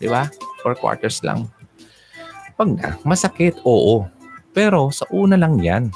Di 0.00 0.08
ba? 0.08 0.28
Four 0.64 0.76
quarters 0.80 1.20
lang. 1.20 1.48
Pag 2.56 2.68
na, 2.76 2.96
masakit, 3.04 3.60
oo. 3.64 4.08
Pero 4.52 4.92
sa 4.92 5.08
una 5.08 5.36
lang 5.36 5.56
yan 5.60 5.88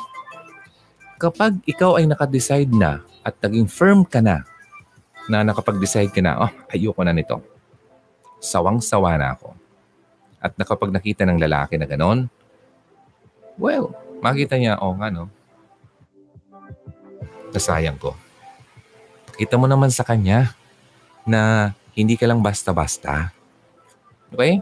kapag 1.16 1.60
ikaw 1.64 1.98
ay 2.00 2.08
nakadecide 2.08 2.70
na 2.72 3.04
at 3.26 3.34
naging 3.42 3.66
firm 3.66 4.04
ka 4.06 4.22
na, 4.22 4.46
na 5.26 5.42
nakapag-decide 5.42 6.14
ka 6.14 6.22
na, 6.22 6.46
oh, 6.46 6.52
ayoko 6.70 7.02
na 7.02 7.10
nito. 7.10 7.42
Sawang-sawa 8.38 9.18
na 9.18 9.34
ako. 9.34 9.56
At 10.38 10.54
nakapag 10.54 10.94
nakita 10.94 11.26
ng 11.26 11.42
lalaki 11.42 11.74
na 11.74 11.88
ganon, 11.90 12.30
well, 13.58 13.90
makita 14.22 14.54
niya, 14.54 14.78
oh 14.78 14.94
nga 14.94 15.10
no, 15.10 15.26
nasayang 17.50 17.98
ko. 17.98 18.14
Kita 19.36 19.56
mo 19.56 19.66
naman 19.68 19.90
sa 19.92 20.04
kanya 20.04 20.52
na 21.26 21.72
hindi 21.96 22.14
ka 22.14 22.28
lang 22.28 22.44
basta-basta. 22.44 23.32
Okay? 24.32 24.60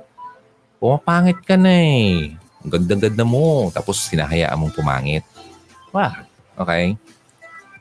Pumapangit 0.79 1.43
ka 1.43 1.59
na 1.59 1.71
eh. 1.71 2.35
Ang 2.63 2.71
ganda-ganda 2.71 3.23
mo. 3.27 3.71
Tapos 3.71 4.03
sinahayaan 4.07 4.59
mong 4.59 4.75
pumangit. 4.75 5.23
Wah, 5.95 6.27
Okay? 6.55 6.95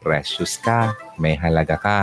Precious 0.03 0.59
ka, 0.59 0.97
may 1.15 1.37
halaga 1.37 1.77
ka. 1.77 1.99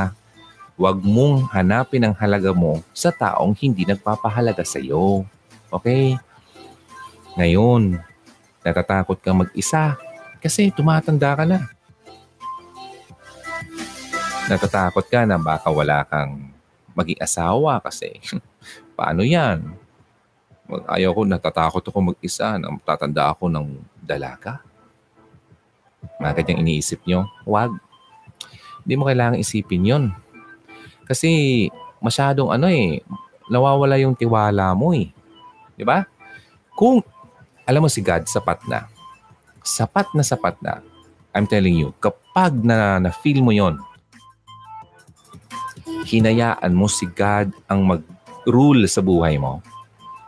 Huwag 0.80 1.04
mong 1.04 1.52
hanapin 1.52 2.08
ang 2.08 2.16
halaga 2.16 2.56
mo 2.56 2.80
sa 2.96 3.12
taong 3.12 3.52
hindi 3.60 3.84
nagpapahalaga 3.84 4.64
sa 4.64 4.80
iyo. 4.80 5.28
Okay? 5.68 6.16
Ngayon, 7.36 8.00
natatakot 8.64 9.20
kang 9.20 9.44
mag-isa 9.44 10.00
kasi 10.40 10.72
tumatanda 10.72 11.36
ka 11.36 11.44
na. 11.44 11.68
Natatakot 14.48 15.04
ka 15.06 15.28
na 15.28 15.36
baka 15.36 15.68
wala 15.68 16.02
kang 16.08 16.50
maging 16.96 17.20
asawa 17.20 17.78
kasi 17.78 18.18
paano 18.98 19.22
yan? 19.22 19.76
Ayaw 20.86 21.10
ko, 21.12 21.22
natatakot 21.26 21.82
ako 21.82 22.14
mag-isa 22.14 22.56
tatanda 22.86 23.30
ako 23.34 23.50
ng 23.50 23.66
dalaga. 24.00 24.62
Mga 26.20 26.32
ganyang 26.44 26.60
iniisip 26.64 27.00
nyo, 27.08 27.28
wag. 27.48 27.72
Hindi 28.84 28.94
mo 28.96 29.08
kailangang 29.08 29.40
isipin 29.40 29.88
yon. 29.88 30.04
Kasi 31.08 31.68
masyadong 32.00 32.52
ano 32.52 32.68
eh, 32.68 33.00
nawawala 33.48 33.96
yung 34.00 34.16
tiwala 34.16 34.72
mo 34.76 34.92
eh. 34.92 35.08
Di 35.76 35.84
ba? 35.84 36.04
Kung, 36.76 37.00
alam 37.64 37.84
mo 37.84 37.88
si 37.88 38.04
God, 38.04 38.28
sapat 38.28 38.64
na. 38.68 38.88
Sapat 39.64 40.12
na 40.16 40.24
sapat 40.24 40.56
na. 40.64 40.80
I'm 41.32 41.48
telling 41.48 41.76
you, 41.76 41.92
kapag 42.00 42.56
na, 42.60 43.00
na-feel 43.00 43.40
mo 43.44 43.52
yon, 43.52 43.80
hinayaan 46.08 46.72
mo 46.72 46.88
si 46.90 47.06
God 47.08 47.52
ang 47.70 47.86
mag-rule 47.86 48.84
sa 48.88 49.04
buhay 49.04 49.36
mo. 49.36 49.60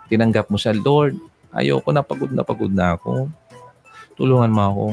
Tinanggap 0.09 0.49
mo 0.53 0.61
siya, 0.61 0.77
Lord, 0.77 1.17
ayoko 1.53 1.89
na 1.93 2.05
pagod 2.05 2.31
na 2.33 2.45
pagod 2.45 2.73
na 2.73 2.97
ako. 2.97 3.29
Tulungan 4.17 4.53
mo 4.53 4.63
ako 4.69 4.87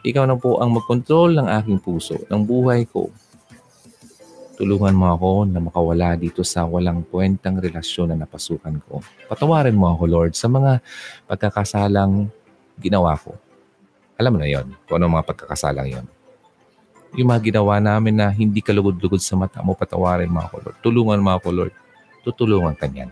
ikaw 0.00 0.24
na 0.24 0.36
po 0.36 0.60
ang 0.60 0.72
magkontrol 0.72 1.36
ng 1.36 1.48
aking 1.60 1.78
puso, 1.80 2.16
ng 2.28 2.42
buhay 2.44 2.88
ko. 2.88 3.12
Tulungan 4.60 4.92
mo 4.92 5.16
ako 5.16 5.48
na 5.48 5.60
makawala 5.60 6.20
dito 6.20 6.44
sa 6.44 6.68
walang 6.68 7.00
kwentang 7.08 7.56
relasyon 7.56 8.12
na 8.12 8.24
napasukan 8.24 8.76
ko. 8.84 9.00
Patawarin 9.24 9.72
mo 9.72 9.88
ako, 9.88 10.04
Lord, 10.04 10.32
sa 10.36 10.52
mga 10.52 10.84
pagkakasalang 11.24 12.28
ginawa 12.76 13.16
ko. 13.16 13.36
Alam 14.20 14.36
mo 14.36 14.38
na 14.40 14.48
yon, 14.52 14.68
kung 14.84 15.00
ano 15.00 15.16
mga 15.16 15.32
pagkakasalang 15.32 15.88
yon. 15.88 16.06
Yung 17.16 17.32
mga 17.32 17.52
ginawa 17.52 17.80
namin 17.80 18.20
na 18.20 18.28
hindi 18.28 18.60
kalugod-lugod 18.60 19.24
sa 19.24 19.32
mata 19.34 19.64
mo, 19.64 19.72
patawarin 19.72 20.28
mo 20.28 20.44
ako, 20.44 20.56
Lord. 20.60 20.76
Tulungan 20.84 21.20
mo 21.24 21.30
ako, 21.34 21.48
Lord. 21.56 21.74
Tutulungan 22.20 22.76
ka 22.76 22.84
niyan. 22.84 23.08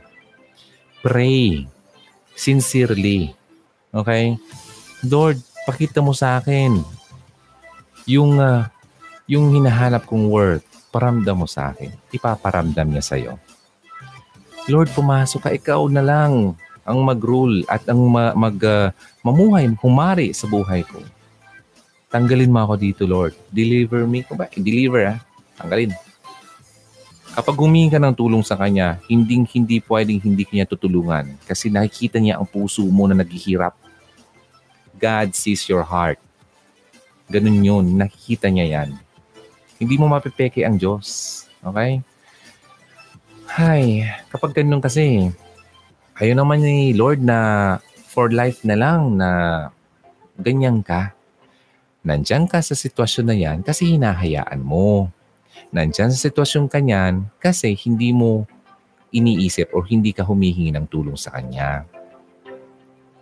Pray 1.00 1.64
sincerely. 2.36 3.32
Okay? 3.90 4.36
Lord, 5.02 5.40
pakita 5.68 6.00
mo 6.00 6.16
sa 6.16 6.40
akin 6.40 6.80
yung 8.08 8.40
uh, 8.40 8.64
yung 9.28 9.52
hinahanap 9.52 10.08
kong 10.08 10.32
worth, 10.32 10.64
paramdam 10.88 11.44
mo 11.44 11.44
sa 11.44 11.76
akin. 11.76 11.92
Ipaparamdam 12.08 12.88
niya 12.88 13.04
sa 13.04 13.20
iyo. 13.20 13.36
Lord, 14.64 14.88
pumasok 14.96 15.40
ka, 15.44 15.50
ikaw 15.52 15.84
na 15.92 16.00
lang 16.00 16.56
ang 16.88 16.98
mag-rule 17.04 17.68
at 17.68 17.84
ang 17.84 18.00
ma- 18.08 18.32
mag, 18.32 18.56
uh, 18.64 18.88
mamuhay, 19.20 19.68
humari 19.84 20.32
sa 20.32 20.48
buhay 20.48 20.80
ko. 20.88 21.04
Tanggalin 22.08 22.48
mo 22.48 22.64
ako 22.64 22.74
dito, 22.80 23.04
Lord. 23.04 23.36
Deliver 23.52 24.08
me. 24.08 24.24
Kung 24.24 24.40
ba? 24.40 24.48
Deliver, 24.48 25.04
ha? 25.04 25.14
Ah. 25.16 25.18
Tanggalin. 25.60 25.92
Kapag 27.36 27.56
humingi 27.60 27.92
ka 27.92 28.00
ng 28.00 28.16
tulong 28.16 28.40
sa 28.40 28.56
Kanya, 28.56 28.96
hindi, 29.12 29.36
hindi 29.52 29.84
pwedeng 29.84 30.24
hindi 30.24 30.48
Kanya 30.48 30.64
tutulungan 30.64 31.36
kasi 31.44 31.68
nakikita 31.68 32.16
niya 32.16 32.40
ang 32.40 32.48
puso 32.48 32.80
mo 32.88 33.04
na 33.04 33.20
naghihirap 33.20 33.76
God 34.98 35.32
sees 35.38 35.64
your 35.70 35.86
heart. 35.86 36.18
Ganun 37.30 37.62
yun. 37.62 37.86
Nakikita 37.96 38.50
niya 38.50 38.66
yan. 38.82 38.98
Hindi 39.78 39.94
mo 39.94 40.10
mapipeke 40.10 40.66
ang 40.66 40.74
Diyos. 40.74 41.46
Okay? 41.62 42.02
Hay, 43.54 44.04
kapag 44.28 44.58
ganun 44.58 44.82
kasi, 44.82 45.30
ayaw 46.18 46.34
naman 46.42 46.60
ni 46.60 46.92
Lord 46.92 47.22
na 47.22 47.38
for 48.10 48.34
life 48.34 48.66
na 48.66 48.74
lang 48.74 49.16
na 49.16 49.30
ganyan 50.36 50.82
ka. 50.82 51.14
Nandyan 52.02 52.50
ka 52.50 52.58
sa 52.62 52.74
sitwasyon 52.74 53.26
na 53.26 53.36
yan 53.36 53.58
kasi 53.62 53.94
hinahayaan 53.94 54.62
mo. 54.62 55.10
Nandyan 55.70 56.10
sa 56.10 56.18
sitwasyon 56.18 56.70
kanyan 56.70 57.28
kasi 57.38 57.76
hindi 57.76 58.10
mo 58.10 58.48
iniisip 59.12 59.72
o 59.72 59.84
hindi 59.84 60.12
ka 60.12 60.24
humihingi 60.24 60.72
ng 60.72 60.86
tulong 60.88 61.16
sa 61.16 61.32
Kanya. 61.32 61.84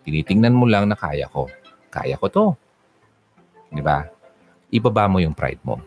Tinitingnan 0.07 0.55
mo 0.55 0.70
lang 0.70 0.86
na 0.86 0.94
kaya 0.94 1.27
ko. 1.27 1.51
Kaya 1.91 2.19
ko 2.19 2.27
to. 2.29 2.47
Di 3.71 3.83
ba? 3.83 4.07
Ibaba 4.71 5.07
mo 5.07 5.23
yung 5.23 5.35
pride 5.35 5.63
mo. 5.63 5.79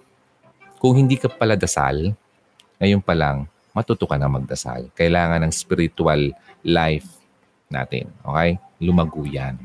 Kung 0.79 0.95
hindi 0.95 1.19
ka 1.19 1.27
pala 1.27 1.59
dasal, 1.59 2.15
ngayon 2.79 3.03
pa 3.03 3.11
lang, 3.11 3.47
matuto 3.75 4.07
ka 4.07 4.15
na 4.15 4.31
magdasal. 4.31 4.87
Kailangan 4.95 5.43
ng 5.43 5.53
spiritual 5.53 6.31
life 6.63 7.07
natin. 7.67 8.07
Okay? 8.23 8.55
Lumago 8.79 9.27
yan. 9.27 9.59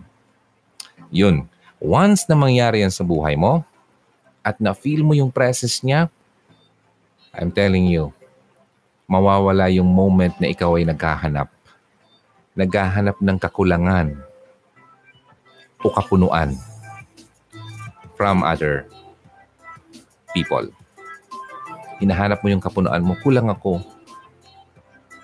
Yun. 1.15 1.47
Once 1.78 2.27
na 2.27 2.35
mangyari 2.35 2.82
yan 2.82 2.90
sa 2.90 3.06
buhay 3.06 3.39
mo, 3.39 3.62
at 4.44 4.61
na-feel 4.61 5.01
mo 5.01 5.16
yung 5.16 5.32
presence 5.32 5.81
niya, 5.81 6.12
I'm 7.32 7.48
telling 7.48 7.89
you, 7.89 8.12
mawawala 9.09 9.73
yung 9.73 9.89
moment 9.89 10.36
na 10.36 10.52
ikaw 10.52 10.77
ay 10.77 10.85
naghahanap. 10.85 11.48
Naghahanap 12.55 13.19
ng 13.19 13.39
kakulangan 13.40 14.20
o 15.85 15.93
kapunuan 15.93 16.56
from 18.16 18.40
other 18.40 18.89
people. 20.32 20.65
Hinahanap 22.01 22.40
mo 22.40 22.48
yung 22.51 22.65
kapunuan 22.65 23.05
mo, 23.05 23.15
kulang 23.20 23.52
ako. 23.52 23.85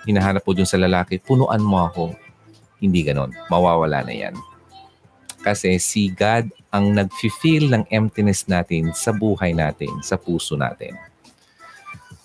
Hinahanap 0.04 0.44
mo 0.44 0.52
dun 0.52 0.68
sa 0.68 0.78
lalaki, 0.78 1.18
punuan 1.18 1.64
mo 1.64 1.88
ako. 1.88 2.14
Hindi 2.78 3.04
ganon. 3.04 3.32
Mawawala 3.48 4.04
na 4.04 4.14
yan. 4.14 4.34
Kasi 5.40 5.80
si 5.80 6.12
God 6.12 6.52
ang 6.70 6.92
nag-feel 6.92 7.72
ng 7.72 7.88
emptiness 7.90 8.46
natin 8.46 8.92
sa 8.92 9.10
buhay 9.10 9.56
natin, 9.56 9.90
sa 10.04 10.20
puso 10.20 10.54
natin. 10.54 10.94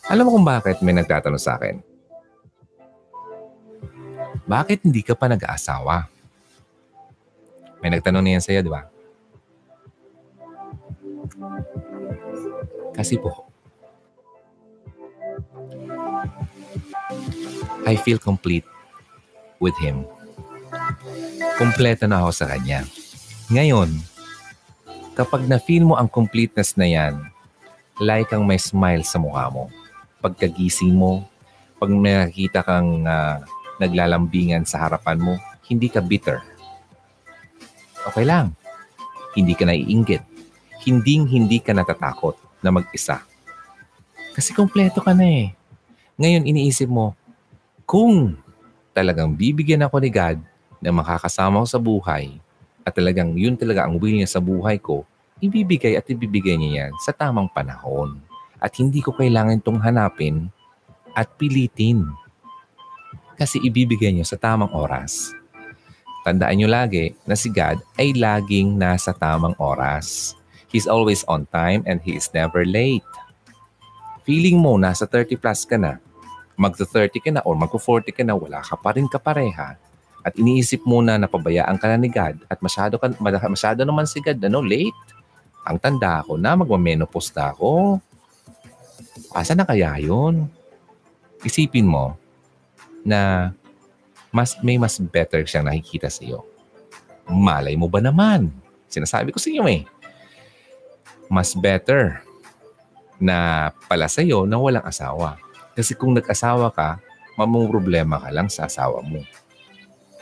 Alam 0.05 0.29
mo 0.29 0.31
kung 0.37 0.45
bakit 0.45 0.83
may 0.85 0.93
nagtatanong 0.93 1.41
sa 1.41 1.57
akin? 1.57 1.81
Bakit 4.45 4.85
hindi 4.85 5.01
ka 5.01 5.17
pa 5.17 5.25
nag-aasawa? 5.25 6.14
May 7.85 7.93
nagtanong 7.93 8.25
na 8.25 8.33
yan 8.33 8.41
sa'yo, 8.41 8.65
di 8.65 8.73
ba? 8.73 8.89
Kasi 12.97 13.21
po, 13.21 13.45
I 17.85 17.93
feel 18.01 18.17
complete 18.17 18.65
with 19.61 19.77
Him. 19.77 20.09
Kompleto 21.61 22.09
na 22.09 22.25
ako 22.25 22.33
sa 22.33 22.49
Kanya. 22.49 22.81
Ngayon, 23.53 23.93
kapag 25.13 25.45
na-feel 25.45 25.85
mo 25.85 25.93
ang 25.93 26.09
completeness 26.09 26.73
na 26.73 26.89
yan, 26.89 27.21
like 28.01 28.33
kang 28.33 28.49
may 28.49 28.57
smile 28.57 29.05
sa 29.05 29.21
mukha 29.21 29.45
mo 29.53 29.69
pagkagising 30.25 30.97
mo, 30.97 31.21
pag 31.77 31.93
nakikita 31.93 32.65
kang 32.65 33.05
uh, 33.05 33.45
naglalambingan 33.77 34.65
sa 34.65 34.89
harapan 34.89 35.21
mo, 35.21 35.37
hindi 35.69 35.85
ka 35.85 36.01
bitter. 36.01 36.41
Okay 38.05 38.25
lang. 38.25 38.53
Hindi 39.33 39.57
ka 39.57 39.65
naiinggit. 39.65 40.21
Hinding 40.85 41.25
hindi 41.25 41.57
ka 41.57 41.73
natatakot 41.73 42.37
na 42.61 42.69
mag-isa. 42.69 43.25
Kasi 44.37 44.53
kompleto 44.53 45.01
ka 45.01 45.15
na 45.17 45.25
eh. 45.25 45.47
Ngayon 46.21 46.45
iniisip 46.45 46.87
mo, 46.87 47.17
kung 47.89 48.37
talagang 48.95 49.33
bibigyan 49.33 49.83
ako 49.83 49.99
ni 49.99 50.09
God 50.13 50.39
na 50.79 50.91
makakasama 50.93 51.63
ko 51.63 51.67
sa 51.67 51.81
buhay 51.81 52.37
at 52.85 52.93
talagang 52.93 53.33
yun 53.35 53.57
talaga 53.57 53.83
ang 53.83 53.97
will 53.97 54.13
niya 54.13 54.29
sa 54.29 54.39
buhay 54.39 54.77
ko, 54.77 55.03
ibibigay 55.41 55.97
at 55.97 56.05
ibibigay 56.05 56.55
niya 56.55 56.87
yan 56.87 56.91
sa 57.03 57.11
tamang 57.11 57.49
panahon 57.49 58.21
at 58.61 58.71
hindi 58.79 59.01
ko 59.03 59.11
kailangan 59.11 59.59
itong 59.59 59.81
hanapin 59.81 60.47
at 61.15 61.31
pilitin. 61.35 62.05
Kasi 63.35 63.59
ibibigay 63.59 64.15
niyo 64.15 64.23
sa 64.23 64.39
tamang 64.39 64.71
oras. 64.71 65.35
Tandaan 66.25 66.57
niyo 66.57 66.65
lagi 66.65 67.13
na 67.29 67.37
si 67.37 67.53
God 67.53 67.77
ay 68.01 68.17
laging 68.17 68.73
nasa 68.73 69.13
tamang 69.13 69.53
oras. 69.61 70.33
He's 70.73 70.89
always 70.89 71.21
on 71.29 71.45
time 71.53 71.85
and 71.85 72.01
He 72.01 72.17
is 72.17 72.33
never 72.33 72.65
late. 72.65 73.05
Feeling 74.25 74.57
mo 74.57 74.73
nasa 74.81 75.05
30 75.05 75.37
plus 75.37 75.69
ka 75.69 75.77
na, 75.77 76.01
magto-30 76.57 77.21
ka 77.21 77.29
na 77.29 77.45
or 77.45 77.53
magko-40 77.53 78.09
ka 78.09 78.25
na, 78.25 78.33
wala 78.33 78.65
ka 78.65 78.73
pa 78.73 78.97
rin 78.97 79.05
kapareha, 79.05 79.77
at 80.25 80.33
iniisip 80.33 80.81
mo 80.81 80.97
na 81.05 81.21
napabayaan 81.21 81.77
ka 81.77 81.85
na 81.85 82.01
ni 82.01 82.09
God 82.09 82.41
at 82.49 82.57
masyado, 82.57 82.97
ka, 82.97 83.13
masyado 83.45 83.85
naman 83.85 84.09
si 84.09 84.17
God, 84.17 84.41
ano, 84.41 84.65
late. 84.65 84.97
Ang 85.61 85.77
tanda 85.77 86.25
ko 86.25 86.41
na, 86.41 86.57
magmamenopause 86.57 87.29
na 87.37 87.53
ako. 87.53 88.01
Asa 89.29 89.53
na 89.53 89.61
kaya 89.61 89.93
yun? 90.01 90.49
Isipin 91.45 91.85
mo 91.85 92.17
na 93.05 93.53
mas 94.35 94.59
may 94.59 94.75
mas 94.75 94.99
better 94.99 95.47
siyang 95.47 95.63
nakikita 95.63 96.11
sa 96.11 96.19
iyo. 96.27 96.43
Malay 97.23 97.79
mo 97.79 97.87
ba 97.87 98.03
naman? 98.03 98.51
Sinasabi 98.91 99.31
ko 99.31 99.39
sa 99.39 99.47
iyo 99.47 99.63
eh. 99.71 99.87
Mas 101.31 101.55
better 101.55 102.19
na 103.15 103.71
pala 103.87 104.11
sa 104.11 104.19
iyo 104.19 104.43
na 104.43 104.59
walang 104.59 104.83
asawa. 104.83 105.39
Kasi 105.71 105.95
kung 105.95 106.11
nag-asawa 106.11 106.67
ka, 106.75 106.99
mamong 107.39 107.71
problema 107.71 108.19
ka 108.19 108.27
lang 108.35 108.51
sa 108.51 108.67
asawa 108.67 108.99
mo. 108.99 109.23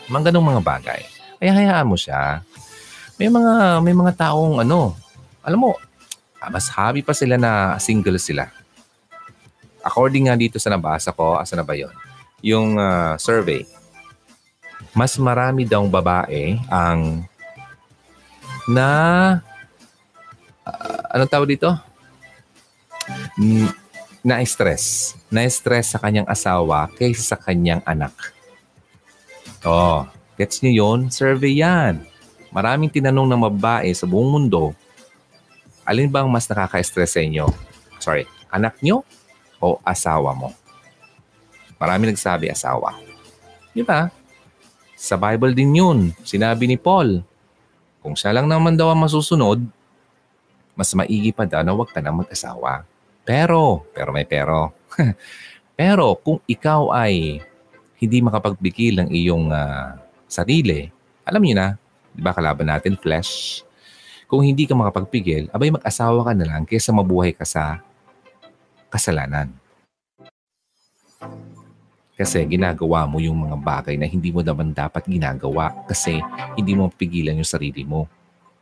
Mga 0.06 0.30
ganong 0.30 0.53
mga 0.53 0.61
bagay. 0.61 1.02
Kaya 1.41 1.52
hayaan 1.57 1.90
mo 1.90 1.98
siya. 1.98 2.45
May 3.18 3.34
mga 3.34 3.81
may 3.81 3.98
mga 3.98 4.14
taong 4.30 4.61
ano, 4.61 4.94
alam 5.41 5.57
mo, 5.57 5.73
mas 6.53 6.69
happy 6.69 7.02
pa 7.02 7.18
sila 7.18 7.41
na 7.41 7.81
single 7.81 8.22
sila 8.22 8.45
according 9.84 10.31
nga 10.31 10.40
dito 10.40 10.57
sa 10.57 10.72
nabasa 10.72 11.11
ko, 11.11 11.35
asa 11.38 11.60
na 11.60 11.68
ba 11.68 11.76
yon? 11.76 11.91
Yung 12.40 12.80
uh, 12.80 13.19
survey, 13.19 13.68
mas 14.91 15.15
marami 15.15 15.64
daw 15.64 15.80
babae 15.88 16.60
ang 16.68 17.23
na 18.68 18.89
uh, 20.68 20.99
anong 21.15 21.31
tawag 21.31 21.55
dito? 21.55 21.72
Na-stress. 24.23 25.15
Na-stress 25.27 25.95
sa 25.95 25.99
kanyang 25.99 26.27
asawa 26.27 26.91
kaysa 26.95 27.35
sa 27.35 27.38
kanyang 27.39 27.84
anak. 27.84 28.11
Oh, 29.64 30.03
gets 30.35 30.60
niyo 30.60 30.84
yon? 30.84 31.07
Survey 31.07 31.60
yan. 31.64 32.03
Maraming 32.51 32.91
tinanong 32.91 33.27
ng 33.27 33.43
babae 33.49 33.89
sa 33.95 34.05
buong 34.05 34.30
mundo, 34.30 34.76
alin 35.84 36.07
bang 36.07 36.30
mas 36.30 36.47
nakaka-stress 36.47 37.18
sa 37.18 37.22
inyo? 37.23 37.49
Sorry, 37.97 38.23
anak 38.51 38.77
nyo 38.84 39.01
o 39.57 39.80
asawa 39.84 40.35
mo? 40.35 40.53
Marami 41.81 42.14
nagsabi 42.14 42.47
asawa. 42.47 42.95
Di 43.76 43.84
ba? 43.84 44.07
Sa 45.03 45.19
Bible 45.19 45.51
din 45.51 45.75
yun. 45.75 46.15
Sinabi 46.23 46.63
ni 46.63 46.80
Paul, 46.80 47.19
kung 47.99 48.15
siya 48.15 48.31
lang 48.31 48.47
naman 48.47 48.80
daw 48.80 48.95
ang 48.95 49.03
masusunod, 49.03 49.59
mas 50.80 50.95
maigi 50.95 51.35
pa 51.35 51.43
daw 51.43 51.59
na 51.59 51.75
huwag 51.75 51.91
ka 51.91 51.99
na 51.99 52.15
mag-asawa. 52.15 52.88
Pero, 53.27 53.84
pero 53.91 54.15
may 54.15 54.23
pero. 54.23 54.71
pero 55.80 56.15
kung 56.23 56.39
ikaw 56.47 56.95
ay 56.95 57.43
hindi 57.99 58.17
makapagbigil 58.23 59.03
ng 59.03 59.09
iyong 59.11 59.51
uh, 59.51 59.99
sarili, 60.23 60.88
alam 61.27 61.43
niyo 61.43 61.55
na, 61.59 61.75
di 62.15 62.23
ba 62.23 62.31
kalaban 62.31 62.71
natin, 62.71 62.95
flesh. 62.95 63.59
Kung 64.31 64.39
hindi 64.39 64.63
ka 64.63 64.71
makapagpigil, 64.71 65.51
abay 65.51 65.67
mag-asawa 65.67 66.23
ka 66.23 66.31
na 66.31 66.47
lang 66.47 66.63
kaysa 66.63 66.95
mabuhay 66.95 67.35
ka 67.35 67.43
sa 67.43 67.84
kasalanan. 68.88 69.51
Kasi 72.14 72.45
ginagawa 72.45 73.10
mo 73.10 73.18
yung 73.18 73.49
mga 73.49 73.57
bagay 73.57 73.95
na 73.98 74.06
hindi 74.06 74.30
mo 74.30 74.45
naman 74.45 74.69
dapat 74.69 75.10
ginagawa 75.10 75.73
kasi 75.90 76.22
hindi 76.53 76.77
mo 76.77 76.94
pigilan 76.94 77.34
yung 77.34 77.49
sarili 77.49 77.81
mo. 77.81 78.06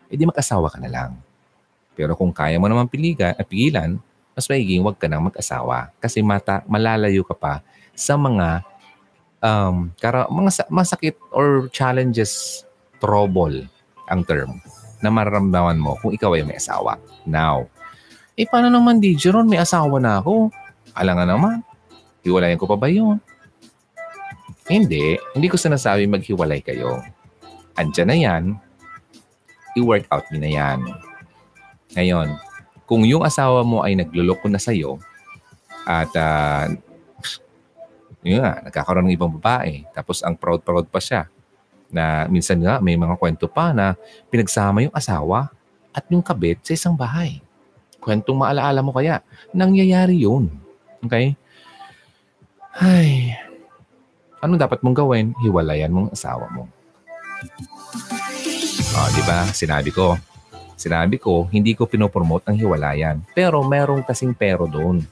E 0.08 0.16
di 0.16 0.24
mag-asawa 0.24 0.72
ka 0.72 0.80
na 0.80 0.88
lang. 0.88 1.12
Pero 1.92 2.16
kung 2.16 2.32
kaya 2.32 2.56
mo 2.56 2.72
naman 2.72 2.88
piligan, 2.88 3.36
at 3.36 3.44
pigilan, 3.44 4.00
mas 4.32 4.48
maiging 4.48 4.80
huwag 4.80 4.96
ka 4.96 5.12
nang 5.12 5.28
mag-asawa 5.28 5.92
kasi 6.00 6.24
mata, 6.24 6.64
malalayo 6.64 7.28
ka 7.28 7.36
pa 7.36 7.60
sa 7.92 8.16
mga 8.16 8.64
um, 9.44 9.92
kara, 10.00 10.32
mga 10.32 10.72
masakit 10.72 11.20
or 11.36 11.68
challenges, 11.76 12.64
trouble 13.02 13.68
ang 14.08 14.22
term 14.24 14.62
na 15.02 15.10
mararamdaman 15.10 15.76
mo 15.82 15.98
kung 16.00 16.14
ikaw 16.14 16.38
ay 16.38 16.46
may 16.46 16.62
asawa. 16.62 17.02
Now, 17.26 17.66
eh, 18.38 18.46
paano 18.46 18.70
naman 18.70 19.02
di, 19.02 19.18
Jeron, 19.18 19.50
may 19.50 19.58
asawa 19.58 19.98
na 19.98 20.22
ako. 20.22 20.54
Alam 20.94 21.14
nga 21.18 21.26
naman, 21.26 21.56
hiwalayan 22.22 22.62
ko 22.62 22.70
pa 22.70 22.78
ba 22.78 22.88
yun? 22.88 23.18
Hindi. 24.70 25.18
Hindi 25.34 25.48
ko 25.50 25.58
sinasabi 25.58 26.06
maghiwalay 26.06 26.62
kayo. 26.62 27.02
Andiyan 27.78 28.08
na 28.10 28.18
yan. 28.18 28.44
I-work 29.78 30.06
out 30.12 30.28
niyo 30.30 30.40
na 30.44 30.52
yan. 30.52 30.80
Ngayon, 31.96 32.28
kung 32.86 33.08
yung 33.08 33.24
asawa 33.24 33.64
mo 33.64 33.82
ay 33.82 33.96
nagluloko 33.96 34.52
na 34.52 34.60
sa'yo 34.60 35.00
at 35.88 36.12
uh, 36.14 36.68
yun 38.22 38.44
nga, 38.44 38.62
nagkakaroon 38.68 39.10
ng 39.10 39.16
ibang 39.16 39.34
babae 39.34 39.88
tapos 39.96 40.22
ang 40.22 40.36
proud-proud 40.36 40.92
pa 40.92 41.00
siya 41.00 41.32
na 41.92 42.28
minsan 42.28 42.60
nga 42.60 42.80
may 42.80 42.96
mga 42.96 43.16
kwento 43.20 43.48
pa 43.48 43.72
na 43.72 43.96
pinagsama 44.32 44.84
yung 44.88 44.96
asawa 44.96 45.52
at 45.92 46.04
yung 46.08 46.24
kabit 46.24 46.64
sa 46.64 46.76
isang 46.76 46.96
bahay 46.96 47.44
kwentong 48.02 48.36
maalaala 48.36 48.82
mo 48.82 48.92
kaya. 48.92 49.22
Nangyayari 49.54 50.26
yun. 50.26 50.50
Okay? 51.06 51.38
Ay, 52.76 53.38
ano 54.42 54.58
dapat 54.58 54.82
mong 54.82 54.98
gawin? 54.98 55.38
Hiwalayan 55.46 55.94
mong 55.94 56.18
asawa 56.18 56.50
mo. 56.50 56.66
Oh, 58.98 59.10
di 59.14 59.22
ba? 59.24 59.46
Sinabi 59.54 59.94
ko. 59.94 60.18
Sinabi 60.74 61.22
ko, 61.22 61.46
hindi 61.54 61.78
ko 61.78 61.86
pinopromote 61.86 62.50
ang 62.50 62.58
hiwalayan. 62.58 63.22
Pero 63.38 63.62
meron 63.62 64.02
kasing 64.02 64.34
pero 64.34 64.66
doon. 64.66 65.06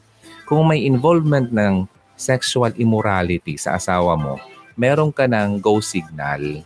Kung 0.49 0.65
may 0.65 0.89
involvement 0.89 1.45
ng 1.45 1.85
sexual 2.17 2.73
immorality 2.73 3.53
sa 3.53 3.77
asawa 3.77 4.17
mo, 4.17 4.41
meron 4.73 5.13
ka 5.13 5.29
ng 5.29 5.61
go 5.61 5.77
signal. 5.77 6.65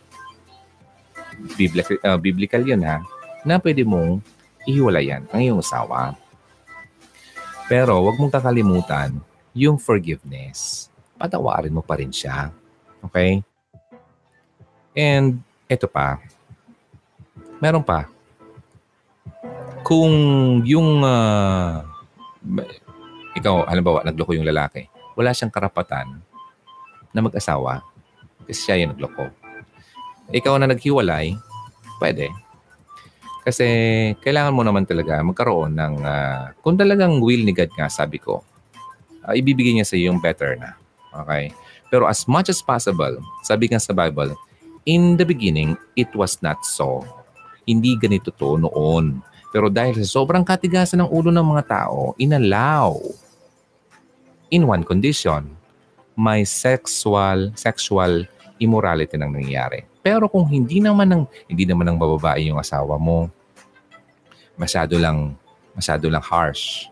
Biblical, 1.59 1.99
uh, 1.99 2.15
biblical 2.15 2.63
yun 2.63 2.79
ha, 2.87 3.03
na 3.43 3.59
pwede 3.59 3.83
mong 3.83 4.23
ihiwalayan 4.63 5.27
ang 5.35 5.41
iyong 5.43 5.59
asawa. 5.59 6.15
Pero 7.67 7.99
wag 8.07 8.15
mong 8.15 8.31
kakalimutan 8.39 9.19
yung 9.51 9.75
forgiveness. 9.75 10.92
Patawarin 11.23 11.71
mo 11.71 11.79
pa 11.79 11.95
rin 11.95 12.11
siya. 12.11 12.51
Okay? 12.99 13.39
And 14.91 15.39
ito 15.71 15.87
pa. 15.87 16.19
Meron 17.63 17.87
pa. 17.87 18.11
Kung 19.87 20.11
yung 20.67 20.99
uh, 20.99 21.79
ikaw, 23.39 23.63
halimbawa, 23.71 24.03
nagloko 24.03 24.35
yung 24.35 24.43
lalaki, 24.43 24.91
wala 25.15 25.31
siyang 25.31 25.53
karapatan 25.53 26.19
na 27.15 27.19
mag-asawa 27.23 27.79
kasi 28.43 28.59
siya 28.67 28.83
yung 28.83 28.91
nagloko. 28.91 29.31
Ikaw 30.27 30.59
na 30.59 30.67
naghiwalay, 30.67 31.39
pwede. 32.03 32.35
Kasi 33.43 33.67
kailangan 34.19 34.55
mo 34.55 34.63
naman 34.63 34.83
talaga 34.83 35.19
magkaroon 35.23 35.71
ng, 35.71 35.95
uh, 36.03 36.51
kung 36.59 36.75
talagang 36.75 37.23
will 37.23 37.43
ni 37.43 37.55
God 37.55 37.71
nga, 37.75 37.87
sabi 37.87 38.19
ko, 38.19 38.43
uh, 39.23 39.33
ibibigay 39.35 39.75
niya 39.75 39.87
sa 39.87 39.95
iyo 39.95 40.11
yung 40.11 40.19
better 40.19 40.59
na. 40.59 40.82
Okay? 41.13 41.53
Pero 41.93 42.09
as 42.09 42.25
much 42.25 42.49
as 42.49 42.63
possible, 42.63 43.21
sabi 43.45 43.69
nga 43.69 43.77
sa 43.77 43.93
Bible, 43.93 44.33
in 44.89 45.15
the 45.15 45.25
beginning, 45.27 45.77
it 45.93 46.09
was 46.17 46.41
not 46.41 46.57
so. 46.65 47.05
Hindi 47.63 47.95
ganito 47.95 48.33
to 48.33 48.57
noon. 48.57 49.21
Pero 49.53 49.69
dahil 49.69 50.01
sa 50.01 50.17
sobrang 50.17 50.41
katigasan 50.41 51.05
ng 51.05 51.09
ulo 51.13 51.29
ng 51.29 51.45
mga 51.45 51.63
tao, 51.69 52.17
inalaw 52.17 52.97
in 54.49 54.65
one 54.65 54.81
condition, 54.81 55.49
may 56.13 56.45
sexual 56.45 57.49
sexual 57.57 58.25
immorality 58.61 59.17
nang 59.17 59.33
nangyayari. 59.33 59.85
Pero 60.05 60.29
kung 60.29 60.45
hindi 60.45 60.77
naman 60.77 61.09
ng 61.09 61.23
hindi 61.49 61.65
naman 61.65 61.89
ng 61.89 61.97
bababae 61.97 62.49
yung 62.49 62.61
asawa 62.61 63.01
mo, 63.01 63.29
masyado 64.57 64.97
lang 65.01 65.33
masyado 65.73 66.05
lang 66.09 66.21
harsh. 66.21 66.89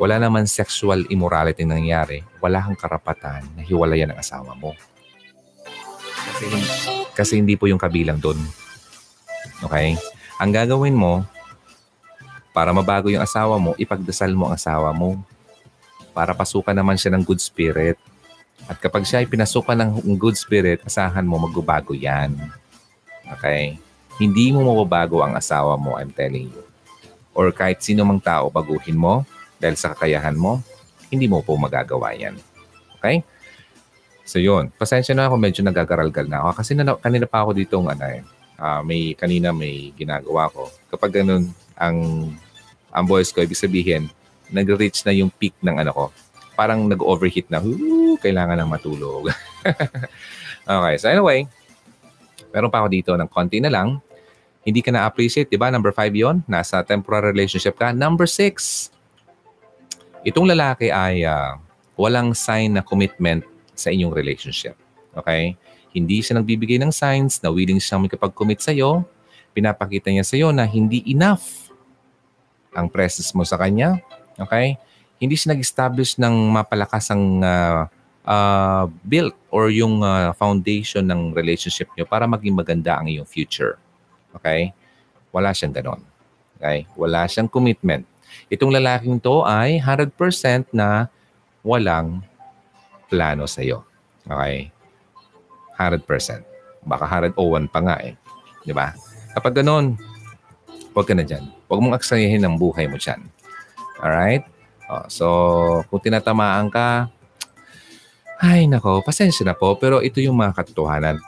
Wala 0.00 0.16
naman 0.16 0.48
sexual 0.48 1.04
immorality 1.12 1.60
nang 1.60 1.76
nangyayari, 1.76 2.24
wala 2.40 2.64
kang 2.64 2.72
karapatan 2.72 3.44
na 3.52 3.60
hiwalayan 3.60 4.08
ang 4.08 4.18
asawa 4.24 4.56
mo. 4.56 4.72
Kasi, 6.24 6.44
kasi 7.12 7.32
hindi 7.36 7.52
po 7.52 7.68
yung 7.68 7.76
kabilang 7.76 8.16
doon. 8.16 8.40
Okay? 9.60 10.00
Ang 10.40 10.56
gagawin 10.56 10.96
mo, 10.96 11.20
para 12.56 12.72
mabago 12.72 13.12
yung 13.12 13.20
asawa 13.20 13.60
mo, 13.60 13.76
ipagdasal 13.76 14.32
mo 14.32 14.48
ang 14.48 14.56
asawa 14.56 14.88
mo. 14.96 15.20
Para 16.16 16.32
pasukan 16.32 16.72
naman 16.72 16.96
siya 16.96 17.12
ng 17.12 17.20
good 17.20 17.44
spirit. 17.44 18.00
At 18.72 18.80
kapag 18.80 19.04
siya 19.04 19.20
ay 19.20 19.28
pinasukan 19.28 19.76
ng 19.76 20.16
good 20.16 20.40
spirit, 20.40 20.80
asahan 20.80 21.28
mo 21.28 21.36
magbabago 21.44 21.92
yan. 21.92 22.40
Okay? 23.36 23.76
Hindi 24.16 24.48
mo 24.48 24.64
mababago 24.64 25.20
ang 25.20 25.36
asawa 25.36 25.76
mo, 25.76 26.00
I'm 26.00 26.08
telling 26.08 26.48
you. 26.48 26.64
Or 27.36 27.52
kahit 27.52 27.84
sino 27.84 28.00
mang 28.08 28.24
tao, 28.24 28.48
baguhin 28.48 28.96
mo 28.96 29.28
dahil 29.60 29.76
sa 29.76 29.92
kakayahan 29.92 30.34
mo, 30.34 30.64
hindi 31.12 31.28
mo 31.28 31.44
po 31.44 31.54
magagawa 31.60 32.16
yan. 32.16 32.40
Okay? 32.98 33.20
So 34.24 34.38
yun, 34.40 34.72
pasensya 34.74 35.12
na 35.12 35.26
ako, 35.28 35.36
medyo 35.36 35.60
nagagaralgal 35.66 36.26
na 36.30 36.40
ako. 36.42 36.50
Kasi 36.64 36.72
na, 36.78 36.96
kanina 36.96 37.26
pa 37.28 37.44
ako 37.44 37.50
dito 37.52 37.76
ano 37.82 38.04
eh, 38.08 38.24
uh, 38.56 38.80
may 38.80 39.12
kanina 39.18 39.50
may 39.50 39.90
ginagawa 39.98 40.46
ko. 40.48 40.70
Kapag 40.86 41.22
ganun 41.22 41.50
ang 41.74 41.98
ang 42.90 43.04
voice 43.06 43.30
ko, 43.34 43.42
ibig 43.42 43.58
sabihin, 43.58 44.10
nag-reach 44.50 45.02
na 45.06 45.14
yung 45.14 45.30
peak 45.30 45.54
ng 45.62 45.78
ano 45.78 45.90
ko. 45.94 46.04
Parang 46.58 46.86
nag-overheat 46.86 47.48
na, 47.48 47.62
kailangan 48.18 48.58
ng 48.58 48.70
matulog. 48.70 49.30
okay, 50.66 50.94
so 50.98 51.06
anyway, 51.08 51.46
meron 52.50 52.70
pa 52.70 52.82
ako 52.82 52.88
dito 52.90 53.10
ng 53.14 53.30
konti 53.30 53.62
na 53.62 53.70
lang. 53.70 54.02
Hindi 54.60 54.84
ka 54.84 54.92
na-appreciate, 54.92 55.48
di 55.48 55.56
ba? 55.56 55.72
Number 55.72 55.94
five 55.94 56.12
yon 56.12 56.44
Nasa 56.44 56.84
temporary 56.84 57.32
relationship 57.32 57.80
ka. 57.80 57.96
Number 57.96 58.28
six, 58.28 58.86
itong 60.24 60.48
lalaki 60.48 60.92
ay 60.92 61.24
uh, 61.24 61.56
walang 61.96 62.32
sign 62.36 62.76
na 62.76 62.82
commitment 62.84 63.44
sa 63.76 63.88
inyong 63.92 64.12
relationship. 64.12 64.76
Okay? 65.16 65.56
Hindi 65.90 66.22
siya 66.22 66.38
nagbibigay 66.38 66.78
ng 66.80 66.92
signs 66.92 67.40
na 67.42 67.50
willing 67.50 67.80
siyang 67.80 68.06
makipag-commit 68.06 68.62
sa'yo. 68.62 69.02
Pinapakita 69.56 70.12
niya 70.12 70.24
sa'yo 70.24 70.54
na 70.54 70.68
hindi 70.68 71.02
enough 71.08 71.72
ang 72.76 72.86
presence 72.86 73.34
mo 73.34 73.42
sa 73.42 73.58
kanya. 73.58 73.98
Okay? 74.38 74.78
Hindi 75.18 75.34
siya 75.36 75.52
nag-establish 75.52 76.16
ng 76.20 76.34
mapalakas 76.54 77.10
ang 77.10 77.42
uh, 77.42 77.84
uh, 78.24 78.84
built 79.02 79.36
or 79.50 79.68
yung 79.68 80.00
uh, 80.00 80.32
foundation 80.36 81.04
ng 81.04 81.34
relationship 81.34 81.90
niyo 81.98 82.06
para 82.06 82.24
maging 82.30 82.54
maganda 82.54 82.96
ang 82.96 83.10
iyong 83.10 83.26
future. 83.26 83.76
Okay? 84.36 84.70
Wala 85.34 85.50
siyang 85.50 85.74
ganon. 85.74 86.00
Okay? 86.56 86.86
Wala 86.94 87.26
siyang 87.26 87.50
commitment. 87.50 88.06
Itong 88.50 88.74
lalaking 88.74 89.22
to 89.22 89.46
ay 89.46 89.78
100% 89.78 90.74
na 90.74 91.06
walang 91.62 92.26
plano 93.06 93.46
sa 93.46 93.62
iyo. 93.62 93.86
Okay? 94.26 94.74
100%. 95.78 96.02
Baka 96.82 97.04
101 97.06 97.70
pa 97.70 97.80
nga 97.80 97.96
eh. 98.02 98.18
Di 98.66 98.74
ba? 98.74 98.90
Kapag 99.38 99.62
ganun, 99.62 99.94
huwag 100.90 101.06
ka 101.06 101.14
na 101.14 101.22
dyan. 101.22 101.46
Huwag 101.70 101.78
mong 101.78 101.96
aksayahin 101.96 102.42
ang 102.42 102.58
buhay 102.58 102.90
mo 102.90 102.98
dyan. 102.98 103.22
Alright? 104.02 104.42
Oh, 104.90 105.06
so, 105.06 105.26
kung 105.86 106.02
tinatamaan 106.02 106.66
ka, 106.66 107.06
ay 108.42 108.66
nako, 108.66 109.04
pasensya 109.06 109.46
na 109.46 109.54
po, 109.54 109.78
pero 109.78 110.02
ito 110.02 110.18
yung 110.18 110.34
mga 110.34 110.58
katotohanan. 110.58 111.22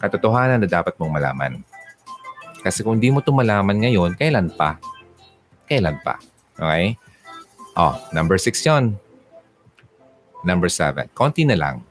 Katotohanan 0.00 0.64
na 0.64 0.68
dapat 0.70 0.96
mong 0.96 1.12
malaman. 1.12 1.52
Kasi 2.64 2.80
kung 2.80 2.96
di 2.96 3.12
mo 3.12 3.20
ito 3.20 3.34
malaman 3.34 3.76
ngayon, 3.84 4.16
kailan 4.16 4.48
pa? 4.54 4.80
Kailan 5.66 5.98
pa? 6.00 6.18
Okay? 6.56 6.94
Oh, 7.76 7.94
number 8.14 8.40
six 8.40 8.64
yon. 8.64 8.96
Number 10.46 10.70
seven. 10.70 11.10
Konti 11.12 11.44
na 11.44 11.58
lang. 11.58 11.82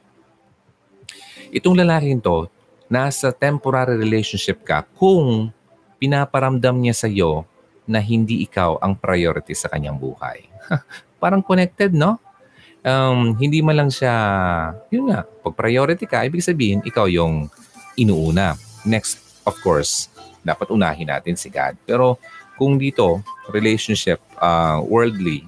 Itong 1.52 1.78
lalaking 1.78 2.24
to, 2.24 2.48
nasa 2.90 3.30
temporary 3.36 4.00
relationship 4.00 4.64
ka 4.64 4.88
kung 4.96 5.52
pinaparamdam 6.00 6.76
niya 6.80 6.96
sa 6.96 7.08
iyo 7.08 7.44
na 7.86 8.02
hindi 8.02 8.42
ikaw 8.44 8.82
ang 8.82 8.98
priority 8.98 9.54
sa 9.54 9.70
kanyang 9.70 9.96
buhay. 10.00 10.50
Parang 11.22 11.46
connected, 11.46 11.94
no? 11.94 12.18
Um, 12.86 13.34
hindi 13.38 13.66
man 13.66 13.86
lang 13.86 13.92
siya, 13.94 14.14
yun 14.94 15.10
nga, 15.10 15.26
pag 15.26 15.54
priority 15.58 16.06
ka, 16.06 16.26
ibig 16.26 16.46
sabihin, 16.46 16.86
ikaw 16.86 17.10
yung 17.10 17.50
inuuna. 17.98 18.54
Next, 18.86 19.42
of 19.46 19.58
course, 19.66 20.10
dapat 20.46 20.70
unahin 20.70 21.10
natin 21.10 21.34
si 21.34 21.50
God. 21.50 21.74
Pero 21.90 22.22
kung 22.56 22.80
dito, 22.80 23.22
relationship, 23.52 24.20
uh, 24.40 24.80
worldly, 24.84 25.44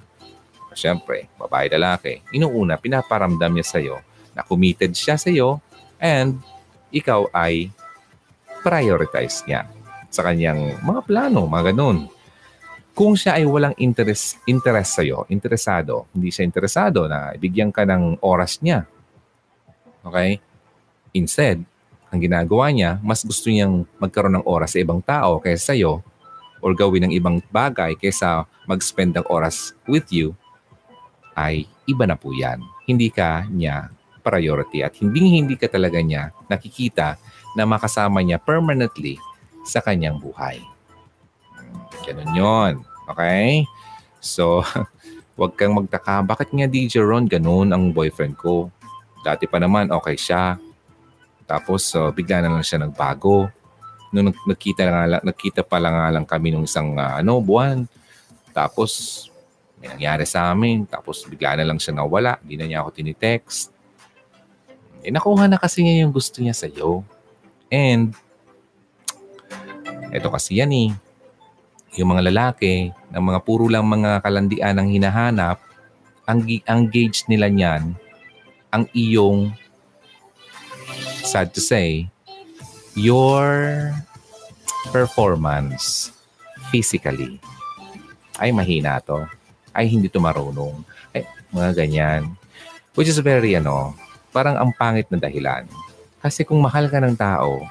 syempre, 0.78 1.26
babae, 1.42 1.72
lalaki, 1.74 2.22
inuuna, 2.30 2.78
pinaparamdam 2.78 3.50
niya 3.50 3.66
sa 3.66 3.82
iyo 3.82 3.98
na 4.38 4.46
committed 4.46 4.94
siya 4.94 5.18
sa 5.18 5.34
iyo 5.34 5.58
and 5.98 6.38
ikaw 6.94 7.26
ay 7.34 7.74
prioritize 8.62 9.42
niya 9.50 9.66
sa 10.14 10.22
kanyang 10.22 10.78
mga 10.86 11.02
plano, 11.04 11.50
mga 11.50 11.74
ganun. 11.74 12.06
Kung 12.98 13.14
siya 13.14 13.38
ay 13.38 13.46
walang 13.46 13.78
interest, 13.78 14.42
interest 14.50 14.98
sa'yo, 14.98 15.30
interesado, 15.30 16.10
hindi 16.18 16.34
siya 16.34 16.46
interesado 16.50 17.06
na 17.06 17.30
ibigyan 17.38 17.70
ka 17.70 17.86
ng 17.86 18.26
oras 18.26 18.58
niya. 18.66 18.90
Okay? 20.02 20.42
Instead, 21.14 21.62
ang 22.10 22.18
ginagawa 22.18 22.74
niya, 22.74 22.98
mas 23.06 23.22
gusto 23.22 23.54
niyang 23.54 23.86
magkaroon 24.02 24.42
ng 24.42 24.46
oras 24.50 24.74
sa 24.74 24.82
ibang 24.82 24.98
tao 25.04 25.38
kaysa 25.38 25.74
sa'yo 25.74 26.02
or 26.62 26.74
gawin 26.74 27.10
ng 27.10 27.14
ibang 27.14 27.38
bagay 27.54 27.94
kaysa 27.98 28.46
mag-spend 28.66 29.18
ng 29.18 29.26
oras 29.30 29.74
with 29.86 30.10
you, 30.10 30.34
ay 31.38 31.70
iba 31.86 32.04
na 32.10 32.18
po 32.18 32.34
yan. 32.34 32.60
Hindi 32.90 33.14
ka 33.14 33.46
niya 33.50 33.94
priority 34.26 34.84
at 34.84 34.98
hindi 35.00 35.40
hindi 35.40 35.56
ka 35.56 35.72
talaga 35.72 36.04
niya 36.04 36.36
nakikita 36.52 37.16
na 37.56 37.64
makasama 37.64 38.20
niya 38.20 38.42
permanently 38.42 39.16
sa 39.64 39.80
kanyang 39.80 40.20
buhay. 40.20 40.60
Ganun 42.04 42.36
yon. 42.36 42.74
Okay? 43.08 43.64
So, 44.20 44.64
wag 45.40 45.56
kang 45.56 45.78
magtaka. 45.78 46.26
Bakit 46.26 46.50
nga 46.52 46.68
DJ 46.68 47.06
Ron 47.06 47.30
ganun 47.30 47.72
ang 47.72 47.94
boyfriend 47.94 48.36
ko? 48.36 48.74
Dati 49.22 49.46
pa 49.46 49.62
naman 49.62 49.94
okay 49.94 50.18
siya. 50.18 50.58
Tapos 51.48 51.88
uh, 51.96 52.12
bigla 52.12 52.44
na 52.44 52.52
lang 52.60 52.66
siya 52.66 52.84
nagbago. 52.84 53.48
Nung 54.12 54.32
nagkita, 54.32 54.88
lang, 54.88 55.24
nagkita 55.24 55.62
pa 55.68 55.78
lang 55.78 55.96
lang 56.14 56.26
kami 56.26 56.52
nung 56.54 56.64
isang 56.64 56.96
uh, 56.96 57.20
ano, 57.20 57.44
buwan. 57.44 57.84
Tapos 58.56 59.26
may 59.78 59.94
nangyari 59.94 60.26
sa 60.26 60.50
amin. 60.50 60.88
Tapos 60.88 61.24
bigla 61.28 61.60
na 61.60 61.68
lang 61.68 61.78
siya 61.78 61.94
nawala. 61.98 62.42
Hindi 62.42 62.56
na 62.58 62.66
niya 62.66 62.80
ako 62.84 62.90
tinitext 62.96 63.76
Eh, 65.06 65.14
nakuha 65.14 65.48
na 65.48 65.62
kasi 65.62 65.86
niya 65.86 66.04
yung 66.04 66.12
gusto 66.12 66.42
niya 66.44 66.52
sa'yo. 66.52 67.06
And, 67.72 68.12
ito 70.12 70.28
kasi 70.28 70.60
yan 70.60 70.74
eh. 70.74 70.90
Yung 71.96 72.12
mga 72.12 72.28
lalaki, 72.28 72.92
ng 72.92 73.24
mga 73.24 73.40
puro 73.48 73.72
lang 73.72 73.88
mga 73.88 74.20
kalandian 74.20 74.76
ang 74.76 74.90
hinahanap, 74.92 75.64
ang, 76.28 76.44
ang 76.68 76.92
nila 77.32 77.48
niyan, 77.48 77.96
ang 78.68 78.84
iyong, 78.92 79.56
sad 81.24 81.56
to 81.56 81.64
say, 81.64 82.12
your 82.98 83.94
performance 84.90 86.10
physically. 86.74 87.38
Ay, 88.42 88.50
mahina 88.50 88.98
to. 89.06 89.30
Ay, 89.70 89.86
hindi 89.86 90.10
to 90.10 90.18
marunong. 90.18 90.82
Ay, 91.14 91.30
mga 91.54 91.86
ganyan. 91.86 92.34
Which 92.98 93.14
is 93.14 93.22
very, 93.22 93.54
ano, 93.54 93.94
parang 94.34 94.58
ang 94.58 94.74
pangit 94.74 95.06
na 95.14 95.22
dahilan. 95.22 95.70
Kasi 96.18 96.42
kung 96.42 96.58
mahal 96.58 96.90
ka 96.90 96.98
ng 96.98 97.14
tao, 97.14 97.62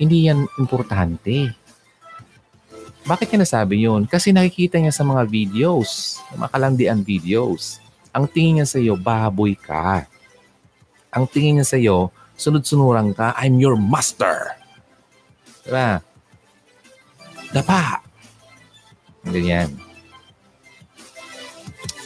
hindi 0.00 0.32
yan 0.32 0.48
importante. 0.56 1.52
Bakit 3.04 3.32
niya 3.32 3.44
nasabi 3.44 3.84
yun? 3.84 4.08
Kasi 4.08 4.32
nakikita 4.32 4.80
niya 4.80 4.96
sa 4.96 5.04
mga 5.04 5.28
videos, 5.28 6.20
mga 6.32 6.48
kalandian 6.48 7.00
videos. 7.04 7.76
Ang 8.16 8.24
tingin 8.28 8.60
niya 8.60 8.68
sa 8.68 8.80
iyo, 8.80 8.96
baboy 8.96 9.52
ka. 9.56 10.08
Ang 11.12 11.28
tingin 11.28 11.60
niya 11.60 11.68
sa 11.68 11.76
iyo, 11.76 12.08
sunod-sunuran 12.40 13.12
ka, 13.12 13.36
I'm 13.36 13.60
your 13.60 13.76
master. 13.76 14.59
Diba? 15.64 16.00
Dapa. 17.50 18.00
Ganyan. 19.26 19.74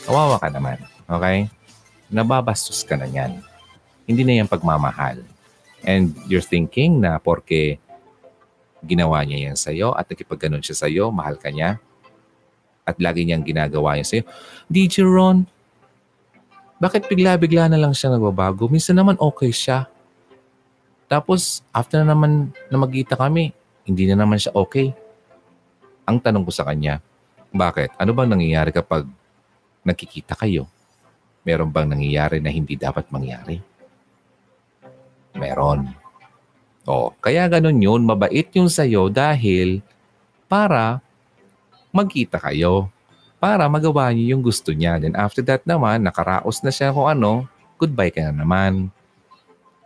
Kawawa 0.05 0.37
ka 0.41 0.49
naman. 0.51 0.79
Okay? 1.07 1.49
Nababastos 2.13 2.85
ka 2.85 2.99
na 2.99 3.09
yan. 3.09 3.41
Hindi 4.05 4.23
na 4.25 4.45
yan 4.45 4.49
pagmamahal. 4.51 5.25
And 5.85 6.17
you're 6.29 6.45
thinking 6.45 7.01
na 7.01 7.21
porke 7.21 7.81
ginawa 8.85 9.25
niya 9.25 9.51
yan 9.51 9.57
sa'yo 9.57 9.97
at 9.97 10.05
nakipagganon 10.09 10.61
siya 10.61 10.77
sa'yo, 10.85 11.09
mahal 11.09 11.41
ka 11.41 11.49
niya, 11.49 11.81
at 12.85 13.01
lagi 13.01 13.25
niyang 13.25 13.45
ginagawa 13.45 13.97
niya 13.97 14.07
sa'yo, 14.07 14.25
DJ 14.69 15.09
Ron, 15.09 15.49
bakit 16.77 17.09
bigla-bigla 17.09 17.73
na 17.73 17.81
lang 17.81 17.97
siya 17.97 18.13
nagbabago? 18.13 18.69
Minsan 18.69 19.01
naman 19.01 19.17
okay 19.17 19.49
siya. 19.49 19.89
Tapos, 21.15 21.63
after 21.71 22.03
na 22.03 22.11
naman 22.11 22.51
na 22.67 22.75
magkita 22.75 23.15
kami, 23.15 23.55
hindi 23.87 24.11
na 24.11 24.19
naman 24.19 24.35
siya 24.35 24.51
okay. 24.51 24.91
Ang 26.11 26.19
tanong 26.19 26.43
ko 26.43 26.51
sa 26.51 26.67
kanya, 26.67 26.99
bakit? 27.55 27.95
Ano 28.03 28.11
bang 28.19 28.35
nangyayari 28.35 28.75
kapag 28.75 29.07
nakikita 29.87 30.35
kayo? 30.35 30.67
Meron 31.47 31.71
bang 31.71 31.87
nangyayari 31.87 32.43
na 32.43 32.51
hindi 32.51 32.75
dapat 32.75 33.07
mangyari? 33.15 33.63
Meron. 35.39 35.95
Oh, 36.83 37.15
kaya 37.23 37.47
ganun 37.47 37.79
yun, 37.79 38.03
mabait 38.03 38.51
yung 38.59 38.67
sa'yo 38.67 39.07
dahil 39.07 39.87
para 40.51 40.99
magkita 41.95 42.43
kayo. 42.43 42.91
Para 43.39 43.71
magawa 43.71 44.11
niyo 44.11 44.35
yung 44.35 44.43
gusto 44.43 44.75
niya. 44.75 44.99
Then 44.99 45.15
after 45.15 45.47
that 45.47 45.63
naman, 45.63 46.03
nakaraos 46.03 46.59
na 46.67 46.75
siya 46.75 46.91
kung 46.91 47.07
ano, 47.07 47.47
goodbye 47.79 48.11
ka 48.11 48.35
na 48.35 48.43
naman. 48.43 48.91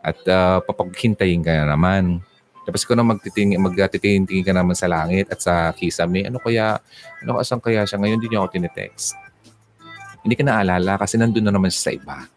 At 0.08 0.18
uh, 0.24 0.64
papaghintayin 0.64 1.44
ka 1.44 1.52
na 1.52 1.76
naman. 1.76 2.24
Tapos 2.68 2.84
ko 2.84 2.92
na 2.92 3.00
magtitingin, 3.00 3.56
magtitingin 3.60 4.44
ka 4.44 4.52
naman 4.52 4.76
sa 4.76 4.88
langit 4.88 5.32
at 5.32 5.40
sa 5.40 5.72
kisame, 5.72 6.28
ano 6.28 6.36
kaya, 6.36 6.76
ano 7.24 7.40
asan 7.40 7.64
kaya 7.64 7.88
siya 7.88 7.96
ngayon, 7.96 8.20
hindi 8.20 8.28
niya 8.28 8.44
ako 8.44 8.52
tinetext. 8.52 9.16
Hindi 10.20 10.36
ka 10.36 10.44
naalala 10.44 11.00
kasi 11.00 11.16
nandun 11.16 11.48
na 11.48 11.56
naman 11.56 11.72
siya 11.72 11.84
sa 11.88 11.92
iba. 11.96 12.28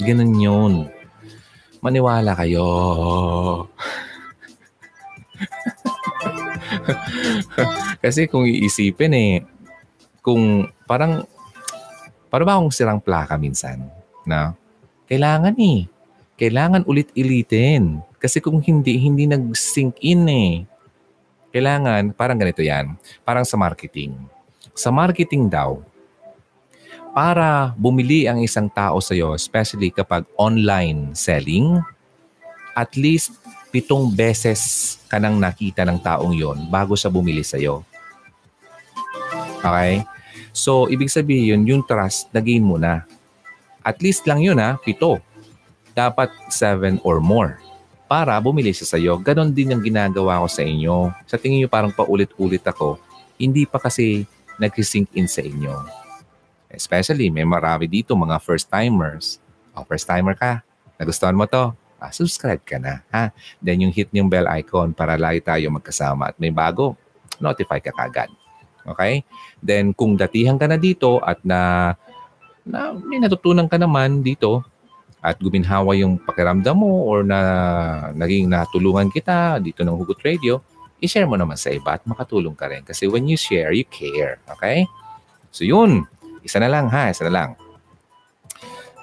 Ganun 0.00 0.32
yun. 0.40 0.74
Maniwala 1.84 2.32
kayo. 2.40 2.64
kasi 8.04 8.24
kung 8.32 8.48
iisipin 8.48 9.12
eh, 9.12 9.44
kung 10.24 10.72
parang, 10.88 11.28
parang 12.32 12.46
ba 12.48 12.56
akong 12.56 12.72
sirang 12.72 13.04
plaka 13.04 13.36
minsan? 13.36 13.92
Na, 14.24 14.56
kailangan 15.04 15.52
eh. 15.60 15.84
Kailangan 16.34 16.86
ulit-ilitin. 16.86 18.02
Kasi 18.18 18.42
kung 18.42 18.58
hindi, 18.58 18.98
hindi 18.98 19.28
nag-sink 19.30 20.00
in 20.02 20.26
eh. 20.26 20.52
Kailangan, 21.54 22.10
parang 22.16 22.40
ganito 22.40 22.64
yan. 22.64 22.98
Parang 23.22 23.46
sa 23.46 23.54
marketing. 23.54 24.18
Sa 24.74 24.90
marketing 24.90 25.46
daw, 25.46 25.78
para 27.14 27.70
bumili 27.78 28.26
ang 28.26 28.42
isang 28.42 28.66
tao 28.66 28.98
sa 28.98 29.14
iyo, 29.14 29.38
especially 29.38 29.94
kapag 29.94 30.26
online 30.34 31.14
selling, 31.14 31.78
at 32.74 32.90
least 32.98 33.38
pitong 33.70 34.10
beses 34.10 34.98
ka 35.06 35.22
nang 35.22 35.38
nakita 35.38 35.86
ng 35.86 36.02
taong 36.02 36.34
yon 36.34 36.66
bago 36.66 36.98
siya 36.98 37.14
bumili 37.14 37.46
sa 37.46 37.54
iyo. 37.54 37.86
Okay? 39.62 40.02
So, 40.50 40.90
ibig 40.90 41.10
sabihin, 41.10 41.66
yung 41.66 41.86
trust, 41.86 42.30
na-gain 42.34 42.66
mo 42.66 42.78
na. 42.78 43.06
At 43.86 44.02
least 44.02 44.26
lang 44.26 44.42
yun 44.42 44.58
ha, 44.58 44.74
pito. 44.82 45.22
Dapat 45.94 46.30
seven 46.50 46.98
or 47.06 47.22
more 47.22 47.62
para 48.04 48.36
bumili 48.38 48.70
siya 48.70 48.86
sa 48.86 48.98
iyo. 49.00 49.16
Ganon 49.18 49.50
din 49.50 49.72
yung 49.72 49.82
ginagawa 49.82 50.44
ko 50.44 50.48
sa 50.50 50.62
inyo. 50.62 51.10
Sa 51.24 51.40
tingin 51.40 51.64
nyo 51.64 51.70
parang 51.72 51.90
paulit-ulit 51.90 52.62
ako, 52.62 53.00
hindi 53.40 53.64
pa 53.64 53.80
kasi 53.80 54.28
nag-sink 54.60 55.10
in 55.16 55.26
sa 55.26 55.42
inyo. 55.42 55.72
Especially, 56.70 57.30
may 57.30 57.46
marami 57.46 57.86
dito 57.90 58.14
mga 58.14 58.38
first-timers. 58.42 59.42
O, 59.74 59.82
oh, 59.82 59.86
first-timer 59.86 60.38
ka. 60.38 60.62
Nagustuhan 60.98 61.34
mo 61.34 61.46
to? 61.50 61.74
Ah, 61.98 62.12
subscribe 62.12 62.60
ka 62.62 62.76
na. 62.78 63.02
Ha? 63.10 63.32
Then 63.58 63.88
yung 63.88 63.92
hit 63.94 64.12
yung 64.12 64.28
bell 64.28 64.46
icon 64.60 64.92
para 64.92 65.16
lagi 65.16 65.40
tayo 65.40 65.72
magkasama 65.72 66.30
at 66.30 66.36
may 66.36 66.52
bago, 66.52 66.94
notify 67.40 67.80
ka 67.80 67.90
kagad. 67.96 68.28
Okay? 68.84 69.24
Then 69.58 69.96
kung 69.96 70.14
datihan 70.14 70.60
ka 70.60 70.68
na 70.68 70.76
dito 70.76 71.18
at 71.24 71.40
na, 71.42 71.94
na 72.62 72.92
may 72.92 73.18
natutunan 73.18 73.66
ka 73.66 73.80
naman 73.80 74.20
dito 74.20 74.62
at 75.24 75.40
guminhawa 75.40 75.96
yung 75.96 76.20
pakiramdam 76.20 76.76
mo 76.76 77.08
or 77.08 77.24
na 77.24 77.40
naging 78.12 78.44
natulungan 78.44 79.08
kita 79.08 79.56
dito 79.56 79.80
ng 79.80 79.96
Hugot 79.96 80.20
Radio, 80.20 80.60
i-share 81.00 81.24
mo 81.24 81.40
naman 81.40 81.56
sa 81.56 81.72
iba 81.72 81.96
at 81.96 82.04
makatulong 82.04 82.52
ka 82.52 82.68
rin. 82.68 82.84
Kasi 82.84 83.08
when 83.08 83.24
you 83.24 83.40
share, 83.40 83.72
you 83.72 83.88
care. 83.88 84.36
Okay? 84.52 84.84
So 85.48 85.64
yun. 85.64 86.04
Isa 86.44 86.60
na 86.60 86.68
lang 86.68 86.92
ha. 86.92 87.08
Isa 87.08 87.24
na 87.24 87.32
lang. 87.32 87.50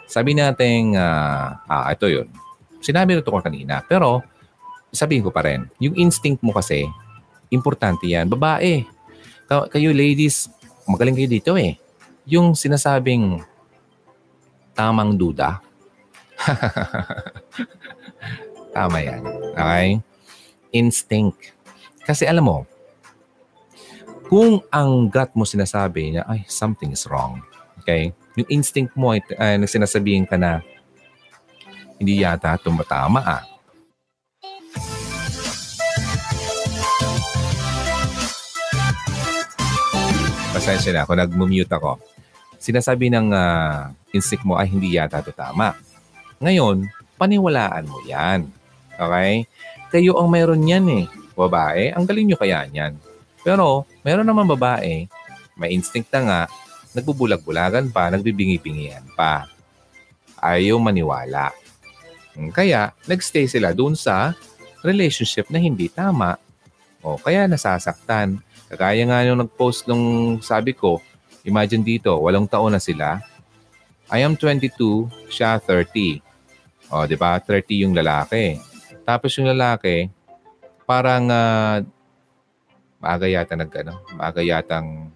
Sabi 0.05 0.37
natin, 0.37 0.93
uh, 0.93 1.57
ah, 1.65 1.89
ito 1.89 2.05
yun. 2.05 2.29
Sinabi 2.85 3.17
nito 3.17 3.33
ko 3.33 3.41
kanina. 3.41 3.81
Pero, 3.81 4.21
sabihin 4.93 5.25
ko 5.25 5.33
pa 5.33 5.41
rin, 5.41 5.65
yung 5.81 5.97
instinct 5.97 6.45
mo 6.45 6.53
kasi, 6.53 6.85
importante 7.49 8.05
yan. 8.05 8.29
Babae, 8.29 8.85
kayo 9.47 9.89
ladies, 9.89 10.53
magaling 10.85 11.17
kayo 11.17 11.29
dito 11.31 11.51
eh. 11.57 11.81
Yung 12.29 12.53
sinasabing 12.53 13.41
tamang 14.77 15.17
duda. 15.17 15.70
Tama 18.75 18.97
yan. 19.03 19.21
Okay? 19.55 19.99
Instinct. 20.71 21.51
Kasi 22.07 22.25
alam 22.25 22.47
mo, 22.47 22.57
kung 24.31 24.63
ang 24.71 25.11
gut 25.11 25.35
mo 25.35 25.43
sinasabi 25.43 26.15
na, 26.15 26.23
ay, 26.23 26.47
something 26.47 26.95
is 26.95 27.03
wrong. 27.05 27.43
Okay? 27.83 28.15
Yung 28.39 28.47
instinct 28.47 28.95
mo 28.95 29.11
ay 29.11 29.19
uh, 29.35 29.59
sinasabihin 29.67 30.23
ka 30.23 30.39
na, 30.39 30.63
hindi 31.99 32.23
yata 32.23 32.55
tumatama 32.57 33.21
ah. 33.21 33.43
Pasensya 40.51 40.91
na 40.95 41.03
ako, 41.05 41.11
nag-mute 41.15 41.71
ako. 41.71 41.99
Sinasabi 42.61 43.11
ng 43.11 43.33
uh, 43.33 43.91
instinct 44.13 44.45
mo 44.47 44.55
ay 44.55 44.71
hindi 44.71 44.95
yata 44.95 45.19
ito 45.19 45.35
tama. 45.35 45.75
Ngayon, 46.41 46.89
paniwalaan 47.21 47.85
mo 47.85 48.01
yan. 48.09 48.49
Okay? 48.97 49.45
Kayo 49.93 50.17
ang 50.17 50.33
mayroon 50.33 50.65
yan 50.65 50.85
eh. 50.89 51.05
Babae, 51.37 51.93
ang 51.93 52.01
galing 52.01 52.33
nyo 52.33 52.37
kaya 52.41 52.65
yan. 52.73 52.97
Pero, 53.45 53.85
meron 54.01 54.25
naman 54.25 54.49
babae, 54.49 55.05
may 55.53 55.69
instinct 55.69 56.09
na 56.09 56.21
nga, 56.25 56.41
nagbubulag-bulagan 56.97 57.93
pa, 57.93 58.09
nagbibingi-bingihan 58.09 59.05
pa. 59.13 59.45
Ayaw 60.41 60.81
maniwala. 60.81 61.53
Kaya, 62.57 62.89
nagstay 63.05 63.45
sila 63.45 63.69
dun 63.77 63.93
sa 63.93 64.33
relationship 64.81 65.45
na 65.53 65.61
hindi 65.61 65.93
tama. 65.93 66.41
O, 67.05 67.21
kaya 67.21 67.45
nasasaktan. 67.45 68.41
Kagaya 68.65 69.05
nga 69.05 69.21
yung 69.29 69.45
nag-post 69.45 69.85
nung 69.85 70.37
sabi 70.41 70.73
ko, 70.73 70.97
imagine 71.45 71.85
dito, 71.85 72.17
walong 72.17 72.49
taon 72.49 72.73
na 72.73 72.81
sila. 72.81 73.21
I 74.09 74.25
am 74.25 74.33
22, 74.33 75.29
siya 75.29 75.61
30. 75.61 76.30
O, 76.91 77.07
di 77.07 77.15
ba? 77.15 77.39
30 77.39 77.87
yung 77.87 77.95
lalaki. 77.95 78.59
Tapos 79.07 79.31
yung 79.39 79.47
lalaki, 79.49 80.11
parang 80.83 81.31
uh, 81.31 81.79
maaga 82.99 83.25
yata 83.25 83.55
nag, 83.55 83.71
ano, 83.71 84.03
maaga 84.13 84.43
yatang 84.43 85.09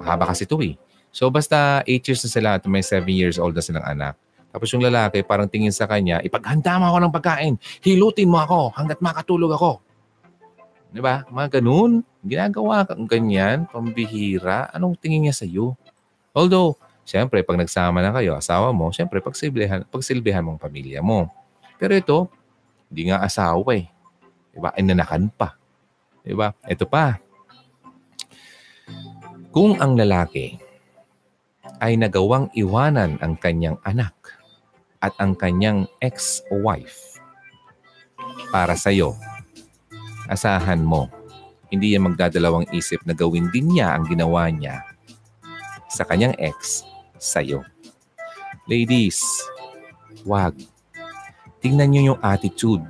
mahaba 0.00 0.32
kasi 0.32 0.48
ito 0.48 0.56
eh. 0.64 0.74
So 1.12 1.28
basta 1.28 1.84
8 1.84 2.08
years 2.08 2.24
na 2.24 2.30
sila 2.32 2.48
at 2.56 2.64
may 2.64 2.80
7 2.80 3.04
years 3.12 3.36
old 3.36 3.52
na 3.52 3.62
silang 3.62 3.84
anak. 3.84 4.16
Tapos 4.52 4.68
yung 4.72 4.84
lalaki 4.84 5.24
parang 5.24 5.48
tingin 5.48 5.72
sa 5.72 5.88
kanya, 5.88 6.20
ipaghanda 6.20 6.76
mo 6.76 6.88
ako 6.88 6.98
ng 7.04 7.14
pagkain. 7.14 7.54
Hilutin 7.80 8.28
mo 8.28 8.40
ako 8.40 8.72
hanggat 8.76 9.00
makatulog 9.00 9.52
ako. 9.56 9.80
Di 10.92 11.00
ba? 11.00 11.24
Mga 11.28 11.60
ganun. 11.60 12.04
Ginagawa 12.20 12.84
kang 12.84 13.08
ganyan, 13.08 13.64
pambihira. 13.64 14.68
Anong 14.76 15.00
tingin 15.00 15.24
niya 15.24 15.34
sa 15.34 15.48
iyo? 15.48 15.72
Although, 16.36 16.76
siyempre, 17.02 17.42
pag 17.42 17.58
nagsama 17.58 18.00
na 18.00 18.14
kayo, 18.14 18.38
asawa 18.38 18.70
mo, 18.70 18.90
siyempre, 18.94 19.18
pagsilbihan, 19.18 19.86
pagsilbihan 19.88 20.42
mong 20.42 20.62
pamilya 20.62 21.02
mo. 21.02 21.30
Pero 21.76 21.92
ito, 21.94 22.18
hindi 22.92 23.10
nga 23.10 23.24
asawa 23.24 23.72
eh. 23.74 23.86
Di 24.52 24.58
ba? 24.60 24.70
Inanakan 24.76 25.32
pa. 25.32 25.56
Di 26.22 26.36
ba? 26.36 26.52
Ito 26.68 26.84
pa. 26.86 27.18
Kung 29.52 29.76
ang 29.80 29.96
lalaki 29.96 30.56
ay 31.82 31.98
nagawang 31.98 32.48
iwanan 32.56 33.20
ang 33.20 33.36
kanyang 33.36 33.76
anak 33.84 34.14
at 35.02 35.12
ang 35.18 35.34
kanyang 35.34 35.84
ex-wife 36.00 37.18
para 38.48 38.78
sa 38.78 38.94
iyo, 38.94 39.18
asahan 40.30 40.80
mo, 40.80 41.10
hindi 41.72 41.96
yan 41.96 42.12
magdadalawang 42.12 42.68
isip 42.76 43.00
na 43.08 43.16
gawin 43.16 43.48
din 43.48 43.72
niya 43.72 43.96
ang 43.96 44.04
ginawa 44.04 44.52
niya 44.52 44.84
sa 45.88 46.04
kanyang 46.04 46.36
ex 46.36 46.84
sa 47.22 47.38
iyo. 47.38 47.62
Ladies, 48.66 49.22
wag. 50.26 50.58
Tingnan 51.62 51.94
niyo 51.94 52.00
yung 52.14 52.20
attitude. 52.26 52.82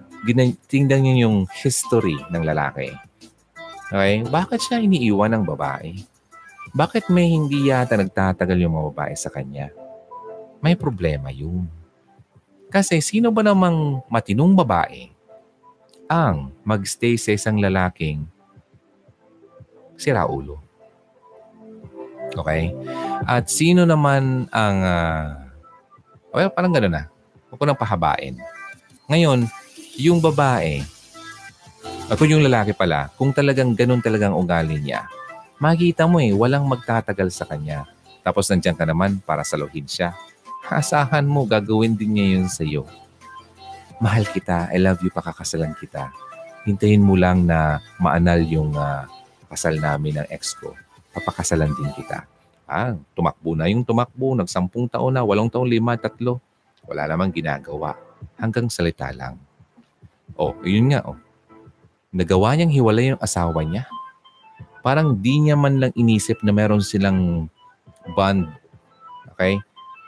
Tingnan 0.72 1.00
niyo 1.04 1.28
yung 1.28 1.36
history 1.52 2.16
ng 2.32 2.40
lalaki. 2.40 2.88
Okay? 3.92 4.24
Bakit 4.24 4.60
siya 4.64 4.80
iniiwan 4.80 5.36
ng 5.36 5.44
babae? 5.44 6.00
Bakit 6.72 7.12
may 7.12 7.28
hindi 7.28 7.68
yata 7.68 8.00
nagtatagal 8.00 8.56
yung 8.56 8.72
mga 8.72 8.88
babae 8.96 9.12
sa 9.12 9.28
kanya? 9.28 9.68
May 10.64 10.72
problema 10.72 11.28
yun. 11.28 11.68
Kasi 12.72 13.04
sino 13.04 13.28
ba 13.28 13.44
namang 13.44 14.00
matinong 14.08 14.56
babae 14.56 15.12
ang 16.08 16.48
magstay 16.64 17.20
sa 17.20 17.36
isang 17.36 17.60
lalaking 17.60 18.24
siraulo? 20.00 20.64
Okay? 22.32 22.72
At 23.26 23.48
sino 23.48 23.86
naman 23.86 24.48
ang... 24.50 24.76
Uh, 24.82 25.26
well, 26.32 26.50
parang 26.52 26.72
gano'n 26.72 26.92
na. 26.92 27.04
Huwag 27.48 27.58
ko 27.60 27.64
nang 27.68 27.78
pahabain. 27.78 28.36
Ngayon, 29.06 29.46
yung 30.00 30.18
babae, 30.18 30.80
ako 32.08 32.24
yung 32.28 32.44
lalaki 32.44 32.72
pala, 32.72 33.12
kung 33.20 33.34
talagang 33.34 33.76
ganun 33.76 34.00
talagang 34.00 34.32
ugali 34.32 34.80
niya, 34.80 35.08
makikita 35.60 36.08
mo 36.08 36.18
eh, 36.18 36.32
walang 36.32 36.64
magtatagal 36.64 37.28
sa 37.32 37.44
kanya. 37.44 37.84
Tapos 38.24 38.48
nandiyan 38.48 38.78
ka 38.78 38.84
naman 38.88 39.20
para 39.22 39.44
saluhin 39.44 39.84
siya 39.84 40.16
asahan 40.70 41.26
mo, 41.26 41.42
gagawin 41.42 41.98
din 41.98 42.14
niya 42.14 42.26
yun 42.38 42.46
sa 42.46 42.62
iyo. 42.62 42.86
Mahal 43.98 44.26
kita, 44.30 44.70
I 44.70 44.78
love 44.78 45.02
you, 45.02 45.10
pakakasalan 45.10 45.74
kita. 45.78 46.10
Hintayin 46.62 47.02
mo 47.02 47.18
lang 47.18 47.46
na 47.46 47.82
maanal 47.98 48.42
yung 48.46 48.74
uh, 48.74 49.06
kasal 49.50 49.78
namin 49.78 50.22
ng 50.22 50.28
ex 50.30 50.54
ko. 50.54 50.74
Papakasalan 51.12 51.74
din 51.74 51.90
kita. 51.98 52.26
Ah, 52.72 52.96
tumakbo 53.12 53.52
na 53.52 53.68
yung 53.68 53.84
tumakbo, 53.84 54.32
nagsampung 54.32 54.88
taon 54.88 55.12
na, 55.12 55.20
walong 55.20 55.52
taon, 55.52 55.68
lima, 55.68 56.00
tatlo. 56.00 56.40
Wala 56.88 57.04
namang 57.04 57.36
ginagawa. 57.36 58.00
Hanggang 58.40 58.72
salita 58.72 59.12
lang. 59.12 59.36
Oh, 60.40 60.56
yun 60.64 60.88
nga, 60.88 61.04
oh. 61.04 61.20
Nagawa 62.16 62.56
niyang 62.56 62.72
hiwalay 62.72 63.12
yung 63.12 63.20
asawa 63.20 63.60
niya. 63.60 63.84
Parang 64.80 65.20
di 65.20 65.36
niya 65.36 65.56
man 65.60 65.76
lang 65.76 65.92
inisip 65.92 66.40
na 66.40 66.50
meron 66.56 66.80
silang 66.80 67.52
bond. 68.16 68.48
Okay? 69.36 69.60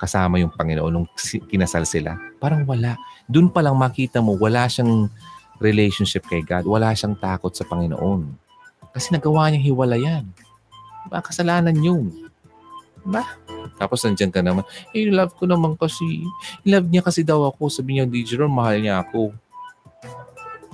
kasama 0.04 0.36
yung 0.36 0.52
Panginoon 0.52 0.92
nung 0.92 1.08
kinasal 1.48 1.88
sila? 1.88 2.18
Parang 2.36 2.68
wala. 2.68 3.00
Doon 3.24 3.48
pa 3.48 3.64
lang 3.64 3.78
makita 3.78 4.20
mo, 4.20 4.36
wala 4.36 4.68
siyang 4.68 5.08
relationship 5.62 6.28
kay 6.28 6.44
God. 6.44 6.68
Wala 6.68 6.92
siyang 6.92 7.16
takot 7.16 7.54
sa 7.56 7.64
Panginoon. 7.64 8.28
Kasi 8.92 9.16
nagawa 9.16 9.48
niyang 9.48 9.64
hiwalayan. 9.64 10.24
Ba, 11.08 11.24
kasalanan 11.24 11.74
yun. 11.80 12.12
Ba? 13.04 13.24
Tapos 13.76 14.00
nandiyan 14.04 14.32
ka 14.32 14.40
naman, 14.40 14.64
eh, 14.96 15.08
love 15.08 15.36
ko 15.36 15.44
naman 15.44 15.76
kasi. 15.76 16.24
Love 16.64 16.88
niya 16.88 17.02
kasi 17.04 17.20
daw 17.20 17.44
ako. 17.48 17.68
Sabi 17.68 17.96
niya, 17.96 18.08
di 18.08 18.24
Jerome, 18.24 18.52
mahal 18.52 18.80
niya 18.80 19.04
ako. 19.04 19.32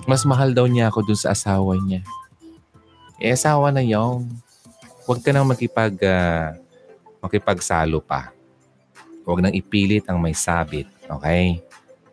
Mas 0.09 0.25
mahal 0.25 0.55
daw 0.55 0.65
niya 0.65 0.89
ako 0.89 1.05
dun 1.05 1.19
sa 1.19 1.35
asawa 1.35 1.77
niya. 1.77 2.01
Eh, 3.21 3.35
asawa 3.35 3.69
na 3.69 3.85
yun. 3.85 4.25
Huwag 5.05 5.21
ka 5.21 5.29
nang 5.29 5.45
makipag, 5.45 5.93
uh, 6.01 6.57
makipagsalo 7.21 8.01
pa. 8.01 8.33
Huwag 9.21 9.45
nang 9.45 9.53
ipilit 9.53 10.07
ang 10.09 10.17
may 10.17 10.33
sabit. 10.33 10.89
Okay? 11.05 11.61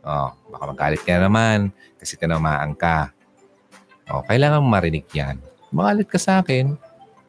Oh, 0.04 0.32
baka 0.52 0.64
magalit 0.68 1.02
ka 1.04 1.16
naman 1.16 1.72
kasi 1.96 2.16
tinamaan 2.16 2.76
ka. 2.76 3.12
Oh, 4.08 4.24
kailangan 4.24 4.64
marinig 4.64 5.04
yan. 5.12 5.36
Magalit 5.68 6.08
ka 6.08 6.16
sa 6.16 6.40
akin, 6.40 6.76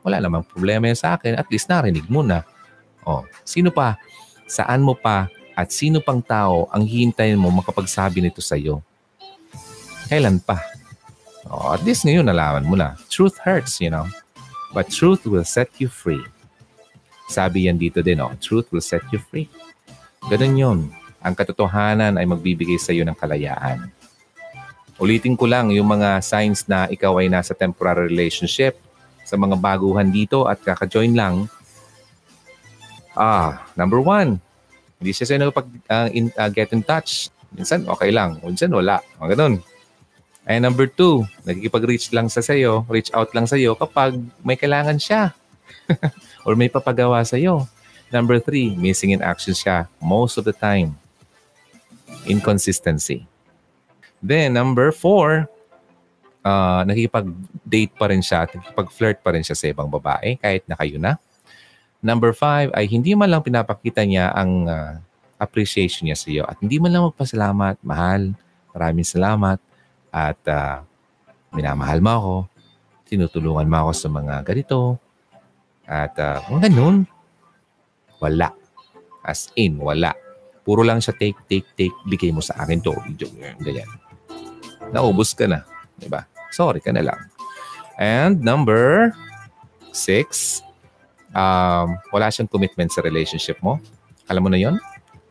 wala 0.03 0.23
namang 0.23 0.47
problema 0.47 0.87
yan 0.87 0.99
sa 0.99 1.19
akin. 1.19 1.35
At 1.35 1.47
least 1.51 1.67
narinig 1.67 2.07
mo 2.07 2.23
na. 2.23 2.47
Oh, 3.09 3.25
sino 3.41 3.73
pa? 3.73 3.97
Saan 4.45 4.85
mo 4.85 4.93
pa? 4.93 5.25
At 5.57 5.73
sino 5.73 5.97
pang 5.97 6.21
tao 6.21 6.69
ang 6.69 6.85
hihintayin 6.85 7.41
mo 7.41 7.49
makapagsabi 7.49 8.21
nito 8.21 8.37
sa 8.37 8.53
iyo? 8.53 8.85
Kailan 10.05 10.37
pa? 10.37 10.61
Oh, 11.49 11.73
at 11.73 11.81
least 11.81 12.05
ngayon 12.05 12.29
nalaman 12.29 12.69
mo 12.69 12.77
na. 12.77 12.93
Truth 13.09 13.41
hurts, 13.41 13.81
you 13.81 13.89
know. 13.89 14.05
But 14.69 14.93
truth 14.93 15.25
will 15.25 15.43
set 15.43 15.73
you 15.81 15.89
free. 15.89 16.21
Sabi 17.25 17.65
yan 17.65 17.81
dito 17.81 18.05
din, 18.05 18.21
oh, 18.21 18.33
truth 18.37 18.69
will 18.69 18.85
set 18.85 19.01
you 19.09 19.17
free. 19.17 19.49
Ganun 20.29 20.55
yun. 20.61 20.79
Ang 21.25 21.33
katotohanan 21.33 22.21
ay 22.21 22.25
magbibigay 22.29 22.77
sa 22.77 22.93
iyo 22.93 23.01
ng 23.03 23.17
kalayaan. 23.17 23.89
Ulitin 25.01 25.33
ko 25.33 25.49
lang 25.49 25.73
yung 25.73 25.89
mga 25.89 26.21
signs 26.21 26.69
na 26.69 26.85
ikaw 26.91 27.17
ay 27.17 27.31
nasa 27.31 27.57
temporary 27.57 28.11
relationship 28.11 28.77
sa 29.25 29.35
mga 29.39 29.57
baguhan 29.57 30.11
dito 30.11 30.45
at 30.45 30.61
kaka-join 30.61 31.17
lang. 31.17 31.49
Ah, 33.17 33.65
number 33.73 34.01
one, 34.01 34.37
hindi 34.99 35.11
siya 35.15 35.25
sa'yo 35.31 35.53
pag 35.53 35.67
uh, 35.89 36.09
in, 36.11 36.29
uh, 36.35 36.51
get 36.51 36.69
in 36.75 36.83
touch. 36.83 37.31
Minsan, 37.55 37.87
okay 37.89 38.13
lang. 38.13 38.37
Minsan, 38.45 38.69
wala. 38.69 39.01
Mga 39.17 39.37
ganun. 39.37 39.55
And 40.49 40.65
number 40.65 40.89
two, 40.89 41.29
nagkikipag-reach 41.45 42.09
lang 42.09 42.25
sa 42.25 42.41
sayo, 42.41 42.81
reach 42.89 43.13
out 43.13 43.29
lang 43.37 43.45
sa 43.45 43.53
iyo 43.53 43.77
kapag 43.77 44.17
may 44.41 44.57
kailangan 44.57 44.97
siya. 44.97 45.37
or 46.45 46.57
may 46.57 46.73
papagawa 46.73 47.21
sa 47.21 47.37
iyo. 47.37 47.69
Number 48.09 48.41
three, 48.41 48.73
missing 48.73 49.13
in 49.13 49.21
action 49.21 49.53
siya 49.53 49.85
most 50.01 50.41
of 50.41 50.45
the 50.49 50.55
time. 50.55 50.97
Inconsistency. 52.25 53.29
Then, 54.25 54.57
number 54.57 54.89
four, 54.89 55.45
uh, 56.41 56.81
nakikipag-date 56.81 57.93
pa 57.93 58.09
rin 58.09 58.25
siya, 58.25 58.49
nakikipag-flirt 58.49 59.21
pa 59.21 59.29
rin 59.37 59.45
siya 59.45 59.53
sa 59.53 59.69
ibang 59.69 59.87
babae 59.87 60.41
kahit 60.41 60.65
na 60.65 60.73
kayo 60.73 60.97
na. 60.97 61.21
Number 61.99 62.31
five 62.31 62.71
ay 62.75 62.87
hindi 62.87 63.11
man 63.11 63.27
lang 63.27 63.43
pinapakita 63.43 64.07
niya 64.07 64.31
ang 64.31 64.67
uh, 64.67 64.95
appreciation 65.35 66.07
niya 66.07 66.17
sa 66.19 66.27
iyo 66.31 66.43
at 66.47 66.55
hindi 66.63 66.79
man 66.79 66.95
lang 66.95 67.07
magpasalamat, 67.11 67.79
mahal, 67.83 68.35
maraming 68.71 69.07
salamat 69.07 69.59
at 70.11 70.39
uh, 70.47 70.83
minamahal 71.51 71.99
mo 71.99 72.11
ako, 72.11 72.35
tinutulungan 73.09 73.67
mo 73.67 73.87
ako 73.87 73.91
sa 73.91 74.07
mga 74.07 74.33
ganito 74.47 74.95
at 75.89 76.13
uh, 76.21 76.39
ganun. 76.61 77.09
Wala. 78.21 78.51
As 79.25 79.49
in, 79.57 79.79
wala. 79.79 80.13
Puro 80.61 80.85
lang 80.85 81.01
siya 81.01 81.17
take, 81.17 81.39
take, 81.49 81.65
take. 81.73 81.95
Bigay 82.05 82.29
mo 82.29 82.43
sa 82.45 82.61
akin 82.61 82.83
to. 82.83 82.93
Ganyan. 83.63 83.89
Naubos 84.93 85.33
ka 85.33 85.49
na. 85.49 85.65
Diba? 85.97 86.27
Sorry 86.53 86.83
ka 86.83 86.93
na 86.93 87.01
lang. 87.01 87.19
And 87.97 88.39
number 88.39 89.11
six, 89.91 90.61
um, 91.33 91.87
wala 92.13 92.27
siyang 92.29 92.49
commitment 92.49 92.89
sa 92.93 93.03
relationship 93.03 93.57
mo. 93.61 93.81
Alam 94.29 94.45
mo 94.45 94.49
na 94.51 94.59
yon 94.61 94.77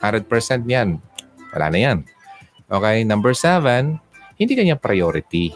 100% 0.03 0.27
yan. 0.66 0.99
Wala 1.55 1.66
na 1.70 1.79
yan. 1.79 1.99
Okay, 2.69 3.03
number 3.03 3.33
seven, 3.33 3.97
hindi 4.37 4.53
kanya 4.53 4.77
priority. 4.77 5.51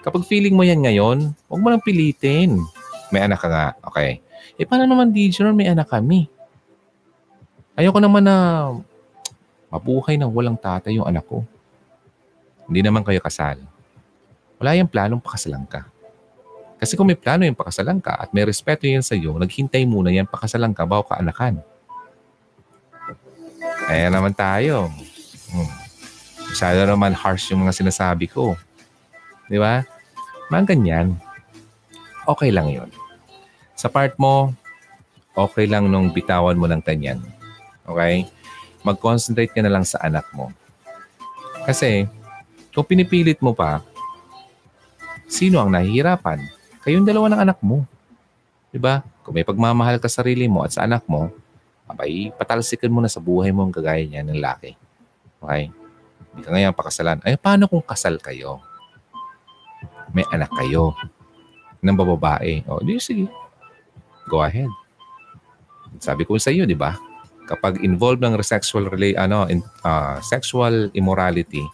Kapag 0.00 0.24
feeling 0.24 0.56
mo 0.56 0.64
yan 0.64 0.84
ngayon, 0.84 1.32
huwag 1.48 1.60
mo 1.60 1.68
lang 1.68 1.84
pilitin. 1.84 2.60
May 3.12 3.24
anak 3.24 3.40
ka 3.40 3.48
nga. 3.48 3.66
Okay. 3.92 4.20
Eh, 4.56 4.64
paano 4.68 4.84
naman, 4.88 5.12
DJ, 5.12 5.48
may 5.52 5.68
anak 5.68 5.88
kami? 5.88 6.28
Ayoko 7.74 7.98
naman 7.98 8.22
na 8.22 8.70
mabuhay 9.72 10.14
ng 10.14 10.30
walang 10.30 10.54
tatay 10.54 10.94
yung 10.94 11.08
anak 11.08 11.26
ko. 11.26 11.42
Hindi 12.70 12.80
naman 12.80 13.02
kayo 13.02 13.18
kasal. 13.20 13.60
Wala 14.62 14.78
yung 14.78 14.88
planong 14.88 15.20
pakasalan 15.20 15.66
ka. 15.66 15.84
Kasi 16.84 17.00
kung 17.00 17.08
may 17.08 17.16
plano 17.16 17.48
yung 17.48 17.56
pakasalan 17.56 17.96
ka 18.04 18.12
at 18.12 18.28
may 18.36 18.44
respeto 18.44 18.84
yan 18.84 19.00
sa 19.00 19.16
iyo, 19.16 19.32
naghintay 19.40 19.88
muna 19.88 20.12
yan 20.12 20.28
pakasalan 20.28 20.76
ka 20.76 20.84
bago 20.84 21.08
ka 21.08 21.16
anakan. 21.16 21.64
Kaya 23.88 24.12
naman 24.12 24.36
tayo. 24.36 24.92
Hmm. 25.48 25.72
Masyado 26.52 26.84
naman 26.84 27.16
harsh 27.16 27.56
yung 27.56 27.64
mga 27.64 27.72
sinasabi 27.72 28.28
ko. 28.28 28.52
Di 29.48 29.56
ba? 29.56 29.80
Mga 30.52 30.76
ganyan. 30.76 31.16
Okay 32.28 32.52
lang 32.52 32.68
yon. 32.68 32.92
Sa 33.80 33.88
part 33.88 34.12
mo, 34.20 34.52
okay 35.32 35.64
lang 35.64 35.88
nung 35.88 36.12
bitawan 36.12 36.60
mo 36.60 36.68
ng 36.68 36.84
tanyan. 36.84 37.24
Okay? 37.88 38.28
mag-concentrate 38.84 39.50
ka 39.50 39.64
na 39.64 39.72
lang 39.72 39.82
sa 39.82 39.98
anak 40.04 40.28
mo. 40.36 40.52
Kasi, 41.64 42.04
kung 42.76 42.84
pinipilit 42.84 43.40
mo 43.40 43.56
pa, 43.56 43.80
sino 45.24 45.58
ang 45.58 45.72
nahihirapan? 45.72 46.38
Kayong 46.84 47.08
dalawa 47.08 47.32
ng 47.32 47.40
anak 47.48 47.58
mo. 47.64 47.88
Diba? 48.68 49.00
Kung 49.24 49.32
may 49.32 49.46
pagmamahal 49.46 49.96
ka 49.96 50.04
sa 50.04 50.20
sarili 50.20 50.44
mo 50.44 50.68
at 50.68 50.76
sa 50.76 50.84
anak 50.84 51.08
mo, 51.08 51.32
abay, 51.88 52.28
patalsikan 52.36 52.92
mo 52.92 53.00
na 53.00 53.08
sa 53.08 53.24
buhay 53.24 53.56
mo 53.56 53.64
ang 53.64 53.72
gagaya 53.72 54.04
niya 54.04 54.20
ng 54.20 54.36
laki. 54.36 54.76
Okay? 55.40 55.72
Hindi 56.36 56.40
ka 56.44 56.50
ngayon 56.52 56.76
pakasalan. 56.76 57.18
Ay, 57.24 57.40
paano 57.40 57.72
kung 57.72 57.80
kasal 57.80 58.20
kayo? 58.20 58.60
May 60.12 60.28
anak 60.28 60.52
kayo 60.60 60.92
ng 61.80 61.96
bababae. 61.96 62.68
O, 62.68 62.84
di 62.84 63.00
sige. 63.00 63.32
Go 64.28 64.44
ahead. 64.44 64.68
Sabi 66.04 66.28
ko 66.28 66.36
sa 66.36 66.52
iyo, 66.52 66.68
di 66.68 66.76
ba? 66.76 67.00
Kapag 67.48 67.80
involved 67.80 68.20
ng 68.20 68.36
sexual 68.44 68.92
relay, 68.92 69.16
ano, 69.16 69.48
in, 69.48 69.64
uh, 69.88 70.20
sexual 70.20 70.92
immorality, 70.92 71.64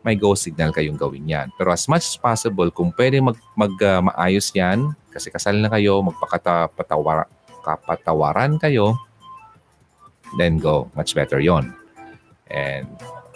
may 0.00 0.16
go 0.16 0.32
signal 0.32 0.72
kayong 0.72 0.96
gawin 0.96 1.28
yan. 1.28 1.48
Pero 1.60 1.72
as 1.72 1.84
much 1.84 2.04
as 2.08 2.16
possible, 2.16 2.72
kung 2.72 2.92
pwede 2.96 3.20
mag, 3.20 3.36
mag 3.52 3.74
uh, 3.84 4.00
maayos 4.00 4.48
yan, 4.56 4.96
kasi 5.12 5.28
kasal 5.28 5.60
na 5.60 5.68
kayo, 5.68 6.00
magpakatawaran 6.00 7.28
kapatawaran 7.60 8.56
kayo, 8.56 8.96
then 10.40 10.56
go. 10.56 10.88
Much 10.96 11.12
better 11.12 11.38
yon. 11.38 11.76
And 12.48 12.88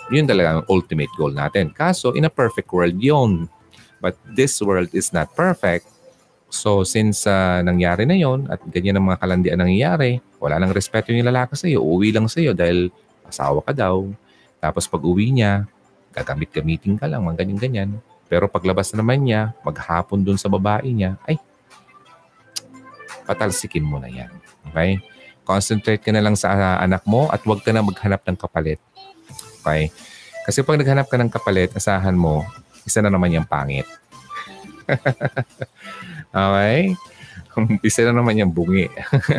yun 0.08 0.24
talaga 0.24 0.60
ang 0.60 0.66
ultimate 0.72 1.12
goal 1.16 1.32
natin. 1.36 1.70
Kaso, 1.72 2.16
in 2.16 2.24
a 2.24 2.32
perfect 2.32 2.72
world 2.72 2.96
yon. 2.96 3.52
But 4.00 4.16
this 4.24 4.60
world 4.60 4.92
is 4.92 5.12
not 5.12 5.32
perfect. 5.32 5.88
So, 6.52 6.86
since 6.86 7.26
uh, 7.26 7.60
nangyari 7.66 8.06
na 8.06 8.14
yon 8.14 8.46
at 8.46 8.62
ganyan 8.68 9.00
ang 9.00 9.10
mga 9.10 9.20
kalandian 9.20 9.58
nangyayari, 9.58 10.22
wala 10.38 10.60
nang 10.60 10.76
respeto 10.76 11.10
yung 11.10 11.26
lalaki 11.26 11.56
sa 11.56 11.66
iyo, 11.66 11.82
uuwi 11.82 12.14
lang 12.14 12.30
sa 12.30 12.38
iyo 12.38 12.52
dahil 12.52 12.92
asawa 13.26 13.64
ka 13.64 13.72
daw. 13.74 14.06
Tapos 14.60 14.86
pag 14.86 15.02
uwi 15.02 15.34
niya, 15.34 15.66
gagamit-gamitin 16.14 16.94
ka 16.94 17.10
lang, 17.10 17.26
mga 17.26 17.42
ganyan-ganyan. 17.42 17.98
Pero 18.30 18.46
paglabas 18.46 18.94
na 18.94 19.02
naman 19.02 19.26
niya, 19.26 19.52
maghapon 19.66 20.22
dun 20.22 20.38
sa 20.38 20.46
babae 20.46 20.94
niya, 20.94 21.18
ay, 21.26 21.36
patalsikin 23.26 23.84
mo 23.84 23.98
na 23.98 24.08
yan. 24.08 24.30
Okay? 24.70 25.02
Concentrate 25.44 26.00
ka 26.00 26.14
na 26.14 26.24
lang 26.24 26.38
sa 26.38 26.54
uh, 26.54 26.78
anak 26.80 27.04
mo 27.04 27.28
at 27.28 27.42
huwag 27.44 27.60
ka 27.60 27.74
na 27.74 27.84
maghanap 27.84 28.22
ng 28.24 28.38
kapalit. 28.38 28.80
Okay? 29.60 29.92
Kasi 30.46 30.64
pag 30.64 30.80
naghanap 30.80 31.10
ka 31.10 31.18
ng 31.20 31.28
kapalit, 31.32 31.74
asahan 31.76 32.16
mo, 32.16 32.46
isa 32.86 33.02
na 33.02 33.12
naman 33.12 33.34
yung 33.34 33.48
pangit. 33.48 33.88
okay? 36.32 36.94
Isa 37.86 38.02
na 38.02 38.12
naman 38.12 38.34
yung 38.34 38.50
bungi. 38.50 38.90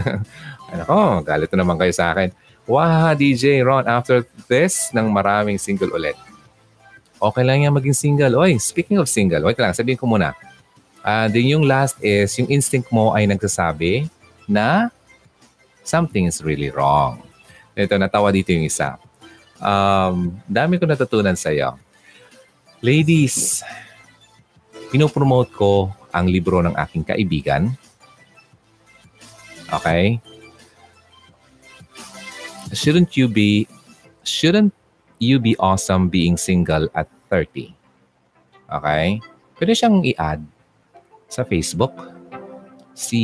ano 0.71 0.83
ko, 0.87 0.97
galit 1.21 1.51
na 1.51 1.61
naman 1.61 1.77
kayo 1.77 1.91
sa 1.91 2.15
akin. 2.15 2.31
Wow, 2.65 3.13
DJ 3.13 3.61
Ron, 3.61 3.85
after 3.85 4.25
this, 4.49 4.89
ng 4.95 5.11
maraming 5.11 5.61
single 5.61 5.93
ulit 5.93 6.17
okay 7.29 7.43
lang 7.43 7.65
yan 7.65 7.73
maging 7.73 7.97
single. 7.97 8.37
Oy, 8.37 8.61
speaking 8.61 9.01
of 9.01 9.09
single, 9.09 9.41
wait 9.41 9.57
lang, 9.57 9.73
sabihin 9.73 9.97
ko 9.97 10.05
muna. 10.05 10.37
Uh, 11.05 11.29
then 11.29 11.45
yung 11.45 11.65
last 11.65 11.97
is, 12.01 12.33
yung 12.37 12.49
instinct 12.49 12.89
mo 12.89 13.13
ay 13.13 13.29
nagsasabi 13.29 14.09
na 14.49 14.89
something 15.85 16.25
is 16.25 16.41
really 16.41 16.73
wrong. 16.73 17.21
Ito, 17.77 17.97
natawa 18.01 18.33
dito 18.33 18.49
yung 18.49 18.65
isa. 18.65 18.97
Um, 19.61 20.33
dami 20.49 20.81
ko 20.81 20.89
natutunan 20.89 21.37
sa 21.37 21.53
iyo. 21.53 21.77
Ladies, 22.81 23.61
pinopromote 24.89 25.51
ko 25.53 25.93
ang 26.09 26.25
libro 26.29 26.61
ng 26.61 26.73
aking 26.73 27.05
kaibigan. 27.05 27.73
Okay? 29.69 30.21
Shouldn't 32.73 33.13
you 33.13 33.29
be, 33.29 33.69
shouldn't 34.25 34.73
you 35.19 35.39
be 35.39 35.55
awesome 35.59 36.09
being 36.09 36.35
single 36.35 36.89
at 36.95 37.07
30. 37.29 37.73
Okay? 38.65 39.07
Pwede 39.55 39.71
siyang 39.71 40.03
i-add 40.03 40.41
sa 41.29 41.41
Facebook. 41.47 41.93
Si, 42.95 43.21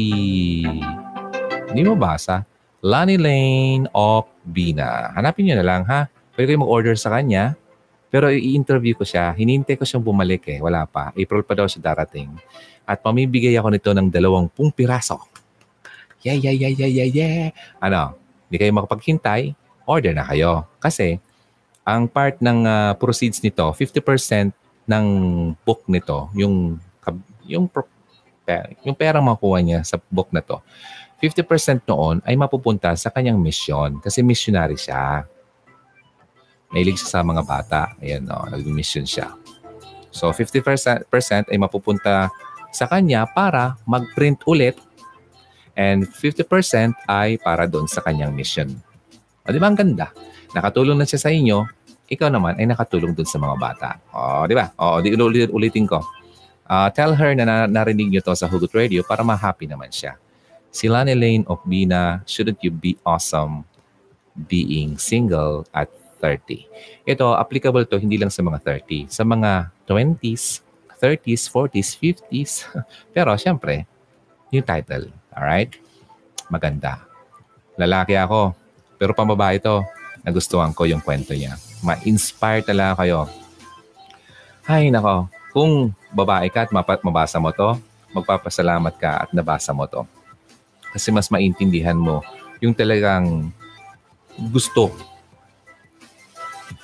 hindi 1.72 1.82
mo 1.88 1.96
basa, 1.96 2.44
Lani 2.82 3.16
Lane 3.16 3.86
of 3.94 4.26
Bina. 4.42 5.14
Hanapin 5.14 5.48
niyo 5.48 5.56
na 5.62 5.66
lang 5.66 5.86
ha. 5.86 6.10
Pwede 6.34 6.52
kayo 6.52 6.66
mag-order 6.66 6.98
sa 6.98 7.14
kanya. 7.14 7.54
Pero 8.12 8.28
i-interview 8.28 8.98
ko 8.98 9.08
siya. 9.08 9.32
Hinintay 9.32 9.80
ko 9.80 9.88
siyang 9.88 10.04
bumalik 10.04 10.44
eh. 10.52 10.60
Wala 10.60 10.84
pa. 10.84 11.16
April 11.16 11.48
pa 11.48 11.56
daw 11.56 11.70
siya 11.70 11.80
darating. 11.94 12.28
At 12.84 13.00
pamibigay 13.00 13.56
ako 13.56 13.72
nito 13.72 13.92
ng 13.96 14.12
dalawampung 14.12 14.74
piraso. 14.76 15.22
Yeah, 16.26 16.36
yeah, 16.36 16.52
yeah, 16.52 16.74
yeah, 16.74 16.92
yeah, 16.92 17.08
yeah. 17.08 17.56
Ano? 17.80 18.20
Hindi 18.50 18.68
kayo 18.68 18.72
makapaghintay. 18.76 19.56
Order 19.88 20.12
na 20.12 20.28
kayo. 20.28 20.68
Kasi 20.84 21.24
ang 21.82 22.06
part 22.06 22.38
ng 22.40 22.60
uh, 22.66 22.94
proceeds 22.98 23.42
nito, 23.42 23.74
50% 23.74 24.54
ng 24.86 25.06
book 25.66 25.86
nito, 25.90 26.30
yung 26.38 26.78
yung 27.46 27.66
yung 28.84 28.96
perang 28.98 29.24
makuha 29.24 29.64
niya 29.64 29.80
sa 29.82 29.96
book 30.12 30.30
na 30.36 30.44
to, 30.44 30.60
50% 31.22 31.86
noon 31.86 32.20
ay 32.26 32.34
mapupunta 32.34 32.90
sa 32.98 33.14
kanyang 33.14 33.38
mission 33.38 34.02
kasi 34.02 34.26
missionary 34.26 34.76
siya. 34.76 35.24
Mahilig 36.74 36.98
siya 36.98 37.20
sa 37.20 37.22
mga 37.22 37.46
bata. 37.46 37.94
Ayan, 38.02 38.26
no, 38.26 38.42
nag-mission 38.50 39.06
siya. 39.06 39.30
So, 40.10 40.34
50% 40.34 41.06
ay 41.52 41.58
mapupunta 41.60 42.32
sa 42.74 42.86
kanya 42.88 43.28
para 43.30 43.78
mag-print 43.86 44.42
ulit 44.48 44.80
and 45.76 46.08
50% 46.08 46.96
ay 47.08 47.38
para 47.40 47.68
doon 47.68 47.86
sa 47.86 48.02
kanyang 48.02 48.34
mission. 48.34 48.72
O, 49.46 49.52
di 49.52 49.60
ba 49.60 49.70
ang 49.70 49.78
ganda? 49.78 50.10
Nakatulong 50.52 50.98
na 51.00 51.08
siya 51.08 51.20
sa 51.20 51.32
inyo, 51.32 51.64
ikaw 52.12 52.28
naman 52.28 52.60
ay 52.60 52.68
nakatulong 52.68 53.16
dun 53.16 53.28
sa 53.28 53.40
mga 53.40 53.56
bata. 53.56 53.90
O, 54.12 54.44
di 54.44 54.56
ba? 54.56 54.76
O, 54.76 55.00
di 55.00 55.16
ulit, 55.16 55.48
ulitin 55.48 55.88
ko. 55.88 56.04
Uh, 56.68 56.92
tell 56.92 57.16
her 57.16 57.32
na, 57.36 57.44
na 57.48 57.56
narinig 57.68 58.12
niyo 58.12 58.22
to 58.24 58.36
sa 58.36 58.48
Hugot 58.52 58.72
Radio 58.76 59.04
para 59.04 59.24
ma-happy 59.24 59.68
naman 59.68 59.92
siya. 59.92 60.20
Si 60.72 60.88
Lani 60.88 61.16
Lane 61.16 61.44
of 61.48 61.60
Bina, 61.68 62.24
shouldn't 62.28 62.60
you 62.64 62.72
be 62.72 62.96
awesome 63.04 63.68
being 64.48 64.96
single 65.00 65.68
at 65.76 65.92
30? 66.24 66.68
Ito, 67.08 67.36
applicable 67.36 67.88
to 67.88 68.00
hindi 68.00 68.16
lang 68.16 68.32
sa 68.32 68.44
mga 68.44 68.60
30. 68.88 69.12
Sa 69.12 69.24
mga 69.28 69.72
20s, 69.88 70.64
30s, 71.00 71.48
40s, 71.52 71.90
50s. 72.00 72.52
Pero 73.16 73.36
syempre, 73.36 73.88
yung 74.52 74.64
title. 74.64 75.12
Alright? 75.32 75.76
Maganda. 76.52 77.04
Lalaki 77.80 78.16
ako. 78.20 78.56
Pero 79.00 79.12
pambabae 79.16 79.60
ito 79.60 79.84
nagustuhan 80.22 80.74
ko 80.74 80.86
yung 80.86 81.02
kwento 81.02 81.34
niya. 81.34 81.58
Ma-inspire 81.82 82.66
talaga 82.66 83.02
kayo. 83.06 83.30
Ay, 84.66 84.94
nako. 84.94 85.28
Kung 85.52 85.92
babae 86.14 86.48
ka 86.48 86.70
at 86.70 86.72
mapat 86.72 87.04
mabasa 87.04 87.42
mo 87.42 87.52
to, 87.52 87.76
magpapasalamat 88.16 88.96
ka 88.96 89.28
at 89.28 89.30
nabasa 89.36 89.76
mo 89.76 89.90
to. 89.90 90.06
Kasi 90.92 91.10
mas 91.12 91.32
maintindihan 91.32 91.96
mo 91.98 92.24
yung 92.62 92.76
talagang 92.76 93.50
gusto 94.52 94.94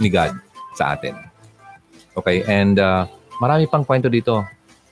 ni 0.02 0.10
God 0.12 0.36
sa 0.76 0.98
atin. 0.98 1.16
Okay, 2.18 2.42
and 2.50 2.82
uh, 2.82 3.06
marami 3.38 3.70
pang 3.70 3.86
kwento 3.86 4.10
dito. 4.10 4.42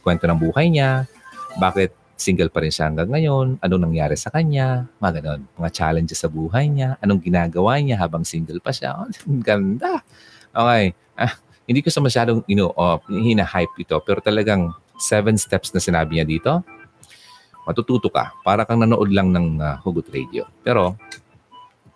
Kwento 0.05 0.29
ng 0.29 0.37
buhay 0.37 0.69
niya, 0.69 1.09
bakit 1.57 1.91
single 2.15 2.47
pa 2.47 2.63
rin 2.63 2.71
siya 2.71 2.87
hanggang 2.87 3.11
ngayon, 3.11 3.59
anong 3.59 3.83
nangyari 3.91 4.15
sa 4.15 4.31
kanya, 4.31 4.87
mga 5.03 5.19
ganun. 5.19 5.41
Mga 5.59 5.69
challenges 5.75 6.23
sa 6.23 6.31
buhay 6.31 6.71
niya, 6.71 6.95
anong 7.03 7.19
ginagawa 7.19 7.75
niya 7.83 7.99
habang 7.99 8.23
single 8.23 8.59
pa 8.63 8.71
siya. 8.71 8.95
Oh, 9.03 9.09
ganda. 9.43 9.99
Okay. 10.55 10.95
Ah, 11.19 11.35
hindi 11.67 11.83
ko 11.83 11.91
sa 11.91 11.99
masyadong 11.99 12.39
you 12.47 12.55
know, 12.55 12.71
oh, 12.71 13.03
hina-hype 13.11 13.75
ito, 13.75 13.99
pero 14.07 14.23
talagang 14.23 14.71
seven 14.95 15.35
steps 15.35 15.75
na 15.75 15.83
sinabi 15.83 16.19
niya 16.19 16.25
dito, 16.27 16.51
matututo 17.67 18.07
ka. 18.07 18.31
Para 18.47 18.63
kang 18.63 18.79
nanood 18.79 19.11
lang 19.11 19.35
ng 19.35 19.59
uh, 19.59 19.75
Hugot 19.83 20.07
Radio. 20.15 20.47
Pero 20.63 20.95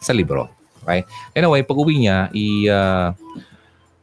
sa 0.02 0.12
libro. 0.12 0.52
Okay? 0.84 1.08
Anyway, 1.32 1.64
pag 1.64 1.80
uwi 1.80 1.96
niya, 2.08 2.28
i, 2.36 2.68
uh, 2.68 3.16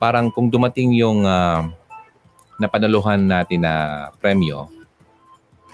parang 0.00 0.32
kung 0.32 0.48
dumating 0.48 0.96
yung 0.96 1.28
uh, 1.28 1.66
napanaluhan 2.56 3.20
natin 3.20 3.64
na 3.64 4.08
premyo, 4.16 4.75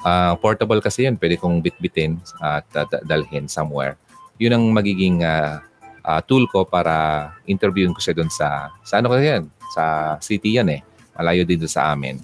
Uh, 0.02 0.34
portable 0.42 0.82
kasi 0.82 1.06
yun. 1.06 1.14
Pwede 1.14 1.38
kong 1.38 1.62
bitbitin 1.62 2.18
at 2.42 2.66
uh, 2.74 2.86
dalhin 3.06 3.46
somewhere. 3.46 3.94
Yun 4.42 4.58
ang 4.58 4.64
magiging 4.74 5.22
uh, 5.22 5.62
uh, 6.02 6.20
tool 6.26 6.46
ko 6.50 6.66
para 6.66 7.30
interviewin 7.46 7.94
ko 7.94 8.02
siya 8.02 8.14
doon 8.14 8.30
sa, 8.30 8.70
sa 8.82 8.98
ano 8.98 9.10
kasi 9.14 9.30
yan? 9.30 9.42
Sa 9.72 9.82
city 10.18 10.58
yan 10.58 10.68
eh. 10.70 10.82
Malayo 11.14 11.46
din 11.46 11.62
sa 11.70 11.94
amin. 11.94 12.18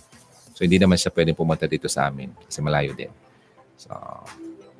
So 0.59 0.67
hindi 0.67 0.83
naman 0.83 0.99
siya 0.99 1.15
pwedeng 1.15 1.39
pumunta 1.39 1.71
dito 1.71 1.87
sa 1.87 2.11
amin 2.11 2.35
kasi 2.51 2.59
malayo 2.59 2.91
din. 2.99 3.11
So, 3.79 3.95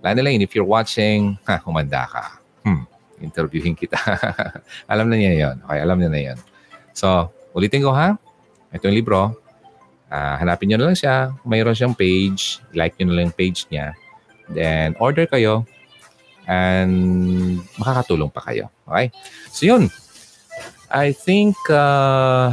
Lana 0.03 0.27
Lane, 0.27 0.43
if 0.43 0.51
you're 0.59 0.67
watching, 0.67 1.39
ha, 1.47 1.63
humanda 1.63 2.03
ka. 2.11 2.43
Hmm, 2.67 2.83
interviewin 3.23 3.79
kita. 3.79 3.95
alam 4.91 5.07
na 5.07 5.15
niya 5.15 5.35
yon. 5.39 5.57
Okay, 5.63 5.79
alam 5.79 5.97
niya 6.03 6.11
na 6.11 6.21
yon. 6.23 6.39
So, 6.91 7.31
ulitin 7.55 7.87
ko 7.87 7.95
ha. 7.95 8.19
Ito 8.75 8.91
yung 8.91 8.99
libro. 8.99 9.39
Uh, 10.09 10.35
hanapin 10.41 10.73
nyo 10.73 10.81
na 10.81 10.93
lang 10.93 10.99
siya. 10.99 11.33
Mayroon 11.45 11.77
siyang 11.77 11.97
page. 11.97 12.65
Like 12.73 12.97
nyo 12.97 13.13
na 13.13 13.15
lang 13.17 13.25
yung 13.31 13.39
page 13.39 13.69
niya. 13.69 13.93
Then, 14.49 14.97
order 14.97 15.29
kayo. 15.29 15.69
and 16.49 17.61
makakatulong 17.77 18.33
pa 18.33 18.41
kayo. 18.49 18.73
Okay? 18.89 19.13
So 19.53 19.69
yun. 19.69 19.93
I 20.89 21.13
think 21.13 21.55
uh, 21.69 22.49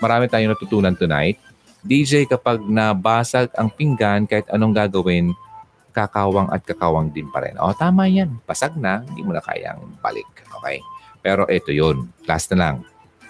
marami 0.00 0.32
tayong 0.32 0.56
natutunan 0.56 0.96
tonight. 0.96 1.36
DJ, 1.84 2.24
kapag 2.24 2.64
nabasag 2.64 3.52
ang 3.54 3.68
pinggan, 3.68 4.24
kahit 4.24 4.48
anong 4.48 4.72
gagawin, 4.72 5.36
kakawang 5.92 6.48
at 6.48 6.64
kakawang 6.64 7.12
din 7.12 7.28
pa 7.28 7.44
rin. 7.44 7.54
O, 7.60 7.76
tama 7.76 8.08
yan. 8.08 8.40
Basag 8.48 8.74
na, 8.80 9.04
hindi 9.04 9.20
mo 9.20 9.36
na 9.36 9.44
kayang 9.44 10.00
balik. 10.00 10.26
Okay? 10.58 10.80
Pero 11.20 11.44
ito 11.52 11.68
yun. 11.68 12.08
Last 12.24 12.48
na 12.56 12.56
lang. 12.56 12.76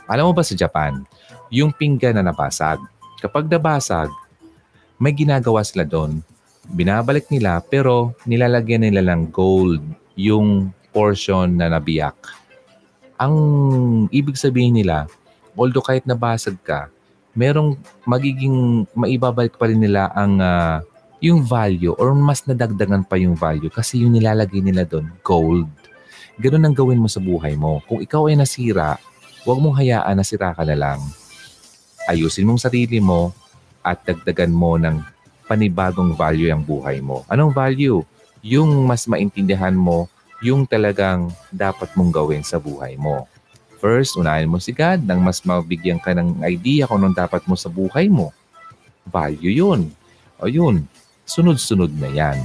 Alam 0.09 0.33
mo 0.33 0.33
ba 0.33 0.41
sa 0.41 0.57
Japan, 0.57 1.05
yung 1.53 1.69
pinggan 1.69 2.17
na 2.17 2.25
nabasag, 2.25 2.81
kapag 3.21 3.45
nabasag, 3.45 4.09
may 4.97 5.13
ginagawa 5.13 5.61
sila 5.61 5.85
doon. 5.85 6.25
Binabalik 6.73 7.29
nila 7.29 7.61
pero 7.61 8.17
nilalagyan 8.25 8.89
nila 8.89 9.05
lang 9.05 9.29
gold 9.29 9.85
yung 10.17 10.73
portion 10.97 11.61
na 11.61 11.69
nabiyak. 11.69 12.17
Ang 13.21 13.37
ibig 14.09 14.41
sabihin 14.41 14.81
nila, 14.81 15.13
although 15.53 15.85
kahit 15.85 16.09
nabasag 16.09 16.57
ka, 16.65 16.89
merong 17.37 17.77
magiging 18.09 18.89
maibabalik 18.97 19.61
pa 19.61 19.69
rin 19.69 19.79
nila 19.79 20.09
ang 20.17 20.41
uh, 20.41 20.81
yung 21.21 21.45
value 21.45 21.93
or 22.01 22.17
mas 22.17 22.49
nadagdagan 22.49 23.05
pa 23.05 23.21
yung 23.21 23.37
value 23.37 23.69
kasi 23.69 24.03
yung 24.03 24.17
nilalagay 24.17 24.65
nila 24.65 24.89
doon, 24.89 25.13
gold. 25.21 25.69
Ganun 26.41 26.65
ang 26.65 26.75
gawin 26.75 27.03
mo 27.03 27.13
sa 27.13 27.21
buhay 27.21 27.59
mo. 27.61 27.85
Kung 27.85 28.01
ikaw 28.01 28.31
ay 28.31 28.39
nasira, 28.39 28.97
huwag 29.49 29.65
mong 29.65 29.81
hayaan 29.81 30.21
na 30.21 30.29
sira 30.29 30.53
ka 30.53 30.61
na 30.61 30.77
lang. 30.77 31.01
Ayusin 32.05 32.45
mong 32.45 32.61
sarili 32.61 33.01
mo 33.01 33.33
at 33.81 34.05
dagdagan 34.05 34.53
mo 34.53 34.77
ng 34.77 35.01
panibagong 35.49 36.13
value 36.13 36.53
ang 36.53 36.61
buhay 36.61 37.01
mo. 37.01 37.25
Anong 37.33 37.57
value? 37.57 38.05
Yung 38.45 38.85
mas 38.85 39.09
maintindihan 39.09 39.73
mo 39.73 40.05
yung 40.45 40.69
talagang 40.69 41.33
dapat 41.49 41.89
mong 41.97 42.13
gawin 42.13 42.45
sa 42.45 42.61
buhay 42.61 43.01
mo. 43.01 43.25
First, 43.81 44.21
unahin 44.21 44.53
mo 44.53 44.61
si 44.61 44.77
God 44.77 45.09
nang 45.09 45.25
mas 45.25 45.41
mabigyan 45.41 45.97
ka 45.97 46.13
ng 46.13 46.45
idea 46.45 46.85
kung 46.85 47.01
anong 47.01 47.17
dapat 47.17 47.41
mo 47.49 47.57
sa 47.57 47.73
buhay 47.73 48.13
mo. 48.13 48.37
Value 49.09 49.65
yun. 49.65 49.89
O 50.37 50.45
yun, 50.45 50.85
sunod-sunod 51.25 51.89
na 51.97 52.13
yan. 52.13 52.39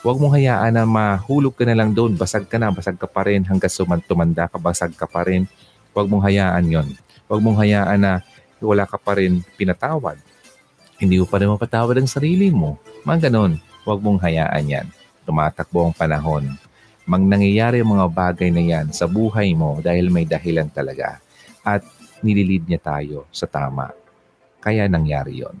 Huwag 0.00 0.16
mong 0.16 0.40
hayaan 0.40 0.72
na 0.72 0.88
mahulog 0.88 1.52
ka 1.52 1.68
na 1.68 1.76
lang 1.76 1.92
doon. 1.92 2.16
Basag 2.16 2.48
ka 2.48 2.56
na, 2.56 2.72
basag 2.72 2.96
ka 2.96 3.04
pa 3.04 3.28
rin. 3.28 3.44
Hanggang 3.44 4.00
tumanda 4.08 4.48
ka, 4.48 4.56
basag 4.56 4.96
ka 4.96 5.04
pa 5.04 5.26
rin. 5.26 5.44
Huwag 5.96 6.12
mong 6.12 6.28
hayaan 6.28 6.68
yon. 6.68 6.88
Huwag 7.24 7.40
mong 7.40 7.56
hayaan 7.56 8.04
na 8.04 8.12
wala 8.60 8.84
ka 8.84 9.00
pa 9.00 9.16
rin 9.16 9.40
pinatawad. 9.56 10.20
Hindi 11.00 11.16
mo 11.16 11.24
pa 11.24 11.40
rin 11.40 11.48
mapatawad 11.48 11.96
ang 11.96 12.08
sarili 12.08 12.52
mo. 12.52 12.76
Mga 13.08 13.32
ganon. 13.32 13.56
Huwag 13.88 14.04
mong 14.04 14.20
hayaan 14.20 14.68
yan. 14.68 14.86
Tumatakbo 15.24 15.88
ang 15.88 15.96
panahon 15.96 16.52
mang 17.06 17.22
nangyayari 17.22 17.80
ang 17.80 17.94
mga 17.94 18.06
bagay 18.10 18.50
na 18.50 18.62
yan 18.66 18.90
sa 18.90 19.06
buhay 19.06 19.54
mo 19.54 19.78
dahil 19.78 20.10
may 20.10 20.26
dahilan 20.26 20.66
talaga 20.66 21.22
at 21.62 21.86
nililid 22.18 22.66
niya 22.66 22.82
tayo 22.82 23.30
sa 23.30 23.46
tama. 23.46 23.94
Kaya 24.58 24.90
nangyari 24.90 25.46
yon. 25.46 25.54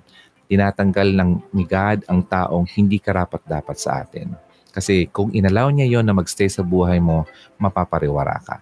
Tinatanggal 0.50 1.14
ng 1.14 1.30
ni 1.54 1.62
God 1.62 2.02
ang 2.10 2.26
taong 2.26 2.66
hindi 2.74 2.98
karapat-dapat 2.98 3.76
sa 3.78 4.02
atin. 4.02 4.34
Kasi 4.74 5.06
kung 5.06 5.30
inalaw 5.30 5.70
niya 5.70 5.86
yon 5.86 6.06
na 6.06 6.14
magstay 6.14 6.50
sa 6.50 6.66
buhay 6.66 6.98
mo, 6.98 7.22
mapapariwara 7.62 8.42
ka. 8.42 8.58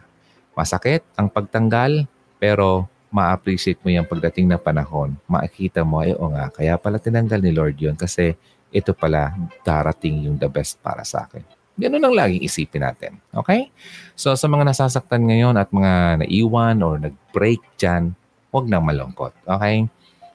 Masakit 0.54 1.02
ang 1.18 1.26
pagtanggal, 1.28 2.06
pero 2.38 2.86
ma-appreciate 3.14 3.78
mo 3.86 3.94
yung 3.94 4.06
pagdating 4.06 4.50
na 4.50 4.58
panahon. 4.58 5.14
Makikita 5.30 5.86
mo, 5.86 6.02
ay 6.02 6.18
o 6.18 6.30
nga, 6.34 6.50
kaya 6.50 6.74
pala 6.74 6.98
tinanggal 6.98 7.38
ni 7.38 7.54
Lord 7.54 7.78
yon 7.78 7.94
kasi 7.94 8.34
ito 8.74 8.90
pala 8.90 9.30
darating 9.62 10.26
yung 10.26 10.34
the 10.34 10.50
best 10.50 10.82
para 10.82 11.06
sa 11.06 11.30
akin. 11.30 11.46
Ganun 11.78 12.02
ang 12.02 12.14
laging 12.14 12.42
isipin 12.42 12.82
natin. 12.82 13.18
Okay? 13.30 13.70
So 14.18 14.34
sa 14.34 14.50
mga 14.50 14.66
nasasaktan 14.66 15.26
ngayon 15.26 15.54
at 15.54 15.70
mga 15.70 16.26
naiwan 16.26 16.82
or 16.82 16.98
nag-break 16.98 17.62
dyan, 17.78 18.14
huwag 18.50 18.66
nang 18.66 18.82
malungkot. 18.82 19.34
Okay? 19.46 19.86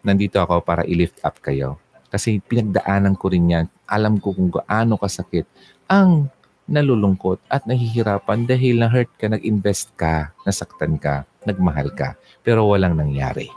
Nandito 0.03 0.39
ako 0.39 0.63
para 0.63 0.87
i-lift 0.87 1.19
up 1.23 1.35
kayo. 1.43 1.79
Kasi 2.07 2.39
pinagdaanan 2.43 3.19
ko 3.19 3.27
rin 3.27 3.51
yan. 3.51 3.65
Alam 3.87 4.23
ko 4.23 4.31
kung 4.31 4.51
gaano 4.51 4.95
kasakit 4.95 5.47
ang 5.91 6.31
nalulungkot 6.69 7.41
at 7.49 7.65
nahihirapan 7.65 8.45
dahil 8.45 8.79
na-hurt 8.79 9.09
ka, 9.17 9.27
nag-invest 9.27 9.91
ka, 9.97 10.31
nasaktan 10.45 11.01
ka, 11.01 11.25
nagmahal 11.43 11.89
ka, 11.97 12.13
pero 12.45 12.69
walang 12.69 12.93
nangyari. 12.95 13.49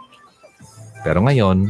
Pero 1.05 1.21
ngayon, 1.21 1.69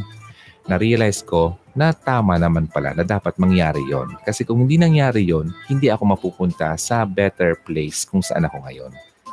na-realize 0.65 1.21
ko 1.27 1.59
na 1.75 1.91
tama 1.91 2.37
naman 2.39 2.69
pala 2.69 2.93
na 2.93 3.03
dapat 3.03 3.35
mangyari 3.41 3.81
yon. 3.83 4.13
Kasi 4.23 4.45
kung 4.47 4.63
hindi 4.63 4.77
nangyari 4.77 5.25
yon, 5.25 5.51
hindi 5.67 5.89
ako 5.89 6.15
mapupunta 6.15 6.71
sa 6.79 7.03
better 7.03 7.59
place 7.65 8.05
kung 8.07 8.23
saan 8.23 8.45
ako 8.47 8.63
ngayon. 8.63 8.91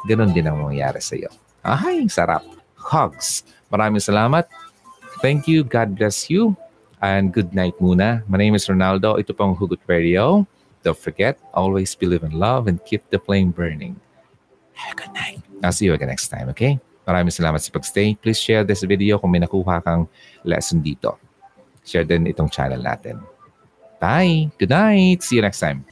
Ganon 0.09 0.33
din 0.33 0.49
ang 0.49 0.59
mangyari 0.59 0.99
sa 1.05 1.15
iyo. 1.15 1.29
Ahay, 1.61 2.09
sarap. 2.09 2.41
Hugs. 2.81 3.45
Maraming 3.69 4.01
salamat. 4.01 4.49
Thank 5.21 5.45
you. 5.45 5.61
God 5.63 5.93
bless 5.93 6.33
you. 6.33 6.57
And 7.05 7.29
good 7.29 7.53
night 7.53 7.77
muna. 7.77 8.25
My 8.25 8.41
name 8.41 8.57
is 8.57 8.65
Ronaldo. 8.65 9.21
Ito 9.21 9.37
pong 9.37 9.53
Hugot 9.53 9.85
Radio. 9.85 10.49
Don't 10.83 10.97
forget, 10.97 11.37
always 11.53 11.95
believe 11.95 12.25
in 12.25 12.33
love 12.33 12.67
and 12.67 12.81
keep 12.85 13.05
the 13.11 13.21
flame 13.21 13.53
burning. 13.53 14.01
Have 14.73 14.97
a 14.97 14.97
good 14.97 15.13
night. 15.13 15.45
I'll 15.61 15.77
see 15.77 15.85
you 15.85 15.93
again 15.93 16.09
next 16.09 16.29
time, 16.29 16.49
okay? 16.57 16.81
Maraming 17.05 17.35
salamat 17.35 17.61
sa 17.61 17.69
pagstay. 17.69 18.17
Please 18.17 18.41
share 18.41 18.65
this 18.65 18.81
video 18.87 19.21
kung 19.21 19.35
may 19.35 19.41
nakuha 19.45 19.85
kang 19.85 20.09
lesson 20.45 20.81
dito 20.81 21.21
share 21.85 22.05
din 22.05 22.29
itong 22.29 22.53
channel 22.53 22.81
natin. 22.81 23.21
Bye! 24.01 24.49
Good 24.57 24.71
night! 24.71 25.23
See 25.23 25.37
you 25.37 25.45
next 25.45 25.61
time! 25.61 25.85